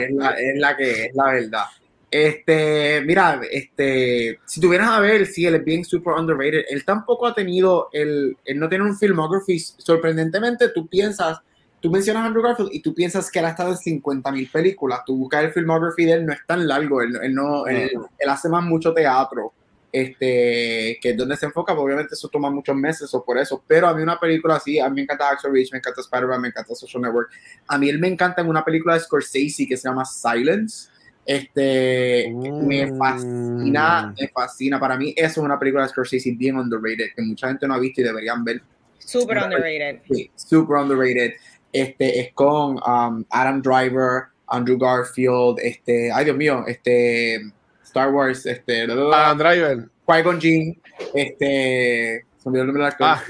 es, 0.00 0.10
la, 0.12 0.30
es 0.30 0.58
la 0.58 0.76
que 0.76 1.06
es 1.06 1.14
la 1.14 1.26
verdad. 1.26 1.64
Este, 2.12 3.00
mira, 3.06 3.40
este, 3.50 4.38
si 4.44 4.60
tuvieras 4.60 4.90
a 4.90 5.00
ver, 5.00 5.24
sí, 5.24 5.46
él 5.46 5.54
es 5.54 5.64
bien 5.64 5.82
super 5.82 6.12
underrated. 6.12 6.66
Él 6.68 6.84
tampoco 6.84 7.26
ha 7.26 7.34
tenido, 7.34 7.88
el, 7.90 8.36
él 8.44 8.58
no 8.60 8.68
tiene 8.68 8.84
un 8.84 8.98
filmography. 8.98 9.58
Sorprendentemente, 9.58 10.68
tú 10.68 10.86
piensas, 10.88 11.38
tú 11.80 11.90
mencionas 11.90 12.24
a 12.24 12.26
Andrew 12.26 12.42
Garfield 12.42 12.68
y 12.70 12.82
tú 12.82 12.94
piensas 12.94 13.30
que 13.30 13.38
él 13.38 13.46
ha 13.46 13.50
estado 13.50 13.70
en 13.70 13.78
50 13.78 14.30
mil 14.30 14.46
películas. 14.50 15.00
Tú 15.06 15.16
buscas 15.16 15.44
el 15.44 15.52
filmography 15.52 16.04
de 16.04 16.12
él, 16.12 16.26
no 16.26 16.34
es 16.34 16.40
tan 16.46 16.68
largo. 16.68 17.00
Él, 17.00 17.34
no, 17.34 17.66
él, 17.66 17.90
hace 18.28 18.50
más 18.50 18.62
mucho 18.62 18.92
teatro, 18.92 19.54
este, 19.92 20.98
que 21.00 21.10
es 21.10 21.16
donde 21.16 21.36
se 21.36 21.46
enfoca. 21.46 21.74
Obviamente, 21.74 22.14
eso 22.14 22.28
toma 22.28 22.50
muchos 22.50 22.74
meses 22.74 23.12
o 23.14 23.24
por 23.24 23.38
eso. 23.38 23.62
Pero 23.66 23.86
a 23.86 23.94
mí, 23.94 24.02
una 24.02 24.18
película 24.18 24.56
así, 24.56 24.80
a 24.80 24.88
mí 24.88 24.96
me 24.96 25.02
encanta 25.02 25.28
Axel 25.28 25.52
Reach, 25.52 25.70
me 25.70 25.78
encanta 25.78 26.00
Spider-Man, 26.00 26.40
me 26.40 26.48
encanta 26.48 26.74
Social 26.74 27.02
Network. 27.02 27.30
A 27.68 27.78
mí, 27.78 27.88
él 27.88 27.98
me 27.98 28.08
encanta 28.08 28.40
en 28.40 28.48
una 28.48 28.64
película 28.64 28.94
de 28.94 29.00
Scorsese 29.00 29.66
que 29.68 29.76
se 29.76 29.88
llama 29.88 30.04
Silence 30.04 30.92
este, 31.24 32.32
me 32.32 32.86
mm. 32.86 32.98
fascina, 32.98 34.14
me 34.18 34.28
fascina. 34.28 34.80
Para 34.80 34.96
mí, 34.96 35.14
eso 35.16 35.40
es 35.40 35.44
una 35.44 35.58
película 35.58 35.84
de 35.84 35.90
Scorsese 35.90 36.32
bien 36.32 36.56
underrated, 36.56 37.14
que 37.14 37.22
mucha 37.22 37.48
gente 37.48 37.66
no 37.66 37.74
ha 37.74 37.78
visto 37.78 38.00
y 38.00 38.04
deberían 38.04 38.44
ver. 38.44 38.62
Super 38.98 39.38
underrated. 39.38 40.00
Sí, 40.10 40.30
super 40.34 40.76
underrated. 40.78 41.34
Este, 41.72 42.20
es 42.20 42.32
con 42.34 42.76
um, 42.76 43.24
Adam 43.30 43.62
Driver, 43.62 44.24
Andrew 44.48 44.78
Garfield, 44.78 45.58
este, 45.60 46.12
ay 46.12 46.26
Dios 46.26 46.36
mío, 46.36 46.64
este, 46.66 47.40
Star 47.92 48.10
Wars, 48.10 48.46
este, 48.46 48.82
Adam 48.82 49.38
Driver. 49.38 49.88
Qui-Gon 50.06 50.40
Jinn, 50.40 50.80
este, 51.14 52.24
se 52.38 52.48
el 52.48 52.66
nombre 52.66 52.84
de 52.84 52.92
ah, 53.00 53.22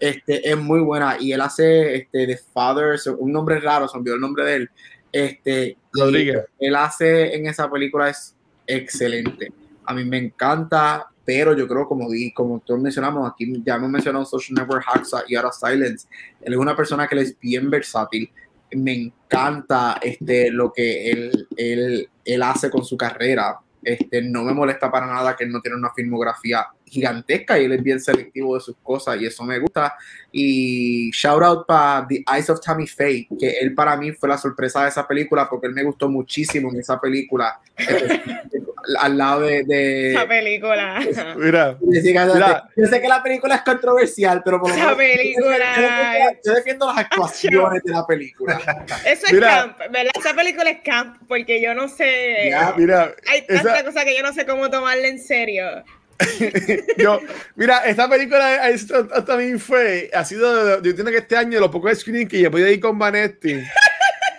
este, 0.00 0.50
es 0.50 0.56
muy 0.56 0.80
buena 0.80 1.16
y 1.20 1.32
él 1.32 1.40
hace, 1.40 1.96
este, 1.96 2.26
The 2.26 2.38
Father, 2.52 2.98
un 3.18 3.32
nombre 3.32 3.60
raro, 3.60 3.88
se 3.88 3.98
olvidó 3.98 4.14
el 4.14 4.20
nombre 4.20 4.44
de 4.44 4.54
él, 4.54 4.70
este, 5.10 5.76
Rodríguez. 5.92 6.44
Él 6.58 6.74
hace 6.76 7.34
en 7.34 7.46
esa 7.46 7.70
película 7.70 8.08
es 8.08 8.34
excelente. 8.66 9.52
A 9.84 9.94
mí 9.94 10.04
me 10.04 10.18
encanta, 10.18 11.08
pero 11.24 11.56
yo 11.56 11.68
creo, 11.68 11.86
como 11.86 12.10
di, 12.10 12.32
como 12.32 12.60
todos 12.60 12.80
mencionamos, 12.80 13.30
aquí 13.30 13.52
ya 13.64 13.74
hemos 13.74 13.90
mencionado 13.90 14.24
Social 14.24 14.54
Network 14.58 14.84
Haxa 14.86 15.24
y 15.28 15.34
ahora 15.34 15.50
Silence. 15.52 16.06
Él 16.40 16.54
es 16.54 16.58
una 16.58 16.76
persona 16.76 17.06
que 17.06 17.20
es 17.20 17.38
bien 17.38 17.68
versátil. 17.68 18.30
Me 18.70 18.94
encanta 18.94 19.98
este, 20.00 20.50
lo 20.50 20.72
que 20.72 21.10
él, 21.10 21.48
él, 21.56 22.08
él 22.24 22.42
hace 22.42 22.70
con 22.70 22.84
su 22.84 22.96
carrera. 22.96 23.58
Este, 23.82 24.22
no 24.22 24.44
me 24.44 24.52
molesta 24.52 24.90
para 24.90 25.06
nada 25.06 25.34
que 25.34 25.44
él 25.44 25.50
no 25.50 25.60
tiene 25.60 25.76
una 25.76 25.92
filmografía 25.92 26.66
gigantesca 26.86 27.58
y 27.58 27.64
él 27.64 27.72
es 27.72 27.82
bien 27.82 28.00
selectivo 28.00 28.54
de 28.54 28.60
sus 28.60 28.76
cosas 28.82 29.20
y 29.20 29.26
eso 29.26 29.42
me 29.44 29.58
gusta. 29.58 29.94
Y 30.30 31.10
shout 31.10 31.42
out 31.42 31.66
para 31.66 32.06
The 32.08 32.24
Eyes 32.32 32.50
of 32.50 32.60
Tammy 32.60 32.86
Faye, 32.86 33.28
que 33.38 33.50
él 33.60 33.74
para 33.74 33.96
mí 33.96 34.12
fue 34.12 34.28
la 34.28 34.38
sorpresa 34.38 34.82
de 34.82 34.88
esa 34.88 35.06
película 35.06 35.48
porque 35.48 35.66
él 35.66 35.72
me 35.72 35.84
gustó 35.84 36.08
muchísimo 36.08 36.70
en 36.70 36.80
esa 36.80 37.00
película. 37.00 37.60
al 38.98 39.16
lado 39.16 39.42
de, 39.42 40.12
esa 40.12 40.26
película. 40.26 41.00
Mira, 41.36 41.78
Yo 41.80 42.86
sé 42.86 43.00
que 43.00 43.08
la 43.08 43.22
película 43.22 43.56
es 43.56 43.62
controversial, 43.62 44.42
pero 44.44 44.60
por 44.60 44.70
lo 44.70 44.76
esa 44.76 44.96
película. 44.96 46.36
Yo 46.44 46.52
defiendo 46.54 46.86
las 46.86 46.98
actuaciones 46.98 47.82
de 47.82 47.92
la 47.92 48.06
película. 48.06 48.60
Eso 49.06 49.26
es 49.26 49.40
camp, 49.40 49.78
¿verdad? 49.90 50.12
Esa 50.18 50.34
película 50.34 50.70
es 50.70 50.80
camp 50.82 51.16
porque 51.28 51.60
yo 51.60 51.74
no 51.74 51.88
sé. 51.88 52.52
mira, 52.76 53.14
hay 53.30 53.46
tanta 53.46 53.84
cosa 53.84 54.04
que 54.04 54.16
yo 54.16 54.22
no 54.22 54.32
sé 54.32 54.46
cómo 54.46 54.70
tomarla 54.70 55.08
en 55.08 55.18
serio. 55.18 55.84
yo, 56.98 57.20
mira, 57.56 57.78
esta 57.86 58.08
película 58.08 58.60
también 59.26 59.58
fue, 59.58 60.10
ha 60.14 60.24
sido, 60.24 60.82
yo 60.82 60.90
entiendo 60.90 61.10
que 61.10 61.18
este 61.18 61.36
año 61.36 61.60
los 61.60 61.70
pocos 61.70 61.98
screenings 61.98 62.30
que 62.30 62.40
yo 62.40 62.50
podía 62.50 62.70
ir 62.70 62.80
con 62.80 62.98
Vanetti. 62.98 63.60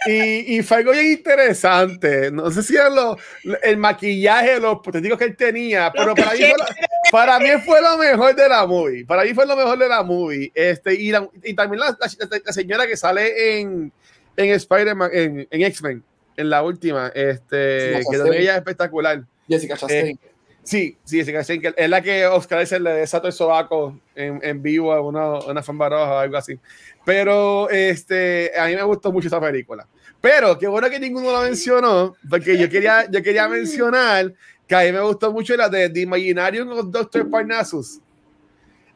Y, 0.06 0.58
y, 0.58 0.64
fue 0.64 0.78
algo 0.78 0.92
bien 0.92 1.14
interesante. 1.14 2.30
No 2.30 2.52
sé 2.52 2.62
si 2.62 2.76
era 2.76 2.90
lo, 2.90 3.18
el 3.64 3.78
maquillaje, 3.78 4.60
los 4.60 4.80
protéticos 4.80 5.18
que 5.18 5.26
él 5.26 5.36
tenía, 5.38 5.94
pero 5.96 6.14
para 6.14 6.34
mí, 6.34 6.40
fue 6.40 6.50
lo, 6.50 6.66
para 7.10 7.40
mí, 7.40 7.48
fue 7.66 7.82
lo, 7.82 7.98
mejor 7.98 8.36
de 8.36 8.50
la 8.50 8.66
movie. 8.66 9.06
Para 9.06 9.24
mí 9.24 9.34
fue 9.34 9.46
lo 9.46 9.56
mejor 9.56 9.78
de 9.78 9.88
la 9.88 10.04
movie. 10.04 10.52
Este, 10.54 10.96
y, 10.96 11.14
y 11.44 11.54
también 11.54 11.80
la, 11.80 11.98
la, 11.98 12.54
señora 12.54 12.86
que 12.86 12.98
sale 12.98 13.60
en, 13.60 13.94
en 14.36 14.50
Spider-Man, 14.52 15.10
en, 15.14 15.48
en 15.50 15.62
X-Men, 15.64 16.04
en 16.36 16.50
la 16.50 16.64
última, 16.64 17.08
este, 17.16 18.02
que 18.12 18.18
también 18.18 18.42
ella 18.42 18.52
es 18.54 18.58
espectacular. 18.58 19.24
Jessica 19.48 19.78
Chastain. 19.78 20.08
Eh, 20.08 20.33
Sí, 20.64 20.98
sí, 21.04 21.20
es 21.20 21.90
la 21.90 22.02
que 22.02 22.26
Oscar 22.26 22.62
dice 22.62 22.80
le 22.80 22.94
desató 22.94 23.28
el 23.28 23.34
sobaco 23.34 24.00
en, 24.16 24.40
en 24.42 24.62
vivo 24.62 24.94
a 24.94 25.02
una, 25.02 25.40
una 25.40 25.62
roja 25.62 26.14
o 26.14 26.18
algo 26.20 26.38
así. 26.38 26.58
Pero 27.04 27.70
este, 27.70 28.52
a 28.58 28.68
mí 28.68 28.76
me 28.76 28.84
gustó 28.84 29.12
mucho 29.12 29.28
esa 29.28 29.42
película. 29.42 29.86
Pero 30.22 30.58
qué 30.58 30.68
bueno 30.68 30.90
que 30.90 31.02
ninguno 31.02 31.34
la 31.34 31.42
mencionó, 31.42 32.16
porque 32.30 32.58
yo 32.58 32.70
quería, 32.70 33.10
yo 33.12 33.22
quería 33.22 33.50
mencionar 33.50 34.34
que 34.66 34.76
a 34.76 34.84
mí 34.84 34.94
me 34.94 35.02
gustó 35.02 35.34
mucho 35.34 35.54
la 35.58 35.68
de 35.68 35.90
The 35.90 36.00
Imaginarium 36.00 36.70
of 36.70 36.90
Dr. 36.90 37.30
Parnassus. 37.30 38.00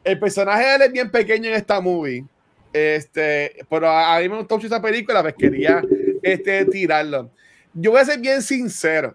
El 0.02 0.18
personaje 0.18 0.64
de 0.64 0.74
él 0.76 0.82
es 0.82 0.92
bien 0.92 1.10
pequeño 1.10 1.50
en 1.50 1.56
esta 1.56 1.82
movie. 1.82 2.24
Este, 2.72 3.56
pero 3.68 3.90
a, 3.90 4.18
mí 4.20 4.28
me 4.30 4.38
gustó 4.38 4.54
mucho 4.54 4.68
esa 4.68 4.80
película, 4.80 5.20
pues 5.20 5.34
quería 5.34 5.82
este, 6.22 6.64
tirarlo. 6.64 7.30
Yo 7.74 7.90
voy 7.90 8.00
a 8.00 8.06
ser 8.06 8.18
bien 8.18 8.40
sincero. 8.40 9.14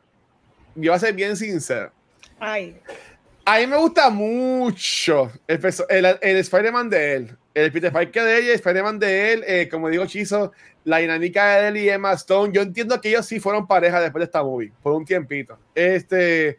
Yo 0.76 0.92
voy 0.92 0.98
a 0.98 1.00
ser 1.00 1.16
bien 1.16 1.36
sincero 1.36 1.92
a 2.40 3.60
mí 3.60 3.68
me 3.68 3.78
gusta 3.78 4.10
mucho 4.10 5.32
el, 5.48 6.18
el, 6.22 6.38
Spider-Man 6.38 6.90
de 6.90 7.16
él. 7.16 7.38
El 7.54 7.72
Peter 7.72 7.92
Parker 7.92 8.24
de 8.24 8.38
ella, 8.40 8.48
el 8.50 8.56
Spider-Man 8.56 9.00
de 9.00 9.34
él, 9.34 9.44
eh, 9.46 9.70
como 9.70 9.90
digo, 9.90 10.06
Chizo, 10.06 10.54
la 10.86 10.98
dinámica 10.98 11.58
de 11.58 11.68
él 11.68 11.78
y 11.78 11.90
Emma 11.90 12.14
Stone. 12.14 12.54
Yo 12.54 12.62
entiendo 12.62 13.00
que 13.00 13.10
ellos 13.10 13.26
sí 13.26 13.40
fueron 13.40 13.68
pareja 13.68 14.00
después 14.00 14.22
de 14.22 14.26
esta 14.26 14.44
movie, 14.44 14.72
por 14.82 14.94
un 14.94 15.06
tiempito. 15.06 15.58
Este, 15.76 16.58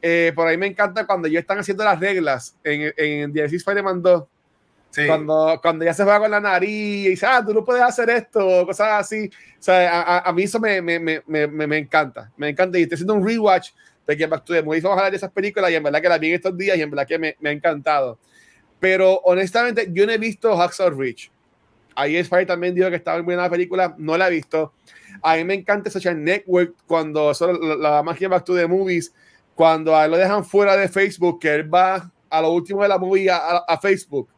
eh, 0.00 0.32
por 0.34 0.48
ahí 0.48 0.56
me 0.56 0.66
encanta 0.66 1.06
cuando 1.06 1.28
ellos 1.28 1.40
están 1.40 1.58
haciendo 1.58 1.84
las 1.84 2.00
reglas 2.00 2.56
en, 2.64 2.92
en 2.96 3.32
DC 3.32 3.56
Spider-Man 3.56 4.02
2. 4.02 4.24
Cuando, 5.06 5.58
cuando 5.62 5.84
ya 5.86 5.94
se 5.94 6.04
va 6.04 6.18
con 6.18 6.30
la 6.30 6.40
nariz 6.40 6.68
y 6.68 7.08
dice, 7.10 7.24
ah, 7.24 7.42
tú 7.44 7.54
no 7.54 7.64
puedes 7.64 7.82
hacer 7.82 8.10
esto, 8.10 8.66
cosas 8.66 8.88
así. 9.00 9.30
O 9.58 9.62
sea, 9.62 10.02
a, 10.02 10.18
a 10.28 10.32
mí 10.32 10.42
eso 10.42 10.60
me, 10.60 10.82
me, 10.82 10.98
me, 10.98 11.46
me, 11.46 11.78
encanta. 11.78 12.30
Me 12.36 12.50
encanta. 12.50 12.78
Y 12.78 12.82
estoy 12.82 12.96
haciendo 12.96 13.14
un 13.14 13.26
rewatch 13.26 13.70
de 14.12 14.16
que 14.16 14.26
Back 14.26 14.44
to 14.44 14.52
the 14.52 14.62
Movies 14.62 14.82
vamos 14.82 14.96
a 14.96 15.00
hablar 15.00 15.12
de 15.12 15.16
esas 15.16 15.30
películas 15.30 15.70
y 15.70 15.74
en 15.74 15.82
verdad 15.82 16.00
que 16.00 16.08
las 16.08 16.20
vi 16.20 16.28
en 16.28 16.34
estos 16.34 16.56
días 16.56 16.76
y 16.76 16.82
en 16.82 16.90
verdad 16.90 17.06
que 17.06 17.18
me, 17.18 17.36
me 17.40 17.50
ha 17.50 17.52
encantado. 17.52 18.18
Pero 18.80 19.20
honestamente, 19.24 19.88
yo 19.90 20.06
no 20.06 20.12
he 20.12 20.18
visto 20.18 20.56
Hacksaw 20.56 20.90
Ridge. 20.90 21.30
Ahí 21.94 22.22
Spy 22.22 22.46
también 22.46 22.74
dijo 22.74 22.88
que 22.90 22.96
estaba 22.96 23.18
en 23.18 23.24
buena 23.24 23.48
película, 23.50 23.94
no 23.98 24.16
la 24.16 24.28
he 24.28 24.30
visto. 24.30 24.72
A 25.22 25.36
mí 25.36 25.44
me 25.44 25.54
encanta 25.54 25.90
Social 25.90 26.22
Network 26.22 26.74
cuando 26.86 27.34
solo 27.34 27.76
la, 27.76 27.90
la 27.90 28.02
magia 28.02 28.28
Back 28.28 28.44
to 28.44 28.56
the 28.56 28.66
Movies, 28.66 29.12
cuando 29.54 29.96
a 29.96 30.04
él 30.04 30.10
lo 30.10 30.16
dejan 30.16 30.44
fuera 30.44 30.76
de 30.76 30.88
Facebook, 30.88 31.40
que 31.40 31.54
él 31.54 31.72
va 31.72 32.10
a 32.32 32.40
lo 32.40 32.50
último 32.50 32.82
de 32.82 32.88
la 32.88 32.98
movie 32.98 33.30
a, 33.30 33.58
a, 33.58 33.78
Facebook 33.78 34.28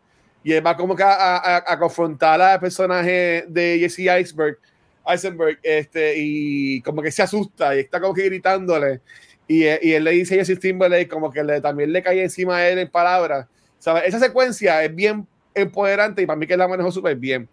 y 0.43 0.53
él 0.53 0.67
va 0.67 0.77
como 0.77 0.97
que 0.97 1.05
a, 1.05 1.65
a, 1.65 1.79
confrontar 1.79 2.41
al 2.41 2.59
personaje 2.59 3.45
de 3.49 3.79
Jesse 3.79 4.01
Iceberg, 4.21 4.59
Eisenberg, 5.07 5.59
este, 5.63 6.15
y 6.17 6.83
como 6.83 7.01
que 7.01 7.13
se 7.13 7.23
asusta 7.23 7.75
y 7.77 7.81
está 7.81 8.01
como 8.01 8.13
que 8.13 8.25
gritándole. 8.25 9.01
Y, 9.47 9.65
y, 9.65 9.93
él 9.93 10.05
le 10.05 10.13
dice 10.13 10.41
a 10.41 10.45
Jesse 10.45 10.59
Timberlake 10.59 11.09
como 11.09 11.31
que 11.31 11.45
le, 11.45 11.61
también 11.61 11.93
le 11.93 12.03
cae 12.03 12.23
encima 12.23 12.57
a 12.57 12.69
él 12.69 12.79
en 12.79 12.89
palabras. 12.89 13.47
¿sabes? 13.79 14.05
Esa 14.07 14.19
secuencia 14.19 14.83
es 14.83 14.95
bien 14.95 15.27
empoderante 15.55 16.23
y 16.23 16.27
para 16.27 16.39
mí 16.39 16.47
que 16.47 16.57
la 16.57 16.67
manejó 16.67 16.91
súper 16.91 17.17
bien. 17.17 17.49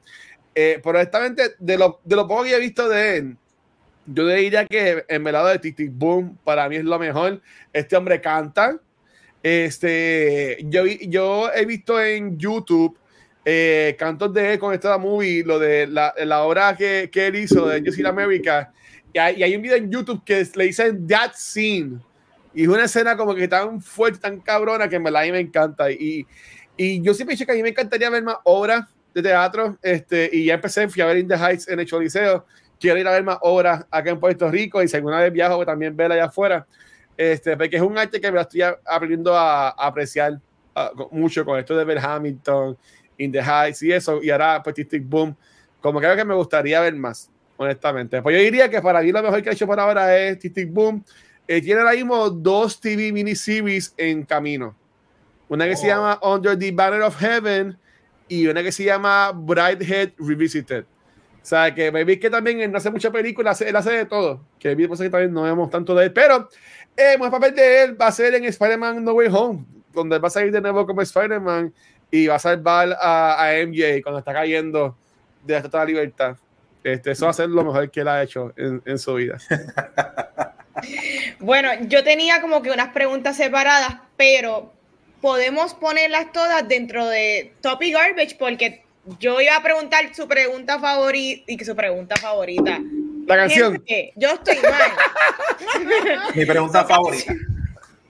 Eh, 0.56 0.80
pero 0.84 0.98
honestamente, 0.98 1.56
de 1.60 1.78
lo, 1.78 2.00
de 2.04 2.16
lo 2.16 2.28
poco 2.28 2.44
que 2.44 2.56
he 2.56 2.60
visto 2.60 2.88
de 2.88 3.18
él, 3.18 3.38
yo 4.06 4.28
diría 4.28 4.66
que 4.66 5.06
en 5.08 5.24
velado 5.24 5.48
de 5.48 5.60
Tic 5.60 5.92
Boom 5.92 6.38
para 6.44 6.68
mí 6.70 6.78
es 6.78 6.86
lo 6.86 6.98
mejor. 6.98 7.42
Este 7.74 7.96
hombre 7.96 8.22
canta. 8.22 8.80
Este, 9.44 10.58
yo, 10.66 10.86
yo 10.86 11.52
he 11.54 11.66
visto 11.66 12.02
en 12.02 12.38
YouTube 12.38 12.98
eh, 13.44 13.96
cantos 13.98 14.34
de 14.34 14.54
él 14.54 14.60
con 14.60 14.74
esta 14.74 14.98
movie, 14.98 15.44
lo 15.44 15.60
de 15.60 15.88
la, 15.88 16.44
obra 16.44 16.76
que, 16.78 17.10
que 17.12 17.28
él 17.28 17.36
hizo 17.36 17.68
de 17.68 17.82
Just 17.82 18.00
in 18.00 18.06
America 18.06 18.72
y 19.14 19.20
hay, 19.20 19.56
un 19.56 19.62
video 19.62 19.78
en 19.78 19.92
YouTube 19.92 20.24
que 20.24 20.48
le 20.56 20.66
dicen 20.66 21.08
That 21.08 21.34
Scene. 21.36 22.00
Y 22.54 22.64
es 22.64 22.68
una 22.68 22.86
escena 22.86 23.16
como 23.16 23.34
que 23.34 23.48
tan 23.48 23.82
fuerte, 23.82 24.20
tan 24.20 24.40
cabrona, 24.40 24.88
que 24.88 24.98
en 24.98 25.04
verdad 25.04 25.22
a 25.22 25.26
mí 25.26 25.32
me 25.32 25.40
encanta. 25.40 25.92
Y, 25.92 26.26
y 26.78 27.02
yo 27.02 27.14
siempre 27.14 27.34
he 27.34 27.36
dicho 27.36 27.46
que 27.46 27.52
a 27.54 27.56
mí 27.56 27.64
me 27.64 27.70
encantaría 27.70 28.10
ver 28.10 28.24
más 28.24 28.38
obras 28.44 28.86
de 29.14 29.22
teatro. 29.22 29.78
Este, 29.82 30.30
y 30.32 30.46
ya 30.46 30.56
empecé, 30.56 30.88
fui 30.88 31.02
a 31.02 31.06
ver 31.06 31.18
In 31.18 31.28
the 31.28 31.36
Heights 31.36 31.68
en 31.68 31.80
el 31.80 31.86
Choliseo. 31.86 32.46
Quiero 32.80 33.00
ir 33.00 33.08
a 33.08 33.12
ver 33.12 33.24
más 33.24 33.38
obras 33.42 33.86
acá 33.92 34.12
en 34.12 34.20
Puerto 34.20 34.50
Rico. 34.50 34.82
Y 34.82 34.88
si 34.88 34.96
alguna 34.96 35.20
vez 35.20 35.32
viajo, 35.32 35.56
pues 35.56 35.68
también 35.68 35.96
verla 35.96 36.16
allá 36.16 36.26
afuera. 36.26 36.66
Este, 37.18 37.56
porque 37.56 37.76
es 37.76 37.82
un 37.82 37.98
arte 37.98 38.20
que 38.20 38.32
me 38.32 38.42
estoy 38.42 38.62
aprendiendo 38.62 39.36
a, 39.36 39.70
apreciar 39.70 40.40
mucho 41.12 41.44
con 41.44 41.60
esto 41.60 41.76
de 41.76 41.84
ver 41.84 42.00
Hamilton, 42.00 42.78
In 43.18 43.32
the 43.32 43.42
Heights 43.42 43.84
y 43.84 43.92
eso. 43.92 44.22
Y 44.24 44.30
ahora, 44.30 44.62
pues, 44.64 44.76
Boom. 45.02 45.36
Como 45.82 46.00
creo 46.00 46.16
que 46.16 46.26
me 46.26 46.36
gustaría 46.36 46.80
ver 46.80 46.96
más 46.96 47.30
honestamente. 47.62 48.22
Pues 48.22 48.36
yo 48.36 48.42
diría 48.42 48.70
que 48.70 48.82
para 48.82 49.02
mí 49.02 49.12
lo 49.12 49.22
mejor 49.22 49.42
que 49.42 49.50
ha 49.50 49.54
hecho 49.54 49.68
por 49.68 49.80
ahora 49.80 50.18
es 50.18 50.40
Tic 50.40 50.72
Boom. 50.72 51.04
Eh, 51.48 51.62
tiene 51.62 51.82
ahora 51.82 51.94
mismo 51.94 52.30
dos 52.30 52.80
TV 52.80 53.12
miniseries 53.12 53.94
en 53.98 54.24
camino. 54.24 54.76
Una 55.48 55.68
que 55.68 55.76
se 55.76 55.86
oh. 55.86 55.90
llama 55.90 56.20
Under 56.24 56.58
the 56.58 56.72
Banner 56.72 57.02
of 57.02 57.18
Heaven 57.18 57.78
y 58.28 58.48
una 58.48 58.64
que 58.64 58.72
se 58.72 58.86
llama 58.86 59.32
Brighthead 59.32 60.14
Revisited. 60.18 60.84
O 60.84 61.46
sea, 61.46 61.74
que 61.74 61.92
me 61.92 62.04
vi 62.04 62.18
que 62.18 62.30
también 62.30 62.62
él 62.62 62.72
no 62.72 62.78
hace 62.78 62.92
mucha 62.92 63.12
película, 63.12 63.56
él 63.60 63.76
hace 63.76 63.92
de 63.92 64.06
todo. 64.06 64.42
Que 64.60 64.76
vi 64.76 64.88
que 64.88 65.10
también 65.10 65.34
no 65.34 65.44
vemos 65.44 65.70
tanto 65.70 65.94
de 65.94 66.06
él. 66.06 66.14
Pero 66.14 66.50
eh, 66.96 67.18
el 67.20 67.32
papel 67.32 67.54
de 67.56 67.84
él 67.84 68.00
va 68.00 68.08
a 68.08 68.12
ser 68.12 68.34
en 68.36 68.46
Spider-Man 68.46 69.04
No 69.04 69.14
Way 69.14 69.30
Home, 69.32 69.66
donde 69.94 70.20
va 70.20 70.28
a 70.28 70.32
salir 70.32 70.52
de 70.52 70.62
nuevo 70.62 70.86
como 70.86 71.02
Spider-Man 71.02 71.74
y 72.10 72.28
va 72.28 72.36
a 72.36 72.40
salvar 72.40 72.96
a, 73.00 73.44
a 73.44 73.66
MJ 73.66 74.02
cuando 74.04 74.20
está 74.20 74.34
cayendo 74.34 74.96
de 75.44 75.54
la 75.54 75.64
toda 75.64 75.86
libertad. 75.86 76.38
Este, 76.84 77.12
eso 77.12 77.26
va 77.26 77.32
a 77.32 77.34
ser 77.34 77.50
lo 77.50 77.64
mejor 77.64 77.90
que 77.92 78.02
él 78.02 78.08
ha 78.08 78.24
hecho 78.24 78.54
en, 78.56 78.82
en 78.86 78.98
su 78.98 79.14
vida. 79.16 79.38
bueno, 81.40 81.70
yo 81.88 82.04
tenía 82.04 82.42
como 82.42 82.62
que 82.62 82.72
unas 82.72 82.90
preguntas 82.90 83.38
separadas, 83.38 83.98
pero 84.18 84.74
podemos 85.22 85.74
ponerlas 85.74 86.32
todas 86.32 86.68
dentro 86.68 87.08
de 87.08 87.54
Topic 87.62 87.94
Garbage 87.94 88.36
porque 88.38 88.84
yo 89.20 89.40
iba 89.42 89.56
a 89.56 89.64
preguntar 89.64 90.14
su 90.14 90.28
pregunta 90.28 90.80
favorita 90.80 91.44
y 91.48 91.58
que 91.58 91.66
su 91.66 91.76
pregunta 91.76 92.16
favorita. 92.18 92.80
La 93.28 93.36
canción. 93.38 93.84
yo 94.16 94.30
estoy 94.30 94.58
mal. 94.58 94.92
Mi 96.36 96.46
pregunta 96.46 96.84
favorita. 96.84 97.34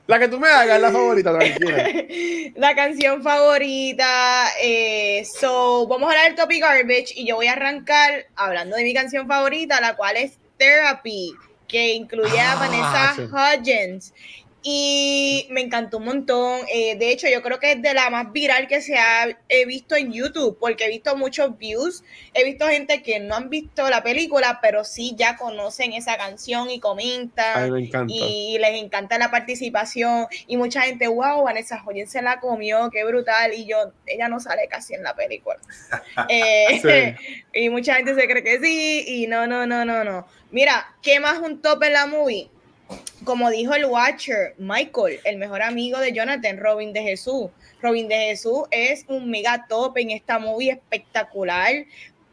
La 0.08 0.20
que 0.20 0.28
tú 0.28 0.40
me 0.40 0.48
hagas, 0.48 0.82
la 0.82 0.92
favorita, 0.92 1.32
La 2.56 2.76
canción 2.76 3.22
favorita. 3.22 4.48
Eh, 4.62 5.24
so, 5.40 5.88
vamos 5.88 6.10
a 6.10 6.12
hablar 6.12 6.28
del 6.28 6.36
Topic 6.36 6.62
Garbage 6.62 7.14
y 7.16 7.28
yo 7.28 7.36
voy 7.36 7.48
a 7.48 7.54
arrancar 7.54 8.26
hablando 8.36 8.76
de 8.76 8.84
mi 8.84 8.94
canción 8.94 9.28
favorita, 9.28 9.80
la 9.80 9.96
cual 9.96 10.18
es 10.18 10.38
Therapy, 10.58 11.34
que 11.68 11.94
incluye 11.94 12.40
a 12.40 12.54
ah, 12.54 12.56
Vanessa 12.56 13.56
Hudgens. 13.58 14.14
Y 14.64 15.48
me 15.50 15.62
encantó 15.62 15.98
un 15.98 16.06
montón. 16.06 16.62
Eh, 16.72 16.96
de 16.96 17.12
hecho, 17.12 17.28
yo 17.28 17.42
creo 17.42 17.60
que 17.60 17.72
es 17.72 17.82
de 17.82 17.94
la 17.94 18.10
más 18.12 18.32
viral 18.32 18.68
que 18.68 18.82
se 18.82 18.98
ha 18.98 19.28
visto 19.66 19.96
en 19.96 20.14
YouTube, 20.14 20.58
porque 20.60 20.86
he 20.86 20.90
visto 20.90 21.16
muchos 21.18 21.58
views. 21.58 22.04
He 22.34 22.44
visto 22.44 22.68
gente 22.68 23.02
que 23.02 23.20
no 23.20 23.36
han 23.36 23.50
visto 23.50 23.90
la 23.90 24.04
película, 24.04 24.60
pero 24.62 24.84
sí 24.84 25.16
ya 25.18 25.36
conocen 25.36 25.94
esa 25.94 26.16
canción 26.18 26.70
y 26.70 26.80
comentan. 26.80 27.76
Y 28.08 28.58
les 28.60 28.84
encanta 28.84 29.18
la 29.18 29.32
participación. 29.32 30.28
Y 30.46 30.58
mucha 30.58 30.82
gente, 30.82 31.08
wow, 31.08 31.44
Vanessa 31.44 31.80
Joyen 31.80 32.08
se 32.08 32.22
la 32.22 32.40
comió, 32.40 32.90
qué 32.92 33.04
brutal. 33.04 33.54
Y 33.56 33.66
yo, 33.66 33.94
ella 34.06 34.28
no 34.28 34.40
sale 34.40 34.68
casi 34.70 34.94
en 34.94 35.04
la 35.04 35.16
película. 35.16 35.60
Eh, 36.30 37.16
y 37.54 37.70
mucha 37.70 37.96
gente 37.96 38.16
se 38.16 38.28
cree 38.28 38.44
que 38.44 38.60
sí. 38.60 39.04
Y 39.08 39.28
no, 39.28 39.48
no, 39.48 39.66
no, 39.66 39.86
no, 39.86 40.04
no. 40.04 40.28
Mira, 40.52 40.94
¿qué 41.02 41.20
más 41.20 41.40
un 41.40 41.62
top 41.62 41.84
en 41.84 41.94
la 41.94 42.06
movie? 42.06 42.50
Como 43.24 43.50
dijo 43.50 43.74
el 43.74 43.86
Watcher, 43.86 44.56
Michael, 44.58 45.20
el 45.24 45.38
mejor 45.38 45.62
amigo 45.62 46.00
de 46.00 46.12
Jonathan, 46.12 46.58
Robin 46.58 46.94
de 46.94 47.04
Jesús. 47.04 47.50
Robin 47.82 48.08
de 48.08 48.16
Jesús 48.16 48.64
es 48.72 49.06
un 49.08 49.30
mega 49.30 49.66
top 49.68 49.98
en 49.98 50.12
esta 50.12 50.40
movie 50.40 50.72
espectacular. 50.72 51.74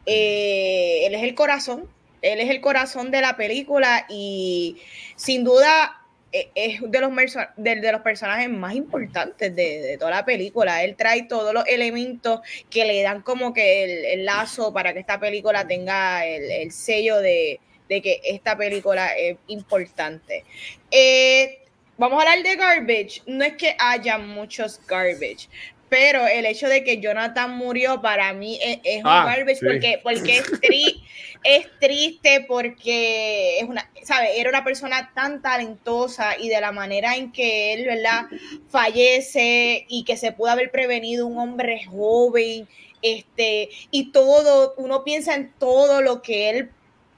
Eh, 0.05 1.05
él 1.05 1.15
es 1.15 1.23
el 1.23 1.35
corazón, 1.35 1.87
él 2.21 2.39
es 2.39 2.49
el 2.49 2.61
corazón 2.61 3.11
de 3.11 3.21
la 3.21 3.37
película 3.37 4.05
y 4.09 4.77
sin 5.15 5.43
duda 5.43 6.01
eh, 6.31 6.49
es 6.55 6.81
de, 6.81 7.91
los 7.91 8.01
personajes 8.01 8.49
más 8.49 8.73
importantes 8.73 9.55
de, 9.55 9.95
toda 9.99 10.11
la 10.11 10.25
película. 10.25 10.83
Él 10.83 10.95
trae 10.95 11.23
todos 11.23 11.53
los 11.53 11.65
elementos 11.67 12.41
que 12.69 12.85
le 12.85 13.01
dan 13.03 13.21
como 13.21 13.53
que 13.53 14.13
el, 14.13 14.25
lazo 14.25 14.73
para 14.73 14.93
que 14.93 14.99
esta 14.99 15.19
película 15.19 15.67
tenga 15.67 16.25
el 16.25 16.71
sello 16.71 17.19
de, 17.19 17.59
de 17.89 18.01
que 18.01 18.21
esta 18.23 18.55
película 18.55 19.07
es 19.17 19.37
importante. 19.47 20.45
Eh, 20.91 21.59
vamos 21.97 22.19
a 22.19 22.31
hablar 22.31 22.43
de 22.43 22.55
garbage. 22.55 23.23
No 23.25 23.43
es 23.43 23.53
que 23.53 23.75
haya 23.79 24.17
muchos 24.17 24.79
garbage, 24.87 25.49
pero 25.89 26.25
el 26.27 26.45
hecho 26.45 26.67
de 26.67 26.83
que 26.83 27.01
Jonathan 27.01 27.57
murió 27.57 27.99
para 28.01 28.31
mí 28.33 28.59
es, 28.61 29.01
un 29.01 29.07
ah, 29.07 29.25
garbage 29.25 29.59
porque, 29.59 29.99
porque 30.03 30.37
es, 30.37 30.51
es, 31.43 31.67
triste 31.79 32.45
porque 32.47 33.57
es 33.59 33.63
una, 33.63 33.89
¿sabe? 34.03 34.39
Era 34.39 34.51
una 34.51 34.63
persona 34.63 35.11
tan 35.15 35.41
talentosa 35.41 36.37
y 36.37 36.47
de 36.47 36.61
la 36.61 36.71
manera 36.71 37.15
en 37.15 37.31
que 37.31 37.73
él, 37.73 37.85
¿verdad? 37.85 38.25
Fallece 38.69 39.85
y 39.89 40.03
que 40.03 40.15
se 40.15 40.31
pudo 40.31 40.51
haber 40.51 40.69
prevenido 40.69 41.25
un 41.25 41.39
hombre 41.39 41.83
joven, 41.85 42.67
este, 43.01 43.69
y 43.91 44.11
todo, 44.11 44.73
uno 44.77 45.03
piensa 45.03 45.33
en 45.33 45.53
todo 45.57 46.01
lo 46.01 46.21
que 46.21 46.49
él 46.49 46.69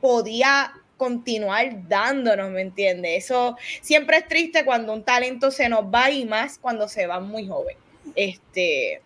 podía 0.01 0.73
continuar 0.97 1.87
dándonos, 1.87 2.51
¿me 2.51 2.61
entiendes? 2.61 3.25
Eso 3.25 3.57
siempre 3.81 4.17
es 4.17 4.27
triste 4.27 4.65
cuando 4.65 4.93
un 4.93 5.03
talento 5.03 5.49
se 5.49 5.67
nos 5.67 5.85
va 5.85 6.11
y 6.11 6.25
más 6.25 6.59
cuando 6.59 6.87
se 6.87 7.07
va 7.07 7.19
muy 7.19 7.47
joven. 7.47 7.75
Este, 8.15 9.01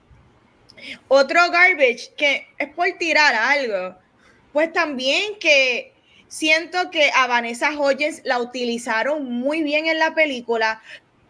otro 1.08 1.40
garbage 1.52 2.14
que 2.18 2.48
es 2.58 2.70
por 2.74 2.88
tirar 3.00 3.34
algo, 3.36 3.96
pues 4.52 4.74
también 4.74 5.40
que 5.40 5.94
siento 6.28 6.92
que 6.92 7.12
a 7.16 7.28
Vanessa 7.28 7.72
Hodges 7.80 8.22
la 8.26 8.40
utilizaron 8.40 9.32
muy 9.32 9.64
bien 9.64 9.88
en 9.88 10.00
la 10.00 10.14
película, 10.14 10.82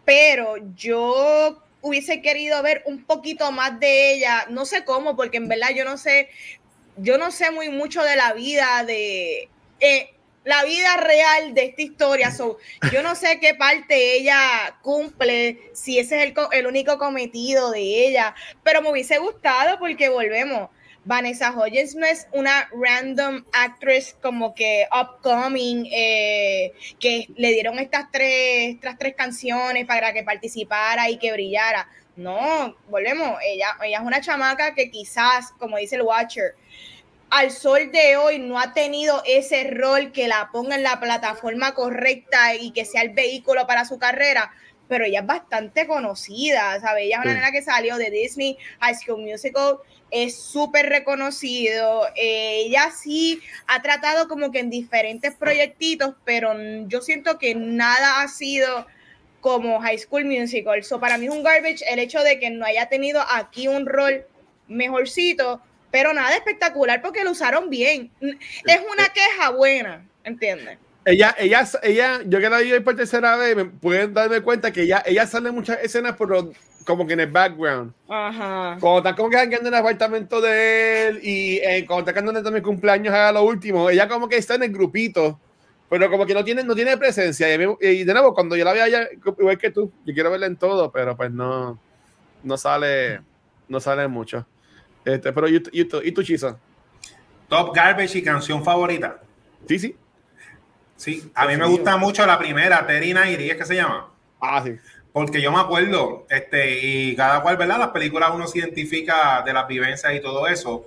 pero 0.04 0.56
yo 0.74 1.62
hubiese 1.80 2.20
querido 2.22 2.60
ver 2.62 2.82
un 2.86 3.04
poquito 3.04 3.52
más 3.52 3.78
de 3.78 4.14
ella, 4.14 4.46
no 4.50 4.64
sé 4.64 4.84
cómo, 4.84 5.14
porque 5.14 5.36
en 5.36 5.46
verdad 5.46 5.68
yo 5.76 5.84
no 5.84 5.96
sé, 5.96 6.28
yo 6.96 7.18
no 7.18 7.30
sé 7.30 7.52
muy 7.52 7.68
mucho 7.68 8.02
de 8.02 8.16
la 8.16 8.32
vida 8.32 8.82
de 8.84 9.48
eh, 9.80 10.10
la 10.44 10.64
vida 10.64 10.96
real 10.96 11.54
de 11.54 11.64
esta 11.66 11.82
historia. 11.82 12.32
yo 12.92 13.02
no 13.02 13.14
sé 13.16 13.40
qué 13.40 13.54
parte 13.54 14.16
ella 14.16 14.78
cumple, 14.80 15.70
si 15.74 15.98
ese 15.98 16.22
es 16.22 16.30
el, 16.30 16.34
el, 16.52 16.66
único 16.66 16.98
cometido 16.98 17.72
de 17.72 18.06
ella, 18.06 18.34
pero 18.62 18.80
me 18.80 18.90
hubiese 18.90 19.18
gustado 19.18 19.78
porque 19.78 20.08
volvemos. 20.08 20.70
Vanessa 21.06 21.52
Hodges 21.52 21.94
no 21.94 22.04
es 22.04 22.26
una 22.32 22.68
random 22.72 23.44
actress 23.52 24.16
como 24.20 24.54
que 24.54 24.88
upcoming, 24.92 25.86
eh, 25.92 26.72
que 26.98 27.28
le 27.36 27.52
dieron 27.52 27.78
estas 27.78 28.10
tres, 28.10 28.74
estas 28.74 28.98
tres 28.98 29.14
canciones 29.14 29.86
para 29.86 30.12
que 30.12 30.24
participara 30.24 31.08
y 31.08 31.18
que 31.18 31.32
brillara. 31.32 31.88
No, 32.16 32.76
volvemos, 32.88 33.38
ella, 33.44 33.76
ella 33.84 33.98
es 33.98 34.04
una 34.04 34.20
chamaca 34.20 34.74
que 34.74 34.90
quizás, 34.90 35.52
como 35.58 35.76
dice 35.76 35.94
el 35.94 36.02
Watcher, 36.02 36.56
al 37.30 37.50
sol 37.50 37.90
de 37.92 38.16
hoy 38.16 38.38
no 38.38 38.58
ha 38.58 38.72
tenido 38.72 39.22
ese 39.26 39.70
rol 39.70 40.12
que 40.12 40.28
la 40.28 40.50
ponga 40.52 40.76
en 40.76 40.82
la 40.82 41.00
plataforma 41.00 41.74
correcta 41.74 42.54
y 42.54 42.70
que 42.70 42.84
sea 42.84 43.02
el 43.02 43.10
vehículo 43.10 43.66
para 43.66 43.84
su 43.84 43.98
carrera, 43.98 44.52
pero 44.88 45.04
ella 45.04 45.20
es 45.20 45.26
bastante 45.26 45.86
conocida, 45.86 46.80
¿sabes? 46.80 47.04
Ella 47.04 47.16
es 47.18 47.24
una 47.24 47.34
nena 47.34 47.50
que 47.50 47.62
salió 47.62 47.96
de 47.96 48.10
Disney 48.10 48.56
High 48.80 48.94
School 48.94 49.22
Musical, 49.22 49.78
es 50.10 50.40
súper 50.40 50.88
reconocido, 50.88 52.06
eh, 52.14 52.62
ella 52.66 52.90
sí 52.90 53.40
ha 53.66 53.82
tratado 53.82 54.28
como 54.28 54.52
que 54.52 54.60
en 54.60 54.70
diferentes 54.70 55.34
proyectitos, 55.34 56.14
pero 56.24 56.54
yo 56.86 57.00
siento 57.00 57.38
que 57.38 57.56
nada 57.56 58.22
ha 58.22 58.28
sido 58.28 58.86
como 59.40 59.80
High 59.80 59.98
School 59.98 60.24
Musical. 60.24 60.82
So, 60.84 61.00
para 61.00 61.18
mí 61.18 61.26
es 61.26 61.32
un 61.32 61.42
garbage 61.42 61.84
el 61.90 61.98
hecho 61.98 62.22
de 62.22 62.38
que 62.38 62.50
no 62.50 62.64
haya 62.64 62.88
tenido 62.88 63.20
aquí 63.28 63.68
un 63.68 63.86
rol 63.86 64.26
mejorcito, 64.68 65.60
pero 65.90 66.12
nada 66.12 66.34
espectacular 66.34 67.00
porque 67.02 67.24
lo 67.24 67.30
usaron 67.30 67.70
bien. 67.70 68.10
Es 68.20 68.80
una 68.92 69.08
queja 69.08 69.50
buena, 69.50 70.04
¿entiendes? 70.24 70.78
Ella, 71.04 71.36
ella, 71.38 71.64
ella, 71.84 72.20
yo 72.26 72.40
que 72.40 72.50
la 72.50 72.58
vi 72.58 72.80
por 72.80 72.96
tercera 72.96 73.36
vez, 73.36 73.54
me 73.54 73.64
pueden 73.64 74.12
darme 74.12 74.40
cuenta 74.40 74.72
que 74.72 74.82
ella, 74.82 75.04
ella 75.06 75.24
sale 75.24 75.50
en 75.50 75.54
muchas 75.54 75.78
escenas, 75.80 76.16
pero 76.18 76.50
como 76.84 77.06
que 77.06 77.12
en 77.12 77.20
el 77.20 77.30
background. 77.30 77.92
Ajá. 78.08 78.76
Cuando 78.80 78.98
está 78.98 79.14
como 79.14 79.30
que 79.30 79.40
en 79.40 79.66
el 79.66 79.74
apartamento 79.74 80.40
de 80.40 81.08
él 81.08 81.20
y 81.22 81.58
eh, 81.58 81.84
cuando 81.86 82.00
está 82.00 82.12
cantando 82.12 82.42
también 82.42 82.64
cumpleaños 82.64 83.14
a 83.14 83.30
lo 83.30 83.44
último, 83.44 83.88
ella 83.88 84.08
como 84.08 84.28
que 84.28 84.36
está 84.36 84.56
en 84.56 84.64
el 84.64 84.72
grupito, 84.72 85.38
pero 85.88 86.10
como 86.10 86.26
que 86.26 86.34
no 86.34 86.44
tiene, 86.44 86.64
no 86.64 86.74
tiene 86.74 86.96
presencia. 86.96 87.52
Y, 87.54 88.04
de 88.04 88.12
nuevo, 88.12 88.34
cuando 88.34 88.56
yo 88.56 88.64
la 88.64 88.72
veo 88.72 88.84
allá, 88.84 89.08
igual 89.38 89.58
que 89.58 89.70
tú, 89.70 89.92
yo 90.04 90.14
quiero 90.14 90.30
verla 90.30 90.46
en 90.46 90.56
todo, 90.56 90.90
pero 90.90 91.16
pues 91.16 91.30
no, 91.30 91.78
no 92.42 92.56
sale, 92.56 93.20
no 93.68 93.78
sale 93.80 94.08
mucho. 94.08 94.46
Este, 95.06 95.32
pero 95.32 95.48
¿y, 95.48 95.62
y, 95.72 95.82
y 95.82 96.12
tu 96.12 96.22
chisa? 96.24 96.58
Top 97.48 97.74
Garbage 97.74 98.18
y 98.18 98.22
canción 98.22 98.64
favorita. 98.64 99.20
Sí, 99.68 99.78
sí. 99.78 99.96
Sí, 100.96 101.30
a 101.34 101.46
mí 101.46 101.56
me 101.56 101.66
gusta 101.66 101.96
mucho 101.96 102.26
la 102.26 102.36
primera, 102.38 102.84
Terry 102.86 103.14
Nairi, 103.14 103.50
¿es 103.50 103.56
que 103.56 103.64
se 103.64 103.76
llama? 103.76 104.08
Ah, 104.40 104.62
sí. 104.64 104.76
Porque 105.12 105.40
yo 105.40 105.52
me 105.52 105.60
acuerdo, 105.60 106.26
este, 106.28 106.80
y 106.84 107.14
cada 107.14 107.40
cual, 107.40 107.56
¿verdad? 107.56 107.78
Las 107.78 107.90
películas 107.90 108.32
uno 108.34 108.48
se 108.48 108.58
identifica 108.58 109.42
de 109.42 109.52
las 109.52 109.68
vivencias 109.68 110.12
y 110.12 110.20
todo 110.20 110.48
eso. 110.48 110.86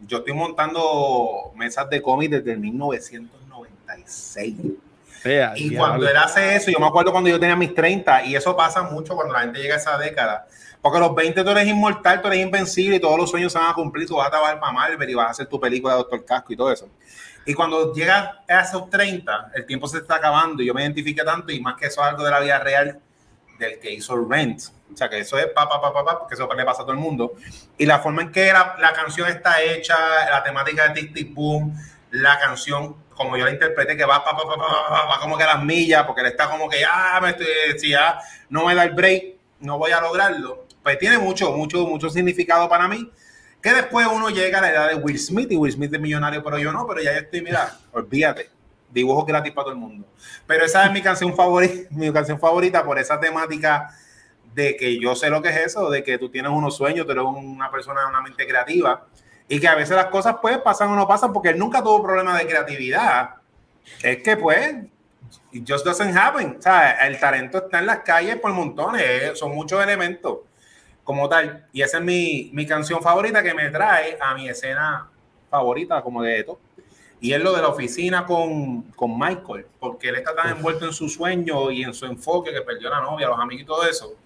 Yo 0.00 0.18
estoy 0.18 0.32
montando 0.32 1.52
mesas 1.54 1.88
de 1.88 2.02
cómic 2.02 2.30
desde 2.32 2.52
el 2.52 2.58
1996. 2.58 4.56
y 5.56 5.76
cuando 5.76 6.08
él 6.08 6.16
hace 6.16 6.56
eso, 6.56 6.72
yo 6.72 6.80
me 6.80 6.86
acuerdo 6.86 7.12
cuando 7.12 7.30
yo 7.30 7.38
tenía 7.38 7.54
mis 7.54 7.72
30, 7.74 8.24
y 8.24 8.34
eso 8.34 8.56
pasa 8.56 8.82
mucho 8.82 9.14
cuando 9.14 9.34
la 9.34 9.42
gente 9.42 9.60
llega 9.60 9.76
a 9.76 9.78
esa 9.78 9.96
década 9.98 10.48
porque 10.82 10.98
los 10.98 11.14
20 11.14 11.44
tú 11.44 11.50
eres 11.50 11.68
inmortal, 11.68 12.20
tú 12.20 12.26
eres 12.26 12.40
invencible 12.40 12.96
y 12.96 13.00
todos 13.00 13.16
los 13.16 13.30
sueños 13.30 13.52
se 13.52 13.58
van 13.58 13.70
a 13.70 13.74
cumplir. 13.74 14.08
Tú 14.08 14.16
vas 14.16 14.26
a 14.26 14.30
trabajar 14.30 14.58
para 14.58 14.72
Marvel 14.72 15.08
y 15.08 15.14
vas 15.14 15.28
a 15.28 15.30
hacer 15.30 15.46
tu 15.46 15.60
película 15.60 15.94
de 15.94 15.98
Doctor 15.98 16.24
Casco 16.24 16.52
y 16.52 16.56
todo 16.56 16.72
eso. 16.72 16.88
Y 17.46 17.54
cuando 17.54 17.94
llegas 17.94 18.30
a 18.48 18.60
esos 18.60 18.90
30, 18.90 19.52
el 19.54 19.64
tiempo 19.64 19.86
se 19.86 19.98
está 19.98 20.16
acabando 20.16 20.60
y 20.60 20.66
yo 20.66 20.74
me 20.74 20.82
identifique 20.82 21.22
tanto 21.22 21.52
y 21.52 21.60
más 21.60 21.76
que 21.76 21.86
eso 21.86 22.00
es 22.00 22.08
algo 22.08 22.24
de 22.24 22.30
la 22.32 22.40
vida 22.40 22.58
real 22.58 23.00
del 23.60 23.78
que 23.78 23.92
hizo 23.92 24.16
Rent. 24.28 24.60
O 24.92 24.96
sea, 24.96 25.08
que 25.08 25.20
eso 25.20 25.38
es 25.38 25.46
pa, 25.46 25.68
pa, 25.68 25.80
pa, 25.80 25.92
pa, 25.92 26.04
pa 26.04 26.18
porque 26.18 26.34
eso 26.34 26.48
le 26.52 26.64
pasa 26.64 26.82
a 26.82 26.84
todo 26.84 26.94
el 26.94 27.00
mundo. 27.00 27.34
Y 27.78 27.86
la 27.86 28.00
forma 28.00 28.22
en 28.22 28.32
que 28.32 28.52
la, 28.52 28.92
canción 28.92 29.28
está 29.28 29.62
hecha, 29.62 29.96
la 30.30 30.42
temática 30.42 30.88
de 30.88 31.00
Tic 31.00 31.14
Tic 31.14 31.34
Boom, 31.34 31.76
la 32.10 32.40
canción 32.40 32.96
como 33.14 33.36
yo 33.36 33.44
la 33.44 33.52
interpreté, 33.52 33.96
que 33.96 34.04
va, 34.04 34.24
pa, 34.24 34.36
pa, 34.36 34.42
pa, 34.42 35.06
va 35.06 35.20
como 35.20 35.36
que 35.36 35.44
a 35.44 35.54
las 35.54 35.64
millas, 35.64 36.04
porque 36.06 36.22
él 36.22 36.28
está 36.28 36.50
como 36.50 36.68
que, 36.68 36.84
ah, 36.84 37.20
me 37.22 37.30
estoy, 37.30 37.46
si 37.78 37.90
ya 37.90 38.18
no 38.48 38.66
me 38.66 38.74
da 38.74 38.84
el 38.84 38.90
break, 38.90 39.36
no 39.60 39.78
voy 39.78 39.92
a 39.92 40.00
lograrlo. 40.00 40.66
Pues 40.82 40.98
tiene 40.98 41.18
mucho, 41.18 41.52
mucho, 41.52 41.86
mucho 41.86 42.10
significado 42.10 42.68
para 42.68 42.88
mí. 42.88 43.10
Que 43.62 43.72
después 43.72 44.06
uno 44.12 44.28
llega 44.30 44.58
a 44.58 44.60
la 44.60 44.70
edad 44.70 44.88
de 44.88 44.96
Will 44.96 45.18
Smith 45.18 45.50
y 45.52 45.56
Will 45.56 45.72
Smith 45.72 45.94
es 45.94 46.00
millonario, 46.00 46.42
pero 46.42 46.58
yo 46.58 46.72
no, 46.72 46.84
pero 46.86 47.00
ya 47.00 47.12
estoy, 47.12 47.42
mira, 47.42 47.72
olvídate, 47.92 48.50
dibujo 48.90 49.24
gratis 49.24 49.52
para 49.52 49.66
todo 49.66 49.74
el 49.74 49.78
mundo. 49.78 50.06
Pero 50.46 50.64
esa 50.64 50.84
es 50.84 50.92
mi 50.92 51.00
canción 51.00 51.34
favorita, 51.36 51.88
mi 51.90 52.12
canción 52.12 52.40
favorita 52.40 52.84
por 52.84 52.98
esa 52.98 53.20
temática 53.20 53.90
de 54.52 54.76
que 54.76 55.00
yo 55.00 55.14
sé 55.14 55.30
lo 55.30 55.40
que 55.40 55.50
es 55.50 55.56
eso, 55.58 55.88
de 55.90 56.02
que 56.02 56.18
tú 56.18 56.28
tienes 56.28 56.50
unos 56.50 56.76
sueños, 56.76 57.06
tú 57.06 57.12
eres 57.12 57.24
una 57.24 57.70
persona, 57.70 58.06
una 58.08 58.20
mente 58.20 58.46
creativa 58.46 59.06
y 59.48 59.60
que 59.60 59.68
a 59.68 59.74
veces 59.74 59.96
las 59.96 60.06
cosas 60.06 60.36
pues 60.42 60.58
pasan 60.58 60.90
o 60.90 60.96
no 60.96 61.06
pasan 61.06 61.32
porque 61.32 61.50
él 61.50 61.58
nunca 61.58 61.82
tuvo 61.82 62.02
problema 62.02 62.36
de 62.36 62.46
creatividad. 62.46 63.36
Es 64.02 64.22
que 64.22 64.36
pues, 64.36 64.74
it 65.52 65.64
just 65.68 65.84
doesn't 65.84 66.16
happen. 66.16 66.56
O 66.58 66.62
sea, 66.62 67.06
el 67.06 67.18
talento 67.18 67.58
está 67.58 67.78
en 67.78 67.86
las 67.86 68.00
calles 68.00 68.36
por 68.36 68.52
montones, 68.52 69.02
eh, 69.04 69.32
son 69.34 69.54
muchos 69.54 69.82
elementos 69.82 70.38
como 71.04 71.28
tal. 71.28 71.66
Y 71.72 71.82
esa 71.82 71.98
es 71.98 72.04
mi, 72.04 72.50
mi 72.52 72.66
canción 72.66 73.02
favorita 73.02 73.42
que 73.42 73.54
me 73.54 73.70
trae 73.70 74.16
a 74.20 74.34
mi 74.34 74.48
escena 74.48 75.08
favorita 75.50 76.02
como 76.02 76.22
de 76.22 76.40
esto. 76.40 76.58
Y 77.20 77.32
es 77.32 77.40
lo 77.40 77.52
de 77.52 77.62
la 77.62 77.68
oficina 77.68 78.26
con, 78.26 78.82
con 78.96 79.16
Michael, 79.16 79.66
porque 79.78 80.08
él 80.08 80.16
está 80.16 80.34
tan 80.34 80.56
envuelto 80.56 80.86
en 80.86 80.92
su 80.92 81.08
sueño 81.08 81.70
y 81.70 81.84
en 81.84 81.94
su 81.94 82.04
enfoque 82.06 82.52
que 82.52 82.62
perdió 82.62 82.90
la 82.90 83.00
novia, 83.00 83.28
los 83.28 83.38
amigos 83.38 83.62
y 83.62 83.66
todo 83.66 83.86
eso, 83.86 84.16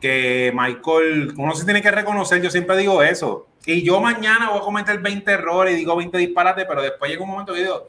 que 0.00 0.52
Michael, 0.52 1.34
uno 1.36 1.54
se 1.54 1.64
tiene 1.64 1.80
que 1.80 1.92
reconocer, 1.92 2.42
yo 2.42 2.50
siempre 2.50 2.76
digo 2.76 3.04
eso, 3.04 3.46
y 3.64 3.84
yo 3.84 4.00
mañana 4.00 4.50
voy 4.50 4.58
a 4.58 4.62
cometer 4.62 4.98
20 4.98 5.30
errores 5.30 5.74
y 5.74 5.76
digo 5.76 5.94
20 5.94 6.18
disparates, 6.18 6.64
pero 6.68 6.82
después 6.82 7.08
llega 7.08 7.22
un 7.22 7.30
momento 7.30 7.54
que 7.54 7.60
digo, 7.60 7.88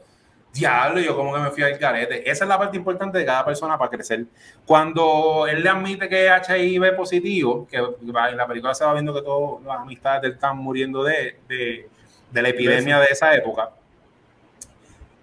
diablo, 0.52 1.00
yo 1.00 1.16
como 1.16 1.34
que 1.34 1.40
me 1.40 1.50
fui 1.50 1.62
al 1.62 1.78
carete. 1.78 2.28
Esa 2.28 2.44
es 2.44 2.48
la 2.48 2.58
parte 2.58 2.76
importante 2.76 3.18
de 3.18 3.24
cada 3.24 3.44
persona 3.44 3.78
para 3.78 3.90
crecer. 3.90 4.26
Cuando 4.66 5.46
él 5.46 5.62
le 5.62 5.68
admite 5.68 6.08
que 6.08 6.26
es 6.26 6.48
HIV 6.48 6.96
positivo, 6.96 7.66
que 7.70 7.76
en 7.76 8.36
la 8.36 8.46
película 8.46 8.74
se 8.74 8.84
va 8.84 8.92
viendo 8.92 9.14
que 9.14 9.22
todas 9.22 9.64
las 9.64 9.80
amistades 9.80 10.22
de 10.22 10.28
él 10.28 10.34
están 10.34 10.56
muriendo 10.58 11.04
de, 11.04 11.38
de, 11.48 11.88
de 12.30 12.42
la 12.42 12.48
epidemia 12.48 12.98
de 12.98 13.06
esa 13.06 13.34
época, 13.34 13.70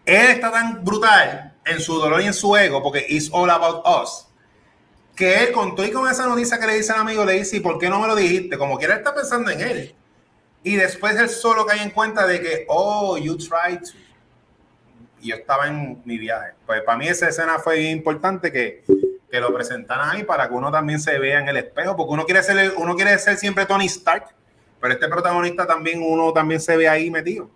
él 0.06 0.28
está 0.28 0.52
tan 0.52 0.84
brutal 0.86 1.54
en 1.66 1.80
su 1.82 2.00
dolor 2.00 2.22
y 2.22 2.28
en 2.28 2.34
su 2.34 2.56
ego, 2.56 2.82
porque 2.82 3.06
it's 3.10 3.30
all 3.32 3.50
about 3.50 3.86
us, 3.86 4.28
que 5.18 5.44
él 5.44 5.52
con 5.52 5.76
y 5.78 5.92
con 5.92 6.10
esa 6.10 6.26
noticia 6.28 6.60
que 6.60 6.68
le 6.68 6.76
dice 6.76 6.94
al 6.94 7.00
amigo, 7.02 7.26
le 7.26 7.34
dice, 7.34 7.58
¿y 7.58 7.60
por 7.60 7.78
qué 7.78 7.90
no 7.90 8.00
me 8.00 8.08
lo 8.08 8.16
dijiste? 8.16 8.58
Como 8.58 8.78
quiera 8.78 8.96
está 8.96 9.14
pensando 9.14 9.52
en 9.52 9.60
él. 9.60 9.96
Y 10.64 10.76
después 10.76 11.16
él 11.18 11.30
solo 11.30 11.66
cae 11.66 11.82
en 11.82 11.90
cuenta 11.90 12.26
de 12.26 12.42
que, 12.42 12.66
oh, 12.70 13.18
you 13.18 13.38
tried 13.38 13.80
to. 13.80 13.98
Y 15.22 15.30
yo 15.30 15.36
estaba 15.36 15.68
en 15.68 16.02
mi 16.06 16.18
viaje. 16.18 16.52
Pues 16.66 16.82
para 16.82 16.98
mí 16.98 17.08
esa 17.08 17.30
escena 17.30 17.60
fue 17.60 17.82
importante 17.84 18.52
que, 18.52 18.84
que 19.30 19.40
lo 19.40 19.54
presentaran 19.54 20.10
ahí 20.10 20.24
para 20.24 20.48
que 20.48 20.54
uno 20.54 20.72
también 20.72 21.00
se 21.00 21.18
vea 21.20 21.40
en 21.40 21.50
el 21.50 21.58
espejo, 21.58 21.96
porque 21.96 22.14
uno 22.14 22.26
quiere 22.26 22.44
ser, 22.44 22.74
uno 22.78 22.96
quiere 22.96 23.18
ser 23.20 23.38
siempre 23.38 23.66
Tony 23.66 23.86
Stark, 23.86 24.28
pero 24.80 24.94
este 24.94 25.08
protagonista 25.08 25.66
también, 25.66 26.02
uno 26.02 26.32
también 26.34 26.62
se 26.62 26.78
ve 26.78 26.88
ahí 26.88 27.10
metido. 27.10 27.50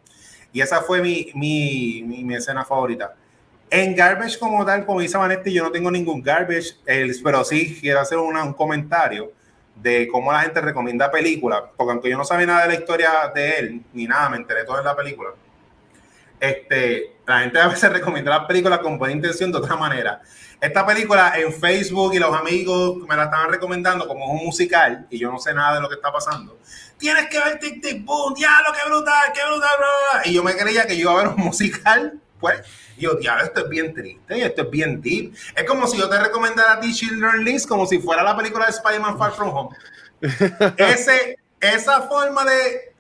Y 0.54 0.62
esa 0.62 0.82
fue 0.82 1.02
mi, 1.02 1.32
mi, 1.34 2.04
mi, 2.04 2.36
escena 2.36 2.66
favorita. 2.66 3.16
En 3.70 3.96
Garbage 3.96 4.38
como 4.38 4.66
tal, 4.66 4.86
como 4.86 5.00
dice 5.00 5.18
Vanetti, 5.18 5.54
yo 5.54 5.64
no 5.64 5.72
tengo 5.72 5.90
ningún 5.90 6.22
Garbage, 6.22 6.76
pero 7.24 7.44
sí 7.46 7.78
quiero 7.80 8.02
hacer 8.02 8.18
un 8.18 8.54
comentario 8.54 9.32
de 9.76 10.10
cómo 10.12 10.32
la 10.32 10.42
gente 10.42 10.60
recomienda 10.60 11.10
películas, 11.10 11.64
porque 11.78 11.92
aunque 11.92 12.10
yo 12.10 12.18
no 12.18 12.26
sabía 12.26 12.48
nada 12.48 12.64
de 12.64 12.68
la 12.68 12.74
historia 12.76 13.32
de 13.34 13.60
él, 13.60 13.82
ni 13.94 14.06
nada, 14.06 14.30
me 14.30 14.38
enteré 14.38 14.66
todo 14.66 14.80
en 14.80 14.86
la 14.86 14.96
película. 14.96 15.30
Este, 16.42 17.16
la 17.26 17.40
gente 17.40 17.58
a 17.58 17.70
veces 17.70 17.90
recomienda 17.94 18.32
las 18.32 18.48
películas 18.48 18.80
con 18.80 18.98
buena 18.98 19.16
intención 19.16 19.50
de 19.50 19.60
otra 19.60 19.78
manera. 19.78 20.22
Esta 20.60 20.86
película 20.86 21.34
en 21.38 21.54
Facebook 21.54 22.14
y 22.14 22.20
los 22.20 22.36
amigos 22.36 22.98
me 23.08 23.16
la 23.16 23.24
estaban 23.24 23.50
recomendando 23.50 24.06
como 24.06 24.26
un 24.26 24.44
musical 24.44 25.08
y 25.10 25.18
yo 25.18 25.32
no 25.32 25.40
sé 25.40 25.54
nada 25.54 25.76
de 25.76 25.82
lo 25.82 25.88
que 25.88 25.96
está 25.96 26.12
pasando 26.12 26.58
tienes 27.02 27.28
que 27.28 27.40
ver 27.40 27.60
Tic 27.60 27.82
Tic 27.82 28.06
Boom, 28.06 28.34
diablo, 28.36 28.70
qué 28.72 28.88
brutal, 28.88 29.32
qué 29.34 29.42
brutal, 29.44 29.72
bla, 29.78 30.22
Y 30.26 30.34
yo 30.34 30.44
me 30.44 30.56
creía 30.56 30.86
que 30.86 30.96
yo 30.96 31.02
iba 31.02 31.14
a 31.14 31.24
ver 31.24 31.28
un 31.30 31.42
musical, 31.42 32.14
pues. 32.40 32.62
Y 32.96 33.02
yo, 33.02 33.16
diablo, 33.16 33.44
esto 33.44 33.62
es 33.62 33.70
bien 33.70 33.94
triste 33.94 34.38
y 34.38 34.42
esto 34.42 34.62
es 34.62 34.70
bien 34.70 35.02
deep. 35.02 35.34
Es 35.56 35.64
como 35.66 35.88
si 35.88 35.98
yo 35.98 36.08
te 36.08 36.20
recomendara 36.20 36.74
a 36.74 36.80
ti 36.80 36.94
Children 36.94 37.44
List 37.44 37.68
como 37.68 37.88
si 37.88 38.00
fuera 38.00 38.24
la 38.24 38.38
película 38.38 38.66
de 38.66 38.72
Spider-Man 38.72 39.18
Far 39.18 39.34
From 39.34 39.50
Home. 39.50 39.76
Ese, 40.78 41.40
esa 41.60 42.04
forma 42.04 42.46
de. 42.46 42.91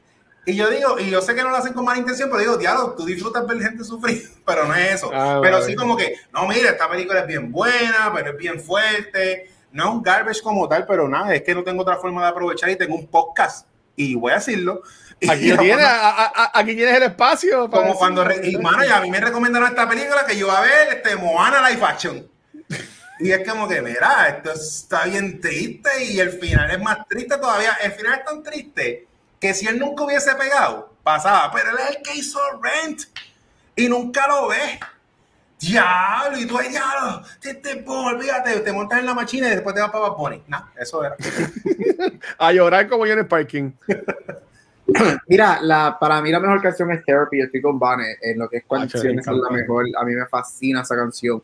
Y 0.45 0.55
yo 0.55 0.69
digo, 0.69 0.99
y 0.99 1.09
yo 1.09 1.21
sé 1.21 1.35
que 1.35 1.43
no 1.43 1.49
lo 1.49 1.57
hacen 1.57 1.73
con 1.73 1.85
mala 1.85 1.99
intención, 1.99 2.29
pero 2.29 2.41
digo, 2.41 2.57
diablo, 2.57 2.95
tú 2.97 3.05
disfrutas 3.05 3.45
ver 3.45 3.59
gente 3.61 3.83
sufrir, 3.83 4.27
pero 4.45 4.65
no 4.65 4.73
es 4.73 4.95
eso. 4.95 5.11
Ah, 5.13 5.39
pero 5.41 5.61
sí, 5.61 5.75
como 5.75 5.95
que, 5.95 6.15
no, 6.33 6.47
mira, 6.47 6.71
esta 6.71 6.89
película 6.89 7.21
es 7.21 7.27
bien 7.27 7.51
buena, 7.51 8.11
pero 8.13 8.31
es 8.31 8.37
bien 8.37 8.59
fuerte. 8.59 9.51
No 9.71 9.83
es 9.83 9.89
un 9.91 10.01
garbage 10.01 10.41
como 10.41 10.67
tal, 10.67 10.85
pero 10.85 11.07
nada, 11.07 11.33
es 11.33 11.43
que 11.43 11.53
no 11.53 11.63
tengo 11.63 11.83
otra 11.83 11.97
forma 11.97 12.23
de 12.23 12.29
aprovechar 12.29 12.69
y 12.69 12.75
tengo 12.75 12.95
un 12.95 13.07
podcast 13.07 13.67
y 13.95 14.15
voy 14.15 14.31
a 14.31 14.35
decirlo. 14.35 14.81
Aquí, 15.29 15.55
tienes, 15.55 15.85
aquí 16.51 16.75
tienes 16.75 16.97
el 16.97 17.03
espacio. 17.03 17.69
Como 17.69 17.93
cuando, 17.93 18.25
y 18.41 18.57
mano, 18.57 18.83
ya 18.83 18.97
a 18.97 19.01
mí 19.01 19.11
me 19.11 19.19
recomendaron 19.19 19.69
esta 19.69 19.87
película 19.87 20.25
que 20.25 20.35
yo 20.35 20.47
iba 20.47 20.57
a 20.57 20.61
ver, 20.61 20.93
este, 20.95 21.15
Moana 21.15 21.69
Life 21.69 21.85
Action. 21.85 22.27
Y 23.19 23.31
es 23.31 23.47
como 23.47 23.67
que, 23.67 23.83
mira, 23.83 24.29
esto 24.29 24.51
está 24.51 25.05
bien 25.05 25.39
triste 25.39 26.05
y 26.05 26.19
el 26.19 26.31
final 26.31 26.71
es 26.71 26.81
más 26.81 27.07
triste 27.07 27.37
todavía. 27.37 27.77
El 27.83 27.91
final 27.91 28.17
es 28.17 28.25
tan 28.25 28.41
triste 28.41 29.07
que 29.41 29.55
si 29.55 29.67
él 29.67 29.79
nunca 29.79 30.03
hubiese 30.03 30.33
pegado, 30.35 30.93
pasaba, 31.03 31.51
pero 31.51 31.71
él 31.71 31.77
es 31.79 31.97
el 31.97 32.03
que 32.03 32.15
hizo 32.15 32.39
Rent 32.61 33.01
y 33.75 33.89
nunca 33.89 34.27
lo 34.27 34.47
ve. 34.47 34.79
Diablo, 35.59 36.39
y 36.39 36.45
tú 36.45 36.57
ahí, 36.57 36.69
diablo, 36.69 37.23
te, 37.39 37.55
te, 37.55 37.83
olvídate, 37.85 38.59
te 38.61 38.71
montas 38.71 38.99
en 38.99 39.05
la 39.07 39.13
máquina 39.13 39.47
y 39.47 39.51
después 39.51 39.75
te 39.75 39.81
vas 39.81 39.91
para 39.91 40.09
Bad 40.09 40.41
No, 40.47 40.69
eso 40.79 41.03
era. 41.03 41.15
a 42.37 42.51
llorar 42.51 42.87
como 42.87 43.05
yo 43.05 43.13
en 43.13 43.19
el 43.19 43.27
parking. 43.27 43.71
Mira, 45.27 45.59
la, 45.61 45.97
para 45.99 46.21
mí 46.21 46.31
la 46.31 46.39
mejor 46.39 46.61
canción 46.61 46.91
es 46.91 47.03
Therapy, 47.03 47.39
yo 47.39 47.45
estoy 47.45 47.61
con 47.61 47.79
Vane, 47.79 48.17
en 48.21 48.37
lo 48.37 48.47
que 48.47 48.57
es 48.57 48.63
canciones 48.69 49.25
es 49.25 49.33
la 49.33 49.49
mejor, 49.49 49.85
a 49.97 50.05
mí 50.05 50.13
me 50.13 50.27
fascina 50.27 50.81
esa 50.81 50.95
canción. 50.95 51.41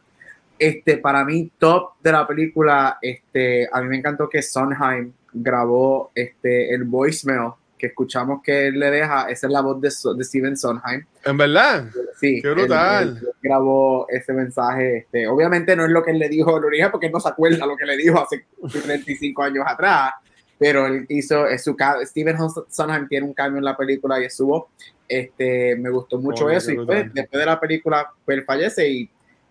Este, 0.59 0.97
para 0.97 1.23
mí, 1.25 1.51
top 1.57 1.93
de 2.01 2.11
la 2.11 2.27
película, 2.27 2.99
este, 3.01 3.67
a 3.71 3.81
mí 3.81 3.87
me 3.87 3.97
encantó 3.97 4.29
que 4.29 4.41
Sondheim 4.41 5.13
grabó 5.33 6.11
este, 6.15 6.73
el 6.73 6.83
voicemail 6.83 7.53
que 7.77 7.87
escuchamos 7.87 8.41
que 8.43 8.67
él 8.67 8.79
le 8.79 8.89
deja, 8.91 9.29
esa 9.29 9.47
es 9.47 9.53
la 9.53 9.61
voz 9.61 9.79
de, 9.79 9.89
de 10.15 10.23
Steven 10.23 10.57
Sondheim. 10.57 11.05
¿En 11.23 11.37
verdad? 11.37 11.85
Sí. 12.19 12.41
Qué 12.41 12.49
brutal. 12.49 13.21
grabó 13.41 14.07
ese 14.09 14.33
mensaje. 14.33 14.97
Este, 14.97 15.27
obviamente 15.27 15.75
no 15.75 15.85
es 15.85 15.91
lo 15.91 16.03
que 16.03 16.11
él 16.11 16.19
le 16.19 16.29
dijo 16.29 16.59
lo 16.59 16.67
origen, 16.67 16.91
porque 16.91 17.07
él 17.07 17.11
no 17.11 17.19
se 17.19 17.29
acuerda 17.29 17.65
lo 17.65 17.77
que 17.77 17.85
le 17.85 17.97
dijo 17.97 18.19
hace 18.19 18.45
35 18.81 19.43
años 19.43 19.65
atrás, 19.67 20.13
pero 20.57 20.87
él 20.87 21.05
hizo, 21.09 21.45
es 21.47 21.63
su, 21.63 21.75
Steven 22.03 22.37
Sondheim 22.69 23.07
tiene 23.07 23.25
un 23.25 23.33
cambio 23.33 23.59
en 23.59 23.65
la 23.65 23.77
película 23.77 24.19
y 24.19 24.25
es 24.25 24.35
su 24.35 24.47
voz. 24.47 24.65
Este, 25.07 25.75
me 25.75 25.89
gustó 25.89 26.19
mucho 26.19 26.49
eso. 26.49 26.71
Y 26.71 26.85
pues, 26.85 27.13
después 27.13 27.39
de 27.39 27.45
la 27.45 27.59
película, 27.59 28.11
pues, 28.25 28.39
él 28.39 28.43
fallece 28.43 28.89
y, 28.89 29.09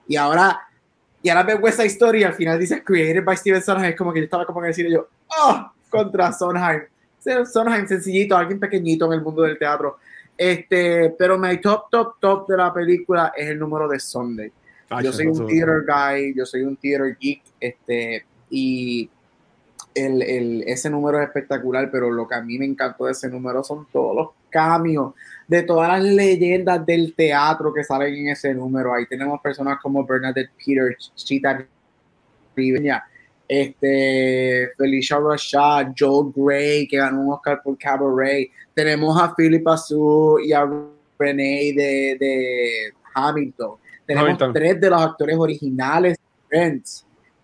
y 0.09 0.16
ahora 0.16 0.61
y 1.23 1.28
ahora 1.28 1.43
veo 1.43 1.66
esa 1.66 1.85
historia 1.85 2.20
y 2.20 2.24
al 2.24 2.35
final 2.35 2.59
dice 2.59 2.85
created 2.85 3.24
by 3.24 3.36
Steven 3.36 3.62
Sondheim. 3.62 3.90
Es 3.90 3.97
como 3.97 4.12
que 4.12 4.20
yo 4.20 4.24
estaba 4.24 4.47
como 4.47 4.61
que 4.61 4.69
decir 4.69 4.89
yo, 4.89 5.09
oh, 5.40 5.73
contra 5.89 6.32
Sondheim 6.32 6.82
Sondheim 7.47 7.86
sencillito, 7.86 8.36
alguien 8.36 8.61
pequeñito 8.61 9.07
en 9.07 9.12
el 9.15 9.23
mundo 9.23 9.43
del 9.43 9.59
teatro. 9.59 9.98
Este, 10.36 11.15
pero 11.19 11.39
mi 11.39 11.61
top, 11.61 11.90
top, 11.90 12.16
top 12.20 12.48
de 12.48 12.57
la 12.57 12.73
película 12.73 13.32
es 13.36 13.48
el 13.48 13.59
número 13.59 13.89
de 13.89 13.98
Sunday. 13.98 14.53
yo 15.03 15.12
soy 15.12 15.27
un 15.27 15.47
theater 15.47 15.85
guy, 15.86 16.35
yo 16.36 16.44
soy 16.44 16.62
un 16.62 16.77
theater 16.77 17.16
geek, 17.19 17.43
este, 17.59 18.24
y 18.51 19.11
el, 19.94 20.23
el, 20.23 20.62
ese 20.66 20.90
número 20.90 21.20
es 21.20 21.27
espectacular, 21.27 21.90
pero 21.90 22.11
lo 22.11 22.28
que 22.28 22.35
a 22.35 22.43
mí 22.43 22.59
me 22.59 22.66
encantó 22.66 23.07
de 23.07 23.12
ese 23.12 23.31
número 23.31 23.65
son 23.65 23.86
todos 23.90 24.15
los 24.15 24.28
cambios 24.51 25.15
de 25.48 25.62
todas 25.62 25.89
las 25.89 26.03
leyendas 26.03 26.85
del 26.85 27.15
teatro 27.15 27.73
que 27.73 27.85
salen 27.85 28.15
en 28.15 28.28
ese 28.28 28.55
número. 28.55 28.94
Ahí 28.94 29.07
tenemos 29.07 29.40
personas 29.40 29.78
como 29.81 30.05
Bernadette 30.05 30.51
Peters, 30.65 31.12
Chita 31.15 31.66
Rivera, 32.55 33.05
este, 33.48 34.70
Felicia 34.77 35.18
Rashad, 35.18 35.93
Joe 35.97 36.32
Gray, 36.35 36.89
que 36.89 36.97
ganó 36.97 37.20
un 37.20 37.32
Oscar 37.32 37.62
por 37.62 37.78
Cabaret. 37.78 38.51
Tenemos 38.74 39.20
a 39.20 39.35
Philip 39.35 39.66
Azul 39.68 40.43
y 40.44 40.52
a 40.52 40.68
Renee 41.18 41.73
de, 41.73 42.16
de 42.18 42.93
Hamilton. 43.14 43.77
Tenemos 44.06 44.52
tres 44.52 44.81
de 44.81 44.90
los 44.90 45.02
actores 45.02 45.36
originales 45.36 46.16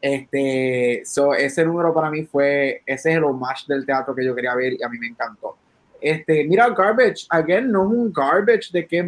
Este, 0.01 1.03
so, 1.05 1.35
ese 1.35 1.65
número 1.65 1.95
para 1.95 2.11
mí 2.11 2.25
fue, 2.25 2.83
ese 2.87 3.11
es 3.11 3.17
el 3.17 3.25
homage 3.25 3.65
del 3.69 3.87
teatro 3.87 4.15
que 4.15 4.25
yo 4.25 4.35
quería 4.35 4.55
ver 4.55 4.75
y 4.75 4.83
a 4.83 4.89
mí 4.89 4.99
me 4.99 5.09
encantó. 5.09 5.57
Este, 6.01 6.45
mira, 6.45 6.69
Garbage, 6.71 7.27
again, 7.29 7.71
no 7.71 7.85
es 7.85 7.91
un 7.91 8.13
garbage 8.13 8.73
de 8.73 8.87
que 8.87 8.99
es 8.99 9.07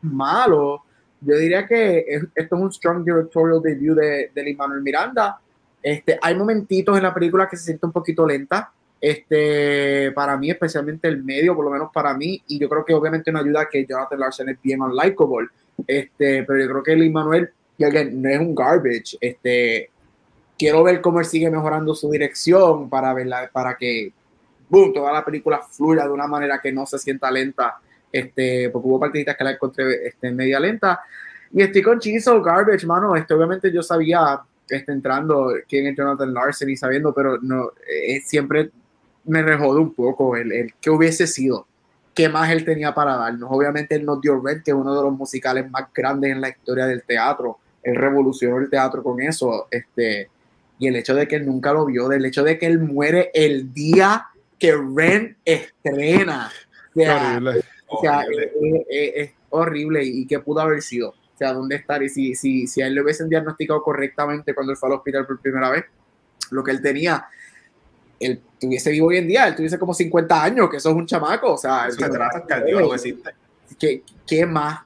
malo. 0.00 0.82
Yo 1.20 1.36
diría 1.36 1.66
que 1.66 2.06
esto 2.34 2.56
es 2.56 2.62
un 2.62 2.72
strong 2.72 3.04
directorial 3.04 3.60
debut 3.62 3.96
de, 3.98 4.30
de 4.34 4.42
Lin 4.42 4.56
Manuel 4.56 4.82
Miranda 4.82 5.38
este, 5.86 6.18
hay 6.20 6.34
momentitos 6.34 6.96
en 6.96 7.04
la 7.04 7.14
película 7.14 7.48
que 7.48 7.56
se 7.56 7.66
siente 7.66 7.86
un 7.86 7.92
poquito 7.92 8.26
lenta, 8.26 8.72
Este, 9.00 10.10
para 10.12 10.36
mí, 10.36 10.50
especialmente 10.50 11.06
el 11.06 11.22
medio, 11.22 11.54
por 11.54 11.64
lo 11.64 11.70
menos 11.70 11.90
para 11.92 12.12
mí, 12.12 12.42
y 12.48 12.58
yo 12.58 12.68
creo 12.68 12.84
que 12.84 12.92
obviamente 12.92 13.30
no 13.30 13.38
ayuda 13.38 13.68
que 13.70 13.86
Jonathan 13.86 14.18
Larson 14.18 14.48
es 14.48 14.60
bien 14.60 14.82
unlikable. 14.82 15.48
Este, 15.86 16.42
pero 16.42 16.58
yo 16.58 16.68
creo 16.70 16.82
que 16.82 16.96
Luis 16.96 17.12
Manuel, 17.12 17.52
no 17.78 18.28
es 18.28 18.40
un 18.40 18.52
garbage. 18.52 19.16
Este, 19.20 19.90
quiero 20.58 20.82
ver 20.82 21.00
cómo 21.00 21.20
él 21.20 21.26
sigue 21.26 21.48
mejorando 21.50 21.94
su 21.94 22.10
dirección 22.10 22.90
para 22.90 23.14
verla, 23.14 23.48
para 23.52 23.76
que 23.76 24.12
boom, 24.68 24.92
toda 24.92 25.12
la 25.12 25.24
película 25.24 25.60
fluya 25.60 26.02
de 26.02 26.10
una 26.10 26.26
manera 26.26 26.58
que 26.60 26.72
no 26.72 26.84
se 26.84 26.98
sienta 26.98 27.30
lenta. 27.30 27.78
Este, 28.10 28.70
porque 28.70 28.88
hubo 28.88 28.98
partiditas 28.98 29.36
que 29.36 29.44
la 29.44 29.52
encontré 29.52 30.08
este, 30.08 30.32
media 30.32 30.58
lenta. 30.58 30.98
Y 31.52 31.62
estoy 31.62 31.82
con 31.82 32.00
Chiso 32.00 32.42
Garbage, 32.42 32.84
mano. 32.86 33.14
Este, 33.14 33.34
obviamente 33.34 33.70
yo 33.70 33.84
sabía 33.84 34.40
este, 34.68 34.92
entrando 34.92 35.52
quién 35.68 35.86
es 35.86 35.96
Jonathan 35.96 36.32
Larson 36.32 36.70
y 36.70 36.76
sabiendo, 36.76 37.12
pero 37.14 37.38
no, 37.40 37.72
eh, 37.88 38.20
siempre 38.24 38.70
me 39.24 39.42
rejode 39.42 39.80
un 39.80 39.94
poco 39.94 40.36
el, 40.36 40.52
el 40.52 40.74
que 40.80 40.90
hubiese 40.90 41.26
sido, 41.26 41.66
qué 42.16 42.30
más 42.30 42.50
él 42.50 42.64
tenía 42.64 42.94
para 42.94 43.16
darnos. 43.16 43.50
Obviamente 43.52 43.94
él 43.94 44.04
nos 44.04 44.20
dio 44.20 44.40
Rent, 44.40 44.64
que 44.64 44.70
es 44.70 44.76
uno 44.76 44.96
de 44.96 45.02
los 45.02 45.12
musicales 45.12 45.70
más 45.70 45.92
grandes 45.94 46.32
en 46.32 46.40
la 46.40 46.48
historia 46.48 46.86
del 46.86 47.02
teatro. 47.02 47.58
Él 47.82 47.94
revolucionó 47.94 48.58
el 48.58 48.70
teatro 48.70 49.02
con 49.02 49.20
eso. 49.20 49.68
Este, 49.70 50.30
y 50.78 50.88
el 50.88 50.96
hecho 50.96 51.14
de 51.14 51.28
que 51.28 51.36
él 51.36 51.46
nunca 51.46 51.74
lo 51.74 51.84
vio, 51.84 52.08
del 52.08 52.24
hecho 52.24 52.42
de 52.42 52.58
que 52.58 52.66
él 52.66 52.78
muere 52.78 53.30
el 53.34 53.72
día 53.72 54.28
que 54.58 54.74
Rent 54.74 55.36
estrena. 55.44 56.50
O 57.88 58.00
sea, 58.00 58.24
Es, 58.88 59.32
horrible 59.50 60.04
y 60.04 60.26
que 60.26 60.40
pudo 60.40 60.60
haber 60.60 60.82
sido. 60.82 61.14
O 61.36 61.38
sea, 61.38 61.52
¿dónde 61.52 61.76
estar? 61.76 62.02
Y 62.02 62.08
si, 62.08 62.34
si, 62.34 62.66
si 62.66 62.80
a 62.80 62.86
él 62.86 62.94
le 62.94 63.02
hubiesen 63.02 63.28
diagnosticado 63.28 63.82
correctamente 63.82 64.54
cuando 64.54 64.72
él 64.72 64.78
fue 64.78 64.88
al 64.88 64.94
hospital 64.94 65.26
por 65.26 65.38
primera 65.38 65.68
vez, 65.68 65.84
lo 66.50 66.64
que 66.64 66.70
él 66.70 66.80
tenía, 66.80 67.26
él 68.18 68.40
tuviese 68.58 68.90
vivo 68.90 69.08
hoy 69.08 69.18
en 69.18 69.28
día, 69.28 69.46
él 69.46 69.54
tuviese 69.54 69.78
como 69.78 69.92
50 69.92 70.42
años, 70.42 70.70
que 70.70 70.78
eso 70.78 70.88
es 70.88 70.96
un 70.96 71.04
chamaco. 71.04 71.52
O 71.52 71.58
sea, 71.58 71.88
¿qué, 73.78 74.02
¿qué 74.26 74.46
más? 74.46 74.80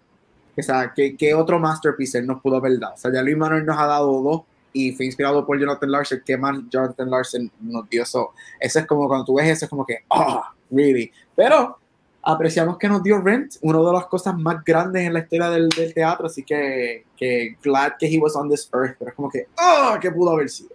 O 0.59 0.62
sea, 0.62 0.93
¿qué, 0.93 1.16
¿qué, 1.16 1.35
otro 1.35 1.60
masterpiece 1.60 2.18
él 2.18 2.27
nos 2.27 2.40
pudo 2.43 2.56
haber 2.56 2.81
dado? 2.81 2.94
O 2.94 2.97
sea, 2.97 3.12
ya 3.12 3.22
Luis 3.22 3.36
Manuel 3.36 3.64
nos 3.64 3.78
ha 3.78 3.86
dado 3.86 4.20
dos 4.20 4.43
y 4.72 4.90
fue 4.90 5.06
inspirado 5.06 5.47
por 5.47 5.56
Jonathan 5.56 5.89
Larson. 5.89 6.22
¿Qué 6.27 6.36
más 6.36 6.59
Jonathan 6.68 7.09
Larson 7.09 7.52
nos 7.60 7.89
dio? 7.89 8.02
Eso, 8.02 8.35
eso 8.59 8.78
es 8.81 8.86
como 8.86 9.06
cuando 9.06 9.24
tú 9.24 9.35
ves 9.35 9.48
eso, 9.48 9.66
es 9.66 9.70
como 9.70 9.86
que, 9.86 9.98
ah, 10.10 10.51
oh, 10.51 10.74
really. 10.74 11.12
Pero 11.36 11.78
apreciamos 12.22 12.78
que 12.78 12.88
nos 12.88 13.02
dio 13.02 13.20
Rent, 13.20 13.55
una 13.62 13.78
de 13.78 13.92
las 13.92 14.06
cosas 14.06 14.36
más 14.36 14.62
grandes 14.64 15.06
en 15.06 15.14
la 15.14 15.20
historia 15.20 15.51
del, 15.51 15.68
del 15.70 15.94
teatro, 15.94 16.26
así 16.26 16.42
que, 16.42 17.05
que, 17.16 17.56
glad 17.62 17.92
que 17.98 18.06
he 18.06 18.18
was 18.18 18.36
on 18.36 18.48
this 18.48 18.68
earth, 18.74 18.97
pero 18.98 19.10
es 19.10 19.14
como 19.14 19.30
que. 19.30 19.47
Oh, 19.59 19.98
que 20.01 20.10
pudo 20.10 20.32
haber 20.32 20.48
sido. 20.48 20.70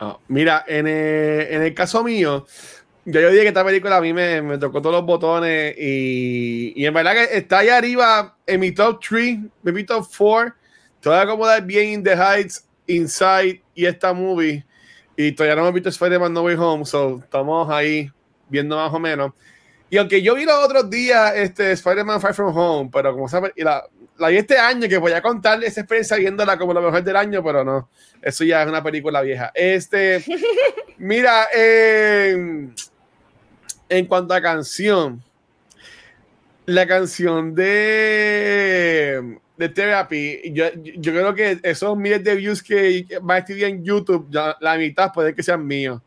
Oh, 0.00 0.18
mira, 0.28 0.64
en 0.66 0.86
el, 0.86 1.46
en 1.50 1.62
el, 1.62 1.74
caso 1.74 2.04
mío, 2.04 2.46
yo, 3.04 3.20
yo 3.20 3.30
dije 3.30 3.42
que 3.42 3.48
esta 3.48 3.64
película 3.64 3.96
a 3.96 4.00
mí 4.00 4.12
me, 4.12 4.40
me 4.42 4.58
tocó 4.58 4.80
todos 4.80 4.94
los 4.94 5.04
botones 5.04 5.74
y, 5.76 6.72
y, 6.76 6.86
en 6.86 6.94
verdad 6.94 7.14
que 7.14 7.36
está 7.36 7.58
ahí 7.58 7.68
arriba 7.68 8.36
en 8.46 8.60
mi 8.60 8.72
top 8.72 9.00
3, 9.06 9.38
mi 9.62 9.84
top 9.84 10.06
4. 10.16 10.54
Te 11.00 11.08
voy 11.08 11.18
a 11.18 11.22
acomodar 11.22 11.64
bien 11.64 11.88
In 11.90 12.02
the 12.02 12.16
Heights, 12.16 12.66
Inside 12.86 13.62
y 13.74 13.86
esta 13.86 14.12
movie. 14.12 14.64
Y 15.16 15.32
todavía 15.32 15.56
no 15.56 15.62
hemos 15.62 15.74
visto 15.74 15.88
Spider-Man 15.88 16.32
No 16.32 16.42
Way 16.42 16.56
Home, 16.56 16.84
so 16.84 17.18
estamos 17.18 17.68
ahí 17.70 18.10
viendo 18.48 18.76
más 18.76 18.92
o 18.92 18.98
menos. 19.00 19.32
Y 19.90 19.96
aunque 19.96 20.20
yo 20.20 20.34
vi 20.34 20.44
los 20.44 20.62
otros 20.64 20.90
días 20.90 21.32
este, 21.36 21.72
Spider-Man 21.72 22.20
Far 22.20 22.34
From 22.34 22.54
Home, 22.56 22.90
pero 22.92 23.14
como 23.14 23.28
sabes, 23.28 23.52
y 23.56 23.62
la, 23.62 23.84
la 24.18 24.28
vi 24.28 24.36
este 24.36 24.58
año, 24.58 24.88
que 24.88 24.98
voy 24.98 25.12
a 25.12 25.22
contar 25.22 25.62
esa 25.64 25.80
experiencia 25.80 26.16
viéndola 26.18 26.58
como 26.58 26.74
lo 26.74 26.82
mejor 26.82 27.02
del 27.02 27.16
año, 27.16 27.42
pero 27.42 27.64
no, 27.64 27.88
eso 28.20 28.44
ya 28.44 28.62
es 28.62 28.68
una 28.68 28.82
película 28.82 29.22
vieja. 29.22 29.50
Este, 29.54 30.22
mira, 30.98 31.46
en 31.54 32.74
cuanto 34.06 34.34
a 34.34 34.42
canción, 34.42 35.22
la 36.66 36.86
canción 36.86 37.54
de, 37.54 39.38
de 39.56 39.68
Therapy, 39.70 40.52
yo, 40.52 40.66
yo 40.74 41.12
creo 41.12 41.34
que 41.34 41.60
esos 41.62 41.96
miles 41.96 42.22
de 42.22 42.34
views 42.34 42.62
que 42.62 43.06
va 43.28 43.36
a 43.36 43.38
estar 43.38 43.56
en 43.56 43.82
YouTube, 43.82 44.28
la 44.30 44.76
mitad 44.76 45.10
puede 45.14 45.34
que 45.34 45.42
sean 45.42 45.66
míos. 45.66 46.02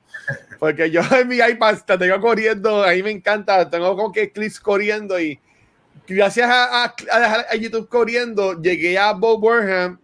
Porque 0.60 0.92
yo 0.92 1.02
en 1.20 1.28
mi 1.28 1.38
iPad 1.38 1.78
te 1.86 1.98
tengo 1.98 2.20
corriendo, 2.22 2.84
a 2.84 2.92
mí 2.92 3.04
me 3.04 3.12
encanta, 3.12 3.70
tengo 3.70 3.96
como 3.96 4.12
que 4.12 4.32
clips 4.32 4.60
corriendo 4.60 5.20
y 5.20 5.40
gracias 6.08 6.50
a, 6.50 6.86
a, 6.86 7.56
YouTube 7.56 7.88
corriendo, 7.88 8.62
llegué 8.62 8.98
a 8.98 9.14
Bob 9.14 9.40
Burnham 9.40 10.00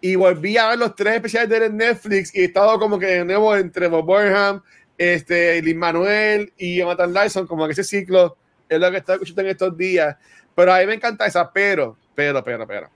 y 0.00 0.14
volví 0.14 0.56
a 0.56 0.68
ver 0.68 0.78
los 0.78 0.94
tres 0.94 1.16
especiales 1.16 1.48
de 1.48 1.70
Netflix 1.70 2.34
y 2.34 2.40
he 2.40 2.44
estado 2.44 2.78
como 2.78 2.98
que 2.98 3.06
de 3.06 3.24
nuevo 3.24 3.54
entre 3.56 3.88
Bob 3.88 4.06
Burnham, 4.06 4.62
este, 4.96 5.60
Lin 5.62 5.78
Manuel 5.78 6.52
y 6.56 6.78
Jonathan 6.78 7.12
Lyson, 7.12 7.46
como 7.46 7.66
que 7.66 7.72
ese 7.72 7.84
ciclo 7.84 8.36
es 8.68 8.78
lo 8.78 8.90
que 8.90 8.98
estoy 8.98 9.14
escuchando 9.14 9.42
en 9.42 9.48
estos 9.48 9.76
días. 9.76 10.16
Pero 10.54 10.72
a 10.72 10.80
mí 10.80 10.86
me 10.86 10.94
encanta 10.94 11.26
esa, 11.26 11.52
pero, 11.52 11.96
pero, 12.14 12.42
pero, 12.42 12.66
pero. 12.66 12.90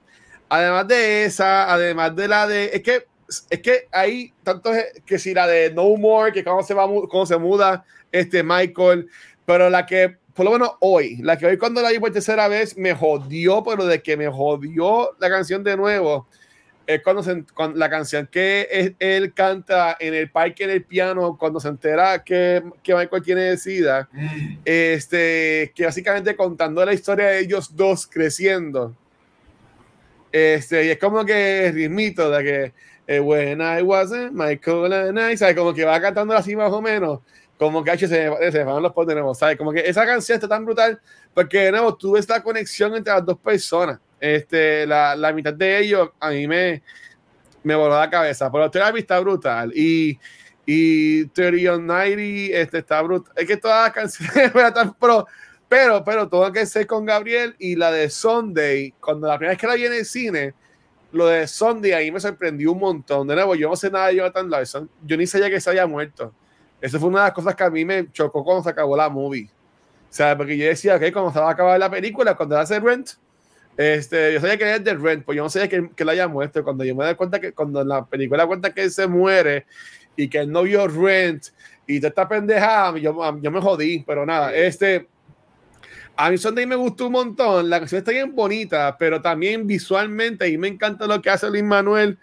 Además 0.48 0.88
de 0.88 1.24
esa, 1.24 1.72
además 1.72 2.14
de 2.14 2.28
la 2.28 2.46
de, 2.46 2.70
es 2.74 2.82
que 2.82 3.06
es 3.50 3.60
que 3.60 3.88
hay 3.92 4.32
tantos 4.42 4.76
que 5.06 5.18
si 5.18 5.34
la 5.34 5.46
de 5.46 5.72
No 5.72 5.96
More, 5.96 6.32
que 6.32 6.44
cuando 6.44 6.62
se 6.62 6.74
va, 6.74 6.86
cuando 6.86 7.26
se 7.26 7.38
muda 7.38 7.84
este 8.10 8.42
Michael, 8.42 9.08
pero 9.44 9.70
la 9.70 9.86
que 9.86 10.16
por 10.34 10.46
lo 10.46 10.52
menos 10.52 10.70
hoy, 10.80 11.16
la 11.16 11.36
que 11.36 11.46
hoy 11.46 11.58
cuando 11.58 11.82
la 11.82 11.90
vi 11.90 11.98
por 11.98 12.10
tercera 12.10 12.48
vez 12.48 12.76
me 12.76 12.94
jodió, 12.94 13.62
pero 13.62 13.84
de 13.84 14.02
que 14.02 14.16
me 14.16 14.28
jodió 14.28 15.10
la 15.18 15.28
canción 15.28 15.62
de 15.62 15.76
nuevo, 15.76 16.26
es 16.86 17.02
cuando, 17.02 17.22
se, 17.22 17.44
la 17.74 17.90
canción 17.90 18.28
que 18.30 18.96
él 18.98 19.32
canta 19.34 19.96
en 20.00 20.14
el 20.14 20.30
parque 20.30 20.64
en 20.64 20.70
el 20.70 20.84
piano, 20.84 21.36
cuando 21.38 21.60
se 21.60 21.68
entera 21.68 22.24
que, 22.24 22.62
que 22.82 22.94
Michael 22.94 23.22
tiene 23.22 23.42
decida, 23.42 24.08
mm. 24.12 24.58
este, 24.64 25.72
que 25.74 25.84
básicamente 25.84 26.34
contando 26.34 26.84
la 26.84 26.94
historia 26.94 27.26
de 27.26 27.40
ellos 27.40 27.76
dos 27.76 28.06
creciendo. 28.06 28.96
Este, 30.32 30.86
y 30.86 30.88
es 30.88 30.98
como 30.98 31.24
que 31.26 31.70
ritmito 31.72 32.30
de 32.30 32.42
que 32.42 32.72
when 33.08 33.60
I 33.60 33.82
wasn't 33.82 34.32
Michael 34.32 34.92
and 34.92 35.18
I, 35.18 35.36
¿sabes? 35.36 35.56
Como 35.56 35.74
que 35.74 35.84
va 35.84 36.00
cantando 36.00 36.34
así 36.34 36.54
más 36.56 36.72
o 36.72 36.80
menos, 36.80 37.20
como 37.58 37.82
que 37.82 37.98
se, 37.98 38.08
se 38.08 38.64
van 38.64 38.82
los 38.82 38.92
poderes, 38.92 39.24
¿sabes? 39.36 39.56
Como 39.56 39.72
que 39.72 39.80
esa 39.80 40.06
canción 40.06 40.36
está 40.36 40.48
tan 40.48 40.64
brutal 40.64 41.00
porque, 41.34 41.58
de 41.58 41.72
nuevo, 41.72 41.96
tú 41.96 42.12
ves 42.12 42.28
la 42.28 42.42
conexión 42.42 42.94
entre 42.94 43.12
las 43.12 43.24
dos 43.24 43.38
personas. 43.38 43.98
Este, 44.20 44.86
la, 44.86 45.16
la 45.16 45.32
mitad 45.32 45.52
de 45.52 45.78
ellos 45.80 46.10
a 46.20 46.30
mí 46.30 46.46
me, 46.46 46.82
me 47.64 47.74
voló 47.74 47.98
la 47.98 48.08
cabeza, 48.08 48.50
pero 48.52 48.70
Therapy 48.70 49.00
está 49.00 49.18
brutal 49.18 49.72
y 49.74 50.18
y 50.66 51.26
30 51.26 51.74
on 51.74 51.86
90 51.86 52.56
este, 52.56 52.78
está 52.78 53.02
brutal. 53.02 53.32
Es 53.36 53.46
que 53.46 53.56
todas 53.56 53.84
las 53.84 53.92
canciones 53.92 54.52
pero, 55.00 55.26
pero, 55.68 56.04
pero 56.04 56.28
todo 56.28 56.52
que 56.52 56.66
ser 56.66 56.86
con 56.86 57.04
Gabriel 57.04 57.54
y 57.58 57.76
la 57.76 57.90
de 57.90 58.08
Sunday, 58.10 58.94
cuando 59.00 59.26
la 59.26 59.38
primera 59.38 59.52
vez 59.52 59.60
que 59.60 59.66
la 59.66 59.74
vi 59.74 59.86
en 59.86 59.94
el 59.94 60.04
cine, 60.04 60.54
lo 61.12 61.26
de 61.26 61.46
Sunday 61.46 61.92
ahí 61.92 62.10
me 62.10 62.18
sorprendió 62.18 62.72
un 62.72 62.78
montón. 62.78 63.28
De 63.28 63.34
nuevo, 63.34 63.54
yo 63.54 63.68
no 63.68 63.76
sé 63.76 63.90
nada 63.90 64.08
de 64.08 64.16
Jonathan 64.16 64.50
Larson. 64.50 64.90
Yo 65.04 65.16
ni 65.16 65.26
sabía 65.26 65.50
que 65.50 65.60
se 65.60 65.70
había 65.70 65.86
muerto. 65.86 66.32
Eso 66.80 66.98
fue 66.98 67.08
una 67.10 67.20
de 67.20 67.24
las 67.26 67.34
cosas 67.34 67.54
que 67.54 67.62
a 67.62 67.70
mí 67.70 67.84
me 67.84 68.10
chocó 68.10 68.42
cuando 68.42 68.62
se 68.62 68.70
acabó 68.70 68.96
la 68.96 69.08
movie. 69.08 69.48
O 70.10 70.14
sea, 70.14 70.36
porque 70.36 70.56
yo 70.56 70.66
decía, 70.66 70.96
ok, 70.96 71.12
cuando 71.12 71.32
se 71.32 71.38
va 71.38 71.48
a 71.48 71.52
acabar 71.52 71.78
la 71.78 71.90
película, 71.90 72.34
cuando 72.34 72.58
hace 72.58 72.80
Rent, 72.80 73.10
este, 73.76 74.34
yo 74.34 74.40
sabía 74.40 74.58
que 74.58 74.64
era 74.64 74.78
de 74.78 74.94
Rent, 74.94 75.24
pues 75.24 75.36
yo 75.36 75.42
no 75.42 75.50
sabía 75.50 75.68
que, 75.68 75.90
que 75.94 76.02
él 76.02 76.08
haya 76.08 76.28
muerto. 76.28 76.64
Cuando 76.64 76.84
yo 76.84 76.94
me 76.94 77.04
doy 77.04 77.14
cuenta 77.14 77.40
que, 77.40 77.52
cuando 77.52 77.82
en 77.82 77.88
la 77.88 78.04
película 78.04 78.46
cuenta 78.46 78.74
que 78.74 78.82
él 78.82 78.90
se 78.90 79.06
muere 79.06 79.66
y 80.16 80.28
que 80.28 80.38
él 80.38 80.50
no 80.50 80.62
vio 80.62 80.88
Rent 80.88 81.46
y 81.86 82.00
toda 82.00 82.08
esta 82.08 82.28
pendejada, 82.28 82.98
yo, 82.98 83.38
yo 83.40 83.50
me 83.50 83.60
jodí, 83.60 84.02
pero 84.06 84.26
nada, 84.26 84.54
este 84.54 85.08
a 86.16 86.30
mí 86.30 86.38
Sunday 86.38 86.66
me 86.66 86.76
gustó 86.76 87.06
un 87.06 87.12
montón. 87.12 87.70
La 87.70 87.78
canción 87.78 88.00
está 88.00 88.12
bien 88.12 88.34
bonita, 88.34 88.96
pero 88.98 89.20
también 89.20 89.66
visualmente, 89.66 90.48
y 90.48 90.58
me 90.58 90.68
encanta 90.68 91.06
lo 91.06 91.20
que 91.22 91.30
hace 91.30 91.48
Luis 91.48 91.64
Manuel 91.64 92.18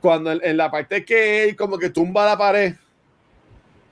cuando 0.00 0.32
en, 0.32 0.56
la 0.56 0.70
parte 0.70 1.04
que 1.04 1.44
él 1.44 1.56
como 1.56 1.78
que 1.78 1.90
tumba 1.90 2.24
la 2.24 2.38
pared. 2.38 2.74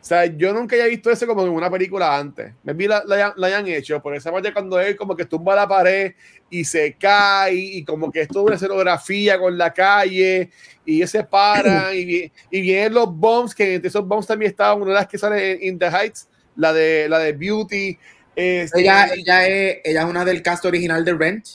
O 0.01 0.09
sea, 0.09 0.27
yo 0.27 0.53
nunca 0.53 0.77
había 0.77 0.87
visto 0.87 1.11
eso 1.11 1.27
como 1.27 1.43
en 1.43 1.49
una 1.51 1.69
película 1.69 2.17
antes. 2.17 2.53
Me 2.63 2.75
vi 2.75 2.87
la, 2.87 3.03
la, 3.05 3.47
hayan 3.47 3.67
hecho, 3.67 4.01
por 4.01 4.15
esa 4.15 4.31
parte 4.31 4.53
cuando 4.53 4.79
él 4.79 4.95
como 4.95 5.17
que 5.17 5.25
tumba 5.25 5.57
la 5.57 5.67
pared 5.67 6.15
y 6.49 6.65
se 6.65 6.95
cae 6.95 7.55
y 7.55 7.85
como 7.85 8.13
que 8.13 8.21
es 8.21 8.29
toda 8.29 8.45
una 8.45 8.55
escenografía 8.55 9.37
con 9.37 9.59
la 9.59 9.73
calle 9.73 10.51
y 10.85 10.99
ellos 10.99 11.11
se 11.11 11.25
paran 11.25 11.93
y, 11.93 12.31
y 12.53 12.61
vienen 12.61 12.95
los 12.95 13.13
bombs, 13.13 13.53
que 13.53 13.75
entre 13.75 13.89
esos 13.89 14.07
bombs 14.07 14.29
también 14.29 14.53
estaba 14.53 14.75
una 14.75 14.91
de 14.91 14.95
las 14.95 15.09
que 15.09 15.19
sale 15.19 15.55
en 15.55 15.63
In 15.65 15.79
the 15.79 15.87
Heights, 15.87 16.29
la 16.55 16.73
de, 16.73 17.09
la 17.09 17.19
de 17.19 17.33
Beauty 17.33 17.99
este, 18.37 18.81
ella, 18.81 19.09
ella, 19.15 19.49
es, 19.49 19.79
ella 19.83 20.03
es 20.03 20.07
una 20.07 20.25
del 20.25 20.43
cast 20.43 20.65
original 20.67 21.05
de 21.05 21.15
Rent. 21.15 21.47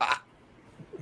Ah, 0.00 0.22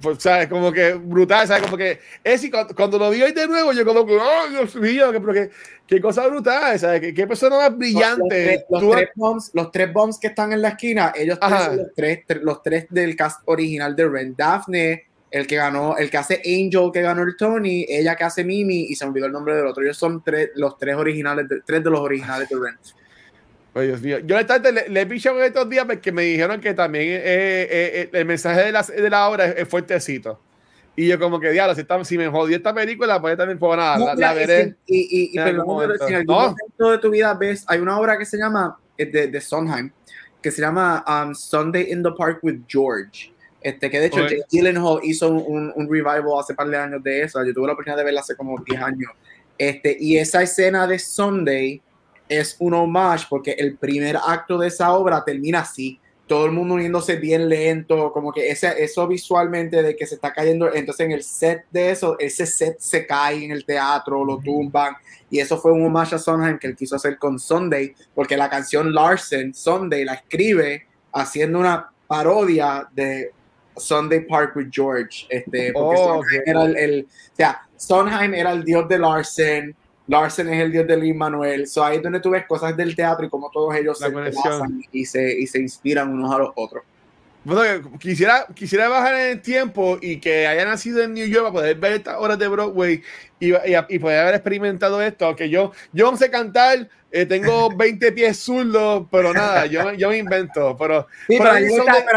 pues, 0.01 0.23
¿sabes? 0.23 0.49
Como 0.49 0.71
que 0.71 0.93
brutal, 0.93 1.49
¿sabes? 1.49 1.65
Como 1.65 1.77
que 1.77 1.99
es 2.23 2.51
cuando, 2.77 2.99
lo 2.99 3.11
vi 3.11 3.23
hoy 3.23 3.33
de 3.33 3.49
nuevo, 3.49 3.73
yo 3.73 3.85
como 3.85 4.05
que, 4.05 4.17
oh, 4.17 4.49
Dios 4.51 4.77
mío, 4.77 5.11
que, 5.11 5.21
pero 5.21 5.33
que, 5.33 5.51
qué 5.87 6.01
cosa 6.01 6.27
brutal, 6.27 6.79
¿sabes? 6.79 7.01
Qué, 7.01 7.15
qué 7.15 7.27
persona 7.27 7.57
más 7.57 7.77
brillante. 7.77 8.67
Los, 8.69 8.91
tres, 8.91 9.09
bombs, 9.15 9.51
los 9.55 9.73
tres 9.73 9.93
bombs 9.93 10.19
que 10.19 10.27
están 10.27 10.53
en 10.53 10.61
la 10.61 10.69
esquina, 10.69 11.13
ellos 11.17 11.39
son 11.41 11.77
los 11.79 11.95
tres, 11.95 12.25
los 12.43 12.63
tres 12.63 12.87
del 12.91 13.17
cast 13.17 13.41
original 13.47 13.97
de 13.97 14.09
Rent. 14.09 14.37
Daphne, 14.37 15.07
el 15.31 15.47
que 15.47 15.57
ganó, 15.57 15.97
el 15.97 16.11
que 16.11 16.19
hace 16.19 16.43
Angel, 16.45 16.91
que 16.93 17.01
ganó 17.03 17.23
el 17.23 17.37
Tony, 17.37 17.87
ella 17.89 18.17
que 18.17 18.25
hace 18.25 18.45
Mimi, 18.45 18.87
y 18.89 18.97
se 18.97 19.05
me 19.05 19.11
olvidó 19.11 19.27
el 19.27 19.33
nombre 19.33 19.57
del 19.57 19.67
otro. 19.67 19.83
Ellos 19.83 19.97
son 19.97 20.23
tres, 20.23 20.51
los 20.55 20.77
tres 20.79 20.97
originales, 20.97 21.49
de, 21.49 21.61
tres 21.63 21.83
de 21.83 21.91
los 21.91 22.01
originales 22.01 22.49
de 22.49 22.57
Rent. 22.57 23.06
Dios 23.81 24.01
mío. 24.03 24.19
Yo 24.21 24.37
le, 24.37 24.89
le, 24.89 25.01
he 25.01 25.07
pichado 25.07 25.43
estos 25.43 25.69
días 25.69 25.85
porque 25.85 26.13
me 26.13 26.23
dijeron 26.23 26.61
que 26.61 26.75
también 26.75 27.05
eh, 27.05 27.17
eh, 27.17 27.69
eh, 27.71 28.11
el 28.13 28.25
mensaje 28.25 28.65
de 28.65 28.73
la, 28.73 28.83
de 28.83 29.11
la 29.11 29.29
obra 29.29 29.47
es, 29.47 29.69
fuertecito. 29.69 30.41
Y 30.95 31.09
yo 31.09 31.19
como 31.19 31.39
que, 31.39 31.51
diablo, 31.51 31.75
si, 31.75 31.85
si 32.05 32.19
me 32.19 32.29
jodió 32.29 32.57
esta 32.57 32.75
película, 32.75 33.21
pues 33.21 33.37
también 33.37 33.59
puedo 33.59 33.77
nada, 33.77 34.15
la, 34.15 34.33
veré. 34.33 34.77
Y, 34.87 34.99
y, 34.99 35.31
y 35.33 35.35
pero 35.35 35.65
si 35.99 36.13
en 36.13 36.15
algún 36.21 36.37
momento 36.37 36.91
de 36.91 36.99
tu 36.99 37.11
vida 37.11 37.35
ves, 37.35 37.65
hay 37.69 37.81
una 37.81 37.99
obra 37.99 38.17
que 38.17 38.25
se 38.25 38.39
llama, 38.39 38.79
de, 38.97 39.27
de 39.29 39.41
Sondheim, 39.41 39.91
que 40.41 40.51
se 40.51 40.63
llama 40.63 41.05
um, 41.07 41.35
Sunday 41.35 41.93
in 41.93 42.03
the 42.03 42.13
Park 42.13 42.39
with 42.43 42.61
George 42.67 43.37
este, 43.67 43.91
que 43.91 43.99
de 43.99 44.07
hecho 44.07 44.21
Jake 44.21 44.45
Gyllenhaal 44.49 45.01
hizo 45.03 45.29
un, 45.29 45.73
un, 45.75 45.91
revival 45.91 46.39
hace 46.39 46.55
par 46.55 46.69
de 46.69 46.77
años 46.77 47.03
de 47.03 47.23
eso. 47.23 47.45
Yo 47.45 47.53
tuve 47.53 47.67
la 47.67 47.73
oportunidad 47.73 47.97
de 47.97 48.05
verla 48.05 48.21
hace 48.21 48.37
como 48.37 48.57
10 48.65 48.81
años. 48.81 49.11
Este, 49.59 49.97
y 49.99 50.19
esa 50.19 50.41
escena 50.41 50.87
de 50.87 51.01
Sunday 51.01 51.83
es 52.29 52.57
un 52.59 52.75
homage 52.75 53.27
porque 53.29 53.53
el 53.53 53.77
primer 53.77 54.17
acto 54.17 54.59
de 54.59 54.69
esa 54.69 54.93
obra 54.93 55.25
termina 55.25 55.61
así. 55.61 56.01
Todo 56.27 56.47
el 56.47 56.53
mundo 56.53 56.75
uniéndose 56.75 57.17
bien 57.17 57.49
lento, 57.49 58.13
como 58.13 58.33
que 58.33 58.51
ese, 58.51 58.83
eso 58.83 59.07
visualmente 59.07 59.81
de 59.81 59.95
que 59.95 60.07
se 60.07 60.17
está 60.17 60.33
cayendo. 60.33 60.75
Entonces, 60.75 61.07
en 61.07 61.13
el 61.13 61.23
set 61.23 61.67
de 61.71 61.93
eso, 61.93 62.17
ese 62.19 62.47
set 62.47 62.81
se 62.81 63.07
cae 63.07 63.45
en 63.45 63.53
el 63.53 63.65
teatro, 63.65 64.25
lo 64.25 64.39
tumban. 64.39 64.97
Y 65.31 65.39
eso 65.39 65.57
fue 65.57 65.71
un 65.71 65.87
homage 65.87 66.17
a 66.17 66.19
Sondheim 66.19 66.59
que 66.59 66.67
él 66.67 66.75
quiso 66.75 66.97
hacer 66.97 67.17
con 67.19 67.39
Sunday, 67.39 67.95
porque 68.13 68.37
la 68.37 68.51
canción 68.51 68.93
Larsen, 68.93 69.55
Sunday, 69.55 70.05
la 70.05 70.15
escribe 70.15 70.87
haciendo 71.13 71.61
una 71.61 71.91
parodia 72.09 72.89
de 72.93 73.33
Sunday 73.77 74.27
Park 74.27 74.57
with 74.57 74.69
George, 74.71 75.27
este, 75.29 75.73
porque 75.73 76.01
oh, 76.01 76.23
era 76.45 76.65
el, 76.65 77.07
o 77.33 77.37
sea, 77.37 77.63
Sondheim 77.77 78.35
era 78.35 78.53
el 78.53 78.65
dios 78.65 78.89
de 78.89 78.99
Larsen, 78.99 79.77
Larsen 80.09 80.49
es 80.49 80.63
el 80.63 80.73
dios 80.73 80.87
de 80.87 80.97
Lin 80.97 81.19
Manuel, 81.19 81.67
so 81.67 81.85
ahí 81.85 81.97
es 81.97 82.03
donde 82.03 82.21
tú 82.21 82.31
ves 82.31 82.47
cosas 82.47 82.77
del 82.77 82.95
teatro 82.95 83.27
y 83.27 83.29
cómo 83.29 83.51
todos 83.51 83.75
ellos 83.75 83.99
se 83.99 84.13
y 84.93 85.05
se, 85.05 85.39
y 85.41 85.47
se 85.47 85.59
inspiran 85.61 86.13
unos 86.13 86.33
a 86.33 86.39
los 86.39 86.51
otros. 86.55 86.85
Bueno, 87.47 87.93
quisiera, 88.01 88.45
quisiera 88.57 88.89
bajar 88.89 89.15
en 89.15 89.31
el 89.31 89.41
tiempo 89.41 89.99
y 90.03 90.19
que 90.19 90.49
haya 90.49 90.65
nacido 90.65 91.01
en 91.05 91.15
New 91.15 91.29
York 91.29 91.45
para 91.45 91.53
poder 91.53 91.77
ver 91.77 91.93
estas 91.93 92.17
horas 92.19 92.41
de 92.41 92.49
Broadway 92.49 93.01
y, 93.39 93.53
y, 93.55 93.99
poder 94.01 94.19
haber 94.19 94.35
experimentado 94.35 95.01
esto. 95.01 95.37
Que 95.37 95.49
yo, 95.49 95.71
yo 95.93 96.11
no 96.11 96.17
sé 96.17 96.29
cantar, 96.29 96.89
eh, 97.13 97.25
tengo 97.25 97.71
20 97.77 98.11
pies 98.11 98.41
zurdos, 98.41 99.07
pero 99.13 99.33
nada, 99.33 99.67
yo, 99.67 99.93
yo 99.93 100.09
me 100.09 100.19
invento. 100.19 100.77
Pero, 100.77 101.07
sí, 101.29 101.37
pero, 101.39 101.53
ayer, 101.53 101.71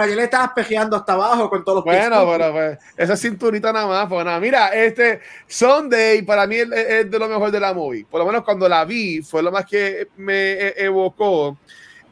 de... 0.09 0.15
le 0.15 0.23
estabas 0.23 0.49
pejeando 0.55 0.97
hasta 0.97 1.13
abajo 1.13 1.47
con 1.47 1.63
todos 1.63 1.75
los 1.75 1.83
pies. 1.85 2.09
Bueno, 2.09 2.27
pero 2.31 2.51
pues, 2.51 2.79
esa 2.97 3.15
cinturita 3.15 3.71
nada 3.71 3.85
más, 3.85 4.07
pues 4.07 4.25
nada. 4.25 4.39
Mira, 4.39 4.69
este 4.69 5.19
Sunday 5.45 6.23
para 6.23 6.47
mí 6.47 6.55
es, 6.55 6.71
es, 6.71 7.11
de 7.11 7.19
lo 7.19 7.27
mejor 7.27 7.51
de 7.51 7.59
la 7.59 7.71
movie. 7.71 8.03
Por 8.09 8.19
lo 8.19 8.25
menos 8.25 8.43
cuando 8.43 8.67
la 8.67 8.83
vi, 8.83 9.21
fue 9.21 9.43
lo 9.43 9.51
más 9.51 9.67
que 9.67 10.07
me 10.17 10.53
e, 10.53 10.73
evocó 10.77 11.55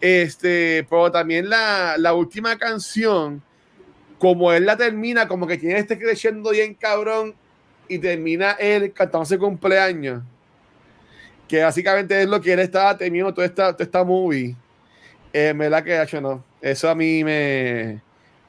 este, 0.02 0.86
pero 0.90 1.11
también 1.11 1.49
la, 1.49 1.95
la 1.98 2.14
última 2.14 2.57
canción, 2.57 3.41
como 4.19 4.52
él 4.52 4.65
la 4.65 4.78
termina, 4.78 5.28
como 5.28 5.48
que 5.48 5.57
tiene 5.57 5.80
este 5.80 5.98
creciendo 5.98 6.52
bien 6.52 6.74
cabrón 6.74 7.36
y 7.88 7.99
termina 7.99 8.52
él 8.52 8.94
cantándose 8.94 9.38
cumpleaños. 9.38 10.24
Que 11.48 11.64
básicamente 11.64 12.22
es 12.22 12.28
lo 12.28 12.41
que 12.41 12.53
él 12.53 12.60
estaba 12.60 12.98
temiendo 12.98 13.34
toda 13.34 13.48
esta, 13.48 13.72
toda 13.72 13.86
esta 13.86 14.03
movie. 14.03 14.56
Eh, 15.32 15.53
me 15.53 15.69
la 15.69 15.84
que 15.84 16.02
hecho 16.02 16.19
no. 16.19 16.44
Eso 16.61 16.90
a 16.90 16.95
mí 16.95 17.24
me, 17.24 18.02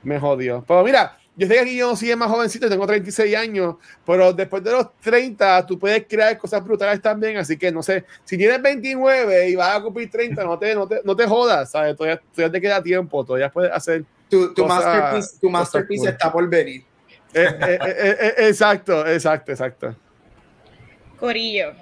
me 0.03 0.19
jodió. 0.19 0.65
Pero 0.66 0.83
mira, 0.83 1.18
yo 1.39 1.47
sé 1.47 1.55
que 1.55 1.60
aquí 1.60 1.77
yo 1.77 1.94
soy 1.94 2.16
más 2.16 2.28
jovencito, 2.28 2.69
tengo 2.69 2.85
36 2.85 3.36
años, 3.36 3.77
pero 4.05 4.32
después 4.32 4.62
de 4.65 4.73
los 4.73 4.97
30 4.98 5.66
tú 5.66 5.78
puedes 5.78 6.05
crear 6.09 6.36
cosas 6.36 6.65
brutales 6.65 7.01
también, 7.01 7.36
así 7.36 7.56
que 7.56 7.70
no 7.70 7.81
sé, 7.81 8.05
si 8.24 8.36
tienes 8.36 8.60
29 8.60 9.48
y 9.48 9.55
vas 9.55 9.77
a 9.77 9.81
cumplir 9.81 10.10
30, 10.10 10.43
no 10.43 10.59
te, 10.59 10.74
no 10.74 10.89
te, 10.89 11.01
no 11.05 11.15
te 11.15 11.27
jodas, 11.27 11.70
¿sabes? 11.70 11.97
Todavía, 11.97 12.20
todavía, 12.35 12.52
te 12.52 12.60
queda 12.60 12.82
tiempo, 12.82 13.24
todavía 13.24 13.51
puedes 13.51 13.70
hacer... 13.70 14.05
Tu, 14.28 14.52
tu 14.52 14.66
masterpiece, 14.66 15.39
tu 15.40 15.48
masterpiece 15.48 16.09
está 16.09 16.32
por 16.32 16.48
venir. 16.48 16.82
Eh, 17.32 17.47
eh, 17.60 17.78
eh, 18.20 18.35
exacto, 18.48 19.06
exacto, 19.06 19.52
exacto. 19.52 19.97
Corillo, 21.20 21.73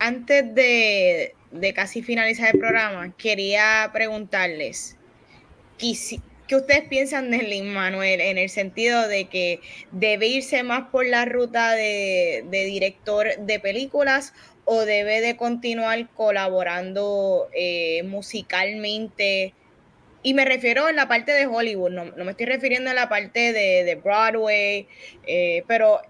antes 0.00 0.52
de, 0.52 1.32
de 1.52 1.74
casi 1.74 2.02
finalizar 2.02 2.52
el 2.52 2.60
programa, 2.60 3.12
quería 3.16 3.88
preguntarles, 3.92 4.96
¿Qué 6.46 6.54
ustedes 6.54 6.88
piensan 6.88 7.30
de 7.30 7.38
Lin 7.38 7.72
Manuel 7.72 8.20
en 8.20 8.38
el 8.38 8.48
sentido 8.50 9.08
de 9.08 9.24
que 9.24 9.60
debe 9.90 10.28
irse 10.28 10.62
más 10.62 10.90
por 10.90 11.04
la 11.04 11.24
ruta 11.24 11.72
de, 11.72 12.44
director 12.50 13.36
de 13.38 13.58
películas 13.58 14.32
o 14.64 14.84
debe 14.84 15.20
de 15.20 15.36
continuar 15.36 16.08
colaborando 16.14 17.48
eh, 17.52 18.04
musicalmente? 18.04 19.54
Y 20.22 20.34
me 20.34 20.44
refiero 20.44 20.88
en 20.88 20.96
la 20.96 21.08
parte 21.08 21.32
de 21.32 21.46
Hollywood, 21.46 21.90
no, 21.90 22.04
me 22.04 22.30
estoy 22.30 22.46
refiriendo 22.46 22.90
a 22.90 22.94
la 22.94 23.08
parte 23.08 23.52
de, 23.52 23.94
Broadway, 23.96 24.86
eh, 25.26 25.64
pero 25.66 26.00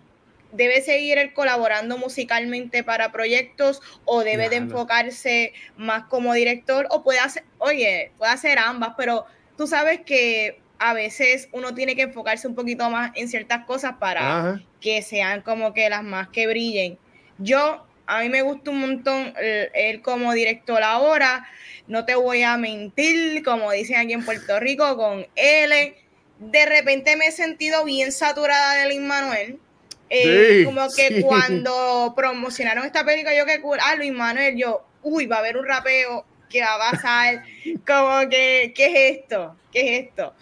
debe 0.52 0.80
seguir 0.80 1.32
colaborando 1.34 1.98
musicalmente 1.98 2.82
para 2.84 3.10
proyectos 3.10 3.80
o 4.04 4.22
debe 4.22 4.48
de 4.48 4.56
enfocarse 4.56 5.52
más 5.76 6.04
como 6.04 6.34
director 6.34 6.86
o 6.90 7.02
puede 7.02 7.18
hacer, 7.18 7.44
oye, 7.58 8.12
puede 8.18 8.32
hacer 8.32 8.58
ambas, 8.58 8.94
pero 8.96 9.26
tú 9.56 9.66
sabes 9.66 10.00
que 10.00 10.60
a 10.78 10.92
veces 10.92 11.48
uno 11.52 11.74
tiene 11.74 11.96
que 11.96 12.02
enfocarse 12.02 12.46
un 12.46 12.54
poquito 12.54 12.90
más 12.90 13.12
en 13.14 13.28
ciertas 13.28 13.64
cosas 13.64 13.94
para 13.98 14.60
que 14.80 15.02
sean 15.02 15.42
como 15.42 15.72
que 15.72 15.88
las 15.88 16.02
más 16.02 16.28
que 16.28 16.46
brillen. 16.46 16.98
Yo, 17.38 17.86
a 18.06 18.20
mí 18.20 18.28
me 18.28 18.42
gusta 18.42 18.70
un 18.70 18.80
montón 18.80 19.32
él 19.38 20.02
como 20.02 20.32
director 20.32 20.82
ahora, 20.82 21.46
no 21.86 22.04
te 22.04 22.14
voy 22.14 22.42
a 22.42 22.56
mentir, 22.56 23.42
como 23.44 23.70
dicen 23.72 23.96
aquí 23.96 24.12
en 24.12 24.24
Puerto 24.24 24.58
Rico, 24.60 24.96
con 24.96 25.26
L. 25.36 25.96
De 26.38 26.66
repente 26.66 27.16
me 27.16 27.28
he 27.28 27.32
sentido 27.32 27.84
bien 27.84 28.12
saturada 28.12 28.74
de 28.74 28.86
Luis 28.86 29.00
Manuel. 29.00 29.58
Eh, 30.08 30.62
como 30.64 30.82
que 30.94 31.22
cuando 31.22 32.12
promocionaron 32.16 32.84
esta 32.84 33.04
película, 33.04 33.36
yo 33.36 33.44
que 33.44 33.60
ah, 33.80 33.96
Luis 33.96 34.12
Manuel, 34.12 34.56
yo, 34.56 34.84
uy, 35.02 35.26
va 35.26 35.36
a 35.36 35.38
haber 35.40 35.56
un 35.56 35.66
rapeo 35.66 36.24
¿qué 36.48 36.62
va 36.62 36.74
a 36.74 36.90
pasar? 36.90 37.44
Como 37.86 38.28
que, 38.28 38.72
¿qué 38.74 38.86
es 38.86 39.18
esto? 39.18 39.56
¿Qué 39.72 39.80
es 39.80 40.06
esto? 40.06 40.34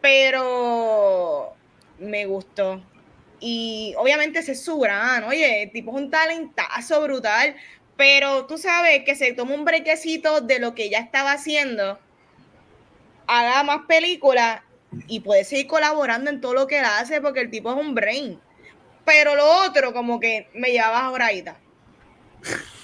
Pero 0.00 1.54
me 1.98 2.26
gustó. 2.26 2.82
Y 3.40 3.94
obviamente 3.96 4.42
se 4.42 4.54
suban, 4.54 5.24
oye, 5.24 5.64
el 5.64 5.72
tipo 5.72 5.92
es 5.92 6.02
un 6.02 6.10
talentazo 6.10 7.02
brutal, 7.02 7.54
pero 7.96 8.46
tú 8.46 8.58
sabes 8.58 9.04
que 9.04 9.14
se 9.14 9.32
toma 9.32 9.54
un 9.54 9.64
brequecito 9.64 10.40
de 10.40 10.58
lo 10.58 10.74
que 10.74 10.90
ya 10.90 10.98
estaba 10.98 11.32
haciendo, 11.32 11.98
haga 13.26 13.62
más 13.62 13.86
películas 13.86 14.62
y 15.06 15.20
puede 15.20 15.44
seguir 15.44 15.66
colaborando 15.66 16.30
en 16.30 16.40
todo 16.40 16.54
lo 16.54 16.66
que 16.66 16.78
él 16.78 16.84
hace 16.84 17.20
porque 17.20 17.40
el 17.40 17.50
tipo 17.50 17.70
es 17.70 17.76
un 17.76 17.94
brain. 17.94 18.40
Pero 19.04 19.34
lo 19.36 19.46
otro, 19.64 19.92
como 19.92 20.18
que 20.20 20.48
me 20.54 20.70
llevaba 20.70 21.00
ahora 21.00 21.28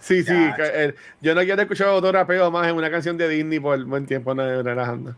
Sí, 0.00 0.22
sí, 0.22 0.34
eh, 0.58 0.94
yo 1.20 1.34
no 1.34 1.42
quiero 1.42 1.62
escuchar 1.62 1.88
otro 1.88 2.12
rapeo 2.12 2.50
más 2.50 2.68
en 2.68 2.76
una 2.76 2.90
canción 2.90 3.16
de 3.16 3.28
Disney 3.28 3.60
por 3.60 3.82
buen 3.84 4.06
tiempo, 4.06 4.34
no, 4.34 4.62
relajando. 4.62 5.14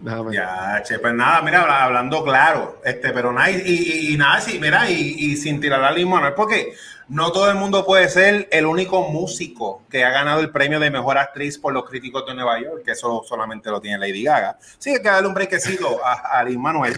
Déjame. 0.00 0.32
Ya, 0.32 0.80
che, 0.84 0.98
pues 0.98 1.12
nada, 1.12 1.42
mira, 1.42 1.84
hablando 1.84 2.22
claro, 2.22 2.80
este, 2.84 3.10
pero 3.10 3.32
nada, 3.32 3.50
y, 3.50 4.14
nada, 4.16 4.40
sí, 4.40 4.58
mira, 4.60 4.88
y, 4.88 5.36
sin 5.36 5.60
tirar 5.60 5.80
la 5.80 5.90
limón, 5.90 6.24
es 6.24 6.32
porque 6.32 6.74
no 7.08 7.32
todo 7.32 7.50
el 7.50 7.56
mundo 7.56 7.84
puede 7.84 8.08
ser 8.08 8.48
el 8.52 8.66
único 8.66 9.08
músico 9.08 9.82
que 9.90 10.04
ha 10.04 10.10
ganado 10.10 10.40
el 10.40 10.50
premio 10.50 10.78
de 10.78 10.90
mejor 10.90 11.18
actriz 11.18 11.58
por 11.58 11.72
los 11.72 11.84
críticos 11.84 12.24
de 12.26 12.34
Nueva 12.34 12.60
York, 12.60 12.82
que 12.84 12.92
eso 12.92 13.24
solamente 13.26 13.70
lo 13.70 13.80
tiene 13.80 13.98
Lady 13.98 14.22
Gaga. 14.22 14.56
Sí, 14.78 14.90
hay 14.90 15.02
que 15.02 15.08
darle 15.08 15.28
un 15.28 15.34
brequecito 15.34 15.98
a, 16.04 16.38
a 16.38 16.44
Lin 16.44 16.60
Manuel, 16.60 16.94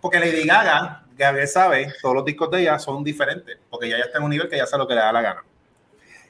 porque 0.00 0.20
Lady 0.20 0.46
Gaga, 0.46 1.04
Gabriel 1.16 1.48
sabe, 1.48 1.94
todos 2.02 2.16
los 2.16 2.24
discos 2.24 2.50
de 2.50 2.60
ella 2.60 2.78
son 2.78 3.02
diferentes, 3.02 3.56
porque 3.70 3.88
ya 3.88 3.96
está 3.96 4.18
en 4.18 4.24
un 4.24 4.30
nivel 4.30 4.48
que 4.50 4.58
ya 4.58 4.66
sabe 4.66 4.82
lo 4.82 4.88
que 4.88 4.94
le 4.94 5.00
da 5.00 5.12
la 5.12 5.22
gana. 5.22 5.42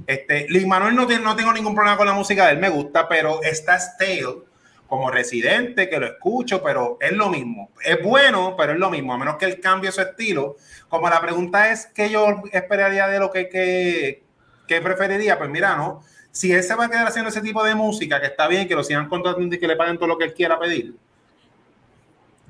Este, 0.07 0.47
Luis 0.49 0.67
Manuel 0.67 0.95
no, 0.95 1.07
no 1.07 1.37
tengo 1.37 1.53
ningún 1.53 1.75
problema 1.75 1.97
con 1.97 2.07
la 2.07 2.13
música 2.13 2.47
de 2.47 2.53
él, 2.53 2.59
me 2.59 2.69
gusta, 2.69 3.09
pero 3.09 3.43
está 3.43 3.79
stale 3.79 4.45
como 4.87 5.11
residente, 5.11 5.89
que 5.89 5.99
lo 5.99 6.07
escucho, 6.07 6.63
pero 6.63 6.97
es 7.01 7.13
lo 7.13 7.29
mismo. 7.29 7.71
Es 7.83 8.03
bueno, 8.03 8.55
pero 8.57 8.73
es 8.73 8.79
lo 8.79 8.91
mismo, 8.91 9.13
a 9.13 9.19
menos 9.19 9.37
que 9.37 9.47
él 9.47 9.61
cambie 9.61 9.91
su 9.93 10.01
estilo. 10.01 10.57
Como 10.89 11.09
la 11.09 11.21
pregunta 11.21 11.71
es 11.71 11.87
qué 11.87 12.09
yo 12.09 12.43
esperaría 12.53 13.09
de 13.09 13.19
lo 13.19 13.31
que, 13.31 13.49
que, 13.49 14.23
que 14.67 14.81
preferiría, 14.81 15.39
pues 15.39 15.51
mira, 15.51 15.77
no. 15.77 16.03
Si 16.31 16.53
él 16.53 16.63
se 16.63 16.75
va 16.75 16.85
a 16.85 16.91
quedar 16.91 17.07
haciendo 17.07 17.31
ese 17.31 17.41
tipo 17.41 17.65
de 17.65 17.75
música, 17.75 18.21
que 18.21 18.27
está 18.27 18.47
bien, 18.47 18.69
que 18.69 18.75
lo 18.75 18.85
sigan 18.85 19.09
contratando 19.09 19.55
y 19.55 19.59
que 19.59 19.67
le 19.67 19.77
paguen 19.77 19.97
todo 19.97 20.09
lo 20.09 20.19
que 20.19 20.25
él 20.25 20.35
quiera 20.35 20.59
pedir, 20.59 20.95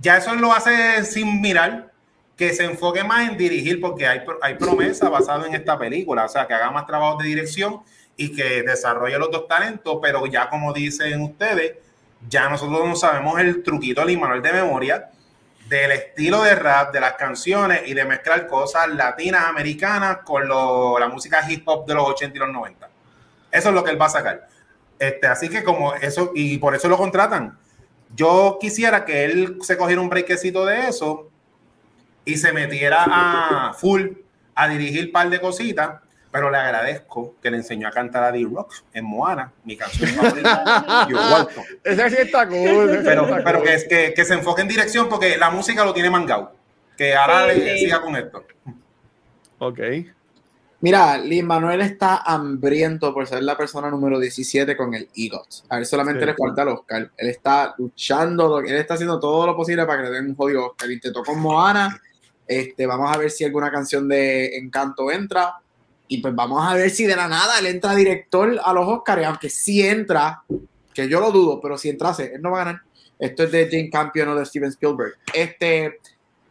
ya 0.00 0.18
eso 0.18 0.34
lo 0.34 0.52
hace 0.52 1.04
sin 1.04 1.40
mirar 1.40 1.92
que 2.36 2.52
se 2.52 2.64
enfoque 2.64 3.02
más 3.02 3.28
en 3.28 3.36
dirigir, 3.36 3.80
porque 3.80 4.06
hay, 4.06 4.22
hay 4.42 4.54
promesa 4.54 5.08
basada 5.08 5.46
en 5.46 5.54
esta 5.54 5.78
película, 5.78 6.26
o 6.26 6.28
sea, 6.28 6.46
que 6.46 6.52
haga 6.52 6.70
más 6.70 6.86
trabajo 6.86 7.18
de 7.22 7.28
dirección 7.28 7.80
y 8.16 8.34
que 8.34 8.62
desarrolle 8.62 9.18
los 9.18 9.30
dos 9.30 9.48
talentos, 9.48 9.98
pero 10.02 10.26
ya 10.26 10.48
como 10.50 10.72
dicen 10.72 11.20
ustedes, 11.22 11.76
ya 12.28 12.48
nosotros 12.48 12.86
no 12.86 12.94
sabemos 12.94 13.40
el 13.40 13.62
truquito 13.62 14.04
del 14.04 14.18
manual 14.18 14.42
de 14.42 14.52
memoria, 14.52 15.10
del 15.68 15.92
estilo 15.92 16.42
de 16.42 16.54
rap, 16.54 16.92
de 16.92 17.00
las 17.00 17.14
canciones 17.14 17.82
y 17.86 17.94
de 17.94 18.04
mezclar 18.04 18.46
cosas 18.46 18.88
latinas, 18.88 19.44
americanas 19.46 20.18
con 20.18 20.48
la 20.48 21.08
música 21.08 21.44
hip 21.48 21.66
hop 21.66 21.86
de 21.86 21.94
los 21.94 22.08
80 22.10 22.36
y 22.36 22.40
los 22.40 22.50
90. 22.50 22.88
Eso 23.50 23.68
es 23.68 23.74
lo 23.74 23.82
que 23.82 23.90
él 23.90 24.00
va 24.00 24.06
a 24.06 24.10
sacar. 24.10 24.48
Este, 24.98 25.26
así 25.26 25.48
que 25.48 25.64
como 25.64 25.94
eso, 25.94 26.32
y 26.34 26.58
por 26.58 26.74
eso 26.74 26.88
lo 26.88 26.96
contratan. 26.96 27.58
Yo 28.14 28.58
quisiera 28.60 29.04
que 29.04 29.24
él 29.24 29.58
se 29.62 29.76
cogiera 29.76 30.00
un 30.00 30.08
breakcito 30.08 30.64
de 30.64 30.88
eso 30.88 31.30
y 32.26 32.36
se 32.36 32.52
metiera 32.52 33.04
a 33.06 33.72
full 33.72 34.08
a 34.54 34.68
dirigir 34.68 35.06
un 35.06 35.12
par 35.12 35.30
de 35.30 35.40
cositas 35.40 36.00
pero 36.36 36.50
le 36.50 36.58
agradezco 36.58 37.36
que 37.42 37.50
le 37.50 37.56
enseñó 37.56 37.88
a 37.88 37.90
cantar 37.90 38.22
a 38.24 38.30
D-Rock 38.30 38.70
en 38.92 39.06
Moana, 39.06 39.54
mi 39.64 39.74
canción 39.74 40.10
favorita. 40.10 41.06
Ese 41.82 42.10
sí 42.10 42.16
está 42.18 42.46
cool. 42.46 43.00
Pero, 43.02 43.26
pero 43.42 43.62
que, 43.62 43.78
que, 43.88 44.12
que, 44.14 44.22
se 44.22 44.34
enfoque 44.34 44.60
en 44.60 44.68
dirección 44.68 45.08
porque 45.08 45.38
la 45.38 45.48
música 45.48 45.82
lo 45.82 45.94
tiene 45.94 46.10
mangado. 46.10 46.52
Que 46.94 47.14
ahora 47.14 47.46
le 47.46 47.78
siga 47.78 48.02
con 48.02 48.16
esto. 48.16 48.44
Ok. 49.60 49.80
Mira, 50.82 51.16
Lin 51.16 51.46
Manuel 51.46 51.80
está 51.80 52.18
hambriento 52.18 53.14
por 53.14 53.26
ser 53.26 53.42
la 53.42 53.56
persona 53.56 53.90
número 53.90 54.20
17 54.20 54.76
con 54.76 54.92
el 54.92 55.08
EGOT. 55.16 55.64
A 55.70 55.78
él 55.78 55.86
solamente 55.86 56.26
le 56.26 56.34
falta 56.34 56.62
el 56.62 56.68
Oscar. 56.68 57.10
Él 57.16 57.28
está 57.30 57.74
luchando, 57.78 58.58
él 58.58 58.76
está 58.76 58.92
haciendo 58.92 59.18
todo 59.18 59.46
lo 59.46 59.56
posible 59.56 59.86
para 59.86 60.02
que 60.02 60.10
le 60.10 60.14
den 60.16 60.26
un 60.26 60.36
jodido 60.36 60.66
Oscar. 60.66 60.90
Intentó 60.90 61.22
con 61.24 61.40
Moana. 61.40 61.98
Este, 62.46 62.86
vamos 62.86 63.14
a 63.14 63.18
ver 63.18 63.30
si 63.30 63.44
alguna 63.44 63.70
canción 63.70 64.08
de 64.08 64.56
Encanto 64.56 65.10
entra. 65.10 65.56
Y 66.08 66.18
pues 66.18 66.34
vamos 66.34 66.64
a 66.64 66.74
ver 66.74 66.90
si 66.90 67.04
de 67.04 67.16
la 67.16 67.26
nada 67.26 67.58
él 67.58 67.66
entra 67.66 67.94
director 67.94 68.60
a 68.62 68.72
los 68.72 68.86
Oscars, 68.86 69.24
aunque 69.24 69.50
si 69.50 69.84
entra, 69.84 70.42
que 70.94 71.08
yo 71.08 71.18
lo 71.18 71.32
dudo, 71.32 71.60
pero 71.60 71.76
si 71.76 71.88
entrase, 71.88 72.34
él 72.34 72.42
no 72.42 72.52
va 72.52 72.62
a 72.62 72.64
ganar. 72.64 72.82
Esto 73.18 73.44
es 73.44 73.52
de 73.52 73.68
Jane 73.68 73.90
Campion 73.90 74.28
o 74.28 74.36
de 74.36 74.46
Steven 74.46 74.68
Spielberg. 74.68 75.14
Este, 75.34 75.98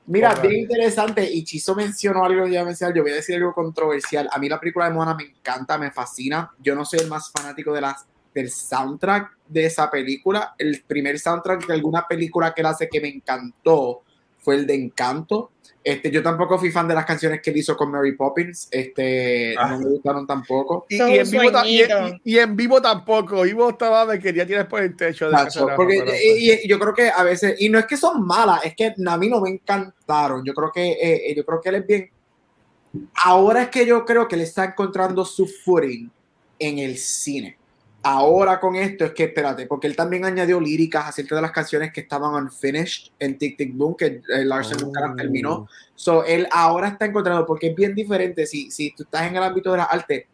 mira, 0.07 0.35
bien 0.35 0.61
interesante. 0.61 1.30
Y 1.31 1.43
Chizo 1.43 1.73
mencionó 1.73 2.26
algo 2.26 2.45
que 2.45 2.53
yo 2.53 2.91
yo 2.93 3.01
voy 3.01 3.11
a 3.11 3.15
decir 3.15 3.35
algo 3.35 3.53
controversial. 3.53 4.27
A 4.31 4.39
mí 4.39 4.49
la 4.49 4.59
película 4.59 4.85
de 4.85 4.93
Moana 4.93 5.15
me 5.15 5.23
encanta, 5.23 5.77
me 5.77 5.91
fascina. 5.91 6.51
Yo 6.59 6.76
no 6.76 6.84
soy 6.84 6.99
el 6.99 7.07
más 7.07 7.31
fanático 7.31 7.72
de 7.72 7.81
las, 7.81 8.05
del 8.34 8.51
soundtrack 8.51 9.38
de 9.47 9.65
esa 9.65 9.89
película. 9.89 10.53
El 10.57 10.84
primer 10.85 11.17
soundtrack 11.17 11.67
de 11.67 11.73
alguna 11.73 12.05
película 12.07 12.53
que 12.53 12.61
él 12.61 12.67
hace 12.67 12.89
que 12.89 12.99
me 12.99 13.07
encantó 13.07 14.01
fue 14.39 14.55
el 14.55 14.67
de 14.67 14.76
Encanto 14.76 15.51
este, 15.83 16.09
yo 16.09 16.23
tampoco 16.23 16.57
fui 16.57 16.71
fan 16.71 16.87
de 16.87 16.95
las 16.95 17.05
canciones 17.05 17.41
que 17.41 17.51
él 17.51 17.57
hizo 17.57 17.77
con 17.77 17.91
Mary 17.91 18.13
Poppins. 18.13 18.67
Este, 18.71 19.53
no 19.55 19.61
ah. 19.61 19.77
me 19.77 19.85
gustaron 19.85 20.25
tampoco. 20.25 20.85
Y, 20.89 20.99
en 22.39 22.55
vivo, 22.55 22.81
tampoco. 22.81 23.43
Vivo 23.43 23.69
estaba, 23.69 24.05
me 24.05 24.19
quería 24.19 24.47
tirar 24.47 24.67
por 24.67 24.81
el 24.81 24.95
techo. 24.95 25.29
De 25.29 25.37
porque, 25.75 26.03
y, 26.37 26.67
yo 26.67 26.79
creo 26.79 26.93
que 26.93 27.09
a 27.09 27.23
veces, 27.23 27.55
y 27.59 27.69
no 27.69 27.77
es 27.77 27.85
que 27.85 27.97
son 27.97 28.25
malas, 28.25 28.65
es 28.65 28.75
que 28.75 28.95
a 29.05 29.17
mí 29.17 29.29
no 29.29 29.41
me 29.41 29.49
encantaron. 29.49 30.43
Yo 30.43 30.53
creo 30.53 30.71
que, 30.71 30.91
eh, 30.93 31.31
eh, 31.31 31.35
yo 31.35 31.45
creo 31.45 31.61
que 31.61 31.69
él 31.69 31.75
es 31.75 31.87
bien. 31.87 32.09
Ahora 33.23 33.63
es 33.63 33.69
que 33.69 33.85
yo 33.85 34.05
creo 34.05 34.27
que 34.27 34.35
él 34.35 34.41
está 34.41 34.65
encontrando 34.65 35.23
su 35.23 35.45
footing 35.45 36.09
en 36.57 36.79
el 36.79 36.97
cine 36.97 37.57
ahora 38.06 38.60
con 38.60 38.76
esto 38.76 39.03
es 39.03 39.14
que, 39.14 39.23
espérate, 39.23 39.65
porque 39.65 39.88
él 39.88 39.95
también 39.95 40.26
añadió 40.26 40.61
líricas 40.61 41.07
acerca 41.07 41.36
de 41.36 41.41
las 41.41 41.52
canciones 41.52 41.91
que 41.91 42.02
estaban 42.02 42.36
unfinished 42.36 43.11
en 43.18 43.36
Tic 43.36 43.57
Tic 43.57 43.76
Boom, 43.76 43.95
que 43.98 44.22
eh, 44.30 44.45
Larsen 44.45 44.77
nunca 44.80 45.11
terminó. 45.18 45.68
So, 45.95 46.23
él 46.23 46.48
ahora 46.52 46.90
está 46.90 47.06
encontrando, 47.06 47.48
porque 47.48 47.69
es 47.69 47.76
bien 47.76 47.95
diferente, 47.95 48.45
si, 48.45 48.69
si 48.69 48.91
tú 48.91 49.03
estás 49.03 49.26
en 49.27 49.36
el 49.36 49.41
ámbito 49.41 49.72
de 49.72 49.77
la 49.77 49.86
arte, 49.86 50.27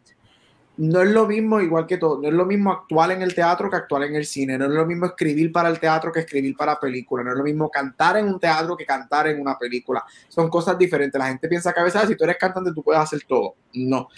no 0.76 1.00
es 1.00 1.10
lo 1.10 1.26
mismo, 1.26 1.62
igual 1.62 1.86
que 1.86 1.96
todo, 1.96 2.20
no 2.20 2.28
es 2.28 2.34
lo 2.34 2.44
mismo 2.44 2.72
actuar 2.72 3.10
en 3.10 3.22
el 3.22 3.34
teatro 3.34 3.70
que 3.70 3.76
actuar 3.76 4.02
en 4.02 4.16
el 4.16 4.26
cine, 4.26 4.58
no 4.58 4.66
es 4.66 4.70
lo 4.70 4.84
mismo 4.84 5.06
escribir 5.06 5.50
para 5.50 5.70
el 5.70 5.80
teatro 5.80 6.12
que 6.12 6.20
escribir 6.20 6.54
para 6.54 6.78
película, 6.78 7.24
no 7.24 7.32
es 7.32 7.38
lo 7.38 7.44
mismo 7.44 7.70
cantar 7.70 8.18
en 8.18 8.26
un 8.26 8.38
teatro 8.38 8.76
que 8.76 8.84
cantar 8.84 9.28
en 9.28 9.40
una 9.40 9.58
película, 9.58 10.04
son 10.28 10.50
cosas 10.50 10.76
diferentes, 10.76 11.18
la 11.18 11.28
gente 11.28 11.48
piensa 11.48 11.72
que 11.72 11.80
a 11.80 11.84
veces 11.84 12.02
ah, 12.02 12.06
si 12.06 12.16
tú 12.16 12.24
eres 12.24 12.36
cantante 12.36 12.72
tú 12.74 12.82
puedes 12.82 13.00
hacer 13.00 13.20
todo, 13.26 13.54
no, 13.72 14.08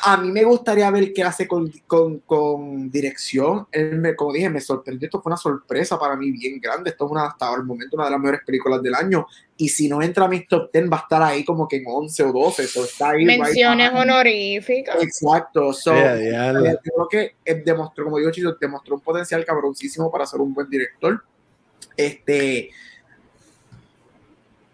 a 0.00 0.16
mí 0.16 0.30
me 0.30 0.44
gustaría 0.44 0.90
ver 0.90 1.12
qué 1.12 1.22
hace 1.22 1.46
con, 1.46 1.70
con, 1.86 2.20
con 2.20 2.90
dirección. 2.90 3.66
Él 3.70 3.98
me, 3.98 4.16
como 4.16 4.32
dije, 4.32 4.48
me 4.48 4.60
sorprendió. 4.60 5.06
Esto 5.06 5.20
fue 5.20 5.30
una 5.30 5.36
sorpresa 5.36 5.98
para 5.98 6.16
mí 6.16 6.30
bien 6.30 6.58
grande. 6.60 6.90
Esto 6.90 7.04
es 7.04 7.10
una, 7.10 7.26
hasta 7.26 7.54
el 7.54 7.64
momento 7.64 7.96
una 7.96 8.06
de 8.06 8.12
las 8.12 8.20
mejores 8.20 8.40
películas 8.46 8.82
del 8.82 8.94
año. 8.94 9.26
Y 9.58 9.68
si 9.68 9.88
no 9.88 10.00
entra 10.00 10.24
a 10.24 10.28
mis 10.28 10.48
top 10.48 10.72
10, 10.72 10.90
va 10.90 10.96
a 10.96 11.00
estar 11.00 11.22
ahí 11.22 11.44
como 11.44 11.68
que 11.68 11.76
en 11.76 11.84
11 11.86 12.22
o 12.24 12.32
12. 12.32 12.64
está 12.64 13.10
ahí 13.10 13.26
Menciones 13.26 13.92
honoríficas. 13.92 15.02
Exacto. 15.02 15.74
So, 15.74 15.94
yo 15.94 17.08
creo 17.08 17.08
que 17.10 17.36
demostró, 17.62 18.04
como 18.04 18.16
digo, 18.16 18.30
Chico, 18.30 18.56
demostró 18.58 18.94
un 18.94 19.02
potencial 19.02 19.44
cabroncísimo 19.44 20.10
para 20.10 20.24
ser 20.24 20.40
un 20.40 20.54
buen 20.54 20.70
director. 20.70 21.22
Este. 21.96 22.70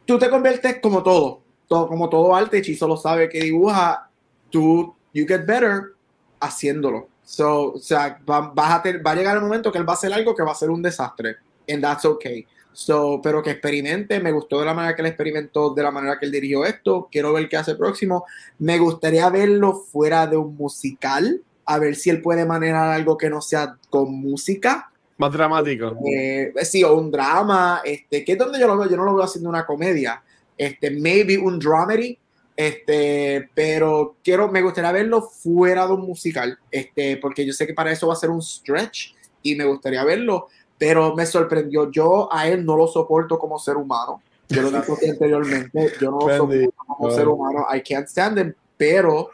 Tú 0.07 0.17
te 0.17 0.31
conviertes 0.31 0.79
como 0.81 1.03
todo, 1.03 1.43
todo 1.67 1.89
como 1.89 2.09
todo 2.09 2.35
arte, 2.35 2.63
Chizo 2.63 2.89
lo 2.89 2.97
sabe 2.97 3.29
que 3.29 3.41
dibuja, 3.41 4.09
tú 4.49 4.97
you 5.13 5.27
get 5.27 5.47
better 5.47 5.95
haciéndolo. 6.41 7.09
So, 7.25 7.73
o 7.75 7.79
sea, 7.79 8.19
va, 8.29 8.39
a 8.39 8.53
va 8.55 9.11
a 9.11 9.15
llegar 9.15 9.37
el 9.37 9.43
momento 9.43 9.71
que 9.71 9.79
él 9.79 9.89
va 9.89 9.93
a 9.93 9.97
hacer 9.97 10.13
algo 10.13 10.35
que 10.35 10.43
va 10.43 10.53
a 10.53 10.55
ser 10.55 10.71
un 10.71 10.83
desastre. 10.83 11.37
And 11.69 11.83
that's 11.83 12.05
okay. 12.05 12.47
So, 12.73 13.21
pero 13.23 13.43
que 13.43 13.51
experimente, 13.51 14.21
me 14.21 14.31
gustó 14.31 14.61
de 14.61 14.67
la 14.67 14.73
manera 14.73 14.95
que 14.95 15.03
él 15.03 15.09
experimentó, 15.09 15.75
de 15.75 15.83
la 15.83 15.91
manera 15.91 16.19
que 16.19 16.27
él 16.27 16.33
dirigió 16.33 16.65
esto. 16.65 17.09
Quiero 17.11 17.33
ver 17.33 17.49
qué 17.49 17.57
hace 17.57 17.75
próximo. 17.75 18.25
Me 18.61 18.79
gustaría 18.79 19.29
verlo 19.31 19.75
fuera 19.75 20.27
de 20.27 20.37
un 20.37 20.57
musical, 20.57 21.43
a 21.65 21.79
ver 21.79 21.97
si 21.97 22.09
él 22.09 22.23
puede 22.23 22.47
manejar 22.47 22.91
algo 22.91 23.19
que 23.19 23.29
no 23.29 23.41
sea 23.41 23.77
con 23.91 24.15
música. 24.15 24.91
Más 25.17 25.33
dramático. 25.33 25.99
Eh, 26.07 26.53
sí, 26.63 26.85
o 26.85 26.95
un 26.95 27.11
drama. 27.11 27.83
Este, 27.85 28.25
que 28.25 28.33
es 28.33 28.39
donde 28.39 28.61
yo 28.61 28.69
lo 28.69 28.79
veo, 28.79 28.89
yo 28.89 28.97
no 28.97 29.05
lo 29.05 29.15
veo 29.15 29.25
haciendo 29.25 29.51
una 29.51 29.67
comedia. 29.67 30.23
Este, 30.57 30.91
maybe 30.93 31.37
un 31.37 31.59
dramedy, 31.59 32.17
este, 32.59 33.49
pero 33.55 34.17
quiero, 34.25 34.51
me 34.51 34.63
gustaría 34.63 34.91
verlo 34.91 35.23
fuera 35.23 35.87
de 35.87 35.93
un 35.93 36.01
musical, 36.01 36.59
este, 36.73 37.17
porque 37.19 37.47
yo 37.47 37.53
sé 37.53 37.69
que 37.69 37.73
para 37.73 37.93
eso 37.93 38.09
va 38.09 38.15
a 38.15 38.17
ser 38.17 38.31
un 38.31 38.43
stretch 38.43 39.15
y 39.45 39.55
me 39.55 39.65
gustaría 39.65 40.03
verlo, 40.03 40.49
pero 40.77 41.15
me 41.15 41.25
sorprendió. 41.25 41.89
Yo 41.93 42.29
a 42.33 42.49
él 42.49 42.65
no 42.65 42.77
lo 42.77 42.89
soporto 42.89 43.39
como 43.39 43.61
ser 43.61 43.77
humano. 43.77 44.21
Yo 44.49 44.63
lo 44.63 44.73
dije 44.73 44.83
anteriormente, 45.11 45.93
yo 46.01 46.11
no 46.11 46.19
lo 46.19 46.37
soporto 46.37 46.75
como 46.85 47.11
ser 47.13 47.29
humano. 47.29 47.65
I 47.73 47.81
can't 47.81 48.09
stand 48.09 48.39
him, 48.39 48.55
pero 48.77 49.31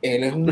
él 0.00 0.24
es 0.24 0.32
un, 0.32 0.50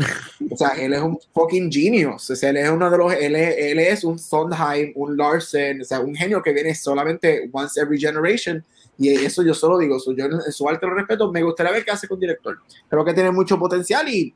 o 0.51 0.55
sea, 0.55 0.69
él 0.77 0.93
es 0.93 1.01
un 1.01 1.17
fucking 1.33 1.71
genius. 1.71 2.29
O 2.29 2.35
sea, 2.35 2.51
él 2.51 2.57
es 2.57 2.69
uno 2.69 2.91
de 2.91 2.97
los, 2.99 3.11
él 3.11 3.35
es, 3.35 3.55
él 3.57 3.79
es 3.79 4.03
un 4.03 4.19
Sondheim, 4.19 4.91
un 4.93 5.17
Larsen, 5.17 5.81
o 5.81 5.83
sea, 5.83 5.99
un 5.99 6.13
genio 6.13 6.43
que 6.43 6.53
viene 6.53 6.75
solamente 6.75 7.49
once 7.51 7.81
every 7.81 7.99
generation 7.99 8.63
y 9.01 9.09
eso 9.25 9.41
yo 9.41 9.55
solo 9.55 9.79
digo, 9.79 9.97
yo 10.15 10.25
en 10.25 10.51
su 10.51 10.69
alto 10.69 10.87
respeto, 10.87 11.31
me 11.31 11.41
gustaría 11.41 11.71
ver 11.71 11.83
qué 11.83 11.89
hace 11.89 12.07
con 12.07 12.19
director. 12.19 12.59
Creo 12.87 13.03
que 13.03 13.15
tiene 13.15 13.31
mucho 13.31 13.57
potencial 13.57 14.07
y 14.07 14.31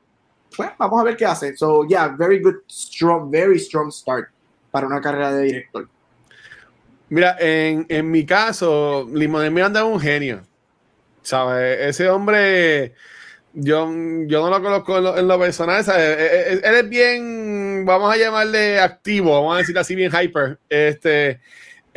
pues 0.58 0.72
vamos 0.80 1.00
a 1.00 1.04
ver 1.04 1.16
qué 1.16 1.24
hace. 1.24 1.56
So, 1.56 1.86
yeah, 1.88 2.08
very 2.08 2.42
good, 2.42 2.56
strong, 2.68 3.30
very 3.30 3.60
strong 3.60 3.92
start 3.92 4.30
para 4.72 4.88
una 4.88 5.00
carrera 5.00 5.34
de 5.34 5.44
director. 5.44 5.88
Mira, 7.10 7.38
en, 7.40 7.86
en 7.90 8.10
mi 8.10 8.26
caso, 8.26 9.08
Limón 9.14 9.54
Miranda 9.54 9.82
es 9.82 9.86
un 9.86 10.00
genio. 10.00 10.42
¿Sabes? 11.22 11.82
Ese 11.82 12.10
hombre, 12.10 12.96
yo, 13.54 13.88
yo 14.26 14.42
no 14.42 14.50
lo 14.50 14.64
conozco 14.64 15.16
en 15.16 15.28
lo, 15.28 15.40
personal. 15.40 15.84
¿sabes? 15.84 16.18
E, 16.18 16.26
e, 16.26 16.54
él, 16.54 16.76
es 16.76 16.90
bien, 16.90 17.84
vamos 17.86 18.12
a 18.12 18.18
llamarle 18.18 18.80
activo, 18.80 19.32
vamos 19.32 19.54
a 19.54 19.58
decir 19.60 19.78
así, 19.78 19.94
bien 19.94 20.12
hyper. 20.12 20.58
Este 20.70 21.40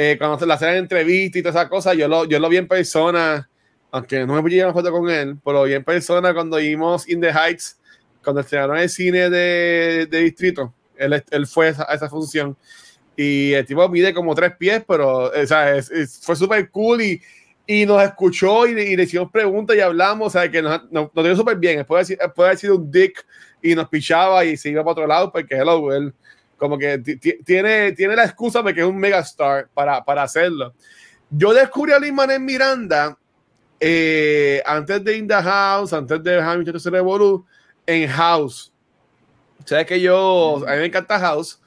eh, 0.00 0.16
cuando 0.16 0.38
se 0.38 0.46
le 0.46 0.52
hacen 0.52 0.76
entrevistas 0.76 1.40
y 1.40 1.42
todas 1.42 1.56
esas 1.56 1.68
cosas, 1.68 1.96
yo 1.96 2.06
lo, 2.06 2.24
yo 2.24 2.38
lo 2.38 2.48
vi 2.48 2.56
en 2.56 2.68
persona, 2.68 3.50
aunque 3.90 4.24
no 4.24 4.40
me 4.40 4.48
llevar 4.48 4.68
una 4.68 4.80
foto 4.80 4.92
con 4.92 5.10
él, 5.10 5.36
pero 5.44 5.58
lo 5.58 5.64
vi 5.64 5.74
en 5.74 5.82
persona 5.82 6.32
cuando 6.32 6.58
vimos 6.58 7.08
In 7.08 7.20
the 7.20 7.30
Heights, 7.30 7.80
cuando 8.22 8.42
estrenaron 8.42 8.78
el 8.78 8.88
cine 8.88 9.28
de, 9.28 10.06
de 10.08 10.18
distrito. 10.20 10.72
Él, 10.96 11.20
él 11.32 11.46
fue 11.48 11.74
a 11.76 11.94
esa, 11.94 12.08
función. 12.08 12.56
Y 13.16 13.54
el 13.54 13.66
tipo 13.66 13.88
mide 13.88 14.14
como 14.14 14.36
tres 14.36 14.56
pies, 14.56 14.84
pero 14.86 15.32
o 15.32 15.46
sea, 15.46 15.82
fue 16.22 16.36
súper 16.36 16.70
cool 16.70 17.02
y, 17.02 17.20
y, 17.66 17.84
nos 17.84 18.00
escuchó 18.00 18.68
y, 18.68 18.94
le 18.94 19.02
hicimos 19.02 19.32
preguntas 19.32 19.74
y 19.76 19.80
hablamos, 19.80 20.28
o 20.28 20.30
sea, 20.30 20.48
que 20.48 20.62
nos, 20.62 20.88
nos, 20.92 21.10
dio 21.12 21.34
súper 21.34 21.56
bien. 21.56 21.84
Puede, 21.84 22.16
puede 22.36 22.50
haber 22.50 22.58
sido 22.58 22.76
un 22.76 22.88
dick 22.88 23.26
y 23.60 23.74
nos 23.74 23.88
pichaba 23.88 24.44
y 24.44 24.56
se 24.56 24.70
iba 24.70 24.84
para 24.84 24.92
otro 24.92 25.06
lado, 25.08 25.32
porque 25.32 25.56
hello, 25.56 25.92
él 25.92 26.14
como 26.58 26.76
que 26.76 26.98
tiene, 26.98 27.92
tiene 27.92 28.16
la 28.16 28.24
excusa 28.24 28.62
de 28.62 28.74
que 28.74 28.80
es 28.80 28.86
un 28.86 28.98
megastar 28.98 29.68
para, 29.72 30.04
para 30.04 30.24
hacerlo. 30.24 30.74
Yo 31.30 31.54
descubrí 31.54 31.92
a 31.92 31.98
Lin 31.98 32.16
en 32.30 32.44
Miranda 32.44 33.16
eh, 33.80 34.62
antes 34.66 35.02
de 35.04 35.16
In 35.16 35.28
the 35.28 35.34
House, 35.34 35.92
antes 35.92 36.22
de 36.22 36.40
Hamilton 36.40 36.80
se 36.80 36.90
Revolu, 36.90 37.46
en 37.86 38.08
House. 38.08 38.72
Sabes 39.64 39.86
que 39.86 40.00
yo, 40.00 40.64
a 40.66 40.72
mí 40.72 40.78
me 40.78 40.86
encanta 40.86 41.18
House. 41.18 41.60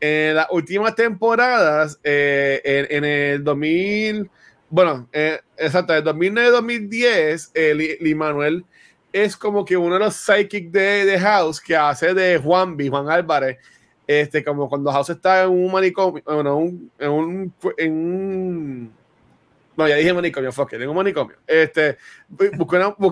En 0.00 0.34
las 0.34 0.46
últimas 0.50 0.94
temporadas, 0.94 1.98
eh, 2.04 2.86
en, 2.90 3.04
el 3.04 3.42
2000, 3.42 4.28
bueno, 4.68 5.08
eh, 5.12 5.40
exacto, 5.56 5.94
en 5.94 6.04
2009-2010, 6.04 7.50
eh, 7.54 7.96
Lee 8.00 8.14
Manuel 8.14 8.64
es 9.14 9.36
como 9.36 9.64
que 9.64 9.76
uno 9.76 9.94
de 9.94 10.00
los 10.00 10.16
psychics 10.16 10.72
de, 10.72 11.04
de 11.04 11.20
House 11.20 11.60
que 11.60 11.76
hace 11.76 12.12
de 12.12 12.36
Juan 12.36 12.76
B, 12.76 12.88
Juan 12.88 13.08
Álvarez, 13.08 13.58
este, 14.06 14.44
como 14.44 14.68
cuando 14.68 14.92
House 14.92 15.10
está 15.10 15.44
en 15.44 15.50
un 15.50 15.72
manicomio, 15.72 16.22
bueno, 16.26 16.56
un, 16.56 16.90
en, 16.98 17.10
un, 17.10 17.54
en 17.78 17.92
un 17.92 18.92
No, 19.76 19.88
ya 19.88 19.96
dije 19.96 20.12
manicomio, 20.12 20.52
fuck 20.52 20.72
it, 20.74 20.78
tengo 20.78 20.94
manicomio. 20.94 21.36
Este, 21.46 21.96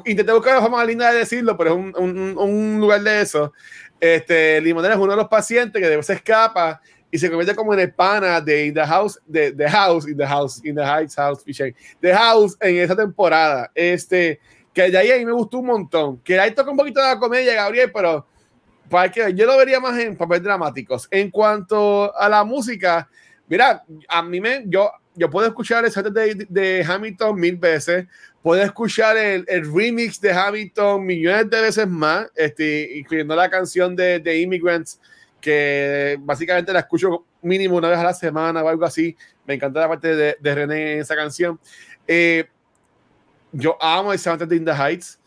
intenté 0.04 0.32
buscar 0.32 0.54
la 0.54 0.60
forma 0.60 0.78
más 0.78 0.86
linda 0.86 1.10
de 1.10 1.18
decirlo, 1.20 1.56
pero 1.56 1.70
es 1.70 1.76
un, 1.76 1.94
un, 1.96 2.38
un 2.38 2.80
lugar 2.80 3.00
de 3.02 3.22
eso. 3.22 3.52
Este, 4.00 4.60
Limonera 4.60 4.94
es 4.94 5.00
uno 5.00 5.12
de 5.12 5.16
los 5.16 5.28
pacientes 5.28 5.80
que 5.80 5.88
después 5.88 6.06
se 6.06 6.14
escapa 6.14 6.80
y 7.10 7.18
se 7.18 7.28
convierte 7.28 7.54
como 7.54 7.74
en 7.74 7.80
el 7.80 7.92
pana 7.92 8.40
de 8.40 8.66
In 8.66 8.74
the 8.74 8.84
House, 8.84 9.20
de 9.26 9.52
The 9.52 9.68
House, 9.68 10.08
In 10.08 10.16
the 10.16 10.26
House, 10.26 10.60
In 10.64 10.74
the 10.74 10.82
Heights 10.82 11.14
House, 11.14 11.44
The 12.00 12.14
House 12.14 12.56
en 12.60 12.78
esa 12.78 12.96
temporada. 12.96 13.70
Este, 13.74 14.40
que 14.72 14.90
de 14.90 14.98
ahí 14.98 15.10
a 15.12 15.18
mí 15.18 15.26
me 15.26 15.32
gustó 15.32 15.58
un 15.58 15.66
montón. 15.66 16.18
Que 16.20 16.40
ahí 16.40 16.52
toca 16.52 16.70
un 16.70 16.76
poquito 16.76 17.00
de 17.00 17.06
la 17.06 17.18
comedia, 17.18 17.54
Gabriel, 17.54 17.92
pero 17.92 18.26
que 19.12 19.34
yo 19.34 19.46
lo 19.46 19.56
vería 19.56 19.80
más 19.80 19.98
en 19.98 20.16
papel 20.16 20.42
dramáticos. 20.42 21.08
En 21.10 21.30
cuanto 21.30 22.16
a 22.16 22.28
la 22.28 22.44
música, 22.44 23.08
mira, 23.48 23.84
a 24.08 24.22
mí 24.22 24.40
me, 24.40 24.64
yo, 24.66 24.90
yo 25.14 25.30
puedo 25.30 25.46
escuchar 25.46 25.84
el 25.84 25.90
set 25.90 26.06
de, 26.06 26.46
de, 26.48 26.84
Hamilton 26.86 27.38
mil 27.38 27.56
veces, 27.56 28.06
puedo 28.42 28.62
escuchar 28.62 29.16
el, 29.16 29.44
el, 29.48 29.72
remix 29.72 30.20
de 30.20 30.32
Hamilton 30.32 31.04
millones 31.04 31.48
de 31.50 31.60
veces 31.60 31.88
más, 31.88 32.26
este, 32.34 32.98
incluyendo 32.98 33.34
la 33.34 33.48
canción 33.48 33.96
de, 33.96 34.18
de 34.18 34.40
Immigrants, 34.40 35.00
que 35.40 36.16
básicamente 36.20 36.72
la 36.72 36.80
escucho 36.80 37.26
mínimo 37.42 37.76
una 37.76 37.88
vez 37.88 37.98
a 37.98 38.04
la 38.04 38.14
semana 38.14 38.62
o 38.62 38.68
algo 38.68 38.84
así. 38.84 39.16
Me 39.44 39.54
encanta 39.54 39.80
la 39.80 39.88
parte 39.88 40.14
de, 40.14 40.36
de 40.38 40.54
René 40.54 40.94
en 40.94 41.00
esa 41.00 41.16
canción. 41.16 41.58
Eh, 42.06 42.46
yo 43.52 43.76
amo 43.82 44.12
el 44.12 44.18
soundtrack 44.18 44.48
de 44.48 44.56
In 44.56 44.64
the 44.64 44.72
Heights. 44.72 45.18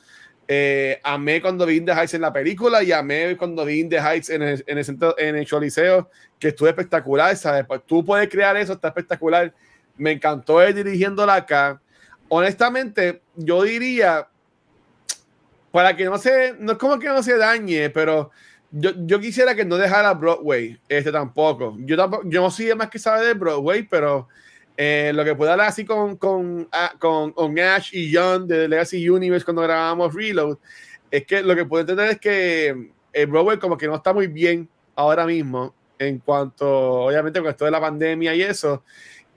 Eh, 0.47 0.99
amé 1.03 1.41
cuando 1.41 1.65
vi 1.65 1.77
In 1.77 1.85
the 1.85 1.91
Heights 1.91 2.13
en 2.13 2.21
la 2.21 2.31
película 2.31 2.83
y 2.83 2.91
amé 2.91 3.35
cuando 3.35 3.65
vi 3.65 3.79
In 3.79 3.89
the 3.89 3.97
Heights 3.97 4.29
en 4.29 4.43
el, 4.43 4.63
en 4.67 4.77
el, 4.77 4.85
centro, 4.85 5.17
en 5.17 5.35
el 5.35 5.45
Choliseo, 5.45 6.09
que 6.37 6.49
estuvo 6.49 6.67
espectacular, 6.67 7.35
¿sabes? 7.35 7.65
Pues 7.65 7.81
tú 7.85 8.05
puedes 8.05 8.29
crear 8.29 8.55
eso, 8.57 8.73
está 8.73 8.89
espectacular. 8.89 9.53
Me 9.97 10.11
encantó 10.11 10.61
él 10.61 10.75
dirigiéndola 10.75 11.35
acá. 11.35 11.81
Honestamente, 12.27 13.21
yo 13.35 13.63
diría, 13.63 14.27
para 15.71 15.95
que 15.95 16.05
no 16.05 16.17
se, 16.17 16.53
no 16.59 16.73
es 16.73 16.77
como 16.77 16.99
que 16.99 17.07
no 17.07 17.23
se 17.23 17.37
dañe, 17.37 17.89
pero 17.89 18.31
yo, 18.71 18.91
yo 19.05 19.19
quisiera 19.19 19.55
que 19.55 19.65
no 19.65 19.77
dejara 19.77 20.13
Broadway, 20.13 20.79
este 20.87 21.11
tampoco. 21.11 21.75
Yo 21.79 21.97
tampoco, 21.97 22.23
yo 22.29 22.41
no 22.41 22.51
soy 22.51 22.73
más 22.75 22.89
que 22.89 22.99
sabe 22.99 23.25
de 23.25 23.33
Broadway, 23.33 23.83
pero 23.83 24.27
eh, 24.77 25.11
lo 25.13 25.23
que 25.23 25.35
puedo 25.35 25.51
hablar 25.51 25.69
así 25.69 25.85
con, 25.85 26.17
con, 26.17 26.67
ah, 26.71 26.93
con, 26.99 27.31
con, 27.31 27.57
Ash 27.59 27.91
y 27.93 28.13
John 28.13 28.47
de 28.47 28.67
Legacy 28.67 29.09
Universe 29.09 29.45
cuando 29.45 29.61
grabamos 29.61 30.13
Reload, 30.13 30.57
es 31.09 31.25
que 31.25 31.41
lo 31.41 31.55
que 31.55 31.65
puedo 31.65 31.81
entender 31.81 32.09
es 32.09 32.19
que 32.19 32.69
el 32.69 32.91
eh, 33.13 33.25
Broadway 33.25 33.57
como 33.57 33.77
que 33.77 33.87
no 33.87 33.95
está 33.95 34.13
muy 34.13 34.27
bien 34.27 34.67
ahora 34.95 35.25
mismo 35.25 35.73
en 35.97 36.19
cuanto, 36.19 37.05
obviamente, 37.05 37.39
con 37.39 37.49
esto 37.49 37.65
de 37.65 37.71
la 37.71 37.79
pandemia 37.79 38.35
y 38.35 38.41
eso. 38.41 38.83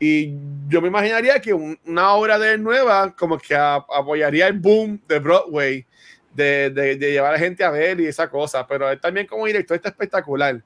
Y 0.00 0.32
yo 0.68 0.80
me 0.80 0.88
imaginaría 0.88 1.40
que 1.40 1.52
una 1.52 2.12
obra 2.14 2.38
de 2.38 2.58
nueva 2.58 3.14
como 3.14 3.38
que 3.38 3.54
apoyaría 3.56 4.46
el 4.48 4.58
boom 4.58 5.00
de 5.06 5.18
Broadway, 5.18 5.86
de, 6.34 6.70
de, 6.70 6.96
de, 6.96 7.12
llevar 7.12 7.34
a 7.34 7.38
gente 7.38 7.64
a 7.64 7.70
ver 7.70 8.00
y 8.00 8.06
esa 8.06 8.28
cosa, 8.28 8.66
pero 8.66 8.90
él 8.90 9.00
también 9.00 9.26
como 9.26 9.46
director 9.46 9.76
está 9.76 9.88
espectacular. 9.88 10.62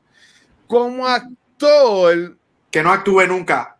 Como 0.66 1.06
actor... 1.06 2.36
Que 2.70 2.82
no 2.82 2.90
actúe 2.90 3.26
nunca. 3.26 3.71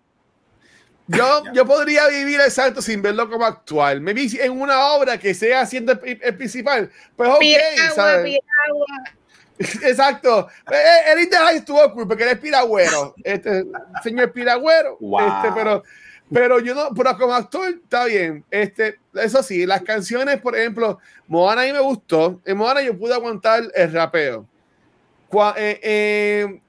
Yo, 1.09 1.43
yo 1.53 1.67
podría 1.67 2.07
vivir 2.09 2.41
el 2.41 2.51
salto 2.51 2.81
sin 2.81 3.03
verlo 3.03 3.29
como 3.29 3.45
actual. 3.45 4.01
Me 4.01 4.15
vi 4.15 4.31
en 4.41 4.53
una 4.53 4.93
obra 4.93 5.19
que 5.19 5.35
sea 5.35 5.67
siendo 5.67 5.93
el, 5.93 6.37
principal. 6.37 6.91
Pues 7.17 7.29
ok, 7.31 7.43
¿sabes? 7.95 8.39
Exacto. 9.83 10.49
El 11.13 11.21
Interhigh 11.21 11.57
estuvo 11.57 11.93
cool 11.93 12.07
porque 12.07 12.23
él 12.23 12.31
es 12.31 12.39
piragüero. 12.39 13.15
Este 13.23 13.65
señor 14.03 14.33
piragüero. 14.33 14.99
Este, 15.01 15.53
pero, 15.55 15.83
pero 16.33 16.61
yo 16.61 16.75
no, 16.75 16.91
pero 16.95 17.17
como 17.19 17.35
actor 17.35 17.69
está 17.69 18.05
bien. 18.07 18.45
Este, 18.51 18.99
eso 19.15 19.43
sí, 19.43 19.67
las 19.67 19.83
canciones, 19.83 20.41
por 20.41 20.57
ejemplo, 20.57 20.99
Moana 21.27 21.63
a 21.63 21.65
mí 21.67 21.73
me 21.73 21.81
gustó. 21.81 22.41
En 22.45 22.57
Moana 22.57 22.81
yo 22.81 22.97
pude 22.97 23.15
aguantar 23.15 23.65
el 23.75 23.93
rapeo. 23.93 24.47
Eh, 25.57 25.81
eh, 25.83 26.61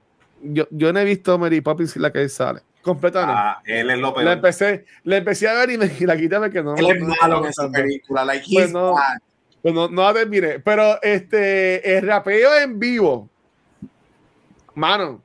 yo, 0.41 0.67
yo 0.71 0.91
no 0.91 0.99
he 0.99 1.05
visto 1.05 1.37
Mary 1.37 1.61
Poppins 1.61 1.95
la 1.97 2.11
que 2.11 2.27
sale 2.29 2.61
completamente. 2.83 3.41
Ah, 3.43 3.61
él 3.65 3.89
es 3.89 3.97
lo 3.97 4.13
peor. 4.13 4.25
La 4.25 4.33
empecé, 4.33 4.85
la 5.03 5.17
empecé 5.17 5.47
a 5.47 5.53
ver 5.53 5.71
y, 5.71 5.77
me, 5.77 5.91
y 5.99 6.05
la 6.05 6.15
quité 6.15 6.37
porque 6.37 6.61
no. 6.61 6.75
Él 6.75 6.85
es 6.91 7.01
malo 7.01 7.39
en 7.39 7.49
esa 7.49 7.69
película. 7.69 8.23
Like, 8.23 8.45
pues 8.53 8.71
no, 8.71 8.95
pues 9.61 9.73
no, 9.73 9.87
no 9.87 10.13
terminé. 10.13 10.59
Pero 10.59 11.01
este, 11.01 11.97
el 11.97 12.05
rapeo 12.05 12.55
en 12.55 12.77
vivo, 12.77 13.29
mano. 14.75 15.21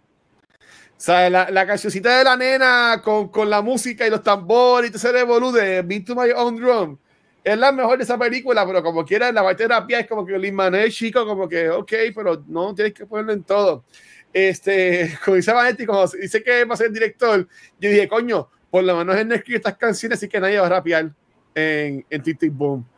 O 0.56 1.00
sea, 1.00 1.28
la, 1.28 1.50
la 1.50 1.66
cancioncita 1.66 2.18
de 2.18 2.24
la 2.24 2.36
nena 2.36 3.00
con, 3.04 3.28
con, 3.28 3.48
la 3.48 3.62
música 3.62 4.04
y 4.06 4.10
los 4.10 4.22
tambores 4.22 4.88
y 4.88 4.92
todo 4.92 4.98
ese 4.98 5.12
revolú 5.12 5.52
de 5.52 5.82
Beat 5.82 6.06
to 6.06 6.16
My 6.16 6.30
Own 6.34 6.56
Drum 6.56 6.98
es 7.44 7.56
la 7.56 7.72
mejor 7.72 7.98
de 7.98 8.04
esa 8.04 8.18
película, 8.18 8.66
pero 8.66 8.82
como 8.82 9.04
quiera, 9.04 9.30
la 9.32 9.42
parte 9.42 9.62
de 9.62 9.68
terapia 9.68 10.00
es 10.00 10.08
como 10.08 10.26
que 10.26 10.38
Lin 10.38 10.54
Manuel 10.54 10.90
chico, 10.90 11.24
como 11.24 11.48
que, 11.48 11.70
ok, 11.70 11.92
pero 12.14 12.42
no 12.46 12.74
tienes 12.74 12.92
que 12.92 13.06
ponerlo 13.06 13.32
en 13.32 13.42
todo 13.44 13.84
este, 14.32 15.18
como 15.24 15.36
dice 15.36 15.52
Vanetti, 15.52 15.86
como 15.86 16.06
dice 16.06 16.42
que 16.42 16.64
va 16.64 16.74
a 16.74 16.76
ser 16.76 16.90
director, 16.90 17.46
yo 17.78 17.90
dije, 17.90 18.08
coño, 18.08 18.48
por 18.70 18.84
lo 18.84 18.96
menos 18.96 19.16
él 19.16 19.28
no 19.28 19.34
escribe 19.34 19.58
estas 19.58 19.76
canciones, 19.76 20.18
así 20.18 20.28
que 20.28 20.40
nadie 20.40 20.58
va 20.58 20.66
a 20.66 20.70
rapear 20.70 21.10
en, 21.54 22.04
en 22.08 22.22
TikTok 22.22 22.50
Boom. 22.52 22.86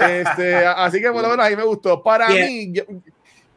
Este, 0.00 0.64
así 0.64 1.00
que 1.00 1.10
por 1.10 1.22
lo 1.22 1.30
menos 1.30 1.44
ahí 1.44 1.56
me 1.56 1.64
gustó. 1.64 2.00
Para 2.04 2.28
mí, 2.28 2.72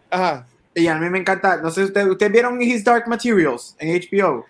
ajá. 0.09 0.47
Y 0.73 0.87
a 0.87 0.95
mí 0.95 1.07
me 1.09 1.19
encanta, 1.19 1.57
no 1.57 1.69
sé, 1.69 1.83
¿ustedes 1.83 2.07
usted 2.07 2.31
vieron 2.31 2.59
His 2.59 2.83
Dark 2.83 3.07
Materials 3.07 3.75
en 3.79 4.01
HBO? 4.01 4.45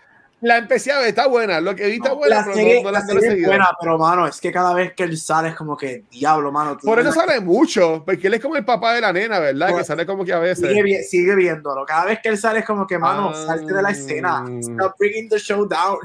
La 0.45 0.59
empecé 0.59 0.91
a 0.91 0.99
ver, 0.99 1.07
está 1.07 1.25
buena. 1.25 1.59
Lo 1.59 1.75
que 1.75 1.87
vi 1.87 1.95
está 1.95 2.13
buena, 2.13 2.35
la 2.35 2.43
pero 2.43 2.55
serie, 2.55 2.83
no, 2.83 2.91
la, 2.91 2.99
la 2.99 3.05
serie 3.07 3.41
es 3.41 3.47
buena, 3.47 3.67
pero 3.81 3.97
mano, 3.97 4.27
es 4.27 4.39
que 4.39 4.51
cada 4.51 4.75
vez 4.75 4.93
que 4.93 5.01
él 5.01 5.17
sale 5.17 5.49
es 5.49 5.55
como 5.55 5.75
que 5.75 6.03
diablo, 6.11 6.51
mano. 6.51 6.77
Por 6.77 6.99
eso 6.99 7.11
sale 7.11 7.39
mucho, 7.39 8.03
porque 8.05 8.27
él 8.27 8.35
es 8.35 8.41
como 8.41 8.55
el 8.55 8.63
papá 8.63 8.93
de 8.93 9.01
la 9.01 9.11
nena, 9.11 9.39
¿verdad? 9.39 9.75
que 9.75 9.83
sale 9.83 10.05
como 10.05 10.23
que 10.23 10.33
a 10.33 10.37
veces. 10.37 10.69
Sigue, 10.69 11.01
sigue, 11.01 11.35
viéndolo. 11.35 11.83
Cada 11.83 12.05
vez 12.05 12.19
que 12.21 12.29
él 12.29 12.37
sale 12.37 12.59
es 12.59 12.65
como 12.65 12.85
que, 12.85 12.99
mano, 12.99 13.31
ah, 13.33 13.45
salte 13.47 13.73
de 13.73 13.81
la 13.81 13.89
escena. 13.89 14.45
Stop 14.59 14.93
bringing 14.99 15.29
the 15.29 15.39
show 15.39 15.67
down. 15.67 15.97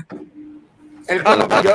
El, 1.07 1.21
ah, 1.27 1.61
yo, 1.62 1.75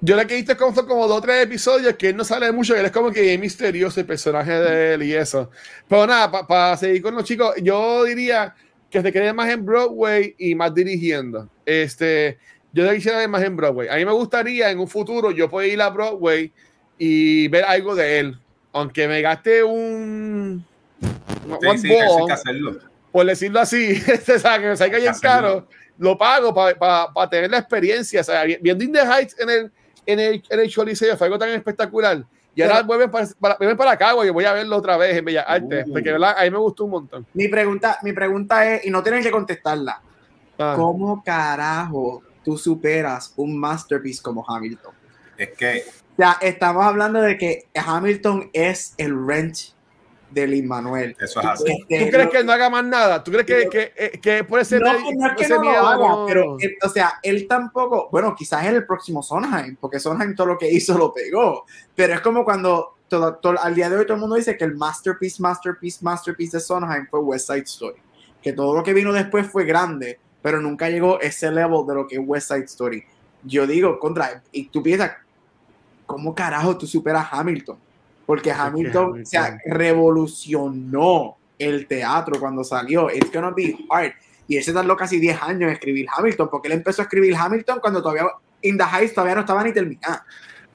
yo 0.00 0.16
la 0.16 0.24
que 0.24 0.34
viste 0.34 0.56
como 0.56 0.74
fue 0.74 0.88
como 0.88 1.06
dos 1.06 1.18
o 1.18 1.20
tres 1.20 1.44
episodios 1.44 1.94
que 1.94 2.08
él 2.08 2.16
no 2.16 2.24
sale 2.24 2.50
mucho, 2.50 2.74
que 2.74 2.80
él 2.80 2.86
es 2.86 2.92
como 2.92 3.12
que 3.12 3.32
es 3.32 3.38
misterioso 3.38 4.00
el 4.00 4.06
personaje 4.06 4.50
de 4.50 4.94
él 4.94 5.04
y 5.04 5.14
eso. 5.14 5.52
Pero 5.86 6.04
nada, 6.08 6.32
para 6.32 6.46
pa 6.48 6.76
seguir 6.76 7.00
con 7.00 7.14
los 7.14 7.22
chicos, 7.22 7.54
yo 7.62 8.02
diría 8.02 8.56
que 8.94 9.02
se 9.02 9.12
quede 9.12 9.32
más 9.32 9.50
en 9.50 9.66
Broadway 9.66 10.36
y 10.38 10.54
más 10.54 10.72
dirigiendo. 10.72 11.48
Este, 11.66 12.38
yo 12.72 12.88
quisiera 12.94 13.18
ver 13.18 13.28
más 13.28 13.42
en 13.42 13.56
Broadway. 13.56 13.88
A 13.88 13.96
mí 13.96 14.04
me 14.04 14.12
gustaría 14.12 14.70
en 14.70 14.78
un 14.78 14.86
futuro 14.86 15.32
yo 15.32 15.50
poder 15.50 15.72
ir 15.72 15.82
a 15.82 15.90
Broadway 15.90 16.52
y 16.96 17.48
ver 17.48 17.64
algo 17.64 17.96
de 17.96 18.20
él. 18.20 18.38
Aunque 18.72 19.08
me 19.08 19.20
gaste 19.20 19.64
un. 19.64 20.64
Sí, 21.76 21.92
hacerlo. 22.30 22.78
Por 23.10 23.26
decirlo 23.26 23.58
así, 23.58 24.00
este, 24.06 24.34
o 24.34 24.38
sea, 24.38 24.60
que 24.60 24.66
me 24.68 24.76
salga 24.76 24.98
bien 24.98 25.14
caro, 25.20 25.66
lo 25.98 26.16
pago 26.16 26.54
para 26.54 27.12
pa, 27.12 27.28
tener 27.28 27.50
la 27.50 27.58
experiencia. 27.58 28.20
O 28.20 28.24
sea, 28.24 28.44
viendo 28.44 28.84
In 28.84 28.92
the 28.92 29.00
Heights 29.00 29.34
en 29.40 29.50
el, 29.50 29.72
en 30.06 30.20
el, 30.20 30.42
en 30.48 30.60
el 30.60 30.70
Choliseo 30.70 31.16
fue 31.16 31.26
algo 31.26 31.38
tan 31.40 31.48
espectacular 31.48 32.24
y 32.54 32.62
ahora 32.62 32.82
vuelven 32.82 33.10
para, 33.10 33.26
para, 33.38 33.76
para 33.76 33.90
acá, 33.92 34.12
güey. 34.12 34.30
Voy 34.30 34.44
a 34.44 34.52
verlo 34.52 34.76
otra 34.76 34.96
vez 34.96 35.16
en 35.16 35.24
Bellas 35.24 35.44
Artes. 35.46 35.86
Uh. 35.86 35.92
Porque 35.92 36.12
¿verdad? 36.12 36.36
a 36.38 36.42
mí 36.44 36.50
me 36.50 36.58
gustó 36.58 36.84
un 36.84 36.90
montón. 36.90 37.26
Mi 37.34 37.48
pregunta, 37.48 37.98
mi 38.02 38.12
pregunta 38.12 38.72
es, 38.72 38.86
y 38.86 38.90
no 38.90 39.02
tienen 39.02 39.22
que 39.22 39.30
contestarla. 39.30 40.00
Ah. 40.58 40.74
¿Cómo 40.76 41.22
carajo 41.24 42.22
tú 42.44 42.56
superas 42.56 43.32
un 43.36 43.58
masterpiece 43.58 44.22
como 44.22 44.44
Hamilton? 44.48 44.94
Es 45.36 45.50
que. 45.50 45.84
O 46.12 46.16
sea, 46.16 46.38
estamos 46.40 46.84
hablando 46.84 47.20
de 47.20 47.36
que 47.36 47.66
Hamilton 47.74 48.50
es 48.52 48.94
el 48.98 49.14
wrench 49.14 49.73
de 50.34 50.46
Lin 50.48 50.66
Manuel. 50.66 51.16
Eso 51.18 51.40
es 51.40 51.46
así. 51.46 51.84
Este, 51.88 52.04
¿Tú 52.04 52.10
crees 52.10 52.30
que 52.30 52.38
él 52.38 52.46
no 52.46 52.52
haga 52.52 52.68
más 52.68 52.84
nada? 52.84 53.22
¿Tú 53.22 53.30
crees 53.30 53.46
que, 53.46 53.68
que, 53.68 53.92
eh, 53.96 54.20
que 54.20 54.44
puede 54.44 54.64
ser.? 54.64 54.82
No, 54.82 54.92
no 54.92 55.26
es 55.28 55.36
que 55.36 55.48
no 55.48 55.62
lo 55.62 55.70
haga, 55.70 56.26
pero, 56.26 56.56
eh, 56.60 56.76
o 56.82 56.88
sea, 56.88 57.20
él 57.22 57.46
tampoco. 57.48 58.08
Bueno, 58.10 58.34
quizás 58.36 58.64
es 58.64 58.72
el 58.72 58.84
próximo 58.84 59.22
Sondheim, 59.22 59.76
porque 59.76 60.00
Sondheim 60.00 60.34
todo 60.34 60.48
lo 60.48 60.58
que 60.58 60.70
hizo 60.70 60.98
lo 60.98 61.12
pegó. 61.12 61.64
Pero 61.94 62.14
es 62.14 62.20
como 62.20 62.44
cuando 62.44 62.96
todo, 63.08 63.36
todo, 63.36 63.58
al 63.60 63.74
día 63.74 63.88
de 63.88 63.96
hoy 63.96 64.04
todo 64.04 64.14
el 64.14 64.20
mundo 64.20 64.36
dice 64.36 64.56
que 64.56 64.64
el 64.64 64.74
masterpiece, 64.74 65.40
masterpiece, 65.40 65.98
masterpiece 66.02 66.56
de 66.56 66.60
Sondheim 66.62 67.06
fue 67.08 67.20
West 67.20 67.46
Side 67.46 67.62
Story. 67.62 67.98
Que 68.42 68.52
todo 68.52 68.74
lo 68.74 68.82
que 68.82 68.92
vino 68.92 69.12
después 69.12 69.46
fue 69.46 69.64
grande, 69.64 70.18
pero 70.42 70.60
nunca 70.60 70.90
llegó 70.90 71.20
ese 71.20 71.50
level 71.50 71.86
de 71.86 71.94
lo 71.94 72.06
que 72.06 72.16
es 72.16 72.22
West 72.24 72.48
Side 72.48 72.64
Story. 72.64 73.04
Yo 73.44 73.66
digo, 73.66 73.98
contra, 73.98 74.42
y 74.52 74.68
tú 74.68 74.82
piensas, 74.82 75.12
¿cómo 76.06 76.34
carajo 76.34 76.76
tú 76.76 76.86
superas 76.86 77.28
Hamilton? 77.30 77.78
Porque 78.26 78.52
Hamilton, 78.52 79.22
o 79.22 79.26
sea, 79.26 79.58
revolucionó 79.66 81.36
el 81.58 81.86
teatro 81.86 82.38
cuando 82.38 82.64
salió. 82.64 83.10
It's 83.10 83.32
gonna 83.32 83.50
be 83.50 83.76
hard. 83.90 84.12
Y 84.46 84.56
él 84.56 84.64
se 84.64 84.72
tardó 84.72 84.96
casi 84.96 85.18
10 85.18 85.42
años 85.42 85.62
en 85.62 85.70
escribir 85.70 86.06
Hamilton, 86.14 86.48
porque 86.50 86.68
él 86.68 86.74
empezó 86.74 87.02
a 87.02 87.04
escribir 87.04 87.34
Hamilton 87.36 87.80
cuando 87.80 88.02
todavía 88.02 88.24
In 88.62 88.78
the 88.78 88.84
Heights 88.84 89.14
todavía 89.14 89.34
no 89.34 89.40
estaba 89.42 89.62
ni 89.62 89.72
terminada. 89.72 90.24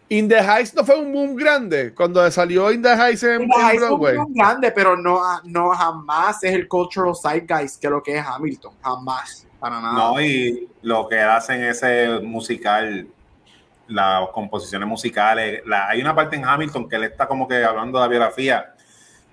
In 0.09 0.27
the 0.27 0.39
Heights 0.39 0.73
no 0.73 0.83
fue 0.83 0.99
un 0.99 1.11
boom 1.11 1.35
grande 1.35 1.93
cuando 1.93 2.29
salió 2.31 2.71
In 2.71 2.81
the 2.81 2.89
Heights 2.89 3.23
en, 3.23 3.43
In 3.43 3.49
the 3.49 3.55
Heights 3.55 3.79
Broadway. 3.79 4.15
Fue 4.15 4.25
un 4.25 4.33
boom 4.33 4.33
grande, 4.33 4.71
pero 4.71 4.97
no, 4.97 5.21
no 5.43 5.69
jamás 5.69 6.43
es 6.43 6.53
el 6.53 6.67
cultural 6.67 7.13
zeitgeist 7.15 7.79
que 7.79 7.89
lo 7.89 8.01
que 8.01 8.17
es 8.17 8.25
Hamilton. 8.25 8.73
Jamás, 8.81 9.47
para 9.59 9.79
nada. 9.79 9.93
No, 9.93 10.21
y 10.21 10.67
lo 10.81 11.07
que 11.07 11.19
hacen 11.19 11.63
ese 11.63 12.19
musical 12.21 13.07
las 13.89 14.29
composiciones 14.29 14.87
musicales. 14.87 15.61
La, 15.65 15.89
hay 15.89 16.01
una 16.01 16.15
parte 16.15 16.35
en 16.35 16.45
Hamilton 16.45 16.87
que 16.87 16.95
él 16.95 17.03
está 17.05 17.27
como 17.27 17.47
que 17.47 17.63
hablando 17.63 17.97
de 17.97 18.05
la 18.05 18.07
biografía 18.07 18.73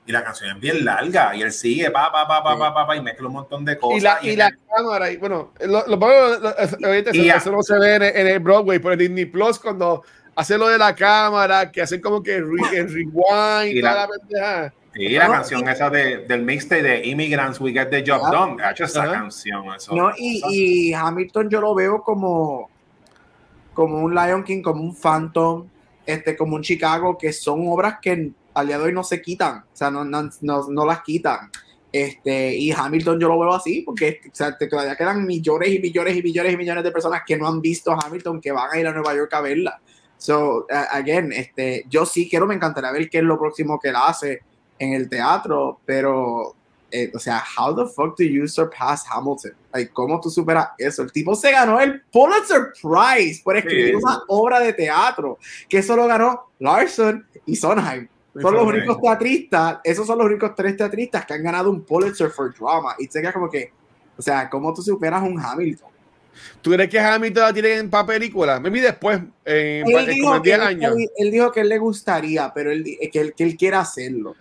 y 0.07 0.13
la 0.13 0.23
canción 0.23 0.51
es 0.51 0.61
bien 0.61 0.85
larga 0.85 1.35
y 1.35 1.43
él 1.43 1.53
sigue 1.53 1.91
pa 1.91 2.11
pa 2.13 2.27
pa 2.27 2.43
pa 2.43 2.57
pa 2.57 2.87
pa, 2.87 2.97
y 2.97 3.03
mezcla 3.03 3.27
un 3.27 3.33
montón 3.33 3.65
de 3.65 3.77
cosas 3.77 3.99
y 3.99 4.01
la, 4.01 4.19
y 4.23 4.37
la 4.37 4.57
cámara 4.75 5.11
y 5.11 5.17
bueno 5.17 5.53
lo, 5.61 5.85
lo, 5.89 5.97
lo, 5.97 6.93
eso 6.93 7.51
no 7.51 7.63
se 7.63 7.79
ve 7.79 7.97
en, 7.97 8.27
el 8.27 8.39
Broadway 8.39 8.79
por 8.79 8.93
el 8.93 8.99
Disney 8.99 9.25
Plus 9.25 9.59
cuando 9.59 10.05
hace 10.37 10.57
lo 10.57 10.69
de 10.69 10.79
la 10.79 10.95
cámara 10.95 11.73
que 11.73 11.83
hacen 11.83 12.01
como 12.01 12.23
que 12.23 12.39
re, 12.39 12.79
el 12.79 12.89
rewind 12.89 13.77
y, 13.77 13.83
la, 13.83 14.09
pendeja. 14.09 14.73
Y 14.95 15.09
la 15.11 15.27
canción 15.29 15.69
esa 15.69 15.91
de, 15.91 16.19
del 16.19 16.43
mixtape 16.43 16.83
de 16.83 17.07
Immigrants 17.07 17.61
We 17.61 17.73
Get 17.73 17.89
the 17.89 18.05
Job 18.07 18.31
Done. 18.31 18.63
Ha 18.63 18.71
hecho 18.71 18.85
esa 18.85 19.11
canción 19.11 19.65
eso, 19.75 19.95
no 19.95 20.13
y, 20.17 20.43
y 20.51 20.95
Hamilton 20.95 21.51
yo 21.51 21.61
lo 21.61 21.75
veo 21.75 22.03
como 22.03 22.71
como 23.77 24.03
un 24.03 24.15
Lion 24.15 24.43
King 24.43 24.63
como 24.63 24.83
un 24.83 24.97
Phantom 24.97 25.69
este 26.07 26.37
como 26.37 26.57
un 26.57 26.63
Chicago 26.63 27.19
que 27.19 27.33
son 27.33 27.69
obras 27.69 27.97
que 28.01 28.33
al 28.55 28.67
día 28.67 28.79
de 28.79 28.85
hoy 28.85 28.93
no 28.93 29.05
se 29.05 29.21
quitan, 29.21 29.59
o 29.59 29.77
sea, 29.77 29.91
no, 29.91 30.03
no, 30.03 30.31
no, 30.41 30.87
las 30.87 31.03
quitan. 31.03 31.51
Este, 31.93 32.57
y 32.57 32.73
Hamilton 32.73 33.21
yo 33.21 33.29
lo 33.29 33.39
veo 33.39 33.53
así, 33.53 33.83
porque 33.83 34.21
o 34.27 34.35
sea, 34.35 34.57
todavía 34.57 34.97
quedan 34.97 35.27
millones 35.27 35.69
y 35.69 35.79
millones 35.79 36.17
y 36.17 36.23
millones 36.23 36.55
y 36.55 36.57
millones 36.57 36.83
de 36.83 36.91
personas 36.91 37.21
que 37.27 37.37
no 37.37 37.47
han 37.47 37.61
visto 37.61 37.93
a 37.93 37.99
Hamilton, 38.03 38.41
que 38.41 38.53
van 38.53 38.71
a 38.73 38.79
ir 38.79 38.87
a 38.87 38.93
Nueva 38.93 39.15
York 39.15 39.33
a 39.35 39.43
verla. 39.43 39.81
So, 40.17 40.67
again, 40.71 41.33
este, 41.33 41.85
yo 41.91 42.07
sí 42.07 42.31
quiero, 42.31 42.47
me 42.47 42.55
encantaría 42.55 42.91
ver 42.93 43.11
qué 43.11 43.19
es 43.19 43.25
lo 43.25 43.39
próximo 43.39 43.79
que 43.79 43.89
él 43.91 43.97
hace 43.97 44.41
en 44.79 44.95
el 44.95 45.09
teatro, 45.11 45.81
pero, 45.85 46.55
eh, 46.91 47.13
o 47.15 47.19
sea, 47.19 47.45
how 47.59 47.75
the 47.77 47.93
fuck 47.93 48.17
do 48.17 48.25
you 48.25 48.49
surpass 48.49 49.05
Hamilton? 49.11 49.53
Like, 49.77 49.93
¿Cómo 49.93 50.21
tú 50.21 50.31
superas 50.31 50.69
eso? 50.79 51.03
El 51.03 51.13
tipo 51.13 51.35
se 51.35 51.53
ganó 51.53 51.81
el 51.81 52.03
Pulitzer 52.03 52.73
Prize 52.81 53.43
por 53.43 53.57
escribir 53.57 53.97
una 53.97 54.23
obra 54.29 54.61
de 54.61 54.73
teatro, 54.73 55.39
que 55.69 55.79
eso 55.79 55.97
lo 55.97 56.07
ganó 56.07 56.51
Larson 56.59 57.27
y 57.45 57.57
Sondheim. 57.57 58.09
Son 58.41 58.55
los 58.55 58.67
únicos 58.67 59.01
teatristas, 59.01 59.79
esos 59.83 60.07
son 60.07 60.19
los 60.19 60.27
únicos 60.27 60.55
tres 60.55 60.77
teatristas 60.77 61.25
que 61.25 61.35
han 61.35 61.43
ganado 61.43 61.71
un 61.71 61.83
Pulitzer 61.83 62.31
for 62.31 62.55
Drama. 62.55 62.95
Y 62.99 63.07
se 63.07 63.21
queda 63.21 63.33
como 63.33 63.49
que, 63.49 63.73
o 64.17 64.23
sea, 64.23 64.49
¿cómo 64.51 64.75
tú 64.75 64.83
superas 64.83 65.23
un 65.23 65.41
Hamilton? 65.41 65.89
¿Tú 66.61 66.71
crees 66.73 66.91
que 66.91 67.01
Hamilton 67.01 67.43
la 67.43 67.53
tiene 67.53 67.85
para 67.85 68.07
película? 68.07 68.61
Me 68.61 68.69
vi 68.69 68.81
después, 68.81 69.21
en, 69.45 69.89
él, 69.89 70.07
dijo, 70.07 70.39
10 70.39 70.61
años. 70.61 70.95
Él, 71.17 71.31
dijo 71.31 71.51
que 71.51 71.61
él 71.61 71.69
le 71.69 71.79
gustaría, 71.79 72.53
pero 72.53 72.71
él, 72.71 72.85
que, 73.11 73.21
él, 73.21 73.35
que 73.35 73.45
él 73.45 73.57
quiere 73.57 73.77
hacerlo. 73.77 74.35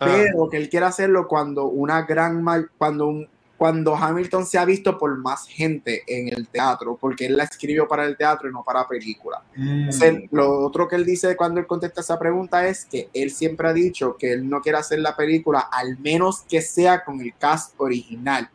Ah. 0.00 0.06
Pero 0.06 0.48
que 0.48 0.56
él 0.56 0.68
quiere 0.68 0.86
hacerlo 0.86 1.28
cuando 1.28 1.66
una 1.66 2.02
gran, 2.02 2.42
cuando 2.78 3.08
un, 3.08 3.28
cuando 3.56 3.94
Hamilton 3.94 4.46
se 4.46 4.58
ha 4.58 4.64
visto 4.64 4.98
por 4.98 5.16
más 5.18 5.46
gente 5.46 6.02
en 6.06 6.28
el 6.28 6.48
teatro, 6.48 6.98
porque 7.00 7.26
él 7.26 7.36
la 7.36 7.44
escribió 7.44 7.86
para 7.86 8.04
el 8.04 8.16
teatro 8.16 8.48
y 8.48 8.52
no 8.52 8.64
para 8.64 8.86
película. 8.88 9.42
Mm. 9.56 9.90
lo 10.32 10.60
otro 10.60 10.88
que 10.88 10.96
él 10.96 11.04
dice 11.04 11.36
cuando 11.36 11.60
él 11.60 11.66
contesta 11.66 12.00
esa 12.00 12.18
pregunta 12.18 12.66
es 12.66 12.84
que 12.84 13.08
él 13.12 13.30
siempre 13.30 13.68
ha 13.68 13.72
dicho 13.72 14.16
que 14.16 14.32
él 14.32 14.48
no 14.48 14.60
quiere 14.60 14.78
hacer 14.78 14.98
la 14.98 15.16
película, 15.16 15.60
al 15.60 15.98
menos 15.98 16.42
que 16.42 16.60
sea 16.60 17.04
con 17.04 17.20
el 17.20 17.34
cast 17.36 17.74
original. 17.78 18.48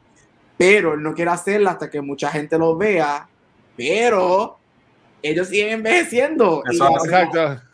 Pero 0.58 0.94
él 0.94 1.02
no 1.02 1.14
quiere 1.14 1.32
hacerla 1.32 1.72
hasta 1.72 1.90
que 1.90 2.02
mucha 2.02 2.30
gente 2.30 2.58
lo 2.58 2.76
vea, 2.76 3.30
pero 3.78 4.58
ellos 5.22 5.48
siguen 5.48 5.70
envejeciendo. 5.70 6.64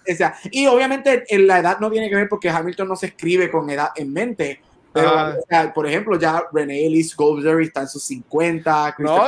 Y, 0.05 0.61
y 0.61 0.67
obviamente 0.67 1.23
en 1.27 1.47
la 1.47 1.59
edad 1.59 1.79
no 1.79 1.89
tiene 1.89 2.09
que 2.09 2.15
ver 2.15 2.29
porque 2.29 2.49
Hamilton 2.49 2.87
no 2.87 2.95
se 2.95 3.07
escribe 3.07 3.49
con 3.49 3.67
edad 3.69 3.89
en 3.95 4.13
mente, 4.13 4.61
pero, 4.95 5.09
ah. 5.51 5.73
por 5.75 5.85
ejemplo, 5.85 6.17
ya 6.17 6.41
René 6.53 6.85
Ellis 6.85 7.13
Goldsberry 7.17 7.65
está 7.65 7.81
en 7.81 7.89
sus 7.89 8.01
50. 8.03 8.95
No, 8.99 9.21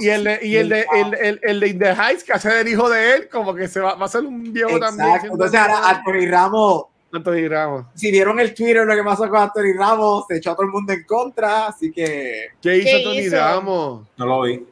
y, 0.00 0.08
el 0.08 0.24
de, 0.24 0.38
y 0.42 0.56
el 0.56 0.70
de, 0.70 0.86
el, 0.94 1.14
el, 1.14 1.40
el 1.42 1.60
de 1.60 1.68
In 1.68 1.78
the 1.78 1.92
Heights, 1.92 2.24
que 2.24 2.32
hace 2.32 2.58
el 2.58 2.68
hijo 2.68 2.88
de 2.88 3.16
él, 3.16 3.28
como 3.28 3.54
que 3.54 3.68
se 3.68 3.80
va, 3.80 3.96
va 3.96 4.06
a 4.06 4.08
ser 4.08 4.22
un 4.24 4.50
viejo 4.50 4.80
también. 4.80 5.20
Entonces, 5.24 5.60
ahora 5.60 5.90
Anthony 5.90 6.26
Ramos. 6.26 6.84
Anthony 7.12 7.48
Ramos. 7.50 7.84
Si 7.94 8.10
vieron 8.10 8.40
el 8.40 8.54
Twitter 8.54 8.86
lo 8.86 8.94
que 8.94 9.04
pasó 9.04 9.28
con 9.28 9.42
Anthony 9.42 9.76
Ramos, 9.78 10.24
se 10.26 10.38
echó 10.38 10.52
a 10.52 10.54
todo 10.54 10.64
el 10.64 10.72
mundo 10.72 10.90
en 10.94 11.04
contra, 11.04 11.66
así 11.66 11.92
que. 11.92 12.46
¿Qué 12.62 12.78
hizo 12.78 12.96
Anthony 12.96 13.30
Ramos? 13.30 14.06
No 14.16 14.24
lo 14.24 14.42
vi. 14.42 14.66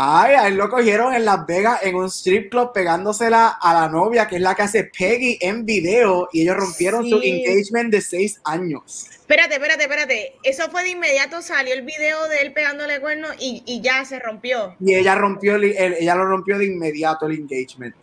Ay, 0.00 0.34
a 0.36 0.46
él 0.46 0.54
lo 0.54 0.70
cogieron 0.70 1.12
en 1.12 1.24
Las 1.24 1.44
Vegas 1.44 1.80
en 1.82 1.96
un 1.96 2.06
strip 2.06 2.52
club 2.52 2.70
pegándosela 2.72 3.48
a 3.60 3.74
la 3.74 3.88
novia, 3.88 4.28
que 4.28 4.36
es 4.36 4.40
la 4.40 4.54
que 4.54 4.62
hace 4.62 4.84
Peggy 4.84 5.38
en 5.40 5.66
video, 5.66 6.28
y 6.32 6.42
ellos 6.42 6.56
rompieron 6.56 7.04
su 7.10 7.20
engagement 7.20 7.90
de 7.90 8.00
seis 8.00 8.40
años. 8.44 9.08
Espérate, 9.10 9.54
espérate, 9.54 9.82
espérate. 9.82 10.34
Eso 10.44 10.70
fue 10.70 10.84
de 10.84 10.90
inmediato, 10.90 11.42
salió 11.42 11.74
el 11.74 11.82
video 11.82 12.28
de 12.28 12.42
él 12.42 12.52
pegándole 12.52 13.00
cuerno 13.00 13.26
y, 13.40 13.64
y 13.66 13.80
ya 13.80 14.04
se 14.04 14.20
rompió. 14.20 14.76
Y 14.78 14.94
ella 14.94 15.16
rompió, 15.16 15.56
ella 15.56 16.14
lo 16.14 16.26
rompió 16.26 16.58
de 16.58 16.66
inmediato 16.66 17.26
el 17.26 17.32
engagement. 17.32 17.96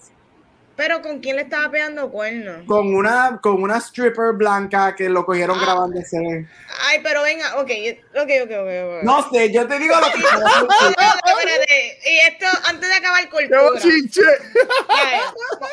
Pero 0.76 1.02
¿con 1.02 1.19
quién 1.19 1.38
le 1.38 1.43
estaba 1.43 1.72
pegando 1.72 2.11
cuernos? 2.11 2.65
Con 2.68 2.93
una, 2.93 3.39
con 3.41 3.64
una 3.64 3.77
stripper 3.77 4.34
blanca 4.34 4.93
que 4.93 5.07
lo 5.07 5.26
cogieron 5.26 5.57
grabando 5.57 5.99
ah. 5.99 6.03
grabándose. 6.11 6.49
Ay, 6.81 6.99
pero 7.02 7.22
venga, 7.22 7.56
ok, 7.56 7.72
ok, 8.11 8.30
ok, 8.43 8.52
ok. 8.52 9.03
No 9.03 9.30
sé, 9.31 9.53
yo 9.53 9.65
te 9.68 9.80
digo 9.80 9.95
lo 9.95 10.07
que. 10.07 10.19
espérate, 10.19 11.99
y 12.06 12.18
esto, 12.27 12.45
antes 12.65 12.89
de 12.89 12.95
acabar 12.95 13.30
cultura. 13.30 13.61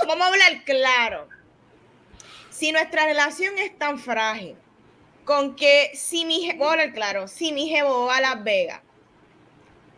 vamos 0.06 0.24
a 0.24 0.28
hablar 0.28 0.64
claro. 0.64 1.28
Si 2.50 2.70
nuestra 2.70 3.06
relación 3.06 3.58
es 3.58 3.76
tan 3.76 3.98
frágil, 3.98 4.56
con 5.24 5.56
que 5.56 5.90
si 5.94 6.24
mi 6.24 6.42
jevo, 6.42 6.58
voy 6.58 6.68
a 6.68 6.72
hablar 6.72 6.92
claro, 6.92 7.26
si 7.26 7.52
mi 7.52 7.68
jevo 7.68 8.06
va 8.06 8.18
a 8.18 8.20
Las 8.20 8.44
Vegas 8.44 8.80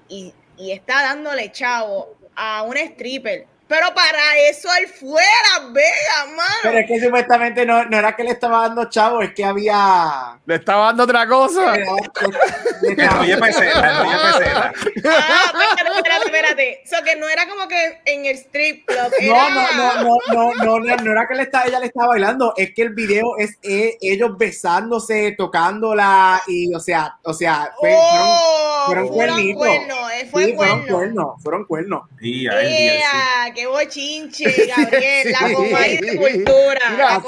y, 0.08 0.32
y 0.56 0.72
está 0.72 1.02
dándole 1.02 1.52
chavo 1.52 2.16
a 2.34 2.62
un 2.62 2.78
stripper 2.78 3.46
pero 3.74 3.92
para 3.92 4.38
eso 4.48 4.68
él 4.80 4.86
fue 4.86 5.20
a 5.20 5.60
Las 5.60 5.72
Vegas, 5.72 6.28
mano. 6.28 6.54
Pero 6.62 6.78
es 6.78 6.86
que 6.86 7.00
supuestamente 7.00 7.66
no, 7.66 7.84
no 7.86 7.98
era 7.98 8.14
que 8.14 8.22
le 8.22 8.30
estaba 8.30 8.68
dando 8.68 8.88
chavo, 8.88 9.20
es 9.20 9.34
que 9.34 9.44
había. 9.44 10.38
Le 10.46 10.54
estaba 10.54 10.86
dando 10.86 11.02
otra 11.02 11.26
cosa. 11.26 11.72
Oye, 11.72 13.36
peseta, 13.36 14.00
oye, 14.00 14.16
peseta. 14.16 14.72
Ah, 15.06 15.52
espérate, 15.70 15.98
espérate, 15.98 16.24
espérate. 16.24 16.82
O 16.84 16.88
sea, 16.88 17.02
que 17.02 17.16
no 17.16 17.28
era 17.28 17.48
como 17.48 17.66
que 17.66 18.00
en 18.04 18.26
el 18.26 18.36
strip 18.36 18.86
club. 18.86 19.12
No, 19.22 19.50
no, 19.50 19.72
no, 19.72 20.02
no, 20.02 20.18
no, 20.32 20.54
no, 20.54 20.78
no, 20.78 20.96
no 20.96 21.12
era 21.12 21.26
que 21.26 21.34
le 21.34 21.42
estaba, 21.42 21.66
ella 21.66 21.80
le 21.80 21.86
estaba 21.86 22.08
bailando, 22.08 22.54
es 22.56 22.72
que 22.74 22.82
el 22.82 22.94
video 22.94 23.36
es 23.38 23.58
eh, 23.62 23.98
ellos 24.00 24.38
besándose, 24.38 25.34
tocándola 25.36 26.42
y, 26.46 26.72
o 26.74 26.80
sea, 26.80 27.18
o 27.24 27.34
sea, 27.34 27.72
fue, 27.78 27.94
oh, 27.96 28.84
fueron, 28.86 29.08
fueron 29.08 29.54
cuernitos. 29.54 30.12
Eh, 30.12 30.28
fue 30.30 30.44
sí, 30.44 30.52
fueron 30.54 30.86
cuernos, 30.86 31.42
fueron 31.42 31.64
cuernos. 31.64 32.02
Sí, 32.20 32.42
yeah, 32.42 33.52
qué 33.64 33.66
bochinche, 33.66 34.44
Gabriel, 34.76 35.32
la 35.32 35.48
de 35.48 36.16
cultura. 36.16 37.22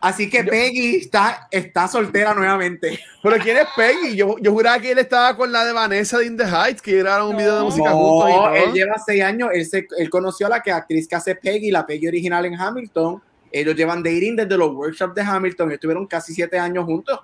así, 0.00 0.30
que, 0.30 0.44
Peggy 0.44 0.96
está, 0.96 1.48
está 1.50 1.88
soltera 1.88 2.34
nuevamente. 2.34 2.98
Pero 3.22 3.36
¿quién 3.38 3.56
es 3.56 3.66
Peggy? 3.76 4.16
Yo, 4.16 4.36
yo 4.40 4.52
juraba 4.52 4.78
que 4.78 4.92
él 4.92 4.98
estaba 4.98 5.36
con 5.36 5.50
la 5.50 5.64
de 5.64 5.72
Vanessa 5.72 6.18
de 6.18 6.26
In 6.26 6.36
the 6.36 6.44
Heights, 6.44 6.80
que 6.80 6.98
era 6.98 7.24
un 7.24 7.36
video 7.36 7.58
de 7.58 7.64
música 7.64 7.90
juntos. 7.90 8.30
él 8.54 8.72
lleva 8.72 8.94
seis 9.04 9.22
años. 9.22 9.50
Él, 9.52 9.66
se, 9.66 9.86
él 9.98 10.10
conoció 10.10 10.46
a 10.46 10.50
la 10.50 10.62
que 10.62 10.70
actriz 10.70 11.08
que 11.08 11.16
hace 11.16 11.34
Peggy, 11.34 11.70
la 11.70 11.86
Peggy 11.86 12.06
original 12.06 12.44
en 12.46 12.60
Hamilton. 12.60 13.22
Ellos 13.50 13.74
llevan 13.74 14.02
dating 14.02 14.36
desde 14.36 14.56
los 14.56 14.72
workshops 14.72 15.14
de 15.14 15.22
Hamilton. 15.22 15.72
Estuvieron 15.72 16.06
casi 16.06 16.34
siete 16.34 16.58
años 16.58 16.84
juntos. 16.84 17.20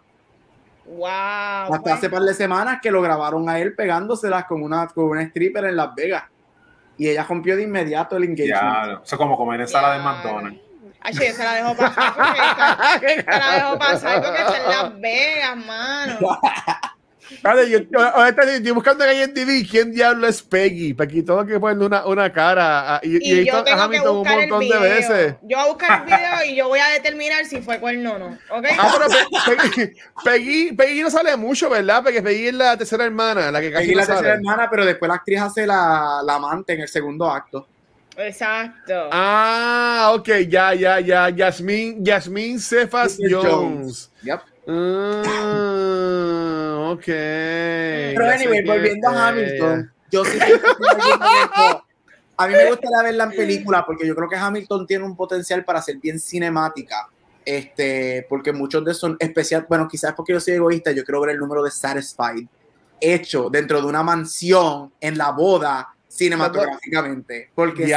Wow. 0.85 1.07
Hasta 1.73 1.95
hace 1.95 2.11
par 2.11 2.23
de 2.23 2.35
semanas 2.35 2.81
que 2.83 2.91
lo 2.91 3.01
grabaron 3.01 3.49
a 3.49 3.59
él 3.61 3.75
pegándoselas 3.75 4.45
con 4.47 4.63
una, 4.63 4.89
con 4.89 5.05
una 5.05 5.23
stripper 5.23 5.67
en 5.67 5.77
Las 5.77 5.95
Vegas 5.95 6.25
y 6.99 7.09
ella 7.09 7.25
rompió 7.25 7.57
de 7.57 7.63
inmediato 7.63 8.17
el 8.17 8.25
engagement. 8.25 8.49
Ya, 8.49 9.01
eso 9.05 9.15
es 9.15 9.19
como 9.19 9.37
comer 9.37 9.61
en 9.61 9.69
sala 9.69 9.95
de 9.95 10.01
McDonald's. 10.01 10.61
Ay, 11.01 11.15
yo 11.15 11.21
se 11.33 11.45
la 11.45 11.55
dejo 11.55 11.77
pasar 11.77 12.15
porque 12.15 13.23
se 13.23 13.27
la 13.27 13.55
dejo 13.55 13.79
pasar 13.79 14.23
porque 14.23 14.41
está 14.41 14.57
en 14.57 14.69
Las 14.69 15.01
Vegas, 15.01 15.57
mano. 15.57 16.19
Vale, 17.43 17.71
yo, 17.71 17.79
estoy 17.79 18.71
buscando 18.73 19.05
en 19.05 19.31
IMDb 19.31 19.69
quién 19.69 19.93
diablo 19.93 20.27
es 20.27 20.43
Peggy. 20.43 20.95
Aquí 20.99 21.23
tengo 21.23 21.45
que 21.47 21.59
ponerle 21.59 21.87
una, 21.87 22.07
una 22.07 22.33
cara. 22.33 23.01
Y, 23.03 23.17
y, 23.17 23.41
y 23.41 23.47
yo 23.47 23.63
tengo 23.65 23.91
que 23.91 24.01
buscar 24.01 24.39
un 24.39 24.49
montón 24.49 24.63
el 24.63 24.69
video. 24.69 24.81
de 24.81 24.89
veces. 24.89 25.35
Yo 25.43 25.57
voy 25.57 25.67
a 25.67 25.69
buscar 25.69 26.01
el 26.01 26.07
video 26.07 26.45
y 26.53 26.57
yo 26.57 26.69
voy 26.69 26.81
a 26.81 26.89
determinar 26.89 27.45
si 27.45 27.61
fue 27.61 27.79
cuerno 27.79 28.15
o 28.15 28.19
no. 28.19 28.39
¿okay? 28.51 28.77
Ah, 28.79 28.93
pero 28.93 29.57
Peggy, 29.57 29.93
Peggy, 30.25 30.73
Peggy, 30.73 31.03
no 31.03 31.11
sale 31.11 31.37
mucho, 31.37 31.71
¿verdad? 31.71 32.03
Porque 32.03 32.23
Peggy 32.23 32.49
es 32.49 32.55
la 32.55 32.77
tercera 32.77 33.05
hermana, 33.05 33.51
la 33.51 33.61
que 33.61 33.71
casi 33.73 33.87
Peggy 33.87 33.95
no 33.95 34.01
la 34.01 34.07
tercera 34.07 34.35
hermana, 34.35 34.69
pero 34.71 34.85
después 34.85 35.09
la 35.09 35.15
actriz 35.15 35.41
hace 35.41 35.67
la, 35.67 36.21
la 36.25 36.35
amante 36.35 36.75
en 36.75 36.81
el 36.83 36.89
segundo 36.89 37.31
acto. 37.31 37.67
Exacto. 38.17 39.09
Ah, 39.11 40.13
ok, 40.15 40.29
ya, 40.49 40.75
ya, 40.75 41.01
ya. 41.01 41.31
Yasmin, 41.31 42.05
Yasmin 42.05 42.59
Cephas 42.61 43.19
Jones. 43.19 43.43
Jones. 43.43 44.11
Yep. 44.23 44.52
Ah, 44.67 46.53
ok. 46.93 47.05
Pero 47.05 48.31
anyway, 48.31 48.65
volviendo 48.65 49.09
a 49.09 49.29
Hamilton, 49.29 49.93
yo 50.11 50.25
sí 50.25 50.39
a 52.37 52.47
mí 52.47 52.55
me 52.55 52.71
gustaría 52.71 53.03
verla 53.03 53.25
en 53.25 53.31
película 53.31 53.85
porque 53.87 54.07
yo 54.07 54.15
creo 54.15 54.29
que 54.29 54.37
Hamilton 54.37 54.87
tiene 54.87 55.05
un 55.05 55.17
potencial 55.17 55.65
para 55.65 55.83
ser 55.83 55.97
bien 55.97 56.19
cinemática. 56.19 57.09
Este, 57.45 58.25
porque 58.29 58.53
muchos 58.53 58.85
de 58.85 58.93
esos 58.93 59.17
especial, 59.19 59.67
bueno, 59.69 59.89
quizás 59.89 60.15
porque 60.15 60.33
yo 60.33 60.41
soy 60.41 60.55
egoísta, 60.55 60.93
yo 60.93 61.05
quiero 61.05 61.21
ver 61.21 61.31
el 61.31 61.39
número 61.39 61.63
de 61.63 61.71
Satisfied 61.71 62.47
hecho 63.01 63.51
dentro 63.51 63.81
de 63.81 63.89
una 63.89 64.05
mansión 64.05 64.93
en 65.01 65.19
la 65.19 65.33
boda 65.33 65.89
cinematográficamente. 66.13 67.51
Porque 67.55 67.91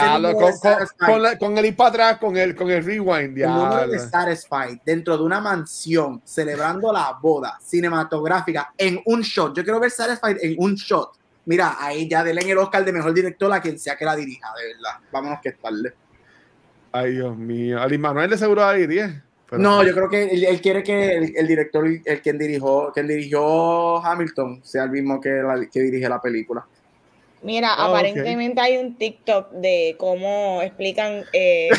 con, 1.38 1.58
el 1.58 1.66
ir 1.66 1.76
para 1.76 1.90
atrás, 1.90 2.18
con 2.18 2.38
el, 2.38 2.56
con 2.56 2.70
el 2.70 2.84
rewind. 2.84 3.38
El 3.38 3.92
de 3.92 4.00
Satisfied 4.00 4.80
dentro 4.86 5.18
de 5.18 5.24
una 5.24 5.42
mansión 5.42 6.22
celebrando 6.24 6.94
la 6.94 7.18
boda 7.22 7.60
cinematográfica 7.62 8.74
en 8.78 9.02
un 9.06 9.22
shot. 9.22 9.56
Yo 9.56 9.64
quiero 9.64 9.80
ver 9.80 9.92
Satisfied 9.92 10.38
en 10.42 10.56
un 10.58 10.76
shot. 10.76 11.12
Mira, 11.46 11.76
ahí 11.80 12.08
ya 12.10 12.24
denle 12.24 12.50
el 12.50 12.58
Oscar 12.58 12.86
de 12.86 12.94
mejor 12.94 13.14
director 13.14 13.52
a 13.52 13.62
quien 13.62 13.78
sea 13.78 13.96
que 13.96 14.06
la 14.06 14.16
dirija, 14.16 14.48
de 14.58 14.74
verdad. 14.74 15.00
Vámonos 15.12 15.40
que 15.44 15.52
tarde. 15.52 15.94
Ay, 16.92 17.12
Dios 17.12 17.38
mío. 17.38 17.82
Ali 17.82 17.98
Manuel 17.98 18.30
de 18.30 18.38
seguro 18.38 18.66
ahí 18.66 18.88
10. 18.88 19.12
no, 19.52 19.84
yo 19.84 19.94
creo 19.94 20.10
que 20.10 20.24
él, 20.24 20.62
quiere 20.62 20.82
que 20.82 21.18
el, 21.18 21.48
director, 21.48 21.86
el 22.04 22.22
quien 22.22 22.38
dirigió, 22.38 22.92
quien 22.94 23.08
dirigió 23.08 24.04
Hamilton, 24.04 24.62
sea 24.64 24.86
el 24.86 24.92
mismo 24.92 25.20
que, 25.20 25.44
que 25.72 25.82
dirige 25.82 26.08
la 26.08 26.22
película. 26.22 26.66
Mira, 27.46 27.76
ah, 27.76 27.86
aparentemente 27.86 28.60
hay 28.60 28.78
un 28.78 28.98
TikTok 28.98 29.52
de 29.52 29.96
cómo 30.00 30.64
explican 30.64 31.24
eh, 31.32 31.70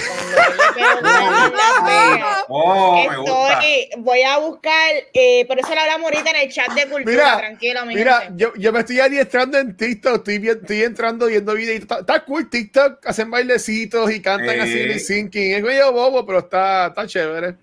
cuando 0.77 1.09
la 1.57 2.45
oh, 2.47 2.97
Estoy, 2.97 3.89
voy 3.99 4.23
a 4.23 4.39
buscar, 4.39 4.93
eh, 5.13 5.45
por 5.47 5.59
eso 5.59 5.75
lo 5.75 5.81
hablamos 5.81 6.05
ahorita 6.05 6.31
en 6.31 6.37
el 6.37 6.53
chat 6.53 6.73
de 6.73 6.83
cultura, 6.83 7.05
mira, 7.05 7.39
tranquilo. 7.39 7.85
Mira, 7.85 8.33
yo, 8.37 8.53
yo, 8.57 8.73
me 8.73 8.79
estoy 8.79 9.01
adiestrando 9.01 9.59
en 9.59 9.77
TikTok, 9.77 10.19
estoy, 10.19 10.49
estoy 10.49 10.83
entrando 10.85 11.27
viendo 11.27 11.53
videos. 11.53 11.83
Está, 11.83 12.25
cool 12.25 12.49
TikTok, 12.49 13.05
hacen 13.05 13.29
bailecitos 13.29 14.13
y 14.13 14.23
cantan 14.23 14.61
así 14.61 14.81
en 14.81 15.01
sinking. 15.01 15.55
Es 15.55 15.63
medio 15.65 15.91
bobo, 15.91 16.25
pero 16.25 16.39
está, 16.39 16.87
está 16.87 17.09
chévere. 17.09 17.57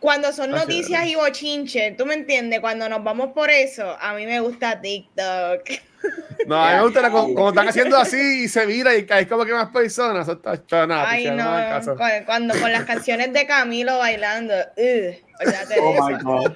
Cuando 0.00 0.34
son 0.34 0.50
noticias 0.50 1.06
y 1.06 1.14
bochinches, 1.14 1.96
¿tú 1.96 2.04
me 2.04 2.12
entiendes? 2.12 2.60
Cuando 2.60 2.90
nos 2.90 3.02
vamos 3.02 3.30
por 3.32 3.50
eso, 3.50 3.96
a 3.98 4.12
mí 4.12 4.26
me 4.26 4.40
gusta 4.40 4.82
TikTok. 4.82 5.62
No, 6.46 6.56
a 6.56 6.70
mí 6.70 6.76
me 6.76 6.82
gusta 6.82 7.10
como, 7.10 7.48
están 7.50 7.68
haciendo 7.68 7.96
así 7.96 8.44
y 8.44 8.48
se 8.48 8.66
vira 8.66 8.96
y 8.96 9.06
cae 9.06 9.28
como 9.28 9.44
que 9.44 9.52
más 9.52 9.68
personas. 9.68 10.28
Eso 10.28 10.40
está 10.52 10.86
nada. 10.86 11.08
Ay, 11.08 11.30
no. 11.30 11.44
Cuando, 12.26 12.58
con 12.60 12.72
las 12.72 12.84
canciones 12.84 13.32
de 13.32 13.46
Camilo 13.46 13.98
bailando. 13.98 14.54
oh 15.80 16.08
my 16.08 16.14
God. 16.22 16.52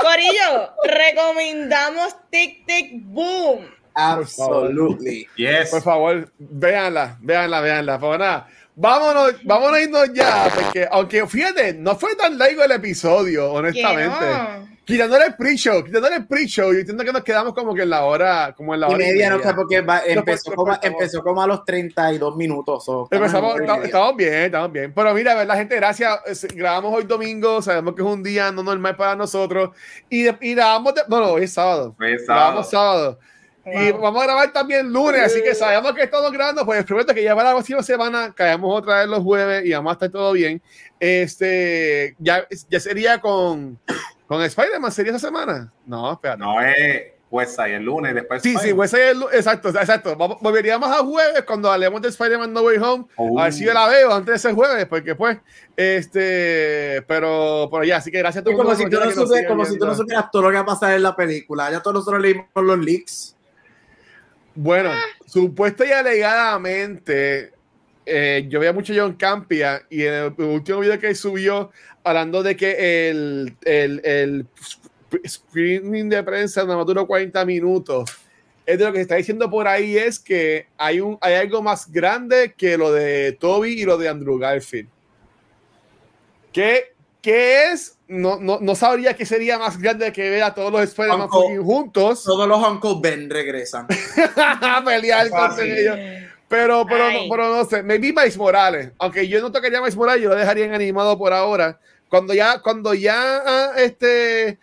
Corillo, 0.00 0.72
recomendamos 0.84 2.16
Tic 2.30 2.66
Tic 2.66 2.92
Boom. 3.04 3.66
Absolutely. 3.94 5.28
Yes. 5.36 5.70
Por 5.70 5.82
favor, 5.82 6.32
véanla, 6.38 7.16
véanla, 7.20 7.60
véanla. 7.60 7.98
Por 7.98 8.18
nada. 8.18 8.48
Vámonos, 8.74 9.34
vámonos 9.44 9.76
a 9.76 9.82
irnos 9.82 10.12
ya, 10.14 10.50
porque 10.54 10.88
aunque 10.90 11.26
fíjate, 11.26 11.74
no 11.74 11.94
fue 11.94 12.16
tan 12.16 12.38
largo 12.38 12.64
el 12.64 12.72
episodio, 12.72 13.52
honestamente. 13.52 14.71
Quitándole 14.84 15.26
el 15.26 15.36
pre-show, 15.36 15.84
quitándole 15.84 16.16
el 16.16 16.26
pre-show, 16.26 16.72
yo 16.72 16.80
entiendo 16.80 17.04
que 17.04 17.12
nos 17.12 17.22
quedamos 17.22 17.54
como 17.54 17.72
que 17.72 17.82
en 17.82 17.90
la 17.90 18.04
hora, 18.04 18.52
como 18.56 18.74
en 18.74 18.80
la 18.80 18.88
hora. 18.88 18.96
Y 18.96 19.12
media, 19.12 19.30
no 19.30 19.40
sé, 19.40 19.54
porque 19.54 19.76
empezó, 20.06 20.52
como, 20.52 20.76
empezó 20.82 21.22
como 21.22 21.40
a 21.40 21.46
los 21.46 21.64
32 21.64 22.36
minutos. 22.36 22.82
estamos, 23.10 23.60
estamos, 23.84 24.16
bien, 24.16 24.34
estamos 24.34 24.72
bien. 24.72 24.92
Pero 24.92 25.14
mira, 25.14 25.36
ver 25.36 25.46
la 25.46 25.56
gente, 25.56 25.76
gracias. 25.76 26.18
Grabamos 26.52 26.92
hoy 26.94 27.04
domingo, 27.04 27.62
sabemos 27.62 27.94
que 27.94 28.02
es 28.02 28.08
un 28.08 28.24
día 28.24 28.50
no 28.50 28.64
normal 28.64 28.96
para 28.96 29.14
nosotros. 29.14 29.70
Y, 30.10 30.26
y 30.28 30.54
grabamos, 30.54 30.94
no, 31.08 31.20
no, 31.20 31.26
hoy 31.32 31.44
es 31.44 31.52
sábado. 31.52 31.94
Hoy 32.00 32.14
es 32.14 32.26
sábado. 32.26 32.46
Grabamos 32.46 32.70
sábado. 32.70 33.18
Y 33.64 33.92
vamos 33.92 34.20
a 34.20 34.26
grabar 34.26 34.52
también 34.52 34.92
lunes, 34.92 35.22
así 35.22 35.40
que 35.40 35.54
sabemos 35.54 35.92
que 35.92 36.02
estamos 36.02 36.32
grabando, 36.32 36.66
pues 36.66 36.84
prometo 36.84 37.14
que 37.14 37.22
ya 37.22 37.36
para 37.36 37.50
la 37.50 37.54
próxima 37.54 37.80
semana 37.84 38.34
caemos 38.34 38.76
otra 38.76 38.98
vez 38.98 39.08
los 39.08 39.22
jueves 39.22 39.64
y 39.64 39.72
vamos 39.72 39.90
a 39.90 39.94
estar 39.94 40.10
todo 40.10 40.32
bien. 40.32 40.60
Este, 40.98 42.16
ya, 42.18 42.44
ya 42.68 42.80
sería 42.80 43.20
con 43.20 43.78
¿Con 44.26 44.42
Spider-Man 44.42 44.92
sería 44.92 45.12
esa 45.12 45.26
semana? 45.26 45.72
No, 45.86 46.12
espérate. 46.12 46.40
No, 46.40 46.60
es 46.60 47.12
West 47.30 47.58
el 47.60 47.82
lunes, 47.82 48.14
después. 48.14 48.42
Sí, 48.42 48.54
sí, 48.60 48.72
West 48.72 48.94
el 48.94 49.18
lunes. 49.20 49.34
Exacto, 49.34 49.70
exacto. 49.70 50.14
Volveríamos 50.16 50.90
a 50.90 50.98
jueves 50.98 51.42
cuando 51.44 51.72
hablemos 51.72 52.02
de 52.02 52.08
Spider-Man 52.08 52.52
No 52.52 52.60
Way 52.60 52.76
Home. 52.78 53.06
A 53.38 53.44
ver 53.44 53.52
si 53.52 53.64
yo 53.64 53.72
la 53.72 53.88
veo 53.88 54.12
antes 54.12 54.26
de 54.26 54.36
ese 54.36 54.52
jueves, 54.52 54.86
porque 54.86 55.14
pues, 55.14 55.38
este, 55.76 57.02
pero, 57.08 57.68
pero 57.70 57.84
ya, 57.84 57.96
así 57.96 58.10
que 58.10 58.18
gracias 58.18 58.42
a 58.42 58.44
todos. 58.44 58.56
Como, 58.56 58.74
si 58.74 58.84
tú, 58.84 58.98
no 58.98 59.10
supieras, 59.10 59.48
como 59.48 59.64
si 59.64 59.78
tú 59.78 59.86
no 59.86 59.94
supieras 59.94 60.30
todo 60.30 60.42
lo 60.42 60.48
que 60.50 60.56
va 60.56 60.60
a 60.60 60.66
pasar 60.66 60.92
en 60.92 61.02
la 61.02 61.16
película. 61.16 61.70
Ya 61.70 61.80
todos 61.80 61.94
nosotros 61.94 62.20
leímos 62.20 62.46
los 62.54 62.78
leaks. 62.78 63.36
Bueno, 64.54 64.90
supuesto 65.24 65.84
y 65.84 65.92
alegadamente, 65.92 67.52
eh, 68.04 68.44
yo 68.48 68.60
veía 68.60 68.74
mucho 68.74 68.92
John 68.94 69.14
Campia 69.14 69.82
y 69.88 70.02
en 70.02 70.12
el 70.12 70.34
último 70.36 70.80
video 70.80 70.98
que 70.98 71.14
subió 71.14 71.70
hablando 72.04 72.42
de 72.42 72.56
que 72.56 73.08
el, 73.10 73.56
el, 73.64 74.00
el 74.04 74.46
screening 75.26 76.08
de 76.08 76.22
prensa 76.22 76.64
no 76.64 76.84
duró 76.84 77.06
40 77.06 77.44
minutos. 77.44 78.10
Es 78.64 78.78
de 78.78 78.84
lo 78.84 78.92
que 78.92 78.98
se 78.98 79.02
está 79.02 79.16
diciendo 79.16 79.50
por 79.50 79.66
ahí 79.66 79.96
es 79.96 80.18
que 80.18 80.68
hay, 80.78 81.00
un, 81.00 81.18
hay 81.20 81.34
algo 81.34 81.62
más 81.62 81.90
grande 81.90 82.54
que 82.56 82.78
lo 82.78 82.92
de 82.92 83.32
Toby 83.32 83.80
y 83.80 83.84
lo 83.84 83.98
de 83.98 84.08
Andrew 84.08 84.38
Garfield. 84.38 84.88
¿Qué, 86.52 86.94
qué 87.20 87.72
es? 87.72 87.98
No, 88.06 88.38
no, 88.38 88.58
no, 88.60 88.74
sabría 88.74 89.16
que 89.16 89.24
sería 89.24 89.58
más 89.58 89.78
grande 89.78 90.12
que 90.12 90.28
ver 90.28 90.42
a 90.42 90.54
todos 90.54 90.70
los 90.70 90.82
Spider-Man 90.82 91.28
juntos. 91.28 92.22
Todos 92.24 92.46
los 92.46 92.58
Uncle 92.58 92.96
Ben 93.00 93.30
regresan. 93.30 93.86
a 94.36 94.82
pelear 94.84 95.30
con 95.30 95.58
ellos. 95.60 95.96
Pero, 96.46 96.84
pero, 96.86 97.10
no, 97.10 97.20
pero 97.30 97.56
no 97.56 97.64
sé, 97.64 97.82
maybe 97.82 98.12
Miles 98.12 98.36
Morales. 98.36 98.90
Aunque 98.98 99.26
yo 99.26 99.40
no 99.40 99.50
tocaría 99.50 99.80
Miles 99.80 99.96
Morales, 99.96 100.22
yo 100.22 100.28
lo 100.28 100.34
dejaría 100.34 100.66
en 100.66 100.74
animado 100.74 101.16
por 101.16 101.32
ahora. 101.32 101.80
Cuando 102.12 102.34
ya, 102.34 102.60
cuando 102.60 102.92
ya, 102.92 103.72
este, 103.74 104.58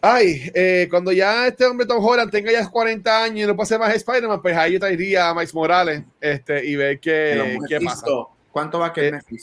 ay, 0.00 0.50
eh, 0.54 0.88
cuando 0.88 1.12
ya 1.12 1.48
este 1.48 1.66
hombre 1.66 1.86
Tom 1.86 2.02
Holland 2.02 2.30
tenga 2.30 2.50
ya 2.50 2.66
40 2.66 3.24
años 3.24 3.44
y 3.44 3.46
no 3.46 3.54
pase 3.54 3.76
más 3.76 3.94
Spider-Man, 3.94 4.40
pues 4.40 4.56
ahí 4.56 4.72
yo 4.72 4.80
traería 4.80 5.28
a 5.28 5.34
Miles 5.34 5.52
Morales 5.52 6.02
este, 6.18 6.64
y 6.64 6.74
ver 6.74 6.98
qué, 6.98 7.58
qué 7.68 7.78
pasa. 7.82 8.06
¿Cuánto 8.50 8.78
va 8.78 8.86
a 8.86 8.92
querer 8.94 9.16
eh, 9.16 9.36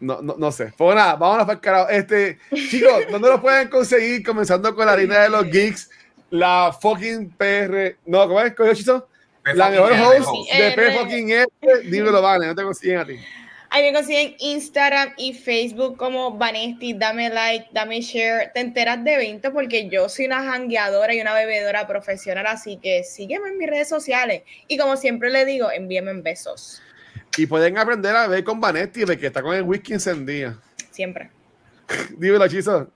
No, 0.00 0.20
no, 0.20 0.34
no 0.36 0.52
sé. 0.52 0.70
Pues 0.76 0.94
nada, 0.94 1.16
vamos 1.16 1.40
a 1.40 1.44
ver 1.44 1.60
carajo. 1.60 1.88
Este, 1.88 2.38
chicos, 2.52 3.04
¿dónde 3.10 3.26
lo 3.30 3.40
pueden 3.40 3.68
conseguir? 3.68 4.22
Comenzando 4.22 4.74
con 4.74 4.84
la 4.84 4.92
harina 4.92 5.20
de 5.20 5.30
los 5.30 5.46
geeks, 5.46 5.88
la 6.28 6.76
fucking 6.78 7.30
PR. 7.38 7.96
No, 8.04 8.28
¿cómo 8.28 8.42
es? 8.42 8.54
¿Cómo 8.54 8.68
es, 8.68 8.86
La 9.54 9.70
mejor 9.70 9.92
host 9.92 10.28
de 10.52 10.72
P 10.72 10.92
fucking 10.92 11.30
R. 11.30 11.48
Dímelo, 11.84 12.20
vale, 12.20 12.48
no 12.48 12.54
te 12.54 12.64
consiguen 12.64 12.98
a 12.98 13.06
ti. 13.06 13.18
Ahí 13.78 13.84
me 13.84 13.92
consiguen 13.92 14.34
Instagram 14.40 15.12
y 15.16 15.32
Facebook 15.34 15.96
como 15.96 16.36
Vanesti. 16.36 16.94
Dame 16.94 17.30
like, 17.30 17.68
dame 17.72 18.00
share. 18.00 18.50
Te 18.52 18.58
enteras 18.58 19.04
de 19.04 19.14
eventos 19.14 19.52
porque 19.52 19.88
yo 19.88 20.08
soy 20.08 20.26
una 20.26 20.42
jangueadora 20.42 21.14
y 21.14 21.20
una 21.20 21.32
bebedora 21.32 21.86
profesional. 21.86 22.44
Así 22.48 22.78
que 22.78 23.04
sígueme 23.04 23.50
en 23.50 23.56
mis 23.56 23.70
redes 23.70 23.88
sociales. 23.88 24.42
Y 24.66 24.78
como 24.78 24.96
siempre 24.96 25.30
le 25.30 25.44
digo, 25.44 25.70
envíenme 25.70 26.12
besos. 26.14 26.82
Y 27.36 27.46
pueden 27.46 27.78
aprender 27.78 28.16
a 28.16 28.26
beber 28.26 28.42
con 28.42 28.60
Vanesti 28.60 29.04
de 29.04 29.16
que 29.16 29.28
está 29.28 29.42
con 29.42 29.54
el 29.54 29.62
whisky 29.62 29.92
encendido. 29.92 30.60
Siempre. 30.90 31.30
Dímelo, 32.18 32.48
Chizo. 32.48 32.90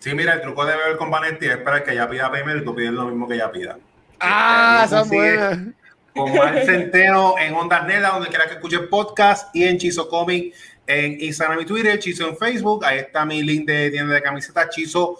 Sí, 0.00 0.16
mira, 0.16 0.32
el 0.32 0.40
truco 0.40 0.66
de 0.66 0.74
beber 0.74 0.96
con 0.96 1.12
Vanetti 1.12 1.46
es 1.46 1.52
esperar 1.52 1.84
que 1.84 1.92
ella 1.92 2.10
pida 2.10 2.28
primero 2.32 2.58
y 2.58 2.64
tú 2.64 2.74
pides 2.74 2.90
lo 2.90 3.04
mismo 3.04 3.28
que 3.28 3.34
ella 3.34 3.52
pida. 3.52 3.78
Ah, 4.18 4.82
esa 4.84 5.02
es 5.02 5.08
buena 5.08 5.74
con 6.14 6.34
Mar 6.34 6.64
Centeno 6.64 7.34
en 7.38 7.54
Ondas 7.54 7.86
Neda, 7.86 8.10
donde 8.10 8.28
quiera 8.28 8.46
que 8.46 8.54
escuche 8.54 8.78
podcast, 8.80 9.54
y 9.54 9.64
en 9.64 9.78
Chizo 9.78 10.08
Comic 10.08 10.54
en 10.86 11.20
Instagram 11.20 11.60
y 11.60 11.64
Twitter, 11.64 11.98
Chizo 11.98 12.28
en 12.28 12.36
Facebook. 12.36 12.84
Ahí 12.84 12.98
está 12.98 13.24
mi 13.24 13.42
link 13.42 13.66
de 13.66 13.90
tienda 13.90 14.14
de 14.14 14.22
camisetas, 14.22 14.70
Chizo 14.70 15.18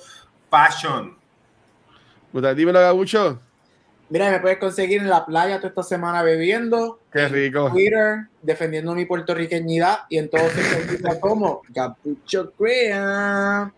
Fashion. 0.51 1.17
Dímelo, 2.33 2.81
Gabucho. 2.81 3.41
Mira, 4.11 4.31
me 4.31 4.41
puedes 4.41 4.59
conseguir 4.59 5.01
en 5.01 5.09
la 5.09 5.25
playa 5.25 5.57
toda 5.57 5.69
esta 5.69 5.83
semana 5.83 6.23
bebiendo. 6.23 7.01
Qué 7.13 7.29
rico. 7.29 7.71
Twitter, 7.71 8.27
defendiendo 8.43 8.95
mi 8.95 9.07
puertorriqueñidad 9.07 10.01
y 10.09 10.19
entonces 10.19 10.99
como 11.21 11.63
Gabucho 11.69 12.53
Crea. 12.53 13.73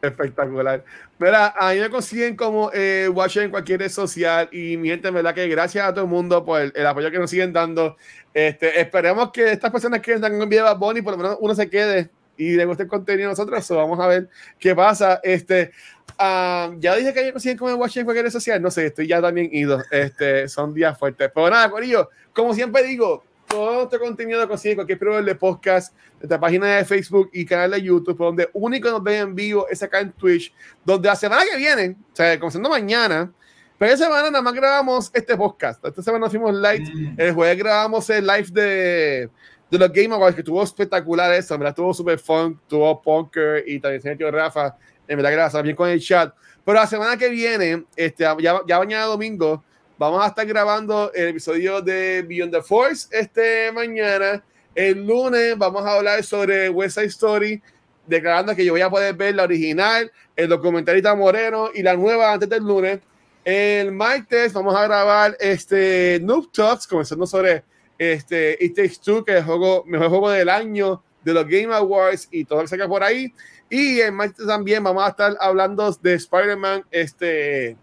Espectacular. 0.00 0.84
Mira, 1.18 1.54
a 1.56 1.72
mí 1.72 1.80
me 1.80 1.88
consiguen 1.88 2.36
como 2.36 2.70
eh, 2.74 3.08
Watcher 3.08 3.44
en 3.44 3.50
cualquier 3.50 3.80
red 3.80 3.90
social 3.90 4.48
y 4.50 4.76
mi 4.76 4.88
gente, 4.88 5.10
verdad 5.10 5.34
que 5.34 5.46
gracias 5.48 5.86
a 5.86 5.94
todo 5.94 6.04
el 6.04 6.10
mundo 6.10 6.44
por 6.44 6.60
el, 6.60 6.86
apoyo 6.86 7.10
que 7.10 7.18
nos 7.18 7.30
siguen 7.30 7.52
dando. 7.52 7.96
Este, 8.34 8.80
esperemos 8.80 9.30
que 9.30 9.52
estas 9.52 9.70
personas 9.70 10.00
que 10.00 10.14
están 10.14 10.40
en 10.40 10.48
video 10.48 10.76
Bonnie, 10.76 11.02
por 11.02 11.12
lo 11.12 11.18
menos 11.18 11.38
uno 11.40 11.54
se 11.54 11.70
quede 11.70 12.10
y 12.36 12.56
le 12.56 12.64
guste 12.64 12.82
el 12.82 12.88
contenido 12.88 13.28
a 13.28 13.32
nosotros. 13.32 13.68
vamos 13.70 14.00
a 14.00 14.06
ver 14.08 14.28
qué 14.58 14.74
pasa. 14.74 15.20
Este, 15.22 15.70
ah, 16.18 16.72
ya 16.78 16.96
dije 16.96 17.14
que 17.14 17.24
me 17.24 17.32
consiguen 17.32 17.58
como 17.58 17.74
Watcher 17.74 18.00
en 18.00 18.06
cualquier 18.06 18.24
red 18.24 18.32
social. 18.32 18.60
No 18.60 18.70
sé, 18.70 18.86
estoy 18.86 19.06
ya 19.06 19.22
también 19.22 19.48
ido. 19.52 19.80
Este, 19.90 20.48
son 20.48 20.74
días 20.74 20.98
fuertes. 20.98 21.30
Pero 21.32 21.50
nada, 21.50 21.70
Corillo, 21.70 22.10
como 22.32 22.52
siempre 22.52 22.82
digo, 22.82 23.22
todo 23.52 23.74
nuestro 23.74 24.00
contenido 24.00 24.40
lo 24.40 24.48
consigue 24.48 24.74
cualquier 24.74 24.98
proveedor 24.98 25.26
de 25.26 25.34
podcast, 25.34 25.94
nuestra 26.18 26.40
página 26.40 26.76
de 26.76 26.84
Facebook 26.86 27.28
y 27.34 27.44
canal 27.44 27.70
de 27.72 27.82
YouTube, 27.82 28.16
donde 28.16 28.48
único 28.54 28.90
nos 28.90 29.02
ven 29.02 29.28
en 29.28 29.34
vivo 29.34 29.66
es 29.68 29.82
acá 29.82 30.00
en 30.00 30.10
Twitch, 30.12 30.54
donde 30.82 31.08
la 31.08 31.16
semana 31.16 31.42
que 31.44 31.58
viene, 31.58 31.96
o 32.12 32.16
sea, 32.16 32.38
comenzando 32.40 32.70
mañana, 32.70 33.30
pero 33.76 33.92
esa 33.92 34.04
semana 34.04 34.30
nada 34.30 34.40
más 34.40 34.54
grabamos 34.54 35.10
este 35.12 35.36
podcast. 35.36 35.84
Esta 35.84 36.02
semana 36.02 36.24
nos 36.24 36.32
fuimos 36.32 36.54
live, 36.54 36.80
mm. 36.94 37.20
el 37.20 37.34
jueves 37.34 37.58
grabamos 37.58 38.08
el 38.08 38.26
live 38.26 38.48
de, 38.52 39.30
de 39.70 39.78
los 39.78 39.92
Game 39.92 40.14
Awards, 40.14 40.34
que 40.34 40.40
estuvo 40.40 40.62
espectacular 40.62 41.30
eso, 41.34 41.52
en 41.52 41.60
verdad 41.60 41.72
estuvo 41.72 41.92
super 41.92 42.18
fun, 42.18 42.58
tuvo 42.66 43.02
Punker 43.02 43.64
y 43.66 43.78
también 43.80 44.00
señor 44.00 44.32
Rafa, 44.32 44.76
en 45.06 45.16
verdad 45.16 45.32
gracias, 45.32 45.62
bien 45.62 45.76
con 45.76 45.90
el 45.90 46.00
chat. 46.00 46.34
Pero 46.64 46.78
la 46.78 46.86
semana 46.86 47.18
que 47.18 47.28
viene, 47.28 47.84
este, 47.96 48.24
ya, 48.38 48.60
ya 48.66 48.78
mañana 48.78 49.04
domingo, 49.04 49.62
Vamos 50.02 50.24
a 50.24 50.26
estar 50.26 50.44
grabando 50.44 51.12
el 51.14 51.28
episodio 51.28 51.80
de 51.80 52.22
Beyond 52.22 52.52
the 52.52 52.60
Force 52.60 53.06
este 53.12 53.70
mañana. 53.70 54.42
El 54.74 55.06
lunes 55.06 55.56
vamos 55.56 55.86
a 55.86 55.92
hablar 55.92 56.24
sobre 56.24 56.68
West 56.70 56.96
Side 56.96 57.06
Story, 57.06 57.62
declarando 58.04 58.56
que 58.56 58.64
yo 58.64 58.72
voy 58.72 58.80
a 58.80 58.90
poder 58.90 59.14
ver 59.14 59.36
la 59.36 59.44
original, 59.44 60.10
el 60.34 60.48
documentalista 60.48 61.14
Moreno 61.14 61.70
y 61.72 61.84
la 61.84 61.94
nueva 61.94 62.32
antes 62.32 62.48
del 62.48 62.64
lunes. 62.64 62.98
El 63.44 63.92
martes 63.92 64.52
vamos 64.52 64.74
a 64.74 64.82
grabar 64.82 65.36
este 65.38 66.18
Noob 66.20 66.50
Talks, 66.50 66.88
comenzando 66.88 67.24
sobre 67.24 67.62
este 67.96 68.58
It 68.58 68.74
Takes 68.74 68.96
Two, 69.04 69.24
que 69.24 69.34
es 69.34 69.38
el 69.38 69.44
juego, 69.44 69.84
mejor 69.86 70.08
juego 70.08 70.30
del 70.30 70.48
año 70.48 71.00
de 71.22 71.32
los 71.32 71.46
Game 71.46 71.72
Awards 71.72 72.26
y 72.32 72.44
todo 72.44 72.58
lo 72.58 72.64
que 72.64 72.70
saca 72.70 72.88
por 72.88 73.04
ahí. 73.04 73.32
Y 73.70 74.00
el 74.00 74.10
martes 74.10 74.44
también 74.48 74.82
vamos 74.82 75.04
a 75.04 75.10
estar 75.10 75.36
hablando 75.38 75.92
de 75.92 76.14
Spider-Man 76.14 76.86
este, 76.90 77.76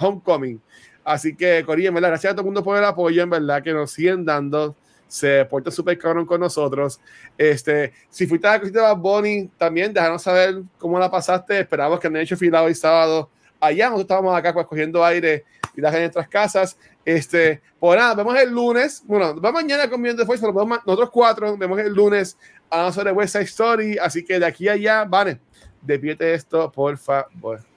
Homecoming. 0.00 0.60
Así 1.04 1.34
que, 1.34 1.64
Corillo, 1.64 1.92
gracias 1.92 2.32
a 2.32 2.34
todo 2.34 2.42
el 2.42 2.46
mundo 2.46 2.62
por 2.62 2.76
el 2.76 2.84
apoyo, 2.84 3.22
en 3.22 3.30
verdad, 3.30 3.62
que 3.62 3.72
nos 3.72 3.90
siguen 3.92 4.24
dando. 4.24 4.76
Se 5.08 5.44
porta 5.44 5.70
súper 5.70 5.98
cabrón 5.98 6.24
con 6.24 6.40
nosotros. 6.40 7.00
Este, 7.36 7.92
si 8.08 8.26
fuiste 8.26 8.46
a 8.46 8.52
la 8.52 8.60
cosita 8.60 8.94
de 8.94 8.94
Bad 8.94 9.48
también 9.58 9.92
déjanos 9.92 10.22
saber 10.22 10.62
cómo 10.78 10.98
la 10.98 11.10
pasaste. 11.10 11.60
Esperamos 11.60 11.98
que 11.98 12.06
han 12.06 12.16
hecho 12.16 12.36
filado 12.36 12.68
el 12.68 12.76
sábado. 12.76 13.28
Allá 13.58 13.86
nosotros 13.86 14.04
estábamos 14.04 14.36
acá 14.36 14.52
pues, 14.52 14.66
cogiendo 14.66 15.04
aire 15.04 15.44
y 15.74 15.80
las 15.80 15.92
en 15.94 16.02
nuestras 16.02 16.28
casas. 16.28 16.78
Este, 17.04 17.60
pues 17.78 17.98
nada, 17.98 18.14
vemos 18.14 18.38
el 18.38 18.50
lunes. 18.50 19.02
Bueno, 19.04 19.34
vamos 19.34 19.62
mañana 19.62 19.90
con 19.90 20.02
de 20.02 20.24
Fuerza, 20.24 20.46
pero 20.46 20.64
nosotros 20.64 21.10
cuatro 21.10 21.56
vemos 21.56 21.78
el 21.80 21.92
lunes 21.92 22.36
a 22.70 22.92
sobre 22.92 23.10
West 23.10 23.32
Side 23.32 23.44
Story. 23.44 23.98
Así 23.98 24.24
que 24.24 24.38
de 24.38 24.46
aquí 24.46 24.68
a 24.68 24.72
allá, 24.72 25.04
vale, 25.04 25.40
despierte 25.82 26.34
esto, 26.34 26.70
por 26.70 26.96
favor. 26.96 27.69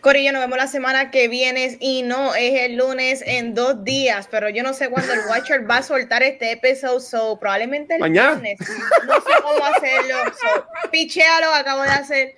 Corillo, 0.00 0.32
nos 0.32 0.42
vemos 0.42 0.58
la 0.58 0.66
semana 0.66 1.10
que 1.10 1.28
viene 1.28 1.76
y 1.80 2.02
no 2.02 2.34
es 2.34 2.60
el 2.62 2.76
lunes 2.76 3.22
en 3.26 3.54
dos 3.54 3.84
días, 3.84 4.28
pero 4.30 4.48
yo 4.50 4.62
no 4.62 4.74
sé 4.74 4.90
cuándo 4.90 5.12
el 5.12 5.20
Watcher 5.28 5.68
va 5.68 5.78
a 5.78 5.82
soltar 5.82 6.22
este 6.22 6.52
episodio, 6.52 7.00
so 7.00 7.38
probablemente 7.38 7.94
el 7.94 8.00
Mañana. 8.00 8.34
lunes. 8.34 8.58
No 9.06 9.14
sé 9.14 9.30
cómo 9.42 9.64
hacerlo. 9.64 10.14
So, 10.32 10.66
pichealo, 10.90 11.52
acabo 11.54 11.82
de 11.82 11.88
hacer. 11.88 12.34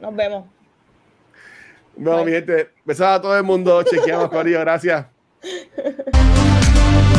Nos 0.00 0.14
vemos. 0.16 0.46
No, 1.96 2.24
mi 2.24 2.32
gente, 2.32 2.70
besos 2.84 3.06
a 3.06 3.20
todo 3.20 3.36
el 3.36 3.44
mundo. 3.44 3.82
Chequeamos, 3.82 4.30
Corillo, 4.30 4.60
gracias. 4.60 5.06